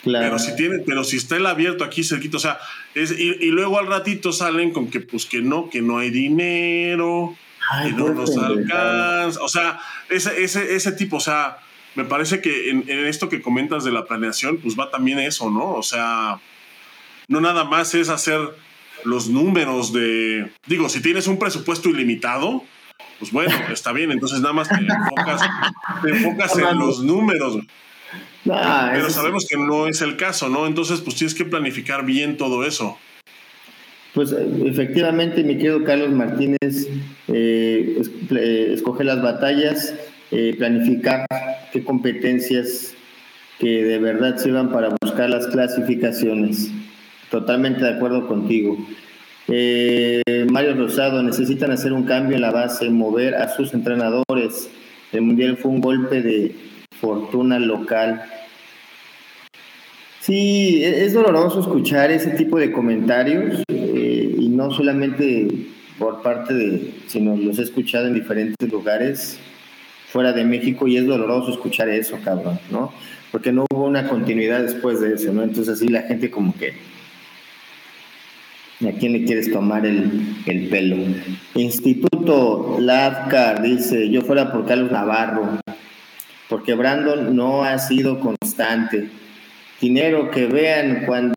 Claro. 0.05 0.27
Pero 0.27 0.39
si 0.39 0.55
tiene, 0.55 0.79
pero 0.87 1.03
si 1.03 1.17
está 1.17 1.37
el 1.37 1.47
abierto 1.47 1.83
aquí 1.83 2.05
cerquito, 2.05 2.37
o 2.37 2.41
sea, 2.41 2.59
es, 2.95 3.11
y, 3.11 3.47
luego 3.51 3.79
al 3.79 3.87
ratito 3.87 4.33
salen 4.33 4.71
con 4.71 4.91
que 4.91 5.01
pues 5.01 5.27
que 5.27 5.41
no, 5.41 5.71
que 5.71 5.81
no 5.81 5.99
hay 5.99 6.11
dinero, 6.11 7.37
que 7.83 7.93
no 7.93 8.11
nos 8.11 8.37
alcanza. 8.37 9.43
O 9.43 9.49
sea, 9.49 9.81
ese, 10.11 10.45
ese, 10.45 10.77
ese 10.77 10.93
tipo, 10.93 11.17
o 11.17 11.21
sea, 11.21 11.59
me 11.95 12.05
parece 12.05 12.41
que 12.41 12.71
en, 12.71 12.85
en, 12.87 13.07
esto 13.07 13.29
que 13.29 13.41
comentas 13.41 13.83
de 13.83 13.93
la 13.93 14.05
planeación, 14.05 14.59
pues 14.59 14.79
va 14.79 14.91
también 14.91 15.19
eso, 15.19 15.51
¿no? 15.51 15.73
O 15.73 15.83
sea, 15.83 16.39
no 17.29 17.41
nada 17.41 17.65
más 17.65 17.95
es 17.95 18.11
hacer 18.11 18.41
los 19.05 19.29
números 19.29 19.93
de, 19.93 20.51
digo, 20.67 20.89
si 20.89 21.01
tienes 21.01 21.27
un 21.27 21.39
presupuesto 21.39 21.89
ilimitado, 21.89 22.65
pues 23.19 23.33
bueno, 23.33 23.55
está 23.73 23.93
bien, 23.93 24.11
entonces 24.11 24.41
nada 24.41 24.53
más 24.53 24.69
te 24.69 24.77
enfocas, 26.11 26.59
en 26.59 26.79
los 26.79 27.03
números. 27.03 27.59
Pero 28.45 29.11
sabemos 29.11 29.47
que 29.49 29.57
no 29.57 29.87
es 29.89 30.03
el 30.03 30.17
caso, 30.17 30.49
¿no? 30.49 30.67
Entonces, 30.67 31.01
pues 31.01 31.17
tienes 31.17 31.35
que 31.35 31.45
planificar 31.45 32.05
bien 32.05 32.37
todo 32.37 32.65
eso. 32.65 32.99
Pues 34.13 34.35
efectivamente, 34.65 35.43
mi 35.43 35.57
querido 35.57 35.83
Carlos 35.83 36.11
Martínez, 36.11 36.89
eh, 37.29 38.03
eh, 38.31 38.71
escoger 38.73 39.07
las 39.07 39.21
batallas, 39.23 39.95
eh, 40.31 40.55
planificar 40.57 41.27
qué 41.73 41.83
competencias 41.83 42.95
que 43.59 43.83
de 43.85 43.99
verdad 43.99 44.37
sirvan 44.37 44.71
para 44.71 44.95
buscar 45.03 45.31
las 45.31 45.47
clasificaciones. 45.49 46.71
Totalmente 47.31 47.85
de 47.85 47.91
acuerdo 47.91 48.29
contigo. 48.29 48.79
Eh, 49.49 50.23
Mario 50.51 50.75
Rosado, 50.75 51.23
necesitan 51.23 51.71
hacer 51.71 51.93
un 51.93 52.05
cambio 52.05 52.37
en 52.37 52.43
la 52.43 52.51
base, 52.51 52.89
mover 52.91 53.35
a 53.35 53.49
sus 53.55 53.75
entrenadores. 53.75 54.71
El 55.13 55.23
Mundial 55.23 55.57
fue 55.57 55.71
un 55.71 55.81
golpe 55.81 56.23
de 56.23 56.55
fortuna 57.05 57.59
local. 57.59 58.23
Sí, 60.21 60.83
e-, 60.83 61.05
es 61.05 61.13
doloroso 61.13 61.61
escuchar 61.61 62.11
ese 62.11 62.31
tipo 62.31 62.59
de 62.59 62.73
comentarios 62.73 63.63
eh, 63.69 64.37
y 64.39 64.49
no 64.49 64.71
solamente 64.71 65.49
por 65.99 66.23
parte 66.23 66.55
de, 66.55 66.95
sino 67.07 67.37
los 67.37 67.59
he 67.59 67.63
escuchado 67.63 68.07
en 68.07 68.15
diferentes 68.15 68.71
lugares 68.73 69.39
fuera 70.09 70.33
de 70.33 70.45
México 70.45 70.89
y 70.89 70.97
es 70.97 71.07
doloroso 71.07 71.51
escuchar 71.51 71.89
eso, 71.89 72.19
cabrón, 72.25 72.59
¿no? 72.71 72.93
Porque 73.31 73.53
no 73.53 73.67
hubo 73.71 73.85
una 73.85 74.09
continuidad 74.09 74.63
después 74.63 75.01
de 75.01 75.15
eso, 75.15 75.33
¿no? 75.33 75.43
Entonces 75.43 75.75
así 75.75 75.89
la 75.89 76.03
gente 76.03 76.31
como 76.31 76.57
que 76.57 76.75
¿A 78.89 78.93
quién 78.93 79.13
le 79.13 79.25
quieres 79.25 79.53
tomar 79.53 79.87
el, 79.87 80.69
pelo? 80.69 80.97
Instituto 81.55 82.77
Lavcar 82.81 83.63
dice, 83.63 84.11
yo 84.11 84.23
fuera 84.23 84.53
por 84.53 84.67
Carlos 84.67 84.91
Navarro, 84.91 85.61
porque 86.55 86.75
Brandon 86.75 87.35
no 87.35 87.65
ha 87.65 87.77
sido 87.81 88.21
constante. 88.21 89.09
Dinero 89.81 90.31
que 90.31 90.47
vean 90.47 91.03
cuando 91.05 91.35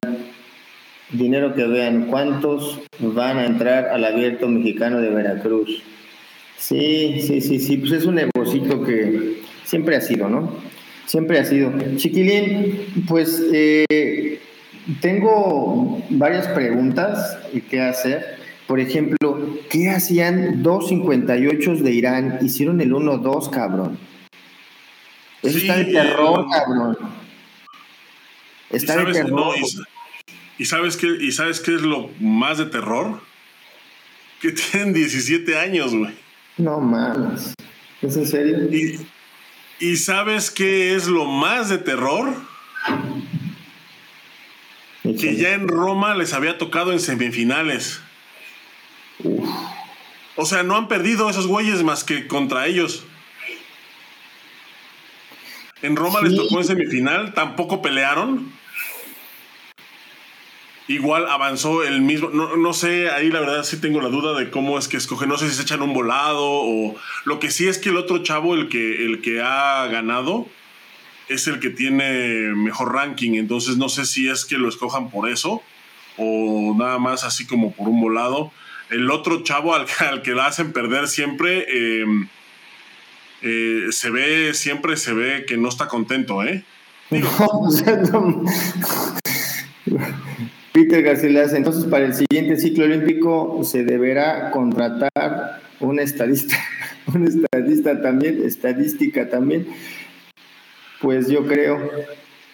dinero 1.10 1.56
que 1.56 1.66
vean 1.66 2.06
cuántos 2.06 2.82
van 3.00 3.40
a 3.40 3.48
entrar 3.48 3.88
al 3.88 4.06
abierto 4.06 4.48
mexicano 4.48 5.02
de 5.02 5.10
Veracruz. 5.10 5.82
Sí, 6.60 7.20
sí, 7.26 7.42
sí, 7.42 7.58
sí, 7.58 7.78
pues 7.78 7.94
es 7.94 8.06
un 8.06 8.14
negocio 8.14 8.84
que 8.84 9.42
siempre 9.64 9.96
ha 9.96 10.02
sido, 10.02 10.30
¿no? 10.30 10.52
Siempre 11.08 11.40
ha 11.40 11.46
sido. 11.46 11.74
Chiquilín, 11.96 13.06
pues 13.08 13.44
eh, 13.52 14.40
tengo 15.02 16.00
varias 16.12 16.48
preguntas 16.50 17.40
que 17.72 17.82
hacer. 17.82 18.38
Por 18.68 18.80
ejemplo, 18.80 19.58
¿qué 19.72 19.90
hacían 19.90 20.62
2.58 20.62 21.78
de 21.80 21.92
Irán? 21.92 22.38
Hicieron 22.44 22.82
el 22.82 22.92
1-2, 22.94 23.50
cabrón. 23.50 23.98
Eso 25.42 25.58
está 25.58 25.78
de 25.78 25.86
terror, 25.86 26.46
cabrón. 26.52 26.98
Está 28.70 28.98
de 28.98 29.14
terror. 29.14 29.56
y, 30.58 30.66
sabes 30.66 30.98
qué, 30.98 31.08
¿Y 31.20 31.32
sabes 31.32 31.60
qué 31.60 31.76
es 31.76 31.82
lo 31.82 32.10
más 32.20 32.58
de 32.58 32.66
terror? 32.66 33.22
Que 34.42 34.52
tienen 34.72 34.94
17 34.94 35.58
años, 35.58 35.94
güey. 35.94 36.14
No 36.58 36.80
mames. 36.80 37.54
¿Es 38.02 38.18
en 38.18 38.28
serio? 38.28 38.58
Y, 38.72 39.00
¿Y 39.80 39.98
sabes 39.98 40.50
qué 40.50 40.96
es 40.96 41.08
lo 41.08 41.26
más 41.26 41.70
de 41.70 41.78
terror? 41.78 42.36
que 45.16 45.36
ya 45.36 45.54
en 45.54 45.68
Roma 45.68 46.16
les 46.16 46.34
había 46.34 46.58
tocado 46.58 46.92
en 46.92 47.00
semifinales. 47.00 48.02
O 50.36 50.46
sea, 50.46 50.64
no 50.64 50.76
han 50.76 50.88
perdido 50.88 51.30
esos 51.30 51.48
güeyes 51.48 51.84
más 51.84 52.04
que 52.04 52.28
contra 52.28 52.68
ellos. 52.68 53.06
En 55.82 55.96
Roma 55.96 56.22
les 56.22 56.36
tocó 56.36 56.60
en 56.60 56.66
semifinal, 56.66 57.34
tampoco 57.34 57.82
pelearon. 57.82 58.52
Igual 60.88 61.28
avanzó 61.28 61.84
el 61.84 62.02
mismo. 62.02 62.30
No, 62.30 62.56
no, 62.56 62.74
sé, 62.74 63.10
ahí 63.10 63.30
la 63.30 63.42
verdad 63.42 63.64
sí 63.64 63.80
tengo 63.80 64.02
la 64.02 64.08
duda 64.08 64.38
de 64.40 64.50
cómo 64.50 64.80
es 64.80 64.88
que 64.88 64.98
escoge. 64.98 65.28
No 65.28 65.38
sé 65.38 65.50
si 65.50 65.56
se 65.56 65.64
echan 65.64 65.82
un 65.82 65.94
volado 65.94 66.46
o. 66.46 66.96
Lo 67.26 67.40
que 67.40 67.52
sí 67.52 67.68
es 67.68 67.78
que 67.78 67.90
el 67.90 67.98
otro 67.98 68.20
chavo, 68.20 68.56
el 68.56 68.70
que, 68.70 69.06
el 69.06 69.22
que 69.22 69.42
ha 69.42 69.86
ganado, 69.88 70.48
es 71.28 71.48
el 71.48 71.60
que 71.60 71.70
tiene 71.70 72.54
mejor 72.56 72.94
ranking, 72.94 73.34
entonces 73.34 73.78
no 73.78 73.90
sé 73.90 74.06
si 74.06 74.30
es 74.30 74.46
que 74.46 74.58
lo 74.58 74.70
escojan 74.70 75.10
por 75.10 75.30
eso 75.30 75.62
o 76.18 76.76
nada 76.78 76.98
más 76.98 77.24
así 77.24 77.46
como 77.46 77.72
por 77.72 77.88
un 77.88 78.02
volado. 78.02 78.52
El 78.90 79.10
otro 79.12 79.44
chavo 79.44 79.76
al, 79.76 79.86
al 80.00 80.22
que 80.22 80.32
la 80.32 80.48
hacen 80.48 80.74
perder 80.74 81.08
siempre, 81.08 82.02
em, 82.02 82.28
eh, 83.42 83.88
se 83.92 84.10
ve, 84.10 84.54
siempre 84.54 84.98
se 84.98 85.14
ve 85.14 85.46
que 85.48 85.58
no 85.58 85.70
está 85.70 85.88
contento, 85.88 86.44
¿eh? 86.44 86.64
Peter 90.74 91.02
Garcilas, 91.02 91.54
entonces 91.54 91.86
para 91.86 92.06
el 92.06 92.14
siguiente 92.14 92.58
ciclo 92.58 92.86
olímpico 92.86 93.64
se 93.64 93.84
deberá 93.84 94.52
contratar 94.52 95.62
un 95.80 96.00
estadista, 96.00 96.56
un 97.14 97.26
estadista 97.28 98.02
también, 98.02 98.44
estadística 98.46 99.30
también, 99.30 99.68
pues 101.02 101.30
yo 101.30 101.48
creo. 101.48 101.92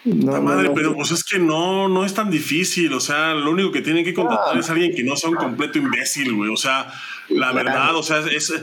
No, 0.06 0.42
madre, 0.42 0.72
pero 0.76 0.96
pues 0.96 1.12
es 1.12 1.24
que 1.24 1.40
no, 1.40 1.88
no 1.88 2.06
es 2.06 2.14
tan 2.14 2.30
difícil. 2.30 2.92
O 2.94 3.00
sea, 3.00 3.34
lo 3.34 3.52
único 3.52 3.72
que 3.72 3.82
tienen 3.82 4.04
que 4.04 4.14
contratar 4.14 4.58
es 4.58 4.70
alguien 4.70 4.94
que 4.94 5.04
no 5.04 5.16
sea 5.16 5.30
un 5.30 5.38
completo 5.38 5.78
imbécil, 5.78 6.34
güey. 6.34 6.52
O 6.52 6.58
sea, 6.58 6.88
la 7.30 7.54
verdad, 7.54 7.96
o 7.96 8.04
sea, 8.04 8.20
es, 8.20 8.54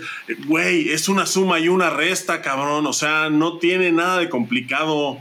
güey, 0.47 0.91
es 0.91 1.09
una 1.09 1.24
suma 1.24 1.59
y 1.59 1.68
una 1.68 1.88
resta, 1.88 2.43
cabrón. 2.43 2.86
O 2.86 2.93
sea, 2.93 3.30
no 3.30 3.59
tiene 3.59 3.91
nada 3.91 4.18
de 4.18 4.28
complicado. 4.28 5.18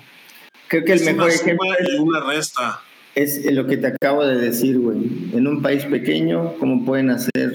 Creo 0.68 0.84
que 0.84 0.94
el 0.94 1.06
mejor 1.06 1.30
ejemplo 1.30 1.68
y 1.80 2.00
una 2.00 2.20
resta. 2.20 2.82
Es 3.16 3.46
lo 3.52 3.66
que 3.66 3.78
te 3.78 3.88
acabo 3.88 4.26
de 4.26 4.38
decir, 4.38 4.78
güey. 4.78 4.98
En 5.34 5.48
un 5.48 5.62
país 5.62 5.86
pequeño, 5.86 6.56
¿cómo 6.60 6.84
pueden 6.86 7.12
hacer, 7.12 7.54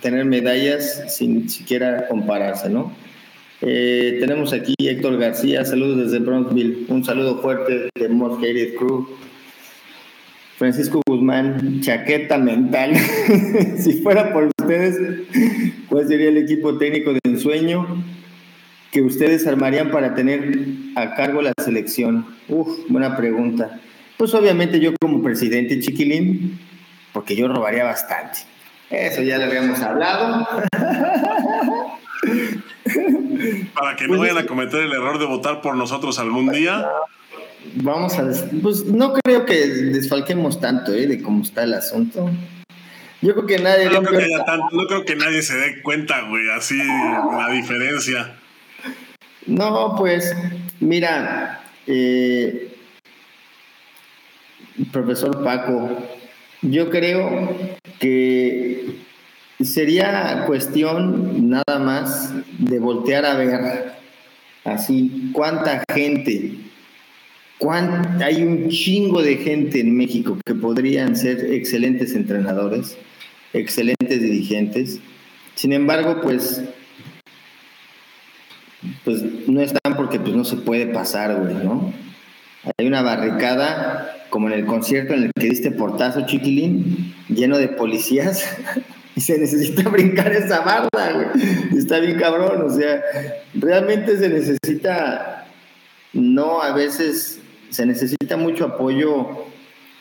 tener 0.00 0.24
medallas 0.24 1.14
sin 1.14 1.50
siquiera 1.50 2.08
compararse, 2.08 2.70
no? 2.70 2.94
Eh, 3.64 4.16
tenemos 4.18 4.52
aquí 4.52 4.74
Héctor 4.76 5.18
García, 5.18 5.64
saludos 5.64 6.04
desde 6.04 6.18
Bronxville, 6.18 6.86
un 6.88 7.04
saludo 7.04 7.40
fuerte 7.40 7.90
de 7.94 8.08
Most 8.08 8.40
Crew. 8.40 9.06
Francisco 10.58 11.00
Guzmán, 11.06 11.80
chaqueta 11.80 12.38
mental. 12.38 12.94
si 13.78 14.02
fuera 14.02 14.32
por 14.32 14.50
ustedes, 14.58 14.96
¿cuál 15.88 16.08
sería 16.08 16.28
el 16.28 16.38
equipo 16.38 16.76
técnico 16.76 17.12
de 17.12 17.20
ensueño 17.24 17.86
que 18.90 19.02
ustedes 19.02 19.46
armarían 19.46 19.90
para 19.90 20.14
tener 20.14 20.58
a 20.96 21.14
cargo 21.14 21.40
la 21.40 21.52
selección? 21.62 22.26
Uf, 22.48 22.68
buena 22.88 23.16
pregunta. 23.16 23.80
Pues 24.16 24.34
obviamente 24.34 24.80
yo 24.80 24.92
como 25.00 25.22
presidente 25.22 25.78
chiquilín, 25.80 26.58
porque 27.12 27.36
yo 27.36 27.46
robaría 27.48 27.84
bastante. 27.84 28.40
Eso 28.90 29.22
ya 29.22 29.38
lo 29.38 29.44
habíamos 29.44 29.80
hablado. 29.80 30.46
Para 33.74 33.96
que 33.96 34.08
no 34.08 34.18
vayan 34.18 34.38
a 34.38 34.46
cometer 34.46 34.80
el 34.80 34.92
error 34.92 35.18
de 35.18 35.26
votar 35.26 35.60
por 35.60 35.76
nosotros 35.76 36.18
algún 36.18 36.50
día. 36.50 36.86
Vamos 37.74 38.18
a. 38.18 38.28
Pues 38.62 38.84
no 38.86 39.12
creo 39.14 39.44
que 39.46 39.66
desfalquemos 39.66 40.60
tanto, 40.60 40.92
¿eh? 40.92 41.06
De 41.06 41.22
cómo 41.22 41.42
está 41.42 41.62
el 41.64 41.74
asunto. 41.74 42.30
Yo 43.20 43.34
creo 43.34 43.46
que 43.46 43.58
nadie. 43.58 43.88
No, 43.88 44.02
creo 44.02 45.04
que, 45.04 45.14
nadie 45.14 45.42
se 45.42 45.56
dé 45.56 45.80
cuenta, 45.82 46.22
güey, 46.28 46.50
así 46.50 46.76
la 46.76 47.50
diferencia. 47.50 48.34
No, 49.46 49.94
pues, 49.96 50.34
mira, 50.80 51.62
eh, 51.86 52.76
profesor 54.90 55.42
Paco, 55.44 56.02
yo 56.62 56.90
creo 56.90 57.56
que 58.00 58.51
sería 59.64 60.44
cuestión 60.46 61.50
nada 61.50 61.78
más 61.78 62.32
de 62.58 62.78
voltear 62.78 63.24
a 63.24 63.34
ver 63.34 63.92
así 64.64 65.30
cuánta 65.32 65.82
gente, 65.92 66.54
hay 68.20 68.42
un 68.42 68.68
chingo 68.68 69.22
de 69.22 69.36
gente 69.36 69.80
en 69.80 69.96
México 69.96 70.36
que 70.44 70.54
podrían 70.54 71.16
ser 71.16 71.52
excelentes 71.52 72.14
entrenadores, 72.14 72.96
excelentes 73.52 74.20
dirigentes. 74.20 75.00
Sin 75.54 75.72
embargo, 75.72 76.20
pues 76.22 76.62
pues 79.04 79.22
no 79.46 79.60
están 79.60 79.96
porque 79.96 80.18
pues 80.18 80.34
no 80.34 80.44
se 80.44 80.56
puede 80.56 80.86
pasar, 80.86 81.36
güey, 81.36 81.54
¿no? 81.54 81.92
Hay 82.78 82.86
una 82.86 83.02
barricada, 83.02 84.26
como 84.30 84.48
en 84.48 84.54
el 84.54 84.66
concierto 84.66 85.14
en 85.14 85.24
el 85.24 85.30
que 85.38 85.48
diste 85.48 85.70
portazo, 85.70 86.26
chiquilín, 86.26 87.14
lleno 87.28 87.58
de 87.58 87.68
policías, 87.68 88.44
y 89.14 89.20
se 89.20 89.38
necesita 89.38 89.88
brincar 89.90 90.32
esa 90.32 90.60
barda, 90.60 91.12
güey. 91.12 91.78
Está 91.78 91.98
bien 91.98 92.18
cabrón, 92.18 92.62
o 92.62 92.70
sea, 92.70 93.02
realmente 93.54 94.16
se 94.18 94.28
necesita, 94.28 95.46
no, 96.12 96.62
a 96.62 96.72
veces 96.72 97.40
se 97.70 97.86
necesita 97.86 98.36
mucho 98.36 98.66
apoyo 98.66 99.46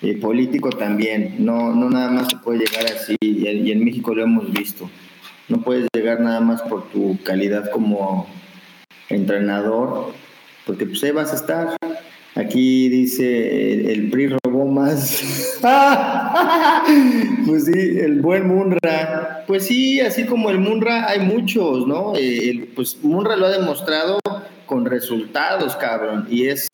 eh, 0.01 0.18
político 0.20 0.70
también, 0.70 1.36
no, 1.39 1.74
no 1.74 1.89
nada 1.89 2.09
más 2.09 2.28
se 2.30 2.38
puede 2.38 2.66
llegar 2.66 2.86
así, 2.88 3.16
y 3.22 3.72
en 3.72 3.84
México 3.84 4.14
lo 4.14 4.24
hemos 4.24 4.51
visto. 4.51 4.89
No 5.51 5.62
puedes 5.62 5.88
llegar 5.93 6.22
nada 6.22 6.39
más 6.39 6.62
por 6.62 6.89
tu 6.91 7.22
calidad 7.24 7.70
como 7.72 8.26
entrenador, 9.09 10.14
porque 10.66 10.86
pues 10.86 11.03
ahí 11.03 11.12
vas 11.12 11.34
a 11.34 11.36
estar. 11.36 11.76
Aquí 12.36 12.88
dice 12.88 13.91
el, 13.91 14.09
PRI 14.09 14.29
robó 14.43 14.65
más. 14.65 15.59
pues 17.45 17.65
sí, 17.65 17.99
el 17.99 18.21
buen 18.21 18.47
Munra. 18.47 19.43
Pues 19.47 19.65
sí, 19.65 19.99
así 19.99 20.25
como 20.25 20.49
el 20.49 20.59
Munra 20.59 21.09
hay 21.09 21.19
muchos, 21.19 21.86
¿no? 21.88 22.13
Eh, 22.15 22.69
pues 22.73 23.03
Munra 23.03 23.36
lo 23.36 23.47
ha 23.47 23.51
demostrado 23.51 24.19
con 24.65 24.86
resultados, 24.86 25.75
cabrón. 25.75 26.25
Y 26.29 26.47
es, 26.47 26.69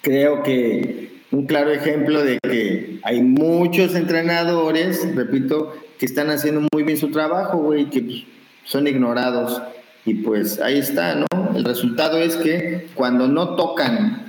creo 0.00 0.42
que 0.42 1.20
un 1.30 1.46
claro 1.46 1.70
ejemplo 1.70 2.24
de 2.24 2.40
que 2.42 2.98
hay 3.04 3.22
muchos 3.22 3.94
entrenadores, 3.94 5.06
repito, 5.14 5.72
que 5.98 6.06
están 6.06 6.30
haciendo 6.30 6.66
muy 6.72 6.82
bien 6.82 6.98
su 6.98 7.12
trabajo, 7.12 7.58
güey, 7.58 7.88
que 7.88 8.24
son 8.64 8.88
ignorados. 8.88 9.62
Y 10.10 10.14
pues 10.14 10.60
ahí 10.60 10.76
está, 10.76 11.14
¿no? 11.14 11.26
El 11.54 11.64
resultado 11.64 12.18
es 12.18 12.34
que 12.34 12.88
cuando 12.96 13.28
no 13.28 13.54
tocan, 13.54 14.24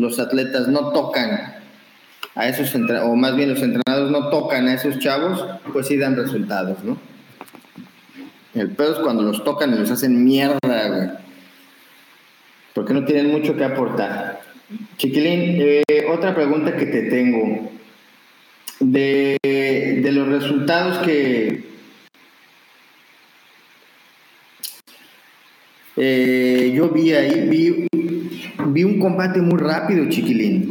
los 0.00 0.18
atletas 0.18 0.66
no 0.66 0.90
tocan 0.90 1.54
a 2.34 2.48
esos, 2.48 2.74
o 2.74 3.14
más 3.14 3.36
bien 3.36 3.50
los 3.50 3.62
entrenadores 3.62 4.10
no 4.10 4.28
tocan 4.28 4.66
a 4.66 4.74
esos 4.74 4.98
chavos, 4.98 5.46
pues 5.72 5.86
sí 5.86 5.96
dan 5.96 6.16
resultados, 6.16 6.82
¿no? 6.82 6.98
El 8.54 8.70
pedo 8.70 8.94
es 8.94 8.98
cuando 8.98 9.22
los 9.22 9.44
tocan 9.44 9.72
y 9.72 9.78
los 9.78 9.92
hacen 9.92 10.24
mierda, 10.24 10.58
güey. 10.88 11.10
Porque 12.74 12.92
no 12.92 13.04
tienen 13.04 13.30
mucho 13.30 13.56
que 13.56 13.62
aportar. 13.62 14.40
Chiquilín, 14.96 15.60
eh, 15.60 16.06
otra 16.12 16.34
pregunta 16.34 16.76
que 16.76 16.86
te 16.86 17.02
tengo. 17.02 17.70
De, 18.80 19.38
de 19.44 20.10
los 20.10 20.26
resultados 20.26 20.98
que, 21.06 21.69
Eh, 25.96 26.72
yo 26.74 26.88
vi 26.90 27.12
ahí, 27.12 27.48
vi, 27.48 27.88
vi 28.68 28.84
un 28.84 28.98
combate 28.98 29.40
muy 29.40 29.58
rápido, 29.58 30.08
chiquilín. 30.08 30.70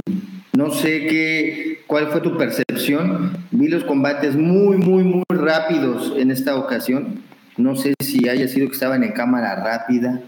No 0.54 0.72
sé 0.72 1.06
qué, 1.08 1.80
cuál 1.88 2.08
fue 2.08 2.22
tu 2.22 2.38
percepción. 2.38 3.38
Vi 3.52 3.68
los 3.68 3.84
combates 3.84 4.36
muy, 4.36 4.78
muy, 4.78 5.04
muy 5.04 5.24
rápidos 5.30 6.14
en 6.18 6.32
esta 6.32 6.56
ocasión. 6.56 7.22
No 7.58 7.76
sé 7.76 7.94
si 8.00 8.30
haya 8.30 8.48
sido 8.48 8.68
que 8.68 8.74
estaban 8.74 9.04
en 9.04 9.12
cámara 9.12 9.56
rápida 9.56 10.22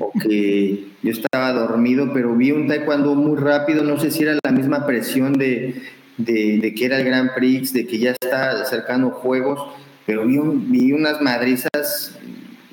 o 0.00 0.12
que 0.18 0.86
yo 1.02 1.10
estaba 1.12 1.52
dormido, 1.52 2.12
pero 2.12 2.34
vi 2.34 2.50
un 2.50 2.66
taekwondo 2.66 3.14
muy 3.14 3.38
rápido. 3.38 3.84
No 3.84 3.98
sé 3.98 4.10
si 4.10 4.24
era 4.24 4.36
la 4.44 4.52
misma 4.52 4.86
presión 4.86 5.34
de, 5.34 5.82
de, 6.18 6.74
que 6.74 6.84
era 6.84 6.98
el 6.98 7.04
Grand 7.04 7.32
Prix, 7.34 7.72
de 7.72 7.86
que 7.86 7.98
ya 7.98 8.10
está 8.10 8.60
acercando 8.60 9.10
juegos, 9.10 9.60
pero 10.06 10.26
vi, 10.26 10.38
vi 10.38 10.92
unas 10.92 11.20
madrizas 11.20 12.18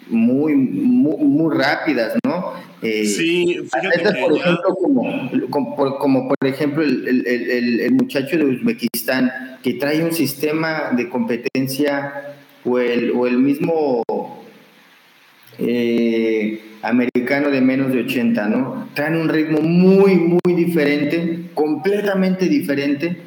muy, 0.10 0.55
muy, 0.55 1.55
rápidas, 1.55 2.14
¿no? 2.26 2.53
Eh, 2.82 3.05
sí, 3.05 3.62
que 3.82 4.22
por 4.22 4.38
ejemplo, 4.38 4.76
como, 5.99 6.28
por 6.28 6.47
ejemplo 6.47 6.84
el, 6.84 7.91
muchacho 7.91 8.38
de 8.38 8.45
Uzbekistán, 8.45 9.32
que 9.64 9.74
trae 9.76 10.03
un 10.03 10.14
sistema 10.14 10.91
de 10.95 11.10
competencia 11.10 12.36
o 12.64 12.80
el, 12.80 13.12
o 13.12 13.28
el 13.28 13.38
mismo 13.38 14.03
eh, 15.60 16.62
americano 16.82 17.49
de 17.49 17.62
menos 17.62 17.91
de 17.91 18.01
80, 18.01 18.47
¿no? 18.47 18.89
Traen 18.93 19.16
un 19.16 19.30
ritmo 19.30 19.62
muy, 19.62 20.16
muy 20.16 20.53
diferente, 20.55 21.49
completamente 21.53 22.47
diferente, 22.47 23.18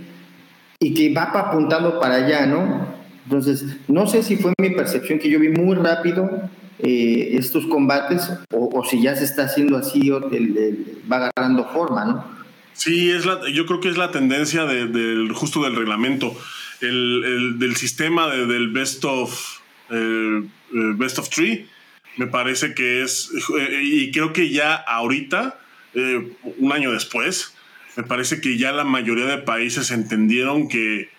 y 0.78 0.94
que 0.94 1.12
va 1.12 1.24
apuntando 1.24 2.00
para 2.00 2.16
allá, 2.16 2.46
¿no? 2.46 2.86
Entonces, 3.24 3.76
no 3.86 4.06
sé 4.06 4.22
si 4.22 4.36
fue 4.36 4.52
mi 4.58 4.70
percepción 4.70 5.18
que 5.18 5.28
yo 5.28 5.38
vi 5.38 5.50
muy 5.50 5.76
rápido 5.76 6.48
eh, 6.82 7.36
estos 7.36 7.66
combates 7.66 8.30
o, 8.52 8.84
si 8.84 9.02
ya 9.02 9.14
se 9.16 9.24
está 9.24 9.44
haciendo 9.44 9.76
así 9.76 10.10
o 10.10 10.20
va 11.10 11.30
agarrando 11.30 11.64
forma, 11.72 12.04
¿no? 12.04 12.40
Sí, 12.72 13.10
es 13.10 13.26
la, 13.26 13.48
yo 13.50 13.66
creo 13.66 13.80
que 13.80 13.88
es 13.88 13.98
la 13.98 14.10
tendencia 14.10 14.64
del 14.64 15.32
justo 15.32 15.62
del 15.62 15.76
reglamento, 15.76 16.34
el, 16.80 17.56
del 17.58 17.76
sistema 17.76 18.28
del 18.28 18.68
best 18.68 19.04
of 19.04 19.60
best 20.96 21.18
of 21.18 21.28
three. 21.28 21.66
Me 22.16 22.26
parece 22.26 22.74
que 22.74 23.02
es 23.02 23.30
y 23.82 24.10
creo 24.10 24.32
que 24.32 24.50
ya 24.50 24.74
ahorita, 24.74 25.58
eh, 25.94 26.32
un 26.58 26.72
año 26.72 26.92
después, 26.92 27.54
me 27.96 28.02
parece 28.02 28.40
que 28.40 28.56
ya 28.58 28.72
la 28.72 28.84
mayoría 28.84 29.26
de 29.26 29.38
países 29.38 29.90
entendieron 29.90 30.68
que 30.68 31.10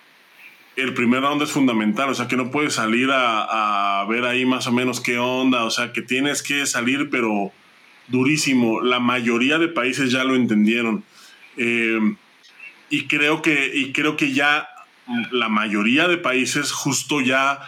el 0.76 0.94
primer 0.94 1.22
round 1.22 1.42
es 1.42 1.52
fundamental, 1.52 2.10
o 2.10 2.16
sea 2.16 2.28
que 2.28 2.38
no 2.38 2.52
puedes 2.52 2.74
salir 2.74 3.10
a, 3.12 4.06
ver 4.10 4.26
ahí 4.26 4.46
más 4.46 4.68
o 4.68 4.72
menos 4.72 5.00
qué 5.00 5.18
onda, 5.18 5.64
o 5.64 5.72
sea 5.72 5.94
que 5.94 6.02
tienes 6.02 6.42
que 6.42 6.66
salir 6.66 7.10
pero 7.10 7.52
durísimo. 8.08 8.82
La 8.82 9.00
mayoría 9.00 9.60
de 9.60 9.68
países 9.68 10.12
ya 10.12 10.24
lo 10.24 10.36
entendieron. 10.36 11.04
Eh, 11.58 12.00
y, 12.90 13.08
creo 13.08 13.42
que, 13.42 13.72
y 13.74 13.92
creo 13.92 14.18
que 14.18 14.34
ya 14.34 14.68
la 15.32 15.50
mayoría 15.50 16.08
de 16.08 16.18
países 16.18 16.72
justo 16.72 17.22
ya 17.22 17.60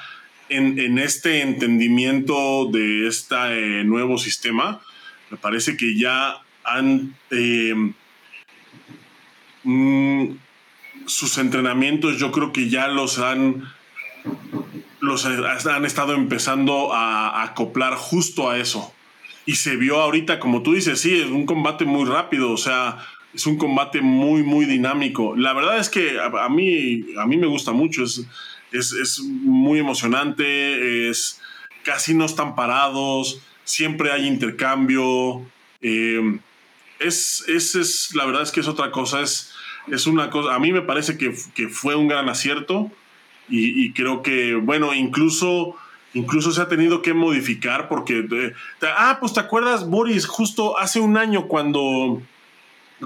en, 0.50 0.98
este 0.98 1.42
entendimiento 1.42 2.70
de 2.72 3.08
este 3.08 3.84
nuevo 3.84 4.18
sistema, 4.18 4.82
me 5.30 5.38
parece 5.38 5.78
que 5.78 5.98
ya 5.98 6.38
han... 6.64 7.16
Eh, 7.32 7.74
mm, 9.64 10.32
sus 11.06 11.38
entrenamientos 11.38 12.18
yo 12.18 12.32
creo 12.32 12.54
que 12.54 12.70
ya 12.70 12.88
los 12.88 13.20
han 13.20 13.64
los 15.04 15.26
han 15.26 15.84
estado 15.86 16.14
empezando 16.14 16.94
a, 16.94 17.44
acoplar 17.44 17.96
justo 17.96 18.50
a 18.50 18.58
eso. 18.58 18.94
Y 19.46 19.56
se 19.56 19.76
vio 19.76 20.00
ahorita, 20.00 20.40
como 20.40 20.64
tú 20.64 20.74
dices, 20.74 21.02
sí, 21.02 21.20
es 21.20 21.30
un 21.30 21.46
combate 21.46 21.84
muy 21.84 22.10
rápido, 22.10 22.52
o 22.52 22.58
sea, 22.58 23.06
es 23.34 23.46
un 23.46 23.58
combate 23.58 24.00
muy, 24.00 24.44
muy 24.44 24.66
dinámico. 24.66 25.36
La 25.36 25.52
verdad 25.52 25.78
es 25.78 25.90
que 25.90 26.18
a, 26.20 26.48
mí, 26.48 27.04
a 27.18 27.26
mí 27.26 27.36
me 27.36 27.48
gusta 27.48 27.74
mucho, 27.74 28.04
es, 28.06 28.26
es, 28.72 29.20
muy 29.20 29.80
emocionante, 29.80 31.10
es, 31.10 31.42
casi 31.84 32.14
no 32.14 32.24
están 32.24 32.56
parados, 32.56 33.42
siempre 33.66 34.10
hay 34.10 34.26
intercambio. 34.26 35.42
Eh, 35.82 36.40
es, 37.00 37.44
es, 37.50 37.76
es, 37.76 38.16
la 38.16 38.26
verdad 38.26 38.44
es 38.44 38.52
que 38.52 38.62
es 38.62 38.70
otra 38.70 38.90
cosa, 38.90 39.20
es, 39.20 39.54
es 39.92 40.08
una 40.08 40.30
cosa, 40.30 40.56
a 40.56 40.60
mí 40.60 40.72
me 40.72 40.82
parece 40.82 41.18
que, 41.18 41.32
fue 41.70 41.96
un 41.96 42.08
gran 42.08 42.30
acierto 42.30 42.92
y, 43.50 43.92
creo 43.92 44.22
que, 44.22 44.56
bueno, 44.56 44.94
incluso, 44.94 45.76
incluso 46.14 46.52
se 46.52 46.62
ha 46.62 46.68
tenido 46.68 47.02
que 47.02 47.14
modificar 47.14 47.90
porque, 47.90 48.20
eh, 48.20 48.54
ah, 48.82 49.18
pues 49.20 49.34
te 49.34 49.42
acuerdas, 49.42 49.88
Boris, 49.88 50.26
justo 50.26 50.78
hace 50.80 51.00
un 51.00 51.18
año 51.18 51.48
cuando, 51.48 52.22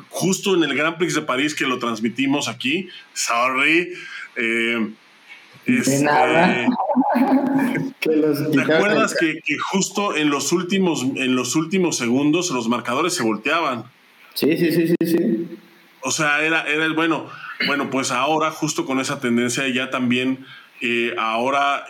justo 0.09 0.55
en 0.55 0.63
el 0.63 0.75
Grand 0.75 0.97
Prix 0.97 1.15
de 1.15 1.21
París 1.21 1.55
que 1.55 1.65
lo 1.65 1.79
transmitimos 1.79 2.47
aquí, 2.47 2.87
sorry, 3.13 3.93
eh, 4.35 4.89
este, 5.65 6.05
¿Te 7.99 8.61
acuerdas 8.61 9.15
que, 9.19 9.39
que, 9.43 9.57
justo 9.57 10.15
en 10.15 10.29
los 10.29 10.53
últimos 10.53 11.03
en 11.03 11.35
los 11.35 11.57
últimos 11.57 11.97
segundos 11.97 12.51
los 12.51 12.69
marcadores 12.69 13.13
se 13.13 13.23
volteaban? 13.23 13.83
Sí, 14.33 14.55
sí, 14.55 14.71
sí, 14.71 14.87
sí, 14.87 14.95
sí. 15.05 15.47
O 16.07 16.11
sea, 16.11 16.41
era, 16.41 16.61
era 16.61 16.85
el 16.85 16.93
bueno. 16.93 17.29
Bueno, 17.65 17.89
pues 17.89 18.11
ahora, 18.11 18.49
justo 18.49 18.85
con 18.85 19.01
esa 19.01 19.19
tendencia, 19.19 19.67
ya 19.67 19.89
también 19.89 20.45
eh, 20.79 21.13
ahora 21.17 21.85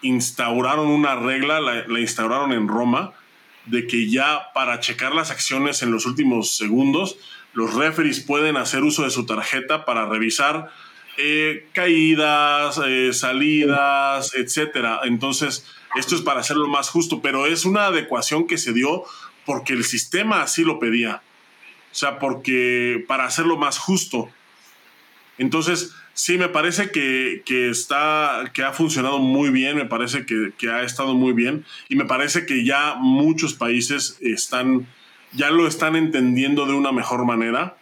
instauraron 0.00 0.86
una 0.86 1.16
regla, 1.16 1.58
la, 1.60 1.98
instauraron 1.98 2.52
en 2.52 2.68
Roma, 2.68 3.14
de 3.66 3.88
que 3.88 4.08
ya 4.08 4.52
para 4.54 4.78
checar 4.78 5.12
las 5.12 5.32
acciones 5.32 5.82
en 5.82 5.90
los 5.90 6.06
últimos 6.06 6.56
segundos, 6.56 7.16
los 7.52 7.74
referees 7.74 8.20
pueden 8.20 8.56
hacer 8.56 8.84
uso 8.84 9.02
de 9.02 9.10
su 9.10 9.26
tarjeta 9.26 9.84
para 9.84 10.06
revisar 10.06 10.70
eh, 11.16 11.66
caídas, 11.72 12.80
eh, 12.86 13.12
salidas, 13.12 14.36
etcétera. 14.36 15.00
Entonces, 15.02 15.66
esto 15.96 16.14
es 16.14 16.22
para 16.22 16.42
hacerlo 16.42 16.68
más 16.68 16.90
justo, 16.90 17.20
pero 17.20 17.44
es 17.46 17.64
una 17.64 17.86
adecuación 17.86 18.46
que 18.46 18.56
se 18.56 18.72
dio 18.72 19.02
porque 19.44 19.72
el 19.72 19.82
sistema 19.82 20.42
así 20.42 20.62
lo 20.62 20.78
pedía. 20.78 21.22
O 21.90 21.94
sea, 21.94 22.18
porque 22.18 23.04
para 23.08 23.24
hacerlo 23.24 23.56
más 23.56 23.78
justo. 23.78 24.30
Entonces, 25.38 25.94
sí, 26.14 26.36
me 26.36 26.48
parece 26.48 26.90
que, 26.90 27.42
está, 27.70 28.50
que 28.52 28.62
ha 28.62 28.72
funcionado 28.72 29.18
muy 29.18 29.50
bien, 29.50 29.76
me 29.76 29.84
parece 29.84 30.26
que, 30.26 30.52
que, 30.58 30.70
ha 30.70 30.82
estado 30.82 31.14
muy 31.14 31.32
bien 31.32 31.64
y 31.88 31.96
me 31.96 32.04
parece 32.04 32.44
que 32.44 32.64
ya 32.64 32.96
muchos 32.96 33.54
países 33.54 34.18
están, 34.20 34.86
ya 35.32 35.50
lo 35.50 35.66
están 35.66 35.94
entendiendo 35.96 36.66
de 36.66 36.74
una 36.74 36.92
mejor 36.92 37.24
manera 37.24 37.76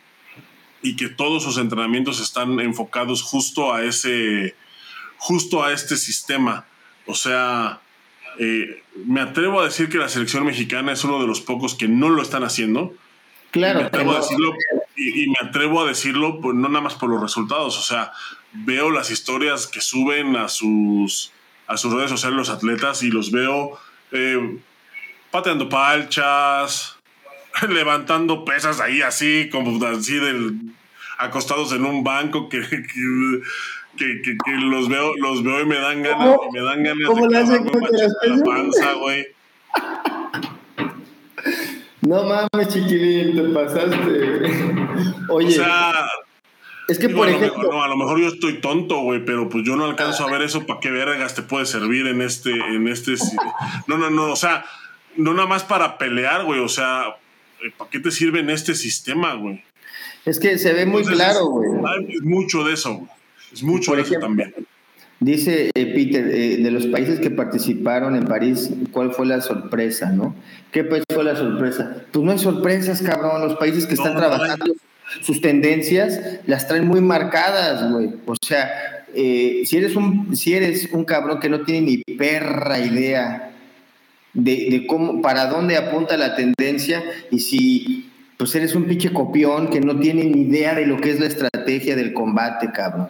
y 0.83 0.97
que 0.97 1.09
todos 1.09 1.43
sus 1.43 1.59
entrenamientos 1.59 2.21
están 2.21 2.61
enfocados 2.61 3.23
justo 3.23 3.75
a 3.75 3.85
ese, 3.85 4.55
justo 5.17 5.65
a 5.65 5.73
este 5.73 5.97
sistema. 5.97 6.67
O 7.07 7.15
sea, 7.15 7.81
eh, 8.39 8.83
me 9.05 9.21
atrevo 9.21 9.61
a 9.61 9.65
decir 9.65 9.89
que 9.89 9.99
la 9.99 10.09
selección 10.09 10.45
mexicana 10.45 10.93
es 10.93 11.05
uno 11.05 11.21
de 11.21 11.27
los 11.27 11.41
pocos 11.41 11.75
que 11.75 11.89
no 11.89 12.09
lo 12.11 12.23
están 12.23 12.45
haciendo. 12.45 12.95
Claro. 13.51 13.81
Y 13.81 13.83
me 13.83 13.89
atrevo 13.89 14.13
a 14.13 14.17
decirlo, 14.17 14.55
y, 14.97 15.27
me 15.29 15.49
atrevo 15.49 15.83
a 15.83 15.87
decirlo 15.87 16.41
pues, 16.41 16.55
no 16.55 16.69
nada 16.69 16.83
más 16.83 16.95
por 16.95 17.11
los 17.11 17.21
resultados. 17.21 17.79
O 17.79 17.83
sea, 17.83 18.13
veo 18.53 18.91
las 18.91 19.11
historias 19.11 19.67
que 19.67 19.81
suben 19.81 20.37
a 20.37 20.49
sus, 20.49 21.33
a 21.67 21.77
sus 21.77 21.93
redes 21.93 22.11
sociales 22.11 22.37
los 22.37 22.51
atletas 22.51 23.03
y 23.03 23.11
los 23.11 23.31
veo 23.31 23.79
eh, 24.13 24.59
pateando 25.31 25.69
palchas, 25.69 26.97
levantando 27.69 28.45
pesas 28.45 28.81
ahí 28.81 29.03
así, 29.03 29.49
como 29.51 29.85
así 29.87 30.19
del, 30.19 30.59
acostados 31.19 31.73
en 31.73 31.85
un 31.85 32.05
banco 32.05 32.49
que, 32.49 32.61
que, 32.61 32.83
que, 33.97 34.23
que, 34.23 34.53
los 34.53 34.89
veo, 34.89 35.15
los 35.17 35.43
veo 35.43 35.61
y 35.63 35.67
me 35.67 35.79
dan 35.79 36.03
ganas, 36.03 36.37
y 36.49 36.53
me 36.53 36.61
dan 36.61 36.83
ganas 36.83 37.07
¿Cómo 37.07 37.27
de 37.29 37.43
la 37.43 38.45
panza, 38.45 38.93
güey. 38.95 39.27
No 42.07 42.23
mames, 42.23 42.69
chiquilín, 42.73 43.35
te 43.35 43.43
pasaste. 43.53 43.97
Oye. 45.29 45.49
O 45.49 45.51
sea, 45.51 46.09
es 46.87 47.01
que 47.01 47.09
por 47.09 47.29
ejemplo. 47.29 47.73
no, 47.73 47.83
a 47.83 47.89
lo 47.89 47.97
mejor 47.97 48.21
yo 48.21 48.29
estoy 48.29 48.61
tonto, 48.61 49.01
güey, 49.01 49.25
pero 49.25 49.49
pues 49.49 49.65
yo 49.67 49.75
no 49.75 49.87
alcanzo 49.87 50.25
a 50.25 50.31
ver 50.31 50.43
eso 50.43 50.67
para 50.67 50.79
qué 50.79 50.93
vergas 50.93 51.35
te 51.35 51.43
puede 51.43 51.67
servir 51.67 52.07
en 52.07 52.23
este, 52.23 52.53
en 52.53 52.87
este. 52.87 53.15
No, 53.89 53.99
no, 53.99 54.09
no, 54.11 54.31
o 54.31 54.37
sea, 54.37 54.65
no 55.17 55.35
nada 55.35 55.49
más 55.49 55.65
para 55.65 55.99
pelear, 55.99 56.45
güey, 56.45 56.61
o 56.61 56.69
sea, 56.69 57.17
¿para 57.77 57.91
qué 57.91 57.99
te 57.99 58.13
sirve 58.13 58.39
en 58.39 58.51
este 58.51 58.77
sistema, 58.77 59.35
güey? 59.35 59.65
Es 60.25 60.39
que 60.39 60.59
se 60.59 60.73
ve 60.75 60.87
muy 60.87 61.05
claro, 61.05 61.47
güey. 61.47 61.71
Es 62.09 62.23
mucho 62.23 62.63
de 62.63 62.75
eso, 62.75 62.95
güey. 62.95 63.11
Es 63.53 63.65
mucho 63.65 63.97
de 63.97 64.03
eso 64.03 64.15
también. 64.21 64.55
Dice 65.19 65.71
eh, 65.75 65.87
Peter, 65.95 66.27
eh, 66.29 66.59
de 66.59 66.71
los 66.71 66.87
países 66.87 67.21
que 67.21 67.31
participaron 67.31 68.17
en 68.17 68.25
París, 68.25 68.71
¿cuál 68.93 69.13
fue 69.13 69.25
la 69.25 69.41
sorpresa, 69.41 70.11
no? 70.11 70.35
¿Qué 70.73 70.85
pues 70.85 71.05
fue 71.13 71.25
la 71.25 71.35
sorpresa? 71.35 72.05
Pues 72.13 72.25
no 72.25 72.33
hay 72.33 72.39
sorpresas, 72.39 73.01
cabrón. 73.01 73.41
Los 73.41 73.57
países 73.57 73.87
que 73.87 73.95
están 73.95 74.15
trabajando 74.15 74.75
sus 75.23 75.41
tendencias 75.41 76.21
las 76.47 76.69
traen 76.69 76.87
muy 76.87 77.01
marcadas, 77.01 77.91
güey. 77.91 78.11
O 78.27 78.35
sea, 78.41 78.69
eh, 79.15 79.63
si, 79.65 79.79
eres 79.79 79.97
un, 79.97 80.37
si 80.37 80.55
eres 80.55 80.91
un 80.93 81.05
cabrón 81.05 81.41
que 81.41 81.49
no 81.49 81.63
tiene 81.63 81.81
ni 81.81 82.17
perra 82.17 82.79
idea 82.79 83.53
de, 84.35 84.69
de 84.71 84.87
cómo, 84.87 85.23
para 85.23 85.47
dónde 85.47 85.79
apunta 85.79 86.19
la 86.19 86.37
tendencia 86.37 87.03
y 87.31 87.39
si 87.39 88.11
pues 88.37 88.55
eres 88.55 88.75
un 88.75 88.85
pinche 88.85 89.15
copión 89.15 89.71
que 89.71 89.81
no 89.81 89.99
tiene 89.99 90.25
ni 90.25 90.43
idea 90.43 90.75
de 90.75 90.85
lo 90.85 90.99
que 91.01 91.11
es 91.11 91.21
la 91.21 91.27
estrategia 91.27 91.97
del 91.97 92.13
combate, 92.13 92.71
cabrón. 92.71 93.09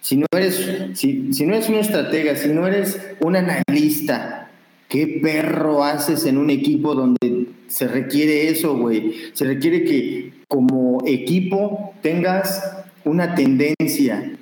Si 0.00 0.16
no 0.16 0.26
eres, 0.32 0.66
si, 0.94 1.32
si 1.32 1.46
no 1.46 1.54
eres 1.54 1.68
un 1.68 1.76
estratega, 1.76 2.36
si 2.36 2.48
no 2.48 2.66
eres 2.66 3.00
un 3.20 3.36
analista, 3.36 4.50
¿qué 4.88 5.20
perro 5.22 5.84
haces 5.84 6.24
en 6.26 6.38
un 6.38 6.50
equipo 6.50 6.94
donde 6.94 7.46
se 7.68 7.86
requiere 7.86 8.48
eso, 8.48 8.76
güey? 8.76 9.14
Se 9.34 9.44
requiere 9.44 9.84
que 9.84 10.32
como 10.48 11.02
equipo 11.06 11.94
tengas 12.02 12.62
una 13.04 13.34
tendencia. 13.34 14.32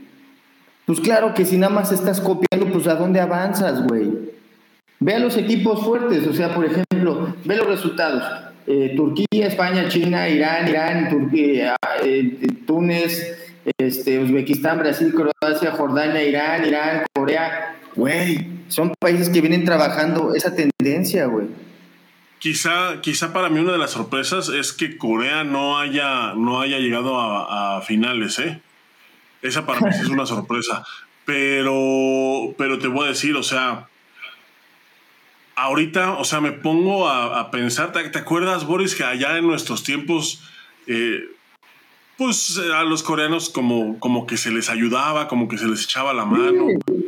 Pues 0.86 1.00
claro 1.00 1.34
que 1.34 1.44
si 1.44 1.58
nada 1.58 1.72
más 1.72 1.92
estás 1.92 2.20
copiando, 2.20 2.72
pues 2.72 2.86
a 2.86 2.94
dónde 2.94 3.20
avanzas, 3.20 3.86
güey. 3.86 4.10
Ve 5.00 5.14
a 5.14 5.18
los 5.18 5.36
equipos 5.36 5.84
fuertes, 5.84 6.26
o 6.26 6.32
sea, 6.32 6.54
por 6.54 6.64
ejemplo, 6.64 7.36
ve 7.44 7.56
los 7.56 7.66
resultados. 7.66 8.22
Eh, 8.66 8.94
Turquía, 8.96 9.46
España, 9.46 9.88
China, 9.88 10.28
Irán, 10.28 10.68
Irán, 10.68 11.08
Turquía, 11.08 11.76
eh, 12.04 12.36
Túnez, 12.66 13.47
este, 13.78 14.18
Uzbekistán, 14.18 14.78
Brasil, 14.78 15.14
Croacia, 15.14 15.72
Jordania, 15.72 16.22
Irán, 16.22 16.66
Irán, 16.66 17.04
Corea. 17.12 17.76
Güey, 17.94 18.46
son 18.68 18.94
países 18.98 19.28
que 19.28 19.40
vienen 19.40 19.64
trabajando 19.64 20.34
esa 20.34 20.54
tendencia, 20.54 21.26
güey. 21.26 21.46
Quizá, 22.38 23.00
quizá 23.00 23.32
para 23.32 23.48
mí 23.48 23.58
una 23.58 23.72
de 23.72 23.78
las 23.78 23.90
sorpresas 23.90 24.48
es 24.48 24.72
que 24.72 24.96
Corea 24.96 25.42
no 25.42 25.78
haya, 25.78 26.34
no 26.34 26.60
haya 26.60 26.78
llegado 26.78 27.18
a, 27.20 27.82
finales, 27.82 28.38
¿eh? 28.38 28.60
Esa 29.42 29.66
para 29.66 29.80
mí 29.80 29.88
es 29.90 30.08
una 30.08 30.26
sorpresa. 30.26 30.84
Pero, 31.24 32.54
pero 32.56 32.78
te 32.78 32.88
voy 32.88 33.06
a 33.06 33.08
decir, 33.08 33.34
o 33.36 33.42
sea, 33.42 33.88
ahorita, 35.56 36.12
o 36.14 36.24
sea, 36.24 36.40
me 36.40 36.52
pongo 36.52 37.08
a, 37.08 37.50
pensar, 37.50 37.92
¿te, 37.92 38.18
acuerdas, 38.18 38.64
Boris, 38.64 38.94
que 38.94 39.04
allá 39.04 39.36
en 39.36 39.46
nuestros 39.46 39.82
tiempos, 39.82 40.42
eh, 40.86 41.24
pues 42.18 42.60
a 42.74 42.82
los 42.82 43.04
coreanos 43.04 43.48
como, 43.48 43.98
como 44.00 44.26
que 44.26 44.36
se 44.36 44.50
les 44.50 44.68
ayudaba, 44.68 45.28
como 45.28 45.46
que 45.46 45.56
se 45.56 45.68
les 45.68 45.84
echaba 45.84 46.12
la 46.12 46.24
mano. 46.24 46.66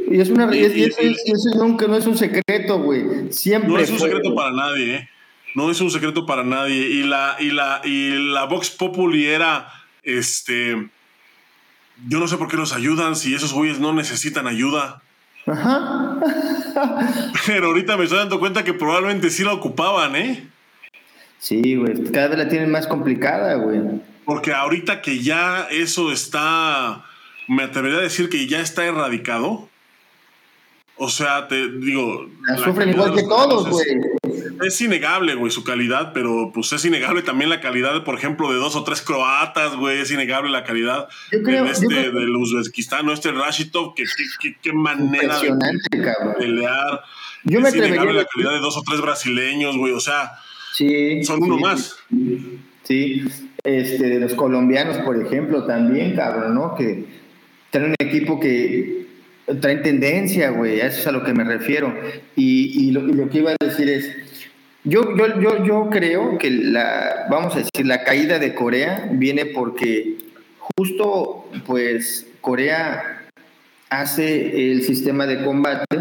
y, 0.09 0.21
es 0.21 0.31
una, 0.31 0.55
y, 0.55 0.85
eso, 0.85 1.59
nunca 1.59 1.89
no 1.89 1.97
es 1.97 2.07
un 2.07 2.17
secreto, 2.17 2.79
güey. 2.79 3.33
Siempre. 3.33 3.73
No 3.73 3.79
es 3.81 3.91
un 3.91 3.99
secreto 3.99 4.37
para 4.37 4.53
nadie, 4.53 4.95
¿eh? 4.95 5.09
No 5.57 5.69
es 5.69 5.81
un 5.81 5.91
secreto 5.91 6.27
para 6.27 6.45
nadie. 6.45 6.77
Y 6.91 7.03
la, 7.03 7.37
y 7.41 7.51
la, 7.51 7.81
y 7.85 8.33
la 8.33 8.45
Vox 8.45 8.71
Populi 8.71 9.27
era, 9.27 9.67
este, 10.05 10.89
yo 12.07 12.21
no 12.21 12.29
sé 12.29 12.37
por 12.37 12.47
qué 12.47 12.57
los 12.57 12.73
ayudan 12.73 13.17
si 13.17 13.35
esos 13.35 13.53
güeyes 13.53 13.81
no 13.81 13.93
necesitan 13.93 14.47
ayuda. 14.47 15.03
Ajá. 15.45 16.21
Pero 17.47 17.67
ahorita 17.67 17.97
me 17.97 18.05
estoy 18.05 18.19
dando 18.19 18.39
cuenta 18.39 18.63
que 18.63 18.75
probablemente 18.75 19.29
sí 19.31 19.43
la 19.43 19.55
ocupaban, 19.55 20.15
¿eh? 20.15 20.47
Sí, 21.41 21.75
güey. 21.75 22.05
Cada 22.13 22.29
vez 22.29 22.39
la 22.39 22.49
tienen 22.49 22.71
más 22.71 22.87
complicada, 22.87 23.55
güey. 23.55 23.81
Porque 24.31 24.53
ahorita 24.53 25.03
que 25.03 25.18
ya 25.18 25.66
eso 25.72 26.12
está, 26.12 27.05
me 27.49 27.64
atrevería 27.64 27.99
a 27.99 28.03
decir 28.03 28.28
que 28.28 28.47
ya 28.47 28.61
está 28.61 28.85
erradicado. 28.85 29.68
O 30.97 31.09
sea, 31.09 31.49
te 31.49 31.68
digo. 31.68 32.28
La 32.47 32.57
sufren 32.59 32.91
igual 32.91 33.12
que 33.14 33.24
todos, 33.24 33.68
güey 33.68 33.85
es 34.62 34.81
innegable, 34.81 35.35
güey, 35.35 35.51
su 35.51 35.64
calidad, 35.64 36.12
pero 36.12 36.51
pues 36.53 36.72
es 36.72 36.85
innegable 36.85 37.22
también 37.22 37.51
la 37.51 37.61
calidad, 37.61 38.05
por 38.05 38.14
ejemplo, 38.14 38.53
de 38.53 38.59
dos 38.59 38.76
o 38.76 38.85
tres 38.85 39.01
croatas, 39.01 39.76
güey, 39.76 40.01
es 40.01 40.11
innegable 40.11 40.51
la 40.51 40.64
calidad 40.64 41.09
de 41.31 41.70
este, 41.70 41.87
del 41.87 42.37
Uzbekistán, 42.37 43.07
¿no? 43.07 43.12
Este 43.12 43.33
Rashidov, 43.33 43.95
que 43.95 44.05
qué 44.61 44.72
manera 44.72 45.41
de, 45.41 45.53
pelear. 46.39 47.03
Yo 47.45 47.61
es 47.61 47.74
innegable 47.74 48.12
la 48.12 48.26
calidad 48.26 48.53
de 48.53 48.61
dos 48.61 48.76
o 48.76 48.83
tres 48.83 49.01
brasileños, 49.01 49.76
güey, 49.76 49.93
o 49.93 50.01
sea, 50.01 50.33
sí, 50.74 51.24
son 51.24 51.43
uno 51.43 51.59
más. 51.59 51.97
Sí, 52.85 53.24
este, 53.65 54.09
de 54.09 54.21
los 54.21 54.35
colombianos, 54.35 54.99
por 54.99 55.21
ejemplo, 55.21 55.65
también, 55.65 56.15
cabrón, 56.17 56.55
¿no? 56.55 56.75
Que 56.75 57.05
tienen 57.71 57.91
un 57.91 57.97
equipo 57.99 58.41
que 58.41 59.07
trae 59.61 59.77
tendencia, 59.77 60.51
güey, 60.51 60.81
a 60.81 60.87
eso 60.87 61.01
es 61.01 61.07
a 61.07 61.13
lo 61.13 61.25
que 61.25 61.35
me 61.35 61.45
refiero. 61.45 61.95
Y, 62.37 62.89
y, 62.89 62.93
lo, 62.93 63.09
y, 63.09 63.13
lo, 63.13 63.29
que 63.29 63.39
iba 63.39 63.53
a 63.53 63.57
decir 63.65 63.89
es, 63.89 64.11
yo, 64.85 65.17
yo, 65.17 65.41
yo, 65.41 65.65
yo 65.65 65.89
creo 65.91 66.39
que 66.39 66.51
la, 66.51 67.27
vamos 67.31 67.55
a 67.55 67.59
decir, 67.59 67.87
la 67.87 68.05
caída 68.05 68.39
de 68.39 68.55
Corea 68.55 69.09
viene 69.13 69.47
porque 69.47 70.17
justo 70.59 71.49
pues 71.67 72.27
Corea 72.41 73.29
hace 73.91 74.71
el 74.71 74.83
sistema 74.83 75.27
de 75.27 75.45
combate 75.45 75.97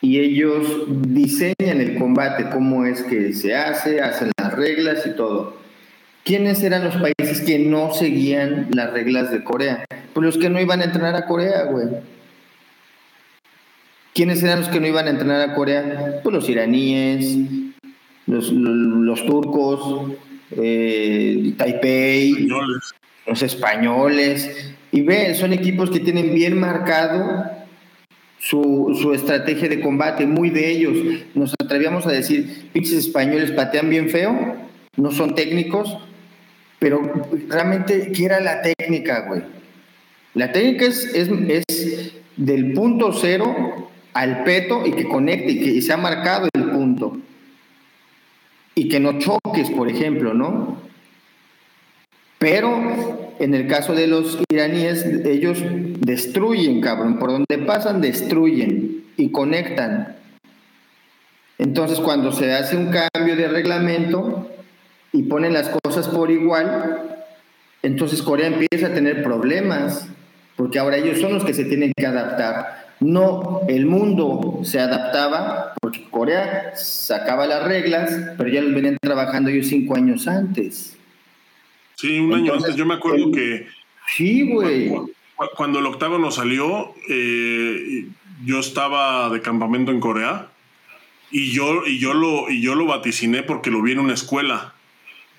y 0.00 0.20
ellos 0.20 0.84
diseñan 0.88 1.80
el 1.80 1.98
combate, 1.98 2.48
cómo 2.50 2.86
es 2.86 3.02
que 3.02 3.32
se 3.32 3.54
hace, 3.56 4.00
hacen 4.00 4.30
las 4.38 4.54
reglas 4.54 5.04
y 5.06 5.10
todo. 5.10 5.57
¿Quiénes 6.28 6.62
eran 6.62 6.84
los 6.84 6.94
países 6.96 7.40
que 7.40 7.58
no 7.58 7.94
seguían 7.94 8.68
las 8.74 8.92
reglas 8.92 9.30
de 9.30 9.42
Corea? 9.42 9.86
Pues 10.12 10.26
los 10.26 10.36
que 10.36 10.50
no 10.50 10.60
iban 10.60 10.82
a 10.82 10.84
entrenar 10.84 11.16
a 11.16 11.24
Corea, 11.24 11.64
güey. 11.64 11.86
¿Quiénes 14.14 14.42
eran 14.42 14.60
los 14.60 14.68
que 14.68 14.78
no 14.78 14.86
iban 14.86 15.06
a 15.06 15.10
entrenar 15.10 15.40
a 15.40 15.54
Corea? 15.54 16.20
Pues 16.22 16.34
los 16.34 16.46
iraníes, 16.50 17.34
los, 18.26 19.24
turcos, 19.24 20.12
eh, 20.50 21.54
Taipei, 21.56 22.46
los 23.26 23.42
españoles. 23.42 24.74
Y 24.92 25.00
ve, 25.00 25.32
son 25.32 25.54
equipos 25.54 25.88
que 25.88 26.00
tienen 26.00 26.34
bien 26.34 26.60
marcado 26.60 27.44
su, 28.38 29.12
estrategia 29.14 29.70
de 29.70 29.80
combate, 29.80 30.26
muy 30.26 30.50
de 30.50 30.72
ellos. 30.72 30.94
Nos 31.34 31.54
atrevíamos 31.58 32.06
a 32.06 32.12
decir, 32.12 32.68
pinches 32.74 32.98
españoles 32.98 33.50
patean 33.52 33.88
bien 33.88 34.10
feo, 34.10 34.56
no 34.98 35.10
son 35.10 35.34
técnicos, 35.34 35.96
pero 36.78 37.00
realmente, 37.48 38.12
¿qué 38.12 38.24
era 38.24 38.40
la 38.40 38.62
técnica, 38.62 39.26
güey? 39.26 39.42
La 40.34 40.52
técnica 40.52 40.86
es, 40.86 41.04
es, 41.14 41.28
es 41.48 42.12
del 42.36 42.72
punto 42.72 43.12
cero 43.12 43.90
al 44.14 44.44
peto 44.44 44.86
y 44.86 44.92
que 44.92 45.08
conecte 45.08 45.52
y 45.52 45.60
que 45.60 45.82
sea 45.82 45.96
marcado 45.96 46.48
el 46.52 46.70
punto. 46.70 47.18
Y 48.74 48.88
que 48.88 49.00
no 49.00 49.18
choques, 49.18 49.70
por 49.70 49.88
ejemplo, 49.88 50.34
¿no? 50.34 50.80
Pero 52.38 53.34
en 53.40 53.54
el 53.54 53.66
caso 53.66 53.94
de 53.94 54.06
los 54.06 54.38
iraníes, 54.48 55.04
ellos 55.24 55.62
destruyen, 56.00 56.80
cabrón. 56.80 57.18
Por 57.18 57.30
donde 57.32 57.58
pasan, 57.58 58.00
destruyen 58.00 59.04
y 59.16 59.30
conectan. 59.30 60.16
Entonces, 61.58 61.98
cuando 61.98 62.30
se 62.30 62.52
hace 62.54 62.76
un 62.76 62.92
cambio 62.92 63.34
de 63.34 63.48
reglamento 63.48 64.48
y 65.12 65.22
ponen 65.22 65.52
las 65.52 65.70
cosas 65.82 66.08
por 66.08 66.30
igual, 66.30 67.26
entonces 67.82 68.22
Corea 68.22 68.48
empieza 68.48 68.88
a 68.88 68.94
tener 68.94 69.22
problemas, 69.22 70.08
porque 70.56 70.78
ahora 70.78 70.96
ellos 70.96 71.20
son 71.20 71.34
los 71.34 71.44
que 71.44 71.54
se 71.54 71.64
tienen 71.64 71.92
que 71.96 72.06
adaptar. 72.06 72.88
No, 73.00 73.60
el 73.68 73.86
mundo 73.86 74.60
se 74.64 74.80
adaptaba 74.80 75.72
porque 75.80 76.04
Corea 76.10 76.72
sacaba 76.74 77.46
las 77.46 77.64
reglas, 77.64 78.10
pero 78.36 78.48
ya 78.50 78.60
los 78.60 78.74
venían 78.74 78.96
trabajando 79.00 79.50
ellos 79.50 79.68
cinco 79.68 79.96
años 79.96 80.26
antes. 80.26 80.96
Sí, 81.94 82.18
un 82.18 82.34
año 82.34 82.54
antes. 82.54 82.74
Yo 82.74 82.86
me 82.86 82.94
acuerdo 82.94 83.30
que. 83.30 83.66
Sí, 84.16 84.50
güey. 84.52 84.92
Cuando 85.56 85.78
el 85.78 85.86
octágono 85.86 86.32
salió, 86.32 86.92
eh, 87.08 88.08
yo 88.44 88.58
estaba 88.58 89.30
de 89.30 89.40
campamento 89.40 89.92
en 89.92 90.00
Corea 90.00 90.48
y 91.30 91.52
yo, 91.52 91.86
y, 91.86 91.98
yo 91.98 92.14
lo, 92.14 92.50
y 92.50 92.60
yo 92.60 92.74
lo 92.74 92.86
vaticiné 92.86 93.42
porque 93.44 93.70
lo 93.70 93.82
vi 93.82 93.92
en 93.92 94.00
una 94.00 94.14
escuela. 94.14 94.74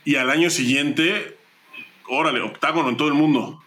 Y 0.06 0.16
al 0.16 0.30
año 0.30 0.50
siguiente, 0.50 1.38
órale, 2.10 2.42
octágono 2.42 2.90
en 2.90 2.98
todo 2.98 3.08
el 3.08 3.14
mundo. 3.14 3.62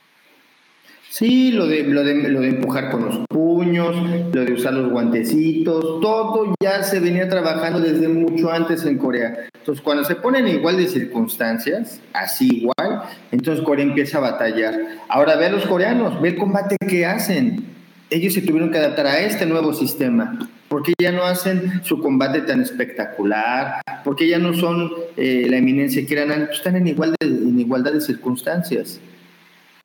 Sí, 1.12 1.52
lo 1.52 1.66
de, 1.66 1.82
lo 1.82 2.02
de, 2.02 2.26
lo 2.30 2.40
de 2.40 2.48
empujar 2.48 2.90
con 2.90 3.04
los 3.04 3.18
puños, 3.28 3.94
lo 4.32 4.44
de 4.46 4.52
usar 4.54 4.72
los 4.72 4.90
guantecitos, 4.90 6.00
todo 6.00 6.54
ya 6.58 6.82
se 6.82 7.00
venía 7.00 7.28
trabajando 7.28 7.80
desde 7.80 8.08
mucho 8.08 8.50
antes 8.50 8.86
en 8.86 8.96
Corea. 8.96 9.46
Entonces, 9.54 9.82
cuando 9.84 10.04
se 10.04 10.14
ponen 10.16 10.48
igual 10.48 10.78
de 10.78 10.88
circunstancias, 10.88 12.00
así 12.14 12.62
igual, 12.62 13.02
entonces 13.30 13.62
Corea 13.62 13.84
empieza 13.84 14.16
a 14.18 14.20
batallar. 14.22 14.74
Ahora 15.08 15.36
ve 15.36 15.46
a 15.46 15.50
los 15.50 15.66
coreanos, 15.66 16.18
ve 16.22 16.30
el 16.30 16.36
combate 16.36 16.76
que 16.88 17.04
hacen. 17.04 17.81
Ellos 18.12 18.34
se 18.34 18.42
tuvieron 18.42 18.70
que 18.70 18.78
adaptar 18.78 19.06
a 19.06 19.20
este 19.20 19.46
nuevo 19.46 19.72
sistema. 19.72 20.38
porque 20.68 20.94
ya 20.98 21.12
no 21.12 21.24
hacen 21.24 21.82
su 21.84 22.00
combate 22.00 22.40
tan 22.42 22.60
espectacular? 22.62 23.82
porque 24.04 24.26
ya 24.26 24.38
no 24.38 24.54
son 24.54 24.90
eh, 25.16 25.46
la 25.48 25.58
eminencia 25.58 26.04
que 26.06 26.14
eran 26.14 26.32
antes? 26.32 26.56
Están 26.56 26.76
en, 26.76 26.88
igual 26.88 27.14
en 27.20 27.58
igualdad 27.58 27.92
de 27.92 28.00
circunstancias. 28.00 29.00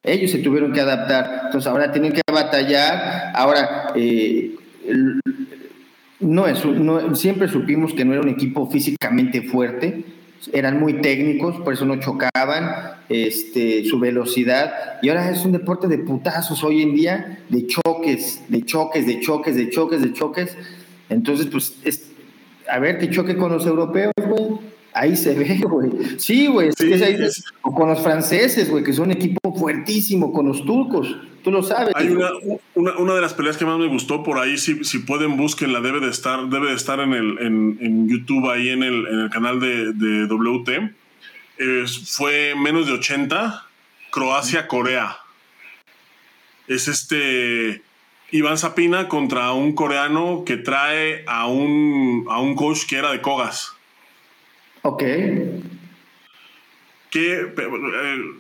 Ellos 0.04 0.32
se 0.32 0.40
tuvieron 0.40 0.72
que 0.72 0.80
adaptar, 0.80 1.42
entonces 1.46 1.68
ahora 1.68 1.92
tienen 1.92 2.14
que 2.14 2.22
batallar. 2.32 3.32
Ahora, 3.36 3.92
eh, 3.96 4.56
no 6.20 6.48
es, 6.48 6.64
siempre 7.20 7.48
supimos 7.48 7.94
que 7.94 8.06
no 8.06 8.14
era 8.14 8.22
un 8.22 8.30
equipo 8.30 8.70
físicamente 8.70 9.42
fuerte, 9.42 10.06
eran 10.54 10.80
muy 10.80 11.02
técnicos, 11.02 11.58
por 11.62 11.74
eso 11.74 11.86
no 11.86 12.00
chocaban, 12.00 12.96
este, 13.10 13.86
su 13.86 14.00
velocidad, 14.00 15.00
y 15.02 15.10
ahora 15.10 15.30
es 15.30 15.44
un 15.46 15.52
deporte 15.52 15.88
de 15.88 15.98
putazos 16.00 16.64
hoy 16.64 16.82
en 16.82 16.96
día, 16.96 17.40
de 17.50 17.68
choques, 17.68 18.42
de 18.48 18.64
choques, 18.64 19.06
de 19.06 19.20
choques, 19.20 19.56
de 19.56 19.70
choques, 19.70 20.02
de 20.02 20.14
choques. 20.14 20.58
Entonces, 21.10 21.48
pues, 21.48 21.76
es, 21.84 22.12
a 22.70 22.80
ver 22.80 22.98
que 22.98 23.10
choque 23.10 23.36
con 23.36 23.52
los 23.52 23.66
europeos, 23.66 24.14
güey. 24.28 24.60
Ahí 24.94 25.16
se 25.16 25.34
ve, 25.34 25.60
güey. 25.70 25.92
Sí, 26.18 26.48
güey. 26.48 26.70
o 27.62 27.74
con 27.74 27.90
los 27.90 28.02
franceses, 28.02 28.70
güey, 28.70 28.84
que 28.84 28.94
son 28.94 29.06
un 29.06 29.12
equipo 29.12 29.54
fuertísimo, 29.56 30.34
con 30.34 30.48
los 30.48 30.66
turcos. 30.66 31.16
Tú 31.48 31.54
lo 31.54 31.64
sabes. 31.64 31.94
Hay 31.96 32.10
una, 32.10 32.30
una, 32.76 33.14
de 33.14 33.22
las 33.22 33.34
peleas 33.34 33.56
que 33.56 33.64
más 33.64 33.80
me 33.80 33.88
gustó 33.88 34.22
por 34.22 34.38
ahí, 34.38 34.58
si, 34.58 34.84
si 34.84 35.00
pueden 35.00 35.38
búsquenla, 35.38 35.80
debe 35.80 36.02
de 36.02 36.10
estar, 36.10 36.50
debe 36.50 36.72
de 36.72 36.76
estar 36.76 37.00
en, 37.00 37.14
el, 37.14 37.38
en, 37.40 38.10
YouTube, 38.10 38.50
ahí 38.50 38.68
en 38.68 38.84
el, 38.84 39.08
en 39.08 39.20
el 39.22 39.30
canal 39.30 39.62
de, 39.62 39.94
de 39.94 40.28
WT. 40.28 40.94
fue 42.06 42.54
menos 42.54 42.88
de 42.88 42.92
80, 42.96 43.66
Croacia-Corea. 44.12 45.20
Es 46.68 46.90
este 46.90 47.82
Iván 48.32 48.58
Zapina 48.58 49.08
contra 49.08 49.54
un 49.54 49.74
coreano 49.74 50.44
que 50.46 50.58
trae 50.58 51.24
a 51.28 51.48
un, 51.48 52.26
a 52.30 52.42
un 52.42 52.56
coach 52.56 52.86
que 52.90 52.98
era 52.98 53.10
de 53.10 53.22
Kogas. 53.22 53.72
Ok. 54.82 55.02
Que, 57.10 57.40
eh, 57.40 58.34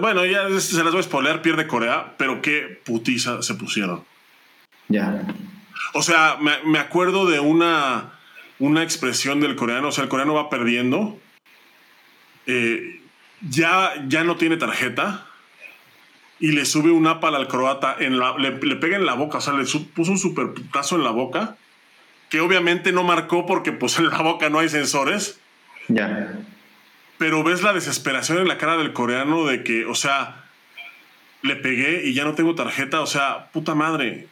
bueno, 0.00 0.24
ya 0.24 0.48
se 0.60 0.82
las 0.82 0.92
voy 0.92 1.00
a 1.00 1.02
spoiler, 1.02 1.42
pierde 1.42 1.66
Corea, 1.66 2.14
pero 2.16 2.42
qué 2.42 2.80
putiza 2.84 3.42
se 3.42 3.54
pusieron. 3.54 4.04
Ya. 4.88 5.22
O 5.94 6.02
sea, 6.02 6.38
me, 6.40 6.78
acuerdo 6.78 7.26
de 7.26 7.40
una, 7.40 8.12
una 8.58 8.82
expresión 8.82 9.40
del 9.40 9.56
coreano, 9.56 9.88
o 9.88 9.92
sea, 9.92 10.04
el 10.04 10.10
coreano 10.10 10.34
va 10.34 10.48
perdiendo, 10.48 11.18
eh, 12.46 13.00
ya, 13.48 13.92
ya 14.08 14.24
no 14.24 14.36
tiene 14.36 14.56
tarjeta 14.56 15.26
y 16.40 16.52
le 16.52 16.64
sube 16.64 16.90
un 16.90 17.06
apal 17.06 17.34
al 17.34 17.46
croata, 17.46 17.96
en 17.98 18.18
la, 18.18 18.36
le, 18.38 18.52
pega 18.52 18.96
en 18.96 19.06
la 19.06 19.14
boca, 19.14 19.38
o 19.38 19.40
sea, 19.40 19.54
le 19.54 19.64
puso 19.64 20.12
un 20.12 20.18
super 20.18 20.52
putazo 20.54 20.96
en 20.96 21.04
la 21.04 21.10
boca 21.10 21.56
que 22.32 22.40
obviamente 22.40 22.92
no 22.92 23.04
marcó 23.04 23.44
porque 23.44 23.72
pues 23.72 23.98
en 23.98 24.08
la 24.08 24.22
boca 24.22 24.48
no 24.48 24.58
hay 24.58 24.70
sensores. 24.70 25.38
Ya. 25.88 26.32
Pero 27.22 27.44
ves 27.44 27.62
la 27.62 27.72
desesperación 27.72 28.38
en 28.38 28.48
la 28.48 28.58
cara 28.58 28.76
del 28.76 28.92
coreano 28.92 29.46
de 29.46 29.62
que, 29.62 29.84
o 29.84 29.94
sea, 29.94 30.42
le 31.42 31.54
pegué 31.54 32.04
y 32.04 32.14
ya 32.14 32.24
no 32.24 32.34
tengo 32.34 32.56
tarjeta, 32.56 33.00
o 33.00 33.06
sea, 33.06 33.48
puta 33.52 33.76
madre. 33.76 34.26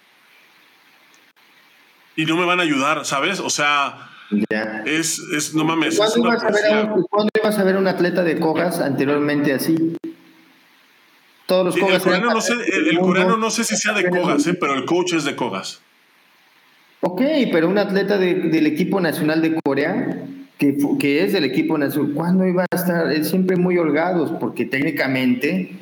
Y 2.17 2.25
no 2.25 2.37
me 2.37 2.45
van 2.45 2.59
a 2.59 2.65
ayudar, 2.65 3.05
¿sabes? 3.05 3.39
O 3.39 3.49
sea, 3.49 4.11
ya. 4.51 4.83
es, 4.87 5.21
es, 5.37 5.55
no 5.55 5.63
mames. 5.63 5.99
¿Cuándo, 5.99 6.19
ibas 6.19 6.43
a 6.43 6.51
ver 6.51 6.91
un, 6.91 7.03
¿Cuándo, 7.05 7.31
ibas 7.41 7.59
a 7.61 7.63
ver 7.63 7.77
un 7.77 7.87
atleta 7.87 8.25
de 8.25 8.41
cojas 8.41 8.81
anteriormente 8.81 9.53
así? 9.53 9.97
Todos 11.47 11.67
los 11.67 11.77
cojas. 11.77 11.95
El, 11.95 12.03
coreano, 12.03 12.33
no 12.33 12.41
sé, 12.41 12.55
el, 12.91 12.99
coreano 12.99 13.37
no 13.37 13.51
sé 13.51 13.63
si 13.63 13.77
sea 13.77 13.93
de 13.93 14.11
cojas, 14.11 14.45
¿eh? 14.49 14.55
pero 14.55 14.75
el 14.75 14.85
coach 14.85 15.13
es 15.13 15.23
de 15.23 15.37
cojas. 15.37 15.81
Ok, 17.03 17.23
pero 17.53 17.69
un 17.69 17.79
atleta 17.79 18.19
del 18.19 18.67
equipo 18.67 19.01
nacional 19.01 19.43
de 19.43 19.61
Corea, 19.63 20.25
que, 20.61 21.25
es 21.25 21.33
del 21.33 21.45
equipo 21.45 21.79
nacional, 21.79 22.13
¿cuándo 22.15 22.47
iba 22.47 22.67
a 22.71 22.77
estar? 22.77 23.25
siempre 23.25 23.57
muy 23.57 23.79
holgados, 23.79 24.31
porque 24.39 24.67
técnicamente 24.67 25.73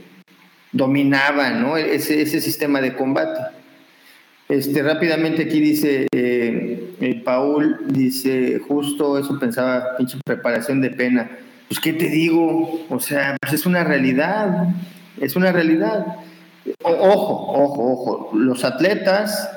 dominaban 0.70 1.62
¿no? 1.62 1.76
ese, 1.76 2.22
ese 2.22 2.40
sistema 2.40 2.80
de 2.80 2.94
combate. 2.94 3.40
Este, 4.48 4.82
rápidamente 4.82 5.42
aquí 5.42 5.60
dice 5.60 6.06
eh, 6.12 6.94
eh, 7.00 7.22
Paul, 7.24 7.78
dice, 7.88 8.60
justo 8.66 9.18
eso 9.18 9.38
pensaba, 9.38 9.96
pinche 9.96 10.18
preparación 10.24 10.80
de 10.80 10.90
pena. 10.90 11.28
Pues, 11.66 11.80
¿qué 11.80 11.92
te 11.92 12.08
digo? 12.08 12.86
O 12.88 13.00
sea, 13.00 13.36
pues 13.40 13.54
es 13.54 13.66
una 13.66 13.82
realidad, 13.82 14.68
es 15.20 15.34
una 15.34 15.50
realidad. 15.50 16.06
ojo, 16.82 17.52
ojo, 17.52 17.92
ojo, 17.92 18.30
los 18.36 18.64
atletas 18.64 19.50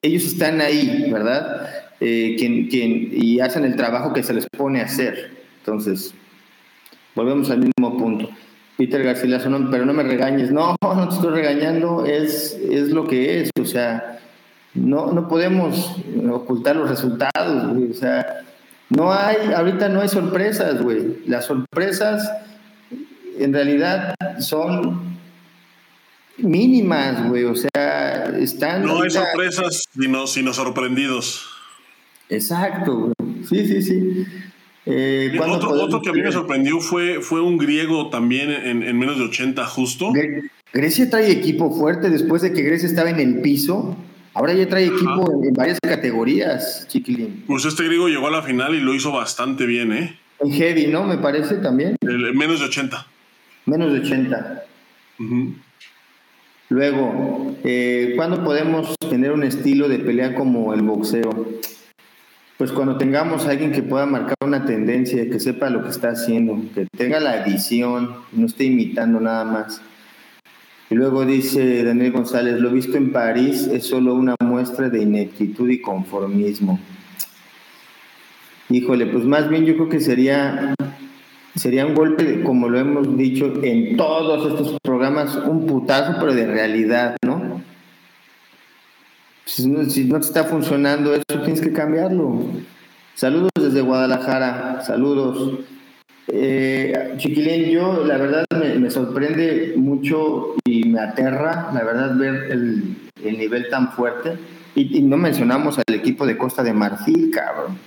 ellos 0.00 0.24
están 0.24 0.60
ahí, 0.60 1.10
¿verdad? 1.12 1.81
Eh, 2.04 2.34
quien, 2.36 2.66
quien, 2.66 3.10
y 3.12 3.38
hacen 3.38 3.64
el 3.64 3.76
trabajo 3.76 4.12
que 4.12 4.24
se 4.24 4.34
les 4.34 4.48
pone 4.48 4.80
a 4.80 4.86
hacer. 4.86 5.30
Entonces, 5.58 6.12
volvemos 7.14 7.48
al 7.50 7.58
mismo 7.58 7.96
punto. 7.96 8.28
Peter 8.76 9.04
García, 9.04 9.38
no, 9.48 9.70
pero 9.70 9.86
no 9.86 9.92
me 9.92 10.02
regañes. 10.02 10.50
No, 10.50 10.74
no 10.82 11.08
te 11.08 11.14
estoy 11.14 11.30
regañando, 11.30 12.04
es, 12.04 12.58
es 12.68 12.88
lo 12.88 13.06
que 13.06 13.40
es. 13.40 13.50
O 13.60 13.64
sea, 13.64 14.18
no, 14.74 15.12
no 15.12 15.28
podemos 15.28 15.94
ocultar 16.28 16.74
los 16.74 16.90
resultados, 16.90 17.72
güey. 17.72 17.92
O 17.92 17.94
sea, 17.94 18.40
no 18.88 19.12
hay, 19.12 19.52
ahorita 19.54 19.88
no 19.88 20.00
hay 20.00 20.08
sorpresas, 20.08 20.82
güey. 20.82 21.18
Las 21.28 21.44
sorpresas 21.44 22.28
en 23.38 23.52
realidad 23.52 24.16
son 24.40 25.18
mínimas, 26.38 27.28
güey. 27.28 27.44
O 27.44 27.54
sea, 27.54 28.24
están. 28.40 28.84
No 28.84 29.02
hay 29.02 29.10
sorpresas, 29.10 29.84
sino, 29.96 30.26
sino 30.26 30.52
sorprendidos. 30.52 31.52
Exacto. 32.32 33.12
Sí, 33.48 33.66
sí, 33.66 33.82
sí. 33.82 34.24
Eh, 34.84 35.38
otro, 35.38 35.70
otro, 35.70 36.00
que 36.00 36.10
a 36.10 36.12
mí 36.12 36.22
me 36.22 36.32
sorprendió 36.32 36.80
fue, 36.80 37.20
fue 37.20 37.40
un 37.40 37.56
griego 37.56 38.10
también 38.10 38.50
en, 38.50 38.82
en, 38.82 38.98
menos 38.98 39.18
de 39.18 39.24
80 39.24 39.64
justo. 39.66 40.12
Grecia 40.72 41.08
trae 41.08 41.30
equipo 41.30 41.70
fuerte 41.70 42.10
después 42.10 42.42
de 42.42 42.52
que 42.52 42.62
Grecia 42.62 42.88
estaba 42.88 43.10
en 43.10 43.20
el 43.20 43.40
piso. 43.42 43.96
Ahora 44.34 44.54
ya 44.54 44.66
trae 44.66 44.86
equipo 44.86 45.30
en, 45.44 45.52
varias 45.52 45.78
categorías, 45.80 46.86
chiquilín. 46.88 47.44
Pues 47.46 47.66
este 47.66 47.84
griego 47.84 48.08
llegó 48.08 48.28
a 48.28 48.30
la 48.30 48.42
final 48.42 48.74
y 48.74 48.80
lo 48.80 48.94
hizo 48.94 49.12
bastante 49.12 49.66
bien, 49.66 49.92
¿eh? 49.92 50.18
En 50.40 50.50
heavy, 50.50 50.86
¿no? 50.86 51.04
Me 51.04 51.18
parece 51.18 51.56
también. 51.56 51.96
menos 52.00 52.60
de 52.60 52.66
80. 52.66 53.06
Menos 53.66 53.92
de 53.92 54.00
80. 54.00 54.64
Luego, 56.70 57.54
eh, 57.62 58.14
¿cuándo 58.16 58.42
podemos 58.42 58.94
tener 59.10 59.32
un 59.32 59.42
estilo 59.42 59.88
de 59.88 59.98
pelea 59.98 60.34
como 60.34 60.72
el 60.72 60.80
boxeo? 60.80 61.60
Pues 62.62 62.70
cuando 62.70 62.96
tengamos 62.96 63.44
a 63.44 63.50
alguien 63.50 63.72
que 63.72 63.82
pueda 63.82 64.06
marcar 64.06 64.36
una 64.40 64.64
tendencia, 64.64 65.28
que 65.28 65.40
sepa 65.40 65.68
lo 65.68 65.82
que 65.82 65.90
está 65.90 66.10
haciendo, 66.10 66.56
que 66.72 66.86
tenga 66.96 67.18
la 67.18 67.44
edición, 67.44 68.14
no 68.30 68.46
esté 68.46 68.66
imitando 68.66 69.18
nada 69.18 69.44
más. 69.44 69.82
Y 70.88 70.94
luego 70.94 71.24
dice 71.26 71.82
Daniel 71.82 72.12
González, 72.12 72.60
lo 72.60 72.70
visto 72.70 72.96
en 72.96 73.10
París 73.10 73.66
es 73.66 73.84
solo 73.84 74.14
una 74.14 74.36
muestra 74.40 74.88
de 74.90 75.02
ineptitud 75.02 75.68
y 75.70 75.80
conformismo. 75.80 76.78
Híjole, 78.70 79.06
pues 79.06 79.24
más 79.24 79.48
bien 79.48 79.64
yo 79.64 79.74
creo 79.74 79.88
que 79.88 79.98
sería, 79.98 80.76
sería 81.56 81.84
un 81.84 81.96
golpe, 81.96 82.44
como 82.44 82.68
lo 82.68 82.78
hemos 82.78 83.16
dicho 83.16 83.54
en 83.64 83.96
todos 83.96 84.52
estos 84.52 84.78
programas, 84.84 85.34
un 85.34 85.66
putazo, 85.66 86.14
pero 86.20 86.32
de 86.32 86.46
realidad, 86.46 87.16
¿no? 87.26 87.41
Si 89.44 89.68
no, 89.68 89.88
si 89.88 90.04
no 90.04 90.20
te 90.20 90.26
está 90.26 90.44
funcionando 90.44 91.14
eso, 91.14 91.42
tienes 91.42 91.60
que 91.60 91.72
cambiarlo. 91.72 92.44
Saludos 93.14 93.50
desde 93.58 93.80
Guadalajara, 93.80 94.80
saludos. 94.82 95.60
Eh, 96.28 97.14
Chiquilín, 97.18 97.70
yo 97.70 98.04
la 98.04 98.16
verdad 98.16 98.44
me, 98.78 98.90
sorprende 98.90 99.74
mucho 99.76 100.54
y 100.64 100.84
me 100.84 101.00
aterra, 101.00 101.70
la 101.74 101.84
verdad, 101.84 102.16
ver 102.16 102.50
el, 102.50 102.96
nivel 103.22 103.68
tan 103.68 103.92
fuerte. 103.92 104.38
Y, 104.74 105.02
no 105.02 105.16
mencionamos 105.18 105.78
al 105.78 105.94
equipo 105.94 106.24
de 106.26 106.38
Costa 106.38 106.62
de 106.62 106.72
Marfil, 106.72 107.30
cabrón. 107.30 107.78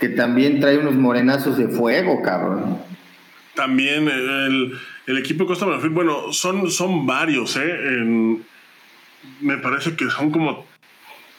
Que 0.00 0.08
también 0.08 0.58
trae 0.58 0.78
unos 0.78 0.94
morenazos 0.94 1.56
de 1.58 1.68
fuego, 1.68 2.20
cabrón. 2.22 2.78
También 3.54 4.08
el, 4.08 5.18
equipo 5.18 5.44
de 5.44 5.48
Costa 5.48 5.66
de 5.66 5.72
Marfil, 5.72 5.90
bueno, 5.90 6.32
son, 6.32 6.68
son 6.70 7.06
varios, 7.06 7.56
¿eh? 7.56 8.40
Me 9.40 9.58
parece 9.58 9.96
que 9.96 10.10
son 10.10 10.30
como 10.30 10.66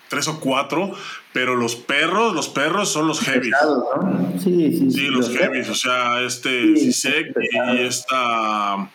tres 0.10 0.28
o 0.28 0.40
cuatro, 0.40 0.92
pero 1.32 1.56
los 1.56 1.76
perros, 1.76 2.36
los 2.36 2.50
perros 2.50 2.90
son 2.90 3.08
los 3.08 3.20
heavy. 3.22 3.50
Sí, 4.40 4.78
sí, 4.78 4.92
sí. 4.92 5.08
los, 5.08 5.36
heavy, 5.36 5.62
o 5.62 5.74
sea, 5.74 6.22
este 6.22 6.76
Sisek 6.78 7.36
y 7.42 7.80
esta. 7.80 8.90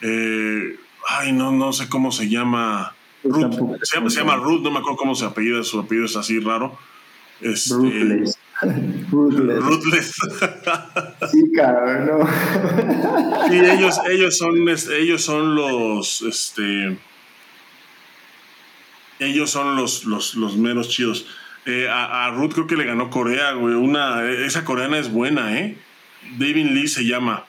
Eh, 0.00 0.76
ay, 1.08 1.32
no, 1.32 1.52
no 1.52 1.72
sé 1.72 1.88
cómo 1.88 2.10
se 2.12 2.28
llama. 2.28 2.94
Ruth. 3.24 3.52
Se, 3.82 3.96
llama, 3.96 4.10
se 4.10 4.20
llama 4.20 4.36
Ruth, 4.36 4.62
no 4.62 4.70
me 4.70 4.78
acuerdo 4.78 4.96
cómo 4.96 5.14
se 5.14 5.24
apellida, 5.24 5.62
su 5.62 5.80
apellido 5.80 6.06
es 6.06 6.16
así 6.16 6.40
raro. 6.40 6.78
Este, 7.40 7.74
Ruthless. 7.74 8.38
Ruthless. 9.10 10.12
sí, 11.30 11.52
cabrón, 11.54 12.06
no. 12.06 13.48
sí, 13.48 13.56
ellos, 13.58 14.00
ellos 14.10 14.38
son, 14.38 14.68
ellos 14.68 15.22
son 15.22 15.54
los, 15.54 16.22
este, 16.22 16.96
ellos 19.18 19.50
son 19.50 19.76
los, 19.76 20.04
los, 20.04 20.34
los 20.34 20.56
meros 20.56 20.88
chidos. 20.88 21.26
Eh, 21.66 21.86
a, 21.90 22.30
Ruth 22.30 22.52
creo 22.54 22.66
que 22.66 22.76
le 22.76 22.84
ganó 22.84 23.10
Corea, 23.10 23.52
güey. 23.52 23.74
Una, 23.74 24.24
esa 24.24 24.64
coreana 24.64 24.98
es 24.98 25.12
buena, 25.12 25.58
¿eh? 25.58 25.76
David 26.38 26.70
Lee 26.70 26.88
se 26.88 27.04
llama. 27.04 27.44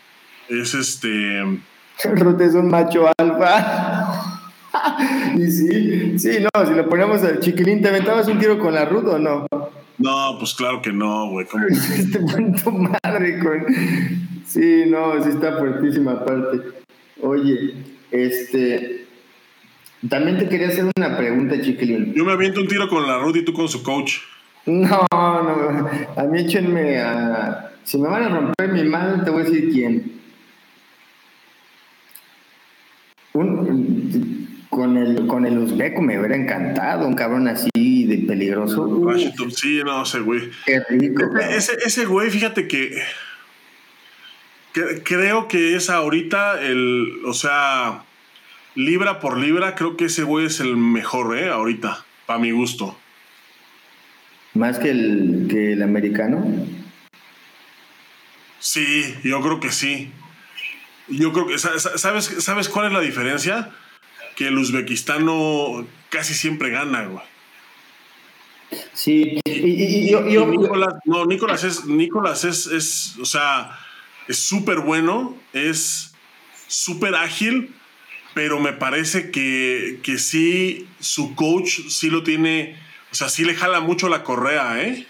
Es 0.50 0.74
este. 0.74 1.42
Ruth 2.04 2.42
es 2.42 2.54
un 2.54 2.70
macho 2.70 3.10
alfa. 3.18 4.36
y 5.38 5.50
sí, 5.50 6.20
sí, 6.20 6.38
no, 6.42 6.66
si 6.66 6.74
le 6.74 6.84
ponemos 6.84 7.24
al 7.24 7.40
chiquilín, 7.40 7.82
¿te 7.82 7.90
aventabas 7.90 8.28
un 8.28 8.40
tiro 8.40 8.60
con 8.60 8.74
la 8.74 8.86
Ruth 8.86 9.08
o 9.08 9.20
no? 9.20 9.48
No, 9.98 10.36
pues 10.40 10.54
claro 10.54 10.82
que 10.82 10.92
no, 10.92 11.30
güey. 11.30 11.46
Te 12.12 12.20
tu 12.64 12.72
madre 12.72 13.40
con. 13.40 13.66
Sí, 14.46 14.84
no, 14.88 15.22
sí 15.24 15.30
está 15.30 15.58
fuertísima 15.58 16.12
aparte. 16.14 16.62
Oye, 17.22 17.76
este. 18.12 19.09
También 20.08 20.38
te 20.38 20.48
quería 20.48 20.68
hacer 20.70 20.86
una 20.96 21.18
pregunta, 21.18 21.60
chiquilín. 21.62 22.14
Yo 22.14 22.24
me 22.24 22.32
aviento 22.32 22.62
un 22.62 22.68
tiro 22.68 22.88
con 22.88 23.06
la 23.06 23.18
Ruth 23.20 23.38
y 23.38 23.46
tú 23.46 23.54
con 23.54 23.68
su 23.68 23.84
coach. 23.84 24.20
No, 24.66 25.08
no, 25.12 25.90
a 26.16 26.24
mí 26.24 26.42
échenme 26.42 27.00
a... 27.00 27.72
Si 27.84 27.98
me 27.98 28.08
van 28.08 28.24
a 28.24 28.30
romper 28.30 28.72
mi 28.72 28.84
mano, 28.84 29.24
te 29.24 29.32
voy 29.32 29.42
a 29.42 29.46
decir 29.46 29.70
quién. 29.72 30.20
con 34.80 34.98
el 34.98 35.28
con 35.28 35.46
el 35.46 35.58
uzbeco 35.58 36.02
me 36.02 36.18
hubiera 36.18 36.36
encantado, 36.36 37.08
un 37.08 37.14
cabrón 37.14 37.48
así 37.48 38.06
de 38.06 38.20
peligroso. 38.28 38.88
sí, 39.50 39.82
no 39.84 40.06
sé, 40.06 40.20
güey. 40.20 40.50
Qué 40.66 40.80
rico. 40.90 41.24
Ese, 41.38 41.74
ese 41.86 42.06
güey, 42.06 42.30
fíjate 42.30 42.68
que, 42.68 43.02
que, 44.74 45.04
creo 45.04 45.48
que 45.48 45.76
es 45.76 45.90
ahorita 45.90 46.62
el, 46.62 47.22
o 47.26 47.34
sea, 47.34 48.04
libra 48.76 49.20
por 49.20 49.38
libra, 49.38 49.76
creo 49.76 49.98
que 49.98 50.06
ese 50.06 50.24
güey 50.24 50.46
es 50.46 50.60
el 50.60 50.78
mejor, 50.78 51.38
¿eh? 51.38 51.50
Ahorita, 51.50 52.06
para 52.26 52.40
mi 52.40 52.52
gusto. 52.52 52.98
¿Más 54.54 54.80
que 54.80 54.90
el, 54.90 55.48
que 55.50 55.74
el 55.74 55.84
americano? 55.84 56.46
Sí, 58.60 59.16
yo 59.24 59.42
creo 59.42 59.60
que 59.60 59.72
sí. 59.72 60.12
Yo 61.08 61.34
creo 61.34 61.48
que, 61.48 61.58
¿sabes, 61.58 62.36
¿sabes 62.40 62.70
cuál 62.70 62.88
es 62.88 62.94
la 62.94 63.00
diferencia? 63.00 63.72
Que 64.36 64.48
el 64.48 64.58
uzbekistano 64.58 65.88
casi 66.10 66.34
siempre 66.34 66.70
gana, 66.70 67.06
güey. 67.06 67.24
Sí, 68.94 69.40
y, 69.46 70.12
yo, 70.12 70.22
Nicolás, 70.22 70.94
no, 71.06 71.26
Nicolás 71.26 71.64
es, 71.64 71.86
Nicolás 71.86 72.44
es, 72.44 72.68
es 72.68 73.16
o 73.20 73.26
sea, 73.26 73.80
es 74.28 74.38
súper 74.38 74.82
bueno, 74.82 75.36
es 75.54 76.14
súper 76.68 77.16
ágil, 77.16 77.74
pero 78.40 78.58
me 78.58 78.72
parece 78.72 79.32
que, 79.32 80.00
que 80.02 80.18
sí, 80.18 80.88
su 81.02 81.36
coach 81.36 81.90
sí 81.90 82.10
lo 82.10 82.24
tiene, 82.24 82.78
o 83.12 83.16
sea, 83.16 83.28
sí 83.28 83.44
le 83.44 83.54
jala 83.54 83.82
mucho 83.82 84.08
la 84.08 84.24
correa, 84.24 84.82
¿eh? 84.82 85.06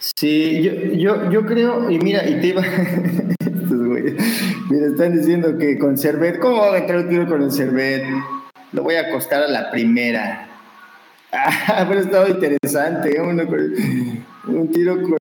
Sí, 0.00 0.62
yo, 0.64 0.72
yo, 0.94 1.30
yo 1.30 1.46
creo, 1.46 1.88
y 1.88 2.00
mira, 2.00 2.28
y 2.28 2.40
te 2.40 2.48
iba, 2.48 2.62
mira, 4.68 4.86
están 4.88 5.16
diciendo 5.16 5.56
que 5.56 5.78
con 5.78 5.96
Cervet, 5.96 6.40
¿cómo 6.40 6.56
voy 6.56 6.70
a 6.70 6.80
meter 6.80 6.96
un 6.96 7.08
tiro 7.08 7.28
con 7.28 7.40
el 7.40 7.52
Cervet? 7.52 8.04
Lo 8.72 8.82
voy 8.82 8.96
a 8.96 9.02
acostar 9.02 9.44
a 9.44 9.48
la 9.48 9.70
primera. 9.70 10.48
Ah, 11.32 11.84
pero 11.86 12.00
estado 12.00 12.28
interesante, 12.28 13.16
¿eh? 13.16 13.20
un 13.20 14.72
tiro 14.72 15.02
con 15.02 15.18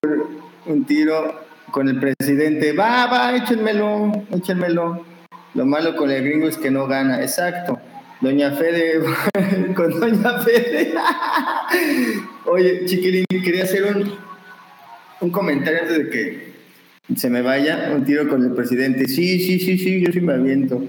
un 0.66 0.86
tiro 0.86 1.42
con 1.72 1.90
el 1.90 2.00
presidente, 2.00 2.72
va, 2.74 3.06
va, 3.08 3.36
échenmelo, 3.36 4.24
échenmelo. 4.32 5.15
Lo 5.56 5.66
malo 5.66 5.96
con 5.96 6.12
el 6.12 6.24
gringo 6.24 6.48
es 6.48 6.58
que 6.58 6.70
no 6.70 6.86
gana. 6.86 7.22
Exacto. 7.22 7.80
Doña 8.20 8.52
Fede, 8.52 9.02
con 9.76 10.00
Doña 10.00 10.40
Fede. 10.40 10.94
Oye, 12.46 12.86
chiquilín, 12.86 13.26
quería 13.30 13.64
hacer 13.64 13.86
un, 13.86 14.14
un 15.22 15.30
comentario 15.32 15.82
antes 15.82 15.98
de 15.98 16.10
que 16.10 16.56
se 17.16 17.30
me 17.30 17.42
vaya. 17.42 17.92
Un 17.96 18.04
tiro 18.04 18.28
con 18.28 18.44
el 18.44 18.52
presidente. 18.52 19.08
Sí, 19.08 19.40
sí, 19.40 19.60
sí, 19.60 19.78
sí, 19.78 20.02
yo 20.06 20.12
sí 20.12 20.20
me 20.20 20.34
aviento. 20.34 20.84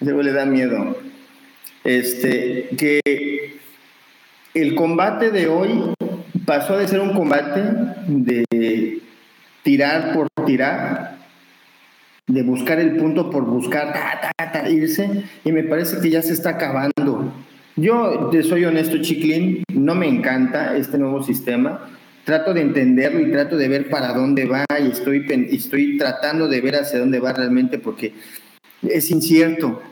Ese 0.00 0.12
le 0.12 0.32
da 0.32 0.46
miedo. 0.46 0.98
Este, 1.84 2.70
que 2.76 3.60
el 4.54 4.74
combate 4.74 5.30
de 5.30 5.46
hoy 5.46 5.94
pasó 6.44 6.76
de 6.76 6.88
ser 6.88 7.00
un 7.00 7.14
combate 7.14 7.62
de 8.08 9.00
tirar 9.62 10.12
por 10.12 10.28
tirar 10.44 11.11
de 12.28 12.42
buscar 12.42 12.78
el 12.78 12.96
punto 12.96 13.30
por 13.30 13.44
buscar, 13.44 13.94
irse, 14.70 15.24
y 15.44 15.52
me 15.52 15.64
parece 15.64 16.00
que 16.00 16.10
ya 16.10 16.22
se 16.22 16.32
está 16.32 16.50
acabando. 16.50 17.32
Yo 17.76 18.28
te 18.30 18.42
soy 18.42 18.64
honesto, 18.64 18.98
Chiclin, 18.98 19.64
no 19.72 19.94
me 19.94 20.06
encanta 20.06 20.76
este 20.76 20.98
nuevo 20.98 21.22
sistema. 21.22 21.88
Trato 22.24 22.54
de 22.54 22.60
entenderlo 22.60 23.20
y 23.20 23.32
trato 23.32 23.56
de 23.56 23.66
ver 23.66 23.88
para 23.88 24.12
dónde 24.12 24.46
va 24.46 24.64
y 24.80 24.90
estoy, 24.90 25.26
estoy 25.50 25.96
tratando 25.96 26.46
de 26.48 26.60
ver 26.60 26.76
hacia 26.76 27.00
dónde 27.00 27.18
va 27.18 27.32
realmente 27.32 27.78
porque 27.78 28.14
es 28.82 29.10
incierto. 29.10 29.82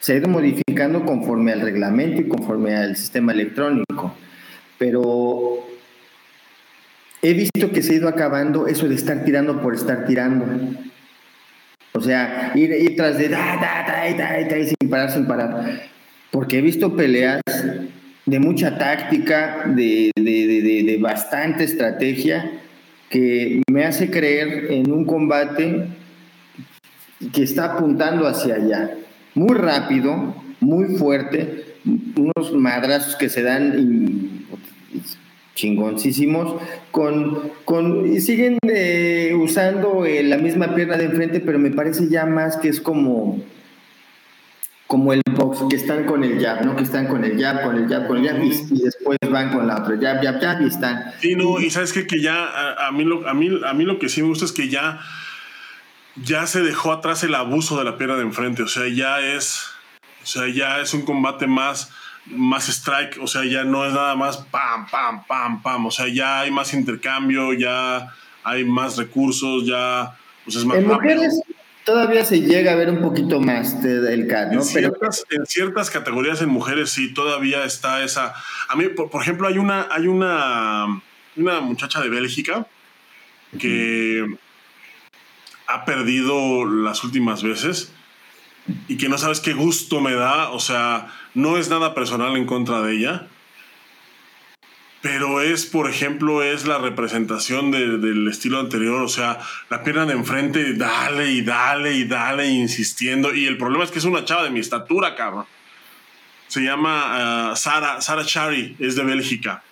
Se 0.00 0.12
ha 0.12 0.16
ido 0.16 0.28
modificando 0.28 1.04
conforme 1.06 1.52
al 1.52 1.60
reglamento 1.60 2.20
y 2.20 2.28
conforme 2.28 2.76
al 2.76 2.96
sistema 2.96 3.32
electrónico. 3.32 4.14
Pero 4.76 5.64
he 7.22 7.32
visto 7.32 7.70
que 7.70 7.82
se 7.82 7.92
ha 7.92 7.96
ido 7.96 8.08
acabando 8.08 8.66
eso 8.66 8.88
de 8.88 8.96
estar 8.96 9.24
tirando 9.24 9.62
por 9.62 9.74
estar 9.74 10.04
tirando. 10.04 10.44
O 11.94 12.00
sea, 12.00 12.52
ir, 12.54 12.96
tras 12.96 13.18
de 13.18 13.28
da, 13.28 13.56
da, 13.56 13.84
da, 13.86 14.44
da, 14.44 14.64
sin 14.64 14.88
parar, 14.88 15.10
sin 15.10 15.26
parar. 15.26 15.82
Porque 16.30 16.58
he 16.58 16.62
visto 16.62 16.96
peleas 16.96 17.42
de 18.24 18.38
mucha 18.38 18.78
táctica, 18.78 19.64
de, 19.66 20.10
de, 20.16 20.82
de, 20.84 20.98
bastante 20.98 21.64
estrategia, 21.64 22.50
que 23.10 23.62
me 23.70 23.84
hace 23.84 24.10
creer 24.10 24.68
en 24.70 24.90
un 24.90 25.04
combate 25.04 25.88
que 27.32 27.42
está 27.42 27.74
apuntando 27.74 28.26
hacia 28.26 28.54
allá. 28.54 28.90
Muy 29.34 29.54
rápido, 29.54 30.34
muy 30.60 30.96
fuerte, 30.96 31.76
unos 32.16 32.52
madrazos 32.54 33.16
que 33.16 33.28
se 33.28 33.42
dan 33.42 34.46
chingoncísimos, 35.54 36.60
con, 36.90 37.52
con, 37.64 38.12
y 38.12 38.20
siguen 38.20 38.58
eh, 38.62 39.36
usando 39.38 40.04
eh, 40.04 40.22
la 40.22 40.38
misma 40.38 40.74
pierna 40.74 40.96
de 40.96 41.04
enfrente, 41.04 41.40
pero 41.40 41.58
me 41.58 41.70
parece 41.70 42.08
ya 42.08 42.26
más 42.26 42.56
que 42.56 42.68
es 42.68 42.80
como, 42.80 43.42
como 44.86 45.12
el 45.12 45.22
box, 45.36 45.64
que 45.68 45.76
están 45.76 46.04
con 46.04 46.24
el 46.24 46.40
jab, 46.40 46.64
¿no? 46.64 46.74
Que 46.76 46.84
están 46.84 47.06
con 47.06 47.24
el 47.24 47.40
jab, 47.40 47.62
con 47.62 47.76
el 47.76 47.88
jab, 47.88 48.06
con 48.06 48.18
el 48.18 48.26
jab, 48.26 48.42
y, 48.42 48.82
después 48.82 49.18
van 49.30 49.52
con 49.52 49.66
la 49.66 49.82
otra, 49.82 49.96
jab, 50.00 50.22
jab, 50.22 50.40
jab, 50.40 50.62
y 50.62 50.68
están. 50.68 51.12
Sí, 51.20 51.34
no, 51.34 51.60
y 51.60 51.70
sabes 51.70 51.92
que, 51.92 52.06
que 52.06 52.20
ya, 52.20 52.86
a, 52.86 52.90
mí 52.92 53.04
lo, 53.04 53.28
a, 53.28 53.34
mí, 53.34 53.50
a 53.66 53.74
mí 53.74 53.84
lo 53.84 53.98
que 53.98 54.08
sí 54.08 54.22
me 54.22 54.28
gusta 54.28 54.44
es 54.44 54.52
que 54.52 54.68
ya 54.68 55.00
ya 56.16 56.46
se 56.46 56.60
dejó 56.60 56.92
atrás 56.92 57.22
el 57.22 57.34
abuso 57.34 57.78
de 57.78 57.84
la 57.84 57.96
pierna 57.96 58.16
de 58.16 58.22
enfrente. 58.22 58.62
O 58.62 58.68
sea, 58.68 58.88
ya 58.88 59.20
es, 59.20 59.66
o 60.22 60.26
sea, 60.26 60.48
ya 60.48 60.80
es 60.80 60.94
un 60.94 61.02
combate 61.02 61.46
más, 61.46 61.90
más 62.26 62.68
strike. 62.68 63.18
O 63.20 63.26
sea, 63.26 63.44
ya 63.44 63.64
no 63.64 63.86
es 63.86 63.92
nada 63.92 64.14
más 64.14 64.38
pam, 64.38 64.86
pam, 64.90 65.24
pam, 65.26 65.62
pam. 65.62 65.86
O 65.86 65.90
sea, 65.90 66.08
ya 66.08 66.40
hay 66.40 66.50
más 66.50 66.74
intercambio, 66.74 67.52
ya 67.52 68.12
hay 68.44 68.64
más 68.64 68.96
recursos, 68.96 69.66
ya 69.66 70.16
pues 70.44 70.56
es 70.56 70.64
más 70.64 70.78
en 70.78 70.88
mujeres 70.88 71.40
todavía 71.84 72.24
se 72.24 72.40
llega 72.40 72.72
a 72.72 72.76
ver 72.76 72.90
un 72.90 73.00
poquito 73.00 73.40
más 73.40 73.82
del 73.82 74.26
CAT, 74.26 74.52
¿no? 74.52 74.60
En 74.60 74.64
ciertas, 74.64 75.24
en 75.30 75.46
ciertas 75.46 75.90
categorías 75.90 76.40
en 76.42 76.48
mujeres 76.48 76.90
sí 76.90 77.12
todavía 77.12 77.64
está 77.64 78.02
esa. 78.04 78.34
A 78.68 78.76
mí, 78.76 78.88
por, 78.88 79.22
ejemplo, 79.22 79.48
hay 79.48 79.58
una, 79.58 79.88
hay 79.90 80.06
una, 80.06 81.02
una 81.36 81.60
muchacha 81.60 82.00
de 82.00 82.08
Bélgica 82.08 82.66
que 83.58 84.24
ha 85.66 85.84
perdido 85.84 86.64
las 86.64 87.04
últimas 87.04 87.42
veces 87.42 87.92
y 88.88 88.96
que 88.96 89.08
no 89.08 89.18
sabes 89.18 89.40
qué 89.40 89.52
gusto 89.52 90.00
me 90.00 90.14
da. 90.14 90.50
O 90.50 90.60
sea, 90.60 91.08
no 91.34 91.56
es 91.56 91.68
nada 91.68 91.94
personal 91.94 92.36
en 92.36 92.46
contra 92.46 92.82
de 92.82 92.94
ella. 92.94 93.26
Pero 95.00 95.40
es, 95.40 95.66
por 95.66 95.90
ejemplo, 95.90 96.44
es 96.44 96.64
la 96.64 96.78
representación 96.78 97.72
del 97.72 98.28
estilo 98.28 98.60
anterior. 98.60 99.02
O 99.02 99.08
sea, 99.08 99.40
la 99.68 99.82
pierna 99.82 100.06
de 100.06 100.12
enfrente, 100.12 100.74
dale 100.74 101.32
y 101.32 101.42
dale 101.42 101.94
y 101.94 102.04
dale, 102.04 102.46
insistiendo. 102.46 103.34
Y 103.34 103.46
el 103.46 103.58
problema 103.58 103.82
es 103.82 103.90
que 103.90 103.98
es 103.98 104.04
una 104.04 104.24
chava 104.24 104.44
de 104.44 104.50
mi 104.50 104.60
estatura, 104.60 105.16
cabrón. 105.16 105.44
Se 106.46 106.60
llama 106.60 107.50
uh, 107.50 107.56
Sara, 107.56 108.00
Sara 108.00 108.24
Chari, 108.24 108.76
es 108.78 108.94
de 108.94 109.02
Bélgica. 109.02 109.64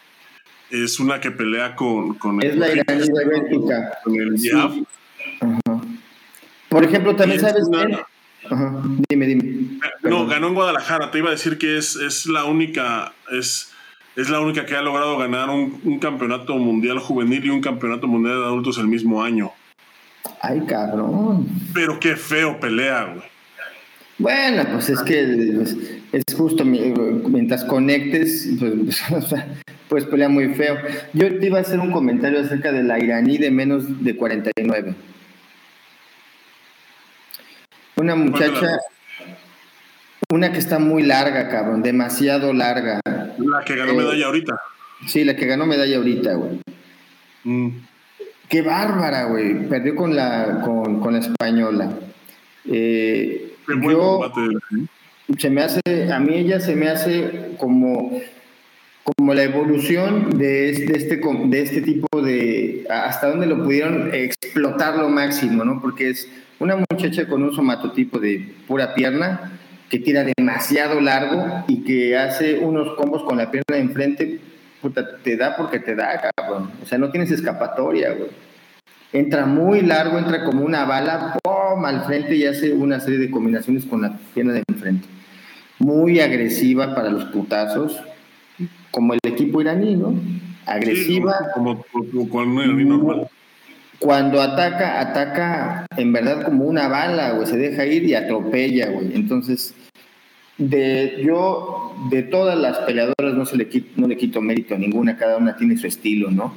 Es 0.69 0.99
una 0.99 1.21
que 1.21 1.31
pelea 1.31 1.77
con, 1.77 2.15
con 2.15 2.43
es 2.43 2.57
la 2.57 2.73
iraní 2.73 3.07
de 3.07 3.25
Bélgica. 3.25 3.99
Con 4.03 4.15
el 4.17 4.39
sí. 4.39 4.51
Por 6.69 6.85
ejemplo, 6.85 7.15
también 7.15 7.41
sabes 7.41 7.69
Dime, 9.09 9.27
dime. 9.27 9.79
No, 10.03 10.27
ganó 10.27 10.49
en 10.49 10.55
Guadalajara. 10.55 11.11
Te 11.11 11.19
iba 11.19 11.29
a 11.29 11.33
decir 11.33 11.59
que 11.59 11.79
es, 11.79 11.97
es 11.97 12.27
la 12.27 12.45
única, 12.45 13.13
es, 13.31 13.73
es 14.17 14.29
la 14.29 14.41
única 14.41 14.67
que 14.67 14.75
ha 14.75 14.83
logrado 14.83 15.17
ganar 15.19 15.51
un, 15.51 15.99
campeonato 16.01 16.57
mundial 16.57 16.99
juvenil 16.99 17.45
y 17.45 17.51
un 17.51 17.61
campeonato 17.61 18.07
mundial 18.07 18.39
de 18.39 18.45
adultos 18.45 18.79
el 18.79 18.89
mismo 18.89 19.23
año. 19.23 19.53
Ay, 20.41 20.63
cabrón. 20.67 21.47
Pero 21.75 22.01
qué 22.01 22.17
feo 22.17 22.59
pelea, 22.59 23.05
güey. 23.05 23.31
Bueno, 24.19 24.65
pues 24.73 24.91
es 24.91 25.01
que 25.03 25.53
pues, 25.57 25.77
es 26.13 26.35
justo 26.37 26.65
mientras 26.65 27.65
conectes, 27.65 28.51
pues, 28.59 29.03
pues 29.89 30.05
pelea 30.11 30.29
muy 30.29 30.55
feo. 30.55 30.77
Yo 31.15 31.39
te 31.39 31.47
iba 31.47 31.59
a 31.59 31.63
hacer 31.63 31.81
un 31.81 31.91
comentario 31.91 32.41
acerca 32.41 32.71
de 32.71 32.83
la 32.83 32.99
iraní 32.99 33.39
de 33.39 33.51
menos 33.51 34.05
de 34.05 34.17
49. 34.17 34.95
Una 38.01 38.15
muchacha, 38.15 38.79
una 40.31 40.53
que 40.53 40.59
está 40.59 40.79
muy 40.79 41.03
larga, 41.03 41.51
cabrón, 41.51 41.83
demasiado 41.83 42.55
larga. 42.55 42.99
La 43.05 43.63
que 43.63 43.77
ganó 43.77 43.93
medalla 43.93 44.25
ahorita. 44.25 44.59
Sí, 45.07 45.23
la 45.23 45.37
que 45.37 45.45
ganó 45.45 45.67
medalla 45.67 45.99
ahorita, 45.99 46.33
güey. 46.33 46.61
Mm. 47.45 47.69
Qué 48.49 48.63
bárbara, 48.63 49.25
güey. 49.25 49.69
Perdió 49.69 49.97
con 49.97 50.17
la, 50.17 50.63
con, 50.65 51.13
la 51.13 51.19
española. 51.19 51.93
Eh, 52.65 53.53
yo, 53.83 54.33
se 55.37 55.51
me 55.51 55.61
hace, 55.61 55.81
a 56.11 56.19
mí 56.21 56.37
ella 56.37 56.59
se 56.59 56.77
me 56.77 56.89
hace 56.89 57.55
como, 57.59 58.19
como 59.05 59.35
la 59.35 59.43
evolución 59.43 60.39
de 60.39 60.71
este, 60.71 60.97
este, 60.97 61.21
de 61.45 61.63
este 61.63 61.83
tipo 61.83 62.23
de, 62.23 62.87
hasta 62.89 63.29
dónde 63.29 63.47
lo 63.47 63.63
pudieron 63.63 64.15
explotar 64.15 64.97
lo 64.97 65.11
máximo, 65.11 65.67
¿no? 65.67 65.83
Porque 65.83 66.09
es 66.09 66.27
una 66.61 66.77
muchacha 66.77 67.27
con 67.27 67.43
un 67.43 67.53
somatotipo 67.53 68.19
de 68.19 68.55
pura 68.69 68.95
pierna, 68.95 69.53
que 69.89 69.99
tira 69.99 70.25
demasiado 70.37 71.01
largo 71.01 71.65
y 71.67 71.83
que 71.83 72.17
hace 72.17 72.59
unos 72.59 72.95
combos 72.95 73.25
con 73.25 73.39
la 73.39 73.51
pierna 73.51 73.75
de 73.75 73.81
enfrente, 73.81 74.41
puta, 74.81 75.17
te 75.19 75.37
da 75.37 75.57
porque 75.57 75.81
te 75.81 75.97
da, 75.97 76.31
cabrón. 76.37 76.71
O 76.81 76.87
sea, 76.87 76.99
no 76.99 77.11
tienes 77.11 77.31
escapatoria, 77.33 78.13
güey. 78.13 78.31
Entra 79.13 79.47
muy 79.47 79.81
largo, 79.81 80.19
entra 80.19 80.45
como 80.45 80.65
una 80.65 80.85
bala, 80.85 81.39
¡pum! 81.43 81.85
al 81.85 82.05
frente 82.05 82.37
y 82.37 82.47
hace 82.47 82.73
una 82.73 83.01
serie 83.01 83.19
de 83.19 83.31
combinaciones 83.31 83.85
con 83.85 84.03
la 84.03 84.17
pierna 84.33 84.53
de 84.53 84.63
enfrente. 84.69 85.09
Muy 85.81 86.21
agresiva 86.21 86.95
para 86.95 87.11
los 87.11 87.25
putazos, 87.25 88.01
como 88.93 89.15
el 89.15 89.21
equipo 89.25 89.61
iraní, 89.61 89.97
¿no? 89.97 90.15
Agresiva. 90.67 91.35
como, 91.55 91.85
con 92.29 92.49
un 92.49 92.63
iraní 92.63 92.85
normal 92.85 93.29
cuando 94.01 94.41
ataca, 94.41 94.99
ataca 94.99 95.87
en 95.97 96.13
verdad 96.13 96.43
como 96.43 96.65
una 96.65 96.89
bala, 96.89 97.33
güey, 97.33 97.47
se 97.47 97.59
deja 97.59 97.85
ir 97.85 98.05
y 98.05 98.15
atropella, 98.15 98.89
güey. 98.89 99.15
Entonces, 99.15 99.75
de, 100.57 101.21
yo, 101.23 101.95
de 102.11 102.23
todas 102.23 102.59
las 102.59 102.79
peleadoras 102.79 103.35
no, 103.35 103.45
se 103.45 103.59
le 103.59 103.69
quito, 103.69 103.89
no 103.97 104.09
le 104.09 104.17
quito 104.17 104.41
mérito 104.41 104.75
a 104.75 104.79
ninguna, 104.79 105.19
cada 105.19 105.37
una 105.37 105.55
tiene 105.55 105.77
su 105.77 105.87
estilo, 105.87 106.31
¿no? 106.31 106.55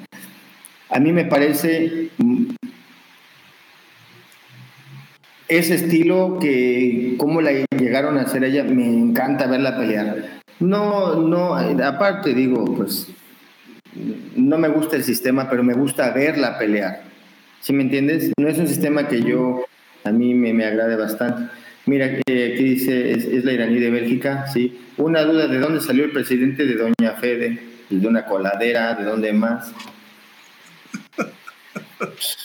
A 0.89 0.99
mí 0.99 1.11
me 1.11 1.25
parece 1.25 2.09
mm, 2.17 2.55
ese 5.49 5.75
estilo 5.75 6.37
que, 6.39 7.15
cómo 7.17 7.41
la 7.41 7.51
llegaron 7.77 8.17
a 8.17 8.21
hacer 8.21 8.45
ella, 8.45 8.63
me 8.63 8.85
encanta 8.87 9.47
verla 9.47 9.77
pelear. 9.77 10.41
No, 10.61 11.15
no, 11.15 11.55
aparte 11.55 12.33
digo, 12.33 12.63
pues, 12.63 13.09
no 14.37 14.57
me 14.57 14.69
gusta 14.69 14.95
el 14.95 15.03
sistema, 15.03 15.49
pero 15.49 15.61
me 15.61 15.73
gusta 15.73 16.09
verla 16.11 16.57
pelear 16.57 17.12
¿Sí 17.63 17.71
me 17.71 17.83
entiendes? 17.83 18.33
No 18.37 18.49
es 18.49 18.57
un 18.57 18.67
sistema 18.67 19.07
que 19.07 19.23
yo, 19.23 19.63
a 20.03 20.11
mí 20.11 20.33
me, 20.33 20.51
me 20.53 20.65
agrade 20.65 20.97
bastante. 20.97 21.49
Mira, 21.85 22.07
eh, 22.27 22.51
aquí 22.53 22.61
dice, 22.61 23.11
es, 23.13 23.45
la 23.45 23.53
iraní 23.53 23.79
de 23.79 23.89
Bélgica, 23.89 24.47
¿sí? 24.47 24.81
Una 24.97 25.23
duda, 25.23 25.47
¿de 25.47 25.59
dónde 25.59 25.79
salió 25.79 26.03
el 26.03 26.11
presidente 26.11 26.65
de 26.65 26.75
Doña 26.75 27.13
Fede? 27.21 27.59
¿De 27.89 28.05
una 28.05 28.25
coladera? 28.25 28.95
¿De 28.95 29.05
dónde 29.05 29.31
más? 29.31 29.71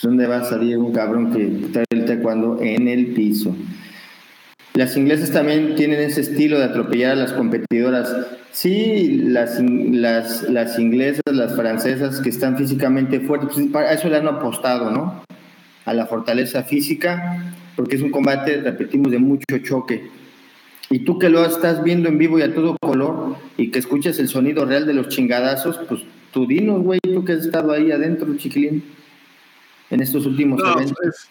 ¿Dónde 0.01 0.25
va 0.25 0.37
a 0.37 0.45
salir 0.45 0.77
un 0.77 0.93
cabrón 0.93 1.33
que 1.33 1.67
trae 1.73 1.85
el 1.89 2.05
taekwondo 2.05 2.61
en 2.61 2.87
el 2.87 3.07
piso? 3.07 3.53
Las 4.79 4.95
inglesas 4.95 5.33
también 5.33 5.75
tienen 5.75 5.99
ese 5.99 6.21
estilo 6.21 6.57
de 6.57 6.63
atropellar 6.63 7.11
a 7.11 7.15
las 7.15 7.33
competidoras. 7.33 8.15
Sí, 8.53 9.23
las, 9.25 9.59
las, 9.61 10.43
las 10.43 10.79
inglesas, 10.79 11.21
las 11.33 11.53
francesas 11.53 12.21
que 12.21 12.29
están 12.29 12.57
físicamente 12.57 13.19
fuertes, 13.19 13.49
pues 13.73 13.75
a 13.75 13.91
eso 13.91 14.07
le 14.07 14.15
han 14.15 14.27
apostado, 14.29 14.89
¿no? 14.89 15.25
A 15.83 15.93
la 15.93 16.05
fortaleza 16.05 16.63
física, 16.63 17.53
porque 17.75 17.97
es 17.97 18.01
un 18.01 18.11
combate, 18.11 18.61
repetimos, 18.61 19.11
de 19.11 19.19
mucho 19.19 19.57
choque. 19.61 20.07
Y 20.89 20.99
tú 20.99 21.19
que 21.19 21.27
lo 21.27 21.43
estás 21.43 21.83
viendo 21.83 22.07
en 22.07 22.17
vivo 22.17 22.39
y 22.39 22.43
a 22.43 22.55
todo 22.55 22.77
color 22.79 23.35
y 23.57 23.71
que 23.71 23.79
escuchas 23.79 24.17
el 24.19 24.29
sonido 24.29 24.63
real 24.63 24.87
de 24.87 24.93
los 24.93 25.09
chingadazos, 25.09 25.77
pues 25.89 26.03
tú 26.31 26.47
dinos, 26.47 26.81
güey, 26.83 27.01
tú 27.01 27.25
que 27.25 27.33
has 27.33 27.39
estado 27.39 27.73
ahí 27.73 27.91
adentro, 27.91 28.33
chiquilín, 28.37 28.81
en 29.89 29.99
estos 29.99 30.25
últimos 30.25 30.61
eventos. 30.61 30.95
Pues, 31.01 31.29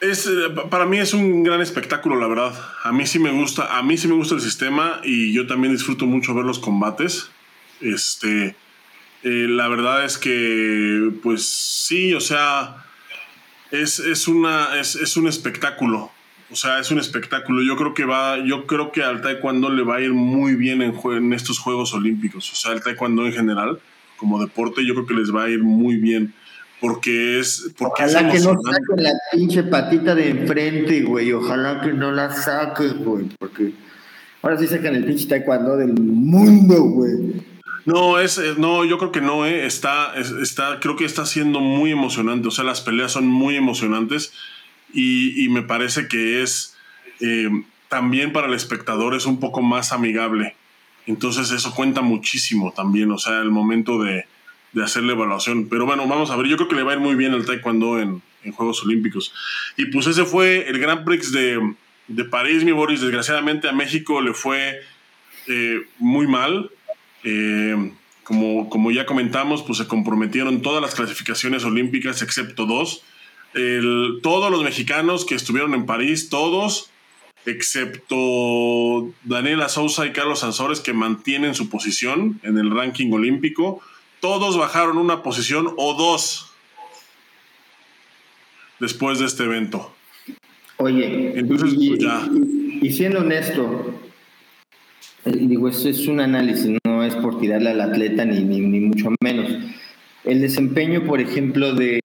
es, 0.00 0.26
eh, 0.26 0.30
para 0.70 0.86
mí 0.86 0.98
es 0.98 1.12
un 1.14 1.42
gran 1.42 1.60
espectáculo, 1.60 2.16
la 2.18 2.26
verdad. 2.26 2.54
A 2.82 2.92
mí 2.92 3.06
sí 3.06 3.18
me 3.18 3.30
gusta, 3.30 3.76
a 3.78 3.82
mí 3.82 3.96
sí 3.96 4.08
me 4.08 4.14
gusta 4.14 4.34
el 4.34 4.40
sistema 4.40 5.00
y 5.04 5.32
yo 5.32 5.46
también 5.46 5.72
disfruto 5.72 6.06
mucho 6.06 6.34
ver 6.34 6.44
los 6.44 6.58
combates. 6.58 7.30
Este, 7.80 8.56
eh, 9.22 9.46
la 9.48 9.68
verdad 9.68 10.04
es 10.04 10.18
que, 10.18 11.10
pues 11.22 11.46
sí, 11.46 12.14
o 12.14 12.20
sea, 12.20 12.84
es, 13.70 13.98
es 13.98 14.26
una, 14.28 14.78
es, 14.78 14.96
es, 14.96 15.16
un 15.16 15.28
espectáculo. 15.28 16.10
O 16.50 16.56
sea, 16.56 16.80
es 16.80 16.90
un 16.90 16.98
espectáculo. 16.98 17.62
Yo 17.62 17.76
creo 17.76 17.94
que 17.94 18.04
va, 18.04 18.38
yo 18.38 18.66
creo 18.66 18.92
que 18.92 19.02
al 19.02 19.20
taekwondo 19.20 19.70
le 19.70 19.82
va 19.82 19.96
a 19.96 20.00
ir 20.00 20.12
muy 20.12 20.54
bien 20.56 20.82
en, 20.82 20.94
en 21.12 21.32
estos 21.32 21.58
Juegos 21.58 21.94
Olímpicos. 21.94 22.50
O 22.52 22.56
sea, 22.56 22.72
el 22.72 22.82
taekwondo 22.82 23.26
en 23.26 23.32
general, 23.32 23.78
como 24.16 24.40
deporte, 24.40 24.84
yo 24.84 24.94
creo 24.94 25.06
que 25.06 25.14
les 25.14 25.34
va 25.34 25.44
a 25.44 25.50
ir 25.50 25.62
muy 25.62 25.96
bien 25.96 26.34
porque 26.80 27.38
es. 27.38 27.72
Porque 27.76 28.04
ojalá 28.04 28.32
que 28.32 28.40
no 28.40 28.54
saquen 28.54 29.02
la 29.02 29.12
pinche 29.32 29.62
patita 29.64 30.14
de 30.14 30.30
enfrente, 30.30 31.02
güey. 31.02 31.32
Ojalá 31.32 31.80
que 31.80 31.92
no 31.92 32.10
la 32.10 32.32
saquen, 32.32 33.04
güey. 33.04 33.26
Porque 33.38 33.72
ahora 34.42 34.58
sí 34.58 34.66
sacan 34.66 34.94
el 34.94 35.04
pinche 35.04 35.26
taekwondo 35.26 35.76
del 35.76 35.92
mundo, 35.94 36.82
güey. 36.82 37.42
No, 37.86 38.18
es, 38.18 38.40
no, 38.58 38.84
yo 38.84 38.98
creo 38.98 39.12
que 39.12 39.20
no, 39.20 39.46
eh. 39.46 39.66
Está, 39.66 40.14
está, 40.14 40.80
creo 40.80 40.96
que 40.96 41.04
está 41.04 41.26
siendo 41.26 41.60
muy 41.60 41.90
emocionante. 41.90 42.48
O 42.48 42.50
sea, 42.50 42.64
las 42.64 42.80
peleas 42.80 43.12
son 43.12 43.26
muy 43.26 43.56
emocionantes 43.56 44.32
y, 44.92 45.44
y 45.44 45.48
me 45.48 45.62
parece 45.62 46.08
que 46.08 46.42
es 46.42 46.76
eh, 47.20 47.48
también 47.88 48.32
para 48.32 48.46
el 48.46 48.54
espectador 48.54 49.14
es 49.14 49.26
un 49.26 49.40
poco 49.40 49.60
más 49.60 49.92
amigable. 49.92 50.54
Entonces 51.06 51.50
eso 51.50 51.74
cuenta 51.74 52.00
muchísimo 52.00 52.72
también. 52.72 53.10
O 53.10 53.18
sea, 53.18 53.40
el 53.40 53.50
momento 53.50 54.02
de, 54.02 54.26
de 54.72 54.84
hacer 54.84 55.02
la 55.02 55.12
evaluación. 55.12 55.68
Pero 55.68 55.86
bueno, 55.86 56.06
vamos 56.06 56.30
a 56.30 56.36
ver. 56.36 56.46
Yo 56.46 56.56
creo 56.56 56.68
que 56.68 56.76
le 56.76 56.82
va 56.82 56.92
a 56.92 56.94
ir 56.94 57.00
muy 57.00 57.14
bien 57.14 57.32
al 57.32 57.44
Taekwondo 57.44 57.98
en, 57.98 58.22
en 58.44 58.52
Juegos 58.52 58.82
Olímpicos. 58.84 59.32
Y 59.76 59.86
pues 59.86 60.06
ese 60.06 60.24
fue 60.24 60.68
el 60.68 60.78
Grand 60.78 61.04
Prix 61.04 61.32
de, 61.32 61.74
de 62.08 62.24
París, 62.24 62.64
mi 62.64 62.72
Boris. 62.72 63.00
Desgraciadamente 63.00 63.68
a 63.68 63.72
México 63.72 64.20
le 64.20 64.34
fue 64.34 64.80
eh, 65.46 65.82
muy 65.98 66.26
mal. 66.26 66.70
Eh, 67.24 67.92
como, 68.22 68.70
como 68.70 68.92
ya 68.92 69.06
comentamos, 69.06 69.62
pues 69.64 69.78
se 69.78 69.88
comprometieron 69.88 70.62
todas 70.62 70.80
las 70.80 70.94
clasificaciones 70.94 71.64
olímpicas 71.64 72.22
excepto 72.22 72.64
dos. 72.64 73.02
todos 74.22 74.50
los 74.52 74.62
mexicanos 74.62 75.24
que 75.24 75.34
estuvieron 75.34 75.74
en 75.74 75.84
París, 75.84 76.28
todos, 76.28 76.90
excepto 77.44 79.12
Daniela 79.24 79.68
Sousa 79.68 80.06
y 80.06 80.12
Carlos 80.12 80.40
Sansores, 80.40 80.78
que 80.78 80.92
mantienen 80.92 81.56
su 81.56 81.68
posición 81.68 82.38
en 82.44 82.58
el 82.58 82.70
ranking 82.70 83.10
olímpico, 83.10 83.82
todos 84.20 84.58
bajaron 84.58 84.98
una 84.98 85.22
posición 85.22 85.74
o 85.76 85.94
dos 85.94 86.52
después 88.78 89.18
de 89.18 89.26
este 89.26 89.44
evento. 89.44 89.92
Oye, 90.76 91.38
Entonces, 91.38 91.74
y, 91.76 91.88
pues 91.90 92.00
ya. 92.00 92.28
y, 92.80 92.90
siendo 92.90 93.20
honesto, 93.20 93.94
eh, 95.26 95.32
digo, 95.32 95.68
esto 95.68 95.88
es 95.88 96.06
un 96.06 96.20
análisis, 96.20 96.70
no 96.84 97.04
es 97.04 97.14
por 97.16 97.38
tirarle 97.38 97.70
al 97.70 97.80
atleta 97.80 98.24
ni, 98.24 98.42
ni, 98.42 98.60
ni 98.60 98.80
mucho 98.80 99.10
menos. 99.22 99.52
El 100.24 100.40
desempeño, 100.40 101.04
por 101.06 101.20
ejemplo, 101.20 101.74
de, 101.74 102.00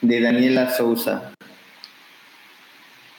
de 0.00 0.20
Daniela 0.20 0.70
Sousa, 0.70 1.32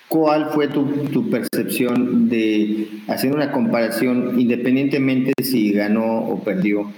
¿cuál 0.10 0.50
fue 0.52 0.68
tu, 0.68 0.86
tu, 1.14 1.30
percepción 1.30 2.28
de 2.30 2.90
hacer 3.08 3.34
una 3.34 3.52
comparación 3.52 4.40
independientemente 4.40 5.32
si 5.42 5.72
ganó 5.72 6.20
o 6.20 6.44
perdió? 6.44 6.92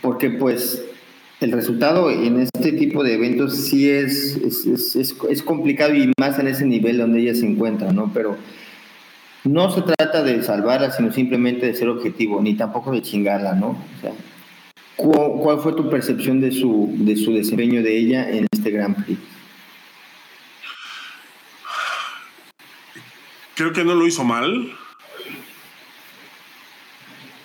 Porque 0.00 0.30
pues 0.30 0.82
el 1.40 1.52
resultado 1.52 2.10
en 2.10 2.40
este 2.40 2.72
tipo 2.72 3.04
de 3.04 3.14
eventos 3.14 3.56
sí 3.56 3.88
es, 3.88 4.36
es, 4.36 4.96
es, 4.96 5.42
complicado 5.42 5.94
y 5.94 6.12
más 6.18 6.38
en 6.38 6.48
ese 6.48 6.66
nivel 6.66 6.98
donde 6.98 7.20
ella 7.20 7.34
se 7.34 7.46
encuentra, 7.46 7.92
¿no? 7.92 8.10
Pero 8.12 8.36
no 9.44 9.70
se 9.70 9.82
trata 9.82 10.22
de 10.24 10.42
salvarla, 10.42 10.90
sino 10.90 11.12
simplemente 11.12 11.66
de 11.66 11.74
ser 11.74 11.88
objetivo, 11.88 12.42
ni 12.42 12.54
tampoco 12.54 12.90
de 12.90 13.02
chingarla, 13.02 13.54
¿no? 13.54 13.68
O 13.68 14.00
sea, 14.00 14.12
¿cuál, 14.96 15.60
fue 15.60 15.74
tu 15.74 15.88
percepción 15.88 16.40
de 16.40 16.50
su, 16.50 16.90
de 16.92 17.16
su 17.16 17.32
desempeño 17.32 17.82
de 17.82 17.96
ella 17.96 18.28
en 18.28 18.46
este 18.50 18.70
Grand 18.70 19.04
Prix? 19.04 19.18
Creo 23.54 23.72
que 23.72 23.84
no 23.84 23.94
lo 23.94 24.06
hizo 24.06 24.24
mal 24.24 24.72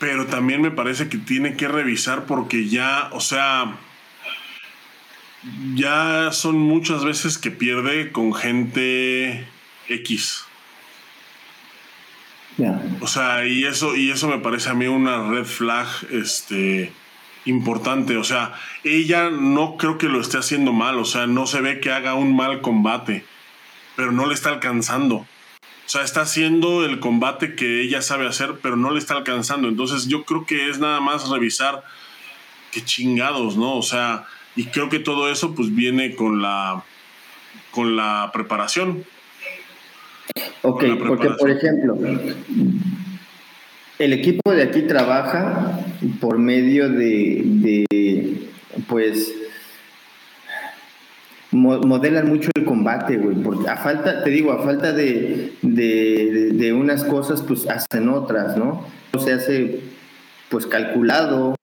pero 0.03 0.25
también 0.25 0.61
me 0.61 0.69
parece 0.69 1.07
que 1.07 1.17
tiene 1.17 1.55
que 1.55 1.69
revisar 1.69 2.25
porque 2.25 2.67
ya, 2.67 3.07
o 3.13 3.21
sea, 3.21 3.77
ya 5.75 6.29
son 6.33 6.57
muchas 6.59 7.05
veces 7.05 7.37
que 7.37 7.51
pierde 7.51 8.11
con 8.11 8.33
gente 8.33 9.47
X. 9.87 10.43
O 12.99 13.07
sea, 13.07 13.47
y 13.47 13.63
eso, 13.63 13.95
y 13.95 14.11
eso 14.11 14.27
me 14.27 14.39
parece 14.39 14.71
a 14.71 14.73
mí 14.73 14.87
una 14.87 15.29
red 15.29 15.45
flag 15.45 15.87
este, 16.11 16.91
importante. 17.45 18.17
O 18.17 18.25
sea, 18.25 18.55
ella 18.83 19.29
no 19.29 19.77
creo 19.77 19.97
que 19.97 20.09
lo 20.09 20.19
esté 20.19 20.37
haciendo 20.37 20.73
mal. 20.73 20.99
O 20.99 21.05
sea, 21.05 21.27
no 21.27 21.47
se 21.47 21.61
ve 21.61 21.79
que 21.79 21.93
haga 21.93 22.13
un 22.13 22.35
mal 22.35 22.59
combate, 22.59 23.23
pero 23.95 24.11
no 24.11 24.25
le 24.25 24.33
está 24.33 24.49
alcanzando. 24.49 25.25
O 25.93 25.95
sea, 25.95 26.05
está 26.05 26.21
haciendo 26.21 26.83
el 26.85 26.99
combate 26.99 27.53
que 27.53 27.83
ella 27.83 28.01
sabe 28.01 28.27
hacer, 28.27 28.55
pero 28.63 28.75
no 28.75 28.89
le 28.89 28.97
está 28.97 29.13
alcanzando. 29.13 29.67
Entonces 29.67 30.07
yo 30.07 30.23
creo 30.23 30.43
que 30.43 30.67
es 30.67 30.79
nada 30.79 30.99
más 31.01 31.29
revisar 31.29 31.83
qué 32.71 32.83
chingados, 32.83 33.57
¿no? 33.57 33.77
O 33.77 33.83
sea, 33.83 34.25
y 34.55 34.65
creo 34.65 34.89
que 34.89 34.97
todo 34.97 35.31
eso 35.31 35.53
pues 35.53 35.75
viene 35.75 36.15
con 36.15 36.41
la, 36.41 36.83
con 37.69 37.95
la 37.95 38.31
preparación. 38.33 39.03
Ok, 40.63 40.83
porque 40.97 41.29
por 41.29 41.51
ejemplo, 41.51 41.95
el 43.99 44.13
equipo 44.13 44.51
de 44.51 44.63
aquí 44.63 44.81
trabaja 44.87 45.79
por 46.19 46.39
medio 46.39 46.89
de, 46.89 47.43
de 47.45 48.49
pues, 48.87 49.31
modelan 51.53 52.27
mucho 52.27 52.49
el 52.55 52.65
combate, 52.65 53.17
güey, 53.17 53.35
porque 53.37 53.69
a 53.69 53.77
falta, 53.77 54.23
te 54.23 54.29
digo, 54.29 54.51
a 54.51 54.63
falta 54.63 54.91
de, 54.91 55.53
de, 55.61 56.73
unas 56.73 57.03
cosas, 57.03 57.41
pues 57.41 57.67
hacen 57.69 58.09
otras, 58.09 58.57
¿no? 58.57 58.85
Se 59.19 59.31
hace, 59.31 59.81
pues, 60.49 60.65
calculado, 60.65 61.55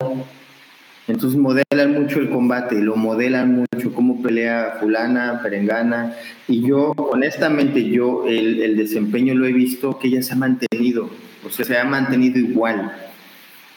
entonces 1.09 1.39
modelan 1.39 1.93
mucho 1.93 2.21
el 2.21 2.31
combate, 2.31 2.81
lo 2.81 2.97
modelan 2.97 3.53
mucho, 3.53 3.93
cómo 3.93 4.23
pelea 4.23 4.77
fulana, 4.81 5.41
perengana, 5.43 6.15
y 6.47 6.67
yo, 6.67 6.93
honestamente, 6.97 7.85
yo 7.89 8.25
el, 8.27 8.63
el 8.63 8.77
desempeño 8.77 9.35
lo 9.35 9.47
he 9.47 9.53
visto 9.53 9.99
que 9.99 10.09
ella 10.09 10.23
se 10.23 10.35
ha 10.35 10.37
mantenido, 10.37 11.11
o 11.45 11.51
sea, 11.51 11.65
se 11.65 11.77
ha 11.77 11.85
mantenido 11.85 12.39
igual. 12.39 12.93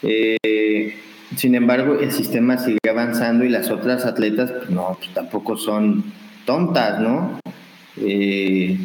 Eh, 0.04 0.96
sin 1.36 1.56
embargo, 1.56 2.00
el 2.00 2.12
sistema 2.12 2.58
sigue 2.58 2.80
avanzando 2.90 3.44
y 3.44 3.50
las 3.50 3.70
otras 3.70 4.06
atletas, 4.06 4.52
pues, 4.52 4.70
no, 4.70 4.98
pues, 5.00 5.14
tampoco 5.14 5.58
son 5.58 6.04
tontas, 6.46 7.00
¿no? 7.00 7.40
Eh, 7.98 8.78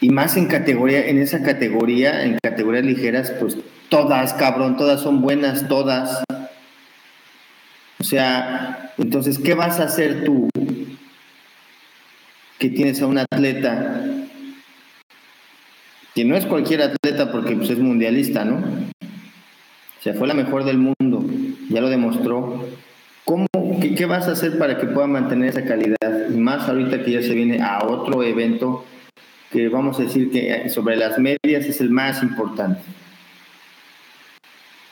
y 0.00 0.10
más 0.10 0.36
en 0.36 0.46
categoría, 0.46 1.06
en 1.06 1.18
esa 1.18 1.42
categoría, 1.42 2.24
en 2.24 2.38
categorías 2.42 2.84
ligeras, 2.84 3.32
pues 3.38 3.58
todas, 3.88 4.32
cabrón, 4.34 4.76
todas 4.76 5.00
son 5.00 5.20
buenas, 5.20 5.68
todas. 5.68 6.24
O 7.98 8.04
sea, 8.04 8.92
entonces, 8.96 9.38
¿qué 9.38 9.54
vas 9.54 9.78
a 9.78 9.84
hacer 9.84 10.24
tú 10.24 10.48
que 12.58 12.70
tienes 12.70 13.00
a 13.02 13.06
un 13.06 13.18
atleta 13.18 14.02
que 16.14 16.24
no 16.24 16.36
es 16.36 16.46
cualquier 16.46 16.82
atleta 16.82 17.30
porque 17.30 17.56
pues, 17.56 17.70
es 17.70 17.78
mundialista, 17.78 18.44
¿no? 18.44 18.62
O 20.00 20.02
sea, 20.02 20.14
fue 20.14 20.26
la 20.26 20.34
mejor 20.34 20.64
del 20.64 20.78
mundo 20.78 21.22
ya 21.70 21.80
lo 21.80 21.88
demostró. 21.88 22.68
¿Cómo, 23.24 23.46
qué, 23.80 24.06
vas 24.06 24.26
a 24.28 24.32
hacer 24.32 24.58
para 24.58 24.78
que 24.78 24.86
pueda 24.86 25.06
mantener 25.06 25.50
esa 25.50 25.64
calidad? 25.64 26.30
Y 26.30 26.36
más 26.36 26.68
ahorita 26.68 27.02
que 27.04 27.12
ya 27.12 27.22
se 27.22 27.34
viene 27.34 27.62
a 27.62 27.84
otro 27.84 28.22
evento 28.22 28.84
que 29.50 29.68
vamos 29.68 29.98
a 29.98 30.02
decir 30.02 30.30
que 30.30 30.68
sobre 30.68 30.96
las 30.96 31.18
medias 31.18 31.64
es 31.64 31.80
el 31.80 31.90
más 31.90 32.22
importante. 32.22 32.80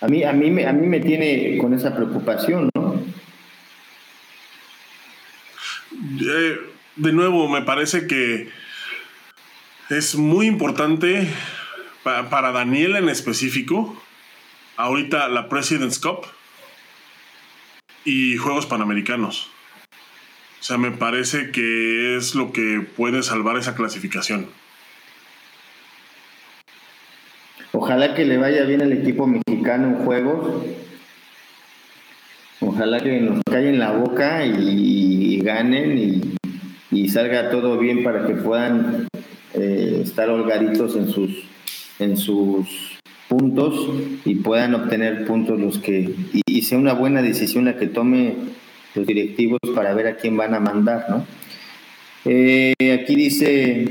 A 0.01 0.06
mí, 0.06 0.22
a 0.22 0.32
mí, 0.32 0.51
me, 0.51 0.66
a 0.66 0.72
mí 0.72 0.86
me 0.86 1.01
tiene 1.01 1.59
con 1.59 1.74
esa 1.74 1.94
preocupación, 1.94 2.70
¿no? 2.74 3.02
Eh, 6.20 6.59
de 6.97 7.12
nuevo, 7.12 7.48
me 7.48 7.62
parece 7.62 8.06
que 8.06 8.48
es 9.90 10.14
muy 10.14 10.47
importante 10.47 11.26
para 12.02 12.52
Daniel 12.52 12.97
en 12.97 13.09
específico, 13.09 14.01
ahorita 14.79 15.29
la 15.29 15.49
President's 15.51 15.99
Cup, 15.99 16.27
y 18.09 18.39
Juegos 18.39 18.65
Panamericanos. 18.65 19.51
O 20.61 20.63
sea, 20.63 20.79
me 20.79 20.91
parece 20.91 21.51
que 21.51 22.17
es 22.17 22.35
lo 22.35 22.53
que 22.53 22.81
puede 22.97 23.23
salvar 23.23 23.59
esa 23.59 23.75
clasificación. 23.75 24.47
Ojalá 27.73 28.15
que 28.15 28.25
le 28.25 28.39
vaya 28.39 28.65
bien 28.65 28.81
al 28.81 28.93
equipo 28.93 29.27
mexicano 29.27 29.89
en 29.89 29.95
juegos. 30.05 30.65
Ojalá 32.61 33.01
que 33.01 33.21
nos 33.21 33.41
callen 33.45 33.79
la 33.79 33.93
boca 33.93 34.45
y, 34.45 35.41
ganen 35.41 36.39
y, 36.91 37.09
salga 37.09 37.51
todo 37.51 37.79
bien 37.79 38.03
para 38.03 38.27
que 38.27 38.35
puedan 38.35 39.09
eh, 39.55 40.01
estar 40.03 40.29
holgaditos 40.29 40.97
en 40.97 41.09
sus, 41.09 41.31
en 41.99 42.17
sus 42.17 42.88
puntos 43.29 43.91
y 44.25 44.37
puedan 44.37 44.75
obtener 44.75 45.27
puntos 45.27 45.61
los 45.61 45.79
que 45.79 46.15
y, 46.47 46.63
sea 46.63 46.79
una 46.79 46.95
buena 46.95 47.23
decisión 47.23 47.67
la 47.67 47.77
que 47.77 47.87
tome 47.87 48.35
los 48.95 49.07
directivos 49.07 49.61
para 49.75 49.95
ver 49.95 50.07
a 50.07 50.17
quién 50.17 50.37
van 50.37 50.55
a 50.55 50.61
mandar, 50.61 51.07
¿no? 51.09 51.27
Eh, 52.25 52.75
aquí 53.01 53.15
dice, 53.15 53.87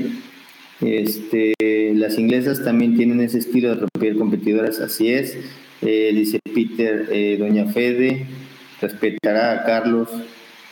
este, 0.80 1.54
las 1.94 2.18
inglesas 2.18 2.62
también 2.62 2.96
tienen 2.96 3.20
ese 3.20 3.38
estilo 3.38 3.70
de 3.70 3.76
romper 3.76 4.16
competidoras, 4.16 4.80
así 4.80 5.08
es. 5.08 5.36
Eh, 5.82 6.12
dice 6.14 6.40
Peter, 6.54 7.08
eh, 7.10 7.36
Doña 7.38 7.66
Fede, 7.66 8.26
¿respetará 8.80 9.52
a 9.52 9.64
Carlos 9.64 10.08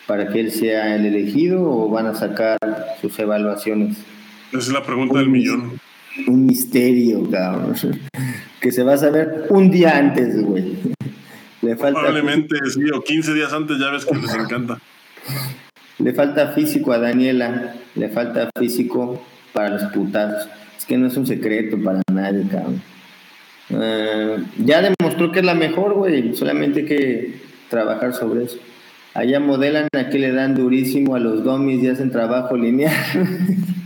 para 0.06 0.28
que 0.28 0.40
él 0.40 0.50
sea 0.50 0.94
el 0.96 1.06
elegido 1.06 1.62
o 1.62 1.88
van 1.88 2.06
a 2.06 2.14
sacar 2.14 2.58
sus 3.00 3.18
evaluaciones? 3.18 3.96
Esa 4.50 4.58
es 4.58 4.68
la 4.68 4.84
pregunta 4.84 5.18
del 5.18 5.28
millón. 5.28 5.80
Un 6.26 6.46
misterio, 6.46 7.28
cabrón 7.30 7.74
que 8.66 8.72
se 8.72 8.82
va 8.82 8.94
a 8.94 8.98
saber 8.98 9.46
un 9.50 9.70
día 9.70 9.96
antes, 9.96 10.42
güey. 10.42 10.76
Le 11.62 11.76
falta 11.76 12.00
Probablemente 12.00 12.56
sí, 12.68 12.90
o 12.92 13.00
15 13.00 13.34
días 13.34 13.52
antes 13.52 13.78
ya 13.78 13.90
ves 13.92 14.04
que 14.04 14.16
les 14.16 14.34
encanta. 14.34 14.78
Le 15.98 16.12
falta 16.12 16.48
físico 16.48 16.92
a 16.92 16.98
Daniela, 16.98 17.76
le 17.94 18.08
falta 18.08 18.50
físico 18.58 19.22
para 19.52 19.70
los 19.70 19.84
putazos. 19.92 20.48
Es 20.76 20.84
que 20.84 20.98
no 20.98 21.06
es 21.06 21.16
un 21.16 21.28
secreto 21.28 21.78
para 21.80 22.02
nadie, 22.12 22.44
cabrón. 22.50 22.82
Eh, 23.70 24.38
ya 24.58 24.82
demostró 24.82 25.30
que 25.30 25.38
es 25.38 25.46
la 25.46 25.54
mejor, 25.54 25.94
güey. 25.94 26.34
Solamente 26.34 26.80
hay 26.80 26.86
que 26.86 27.34
trabajar 27.70 28.14
sobre 28.14 28.46
eso. 28.46 28.58
Allá 29.14 29.38
modelan, 29.38 29.86
aquí 29.96 30.18
le 30.18 30.32
dan 30.32 30.56
durísimo 30.56 31.14
a 31.14 31.20
los 31.20 31.44
domis 31.44 31.84
y 31.84 31.88
hacen 31.88 32.10
trabajo 32.10 32.56
lineal. 32.56 32.92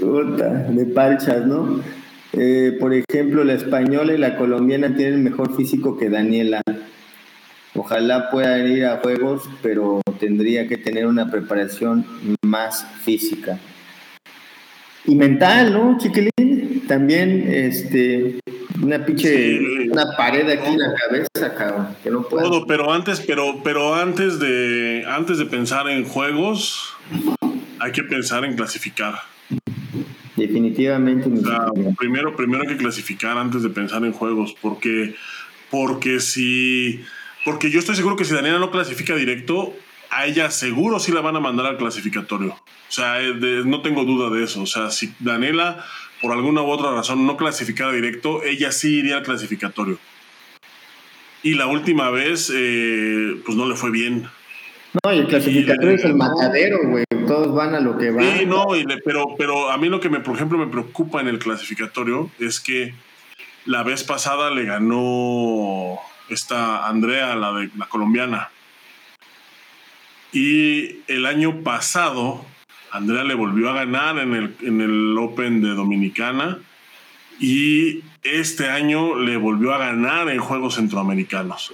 Puta, 0.00 0.48
de 0.68 0.86
palchas, 0.86 1.46
¿no? 1.46 1.80
Eh, 2.32 2.76
por 2.78 2.94
ejemplo, 2.94 3.42
la 3.44 3.54
española 3.54 4.14
y 4.14 4.18
la 4.18 4.36
colombiana 4.36 4.94
tienen 4.94 5.24
mejor 5.24 5.56
físico 5.56 5.98
que 5.98 6.10
Daniela. 6.10 6.62
Ojalá 7.74 8.30
puedan 8.30 8.70
ir 8.70 8.84
a 8.84 8.98
juegos, 8.98 9.48
pero 9.62 10.00
tendría 10.18 10.68
que 10.68 10.76
tener 10.76 11.06
una 11.06 11.30
preparación 11.30 12.04
más 12.42 12.86
física. 13.02 13.58
Y 15.06 15.14
mental, 15.14 15.72
¿no, 15.72 15.96
chiquilín? 15.98 16.84
También, 16.86 17.46
este, 17.48 18.40
una 18.82 19.04
pinche, 19.04 19.58
una 19.90 20.16
pared 20.16 20.48
aquí 20.50 20.72
en 20.72 20.78
la 20.78 20.94
cabeza, 20.94 21.54
cabrón, 21.54 21.88
que 22.02 22.10
no 22.10 22.22
puedo. 22.22 22.50
Todo, 22.50 22.66
pero 22.66 22.92
antes, 22.92 23.20
pero, 23.20 23.60
pero 23.62 23.94
antes 23.94 24.38
de, 24.40 25.04
antes 25.08 25.38
de 25.38 25.46
pensar 25.46 25.88
en 25.88 26.04
juegos, 26.04 26.94
hay 27.80 27.92
que 27.92 28.02
pensar 28.02 28.44
en 28.44 28.56
clasificar. 28.56 29.14
Definitivamente. 30.36 31.28
primero, 31.98 32.36
primero 32.36 32.62
hay 32.62 32.68
que 32.68 32.76
clasificar 32.76 33.36
antes 33.36 33.62
de 33.62 33.70
pensar 33.70 34.04
en 34.04 34.12
juegos, 34.12 34.54
porque, 34.60 35.14
porque 35.70 36.20
si, 36.20 37.02
porque 37.44 37.70
yo 37.70 37.78
estoy 37.78 37.96
seguro 37.96 38.16
que 38.16 38.24
si 38.24 38.34
Daniela 38.34 38.58
no 38.58 38.70
clasifica 38.70 39.14
directo, 39.14 39.74
a 40.10 40.26
ella 40.26 40.50
seguro 40.50 40.98
sí 40.98 41.12
la 41.12 41.20
van 41.20 41.36
a 41.36 41.40
mandar 41.40 41.66
al 41.66 41.76
clasificatorio. 41.76 42.52
O 42.52 42.92
sea, 42.92 43.20
eh, 43.20 43.34
no 43.64 43.82
tengo 43.82 44.04
duda 44.04 44.30
de 44.30 44.44
eso. 44.44 44.62
O 44.62 44.66
sea, 44.66 44.90
si 44.90 45.12
Daniela 45.20 45.84
por 46.20 46.32
alguna 46.32 46.62
u 46.62 46.70
otra 46.70 46.92
razón 46.92 47.26
no 47.26 47.36
clasificara 47.36 47.92
directo, 47.92 48.42
ella 48.42 48.72
sí 48.72 48.98
iría 48.98 49.18
al 49.18 49.22
clasificatorio. 49.22 49.98
Y 51.42 51.54
la 51.54 51.66
última 51.66 52.10
vez, 52.10 52.52
eh, 52.54 53.36
pues 53.44 53.56
no 53.56 53.66
le 53.66 53.74
fue 53.74 53.90
bien. 53.90 54.28
No, 54.92 55.12
y 55.12 55.18
el 55.18 55.26
clasificatorio 55.28 55.94
es 55.94 56.04
el 56.04 56.14
matadero, 56.14 56.78
güey. 56.88 57.04
Todos 57.26 57.54
van 57.54 57.74
a 57.74 57.80
lo 57.80 57.96
que 57.96 58.10
van. 58.10 58.38
Sí, 58.38 58.46
no, 58.46 58.66
pero, 59.04 59.36
pero 59.38 59.70
a 59.70 59.78
mí 59.78 59.88
lo 59.88 60.00
que, 60.00 60.08
me, 60.08 60.20
por 60.20 60.34
ejemplo, 60.34 60.58
me 60.58 60.66
preocupa 60.66 61.20
en 61.20 61.28
el 61.28 61.38
clasificatorio 61.38 62.30
es 62.40 62.58
que 62.58 62.94
la 63.66 63.82
vez 63.84 64.02
pasada 64.02 64.50
le 64.50 64.64
ganó 64.64 65.98
esta 66.28 66.88
Andrea, 66.88 67.36
la 67.36 67.52
de 67.52 67.70
la 67.76 67.86
colombiana. 67.86 68.50
Y 70.32 71.02
el 71.08 71.26
año 71.26 71.62
pasado, 71.62 72.44
Andrea 72.90 73.24
le 73.24 73.34
volvió 73.34 73.70
a 73.70 73.74
ganar 73.74 74.18
en 74.18 74.34
el, 74.34 74.56
en 74.62 74.80
el 74.80 75.16
Open 75.18 75.62
de 75.62 75.70
Dominicana. 75.70 76.58
Y 77.38 78.02
este 78.22 78.68
año 78.68 79.16
le 79.16 79.36
volvió 79.36 79.72
a 79.72 79.78
ganar 79.78 80.28
en 80.28 80.40
Juegos 80.40 80.74
Centroamericanos. 80.74 81.72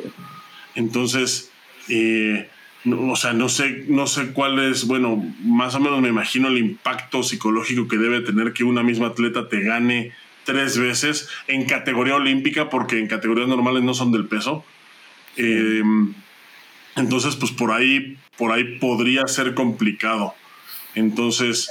Entonces, 0.74 1.50
eh, 1.88 2.48
o 2.92 3.16
sea, 3.16 3.32
no 3.32 3.48
sé, 3.48 3.84
no 3.88 4.06
sé 4.06 4.32
cuál 4.32 4.58
es, 4.58 4.86
bueno, 4.86 5.22
más 5.42 5.74
o 5.74 5.80
menos 5.80 6.00
me 6.00 6.08
imagino 6.08 6.48
el 6.48 6.58
impacto 6.58 7.22
psicológico 7.22 7.88
que 7.88 7.96
debe 7.96 8.20
tener 8.20 8.52
que 8.52 8.64
una 8.64 8.82
misma 8.82 9.08
atleta 9.08 9.48
te 9.48 9.60
gane 9.62 10.12
tres 10.44 10.78
veces 10.78 11.28
en 11.48 11.66
categoría 11.66 12.14
olímpica, 12.14 12.70
porque 12.70 12.98
en 12.98 13.08
categorías 13.08 13.48
normales 13.48 13.82
no 13.82 13.94
son 13.94 14.12
del 14.12 14.26
peso. 14.26 14.64
Em, 15.36 16.14
entonces, 16.94 17.36
pues 17.36 17.52
por 17.52 17.72
ahí, 17.72 18.16
por 18.38 18.52
ahí 18.52 18.78
podría 18.78 19.26
ser 19.26 19.54
complicado. 19.54 20.34
Entonces, 20.94 21.68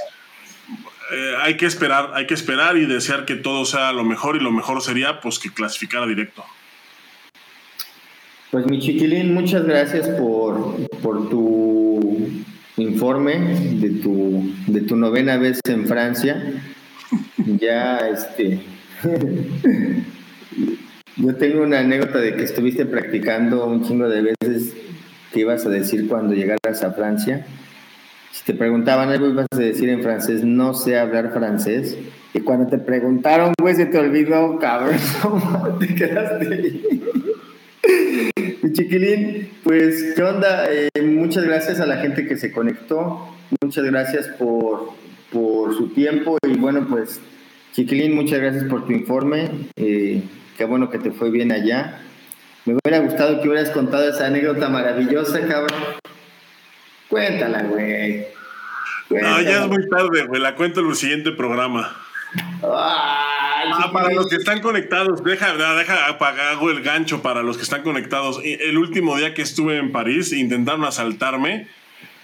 eh, 1.12 1.36
hay 1.42 1.58
que 1.58 1.66
esperar, 1.66 2.12
hay 2.14 2.28
que 2.28 2.34
esperar 2.34 2.78
y 2.78 2.86
desear 2.86 3.26
que 3.26 3.36
todo 3.36 3.66
sea 3.66 3.94
lo 3.94 4.04
mejor 4.04 4.36
y 4.36 4.40
lo 4.40 4.52
mejor 4.52 4.82
sería 4.82 5.22
pues 5.22 5.40
que 5.40 5.52
clasificara 5.52 6.06
directo. 6.06 6.44
Pues 8.56 8.68
mi 8.68 8.80
chiquilín, 8.80 9.34
muchas 9.34 9.66
gracias 9.66 10.08
por, 10.08 10.78
por 11.04 11.30
tu 11.30 12.00
informe 12.78 13.38
de 13.82 13.90
tu, 14.02 14.50
de 14.68 14.80
tu 14.80 14.96
novena 14.96 15.36
vez 15.36 15.60
en 15.68 15.86
Francia. 15.86 16.42
Ya, 17.60 17.98
este, 18.08 18.62
yo 21.18 21.36
tengo 21.36 21.64
una 21.64 21.80
anécdota 21.80 22.20
de 22.20 22.38
que 22.38 22.44
estuviste 22.46 22.86
practicando 22.86 23.66
un 23.66 23.84
chingo 23.84 24.08
de 24.08 24.22
veces 24.22 24.74
que 25.34 25.42
ibas 25.42 25.66
a 25.66 25.70
decir 25.70 26.08
cuando 26.08 26.34
llegaras 26.34 26.82
a 26.82 26.94
Francia. 26.94 27.46
Si 28.32 28.46
te 28.46 28.54
preguntaban 28.54 29.10
algo, 29.10 29.28
ibas 29.28 29.48
a 29.52 29.58
decir 29.58 29.90
en 29.90 30.02
francés, 30.02 30.46
no 30.46 30.74
sé 30.74 30.98
hablar 30.98 31.34
francés. 31.34 31.98
Y 32.34 32.40
cuando 32.40 32.68
te 32.68 32.78
preguntaron, 32.78 33.52
güey, 33.62 33.76
se 33.76 33.86
te 33.86 33.98
olvidó, 33.98 34.58
cabrón, 34.60 34.96
te 35.82 35.94
quedaste. 35.94 36.82
Chiquilín, 38.76 39.50
pues, 39.64 40.14
¿qué 40.16 40.22
onda? 40.22 40.66
Eh, 40.70 40.90
muchas 41.02 41.46
gracias 41.46 41.80
a 41.80 41.86
la 41.86 41.98
gente 41.98 42.28
que 42.28 42.36
se 42.36 42.52
conectó. 42.52 43.34
Muchas 43.62 43.86
gracias 43.86 44.28
por, 44.28 44.92
por 45.32 45.74
su 45.78 45.94
tiempo. 45.94 46.38
Y 46.46 46.58
bueno, 46.58 46.86
pues, 46.90 47.22
Chiquilín, 47.72 48.14
muchas 48.14 48.40
gracias 48.40 48.66
por 48.66 48.86
tu 48.86 48.92
informe. 48.92 49.50
Eh, 49.78 50.22
qué 50.58 50.66
bueno 50.66 50.90
que 50.90 51.00
te 51.00 51.12
fue 51.12 51.32
bien 51.32 51.54
allá. 51.54 52.02
Me 52.66 52.74
hubiera 52.74 53.00
gustado 53.00 53.42
que 53.42 53.48
hubieras 53.48 53.70
contado 53.70 54.10
esa 54.10 54.28
anécdota 54.28 54.68
maravillosa, 54.68 55.40
cabrón. 55.48 55.80
Cuéntala, 57.08 57.64
güey. 57.64 58.26
No, 59.10 59.42
ya 59.42 59.64
es 59.64 59.68
muy 59.70 59.88
tarde, 59.88 60.26
güey. 60.28 60.42
La 60.42 60.56
cuento 60.56 60.82
en 60.82 60.88
el 60.88 60.96
siguiente 60.96 61.32
programa. 61.32 61.96
Ah 62.62 63.55
ah, 63.74 63.92
para 63.92 64.14
los 64.14 64.28
que 64.28 64.36
están 64.36 64.62
conectados, 64.62 65.24
deja, 65.24 65.54
deja 65.54 66.08
apagar 66.08 66.58
el 66.62 66.82
gancho 66.82 67.22
para 67.22 67.44
los 67.44 67.58
que 67.58 67.64
están 67.64 67.84
conectados. 67.84 68.42
El 68.44 68.78
último 68.78 69.18
día 69.18 69.34
que 69.34 69.42
estuve 69.42 69.78
en 69.78 69.92
París 69.92 70.32
intentaron 70.32 70.84
asaltarme 70.86 71.68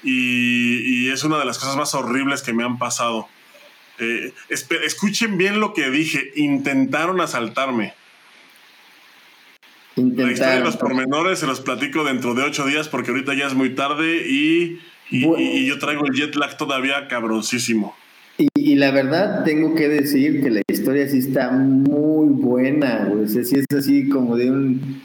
y, 0.03 1.09
es 1.09 1.23
una 1.23 1.37
de 1.37 1.45
las 1.45 1.59
cosas 1.59 1.75
más 1.75 1.93
horribles 1.93 2.41
que 2.41 2.53
me 2.53 2.63
han 2.63 2.77
pasado. 2.77 3.27
Eh, 3.99 4.33
escuchen 4.49 5.37
bien 5.37 5.59
lo 5.59 5.73
que 5.73 5.89
dije, 5.89 6.31
intentaron 6.35 7.21
asaltarme. 7.21 7.93
La 9.95 10.31
historia 10.31 10.55
de 10.55 10.61
los 10.61 10.77
pormenores 10.77 11.39
se 11.39 11.47
los 11.47 11.59
platico 11.59 12.03
dentro 12.03 12.33
de 12.33 12.43
ocho 12.43 12.65
días 12.65 12.87
porque 12.87 13.11
ahorita 13.11 13.33
ya 13.33 13.47
es 13.47 13.53
muy 13.53 13.75
tarde 13.75 14.25
y, 14.27 14.79
y 15.09 15.65
yo 15.65 15.77
traigo 15.79 16.05
el 16.05 16.13
jet 16.13 16.33
lag 16.35 16.57
todavía 16.57 17.07
cabroncísimo. 17.07 17.95
Y, 18.37 18.75
la 18.75 18.91
verdad, 18.91 19.43
tengo 19.43 19.75
que 19.75 19.87
decir 19.87 20.41
que 20.41 20.49
la 20.49 20.61
historia 20.67 21.07
sí 21.07 21.19
está 21.19 21.51
muy 21.51 22.29
buena, 22.29 23.07
güey. 23.09 23.25
O 23.25 23.27
sea, 23.27 23.43
sí 23.43 23.57
es 23.57 23.77
así 23.77 24.09
como 24.09 24.35
de 24.35 24.49
un. 24.49 25.01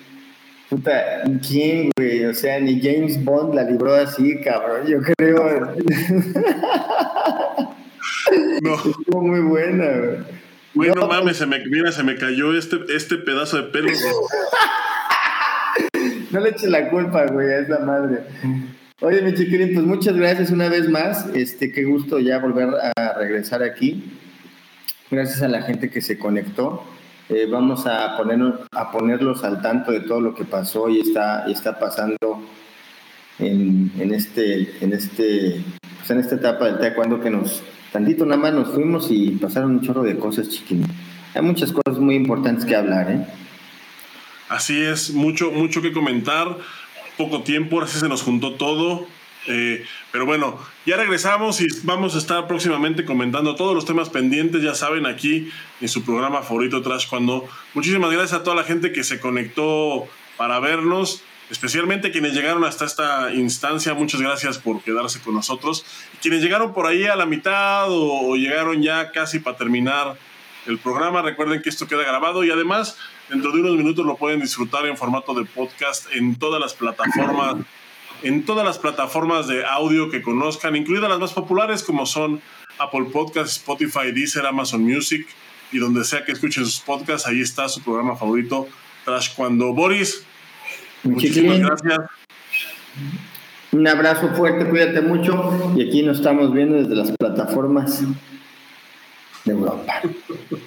Puta, 0.71 1.23
¿quién, 1.47 1.91
güey? 1.97 2.25
O 2.25 2.35
sea, 2.35 2.59
ni 2.61 2.81
James 2.81 3.23
Bond 3.23 3.55
la 3.55 3.65
libró 3.65 3.95
así, 3.95 4.41
cabrón. 4.41 4.87
Yo 4.87 5.01
creo. 5.01 5.75
No. 8.63 8.75
Estuvo 8.77 9.23
muy 9.23 9.41
buena, 9.41 9.87
güey. 9.87 10.37
Bueno, 10.77 11.07
mames, 11.07 11.39
se 11.39 11.47
me, 11.47 11.59
mira, 11.67 11.91
se 11.91 12.03
me 12.03 12.17
cayó 12.17 12.57
este, 12.57 12.77
este 12.95 13.17
pedazo 13.17 13.57
de 13.57 13.63
pelo. 13.65 13.89
no 16.31 16.41
le 16.41 16.51
eches 16.51 16.69
la 16.69 16.91
culpa, 16.91 17.25
güey, 17.27 17.49
a 17.49 17.61
esa 17.61 17.79
madre. 17.79 18.21
Oye, 19.03 19.21
mi 19.21 19.35
chiquilín, 19.35 19.75
pues 19.75 19.85
muchas 19.85 20.17
gracias 20.17 20.51
una 20.51 20.71
vez 20.71 20.89
más. 20.89 21.27
Este, 21.35 21.71
qué 21.71 21.85
gusto 21.85 22.19
ya 22.19 22.39
volver 22.39 22.71
a 22.97 23.13
regresar 23.19 23.63
aquí. 23.63 24.03
Gracias 25.11 25.43
a 25.43 25.49
la 25.49 25.61
gente 25.61 25.91
que 25.91 26.01
se 26.01 26.19
conectó. 26.19 26.83
Eh, 27.29 27.47
vamos 27.47 27.87
a, 27.87 28.17
ponernos, 28.17 28.61
a 28.73 28.91
ponerlos 28.91 29.45
al 29.45 29.61
tanto 29.61 29.93
de 29.93 30.01
todo 30.01 30.23
lo 30.23 30.35
que 30.35 30.47
pasó 30.47 30.89
y 30.89 31.01
está, 31.01 31.45
y 31.47 31.53
está 31.53 31.79
pasando 31.79 32.17
en, 33.39 33.93
en, 33.99 34.15
este, 34.15 34.83
en, 34.83 34.95
este, 34.95 35.63
pues 35.99 36.11
en 36.11 36.19
esta 36.19 36.37
etapa 36.37 36.65
del 36.65 36.79
taekwondo 36.79 37.21
que 37.21 37.29
nos, 37.29 37.63
tantito 37.93 38.25
nada 38.25 38.41
más 38.41 38.55
nos 38.55 38.71
fuimos 38.71 39.09
y 39.11 39.33
pasaron 39.33 39.73
un 39.73 39.83
chorro 39.83 40.05
de 40.05 40.17
cosas, 40.17 40.49
chiquilín. 40.49 40.87
Hay 41.35 41.43
muchas 41.43 41.71
cosas 41.71 42.01
muy 42.01 42.15
importantes 42.15 42.65
que 42.65 42.75
hablar, 42.75 43.11
¿eh? 43.11 43.27
Así 44.49 44.81
es, 44.81 45.13
mucho, 45.13 45.51
mucho 45.51 45.83
que 45.83 45.93
comentar 45.93 46.57
poco 47.17 47.43
tiempo, 47.43 47.81
así 47.81 47.99
se 47.99 48.09
nos 48.09 48.23
juntó 48.23 48.55
todo. 48.55 49.07
Eh, 49.49 49.85
pero 50.11 50.27
bueno, 50.27 50.59
ya 50.87 50.97
regresamos 50.97 51.61
y 51.61 51.67
vamos 51.85 52.15
a 52.17 52.19
estar 52.19 52.49
próximamente 52.49 53.05
comentando 53.05 53.55
todos 53.55 53.75
los 53.75 53.85
temas 53.85 54.11
pendientes, 54.11 54.63
ya 54.63 54.75
saben, 54.75 55.07
aquí 55.07 55.51
en 55.81 55.89
su 55.89 56.05
programa 56.05 56.43
favorito 56.43 56.83
Trash 56.83 57.09
Cuando. 57.09 57.49
Muchísimas 57.75 58.11
gracias 58.11 58.41
a 58.41 58.43
toda 58.43 58.57
la 58.57 58.65
gente 58.65 58.93
que 58.93 59.05
se 59.05 59.21
conectó 59.21 60.09
para 60.37 60.59
vernos, 60.59 61.23
especialmente 61.51 62.11
quienes 62.11 62.35
llegaron 62.35 62.65
hasta 62.65 62.85
esta 62.85 63.33
instancia, 63.35 63.95
muchas 63.95 64.21
gracias 64.21 64.59
por 64.59 64.83
quedarse 64.83 65.21
con 65.21 65.35
nosotros. 65.35 65.85
Quienes 66.21 66.43
llegaron 66.43 66.75
por 66.75 66.87
ahí 66.87 67.05
a 67.05 67.15
la 67.15 67.27
mitad 67.27 67.87
o 67.89 68.35
llegaron 68.37 68.83
ya 68.83 69.13
casi 69.13 69.39
para 69.39 69.57
terminar 69.57 70.17
el 70.67 70.79
programa, 70.79 71.23
recuerden 71.23 71.63
que 71.63 71.69
esto 71.69 71.87
queda 71.87 72.03
grabado 72.03 72.43
y 72.43 72.51
además 72.51 72.99
Dentro 73.29 73.51
de 73.51 73.61
unos 73.61 73.77
minutos 73.77 74.07
lo 74.07 74.17
pueden 74.17 74.41
disfrutar 74.41 74.87
en 74.87 74.97
formato 74.97 75.35
de 75.35 75.45
podcast 75.45 76.07
en 76.15 76.37
todas 76.37 76.61
las 76.61 76.75
plataformas, 76.75 77.57
en 78.23 78.45
todas 78.45 78.65
las 78.65 78.79
plataformas 78.79 79.49
de 79.49 79.65
audio 79.65 80.11
que 80.11 80.23
conozcan, 80.23 80.77
incluidas 80.77 81.11
las 81.11 81.19
más 81.19 81.33
populares 81.33 81.83
como 81.83 82.07
son 82.07 82.41
Apple 82.79 83.07
Podcasts, 83.13 83.57
Spotify, 83.57 84.13
Deezer, 84.13 84.47
Amazon 84.47 84.83
Music 84.83 85.27
y 85.73 85.79
donde 85.79 86.05
sea 86.05 86.25
que 86.25 86.33
escuchen 86.33 86.65
sus 86.65 86.81
podcasts, 86.81 87.27
ahí 87.27 87.41
está 87.41 87.69
su 87.69 87.83
programa 87.83 88.17
favorito, 88.17 88.69
Trash 89.05 89.35
Cuando. 89.35 89.73
Boris, 89.73 90.25
muchísimas 91.03 91.59
gracias. 91.59 91.99
Un 93.73 93.89
abrazo 93.89 94.33
fuerte, 94.35 94.69
cuídate 94.69 95.03
mucho 95.03 95.75
y 95.77 95.89
aquí 95.89 96.03
nos 96.03 96.19
estamos 96.19 96.53
viendo 96.53 96.77
desde 96.77 96.95
las 96.95 97.11
plataformas 97.11 98.03
de 99.45 99.53
Europa. 99.53 100.01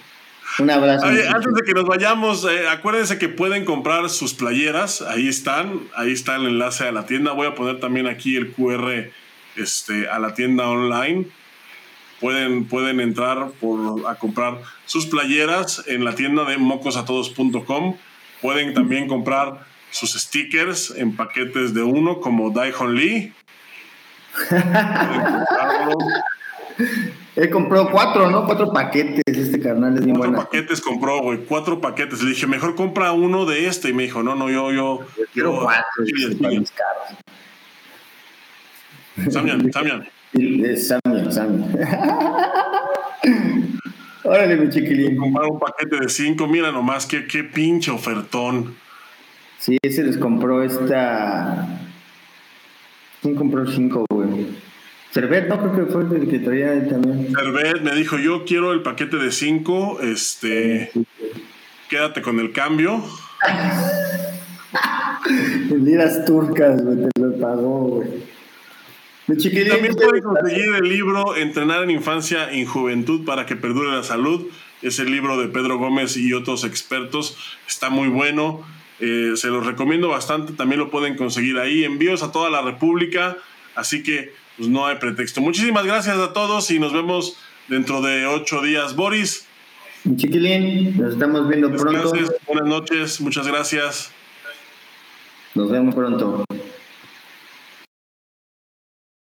Un 0.58 0.72
abrazo. 0.72 1.06
antes 1.06 1.54
de 1.54 1.62
que 1.66 1.74
nos 1.74 1.86
vayamos, 1.86 2.46
eh, 2.46 2.68
acuérdense 2.68 3.18
que 3.18 3.30
pueden 3.30 3.66
comprar 3.66 4.10
sus 4.10 4.34
playeras. 4.34 5.02
Ahí 5.02 5.28
están. 5.28 5.82
Ahí 5.96 6.12
está 6.12 6.36
el 6.36 6.48
enlace 6.48 6.88
a 6.88 6.92
la 6.92 7.06
tienda. 7.06 7.34
Voy 7.34 7.48
a 7.48 7.56
poner 7.56 7.80
también 7.80 8.08
aquí 8.08 8.36
el 8.36 8.52
QR 8.52 9.12
este, 9.56 10.10
a 10.10 10.20
la 10.20 10.34
tienda 10.34 10.68
online. 10.68 11.28
Pueden, 12.20 12.66
pueden 12.66 13.00
entrar 13.00 13.52
por, 13.62 14.10
a 14.10 14.16
comprar 14.16 14.58
sus 14.86 15.06
playeras 15.06 15.84
en 15.88 16.04
la 16.04 16.16
tienda 16.16 16.44
de 16.44 16.58
mocosatodos.com. 16.58 17.96
Pueden 18.42 18.74
también 18.74 19.08
comprar 19.08 19.66
sus 19.92 20.14
stickers 20.14 20.94
en 20.98 21.16
paquetes 21.16 21.74
de 21.74 21.84
uno, 21.84 22.20
como 22.20 22.50
Daihon 22.50 22.96
Lee. 22.96 23.34
Él 27.40 27.50
compró 27.50 27.90
cuatro, 27.90 28.30
¿no? 28.30 28.46
Cuatro 28.46 28.74
paquetes, 28.74 29.24
este 29.26 29.62
carnal 29.62 29.98
es 29.98 30.06
Cuatro 30.06 30.36
paquetes 30.36 30.82
compró, 30.82 31.22
güey, 31.22 31.46
cuatro 31.46 31.80
paquetes. 31.80 32.22
Le 32.22 32.32
dije, 32.32 32.46
mejor 32.48 32.76
compra 32.76 33.14
uno 33.14 33.46
de 33.46 33.68
este. 33.68 33.88
Y 33.90 33.94
me 33.94 34.04
dijo, 34.04 34.22
no, 34.24 34.36
no, 34.36 34.50
yo, 34.50 34.74
yo. 34.74 35.00
quiero 35.32 35.62
cuatro. 35.62 35.86
Samian, 39.32 39.72
Samian. 39.72 40.06
Samian, 40.78 41.32
Samian. 41.32 41.78
Órale, 44.26 44.58
mi 44.58 44.70
chiquilín. 44.70 45.16
Comprar 45.16 45.46
un 45.50 45.60
paquete 45.60 45.98
de 45.98 46.10
cinco, 46.10 46.46
mira 46.46 46.74
nomás, 46.74 47.06
qué, 47.06 47.26
qué 47.26 47.46
pinche 47.46 47.90
ofertón. 47.90 48.76
Sí, 49.60 49.78
ese 49.82 50.04
les 50.04 50.18
compró 50.18 50.62
esta. 50.62 51.70
¿Quién 53.22 53.36
compró 53.36 53.66
cinco, 53.66 54.06
güey? 54.10 54.69
Cervet, 55.12 55.48
no 55.48 55.58
creo 55.58 55.76
que 55.76 55.92
fue 55.92 56.04
el 56.04 56.30
que 56.30 56.40
traía 56.40 56.74
él 56.74 56.90
también. 56.90 57.34
Cervet 57.36 57.82
me 57.82 57.96
dijo, 57.96 58.18
yo 58.18 58.46
quiero 58.46 58.74
el 58.74 58.82
paquete 58.82 59.18
de 59.18 59.32
cinco, 59.32 60.00
este, 60.02 60.92
quédate 61.90 62.22
con 62.22 62.40
el 62.40 62.52
cambio. 62.52 63.04
Liras 65.70 66.26
turcas, 66.26 66.84
güey, 66.84 67.08
te 67.14 67.22
lo 67.22 67.40
pagó, 67.40 67.88
güey. 67.88 68.10
También 69.70 69.96
pueden 69.96 70.24
conseguir 70.24 70.76
el 70.76 70.90
libro 70.90 71.36
Entrenar 71.36 71.84
en 71.84 71.92
Infancia 71.92 72.52
y 72.52 72.66
Juventud 72.66 73.26
para 73.26 73.46
que 73.46 73.56
perdure 73.56 73.96
la 73.96 74.04
salud. 74.04 74.48
Es 74.82 74.98
el 75.00 75.12
libro 75.12 75.40
de 75.40 75.48
Pedro 75.48 75.78
Gómez 75.78 76.18
y 76.18 76.34
otros 76.34 76.64
expertos. 76.64 77.38
Está 77.68 77.92
muy 77.92 78.08
bueno. 78.08 78.66
Eh, 79.00 79.34
se 79.36 79.50
los 79.50 79.64
recomiendo 79.66 80.10
bastante. 80.10 80.54
También 80.54 80.80
lo 80.80 80.90
pueden 80.90 81.16
conseguir 81.16 81.60
ahí. 81.60 81.84
Envíos 81.84 82.24
a 82.24 82.32
toda 82.32 82.50
la 82.50 82.64
República. 82.64 83.38
Así 83.76 84.02
que 84.02 84.34
pues, 84.60 84.70
no 84.70 84.86
hay 84.86 84.98
pretexto. 84.98 85.40
Muchísimas 85.40 85.86
gracias 85.86 86.18
a 86.18 86.34
todos 86.34 86.70
y 86.70 86.80
nos 86.80 86.92
vemos 86.92 87.38
dentro 87.70 88.02
de 88.02 88.28
ocho 88.28 88.62
días. 88.62 88.94
Boris. 88.94 89.48
Chiquilín, 90.18 90.98
nos 90.98 91.14
estamos 91.14 91.48
viendo 91.48 91.72
pronto. 91.72 92.14
Buenas 92.46 92.68
noches, 92.68 93.22
muchas 93.22 93.48
gracias. 93.48 94.12
Nos 95.56 95.72
vemos 95.72 95.96
pronto. 95.96 96.44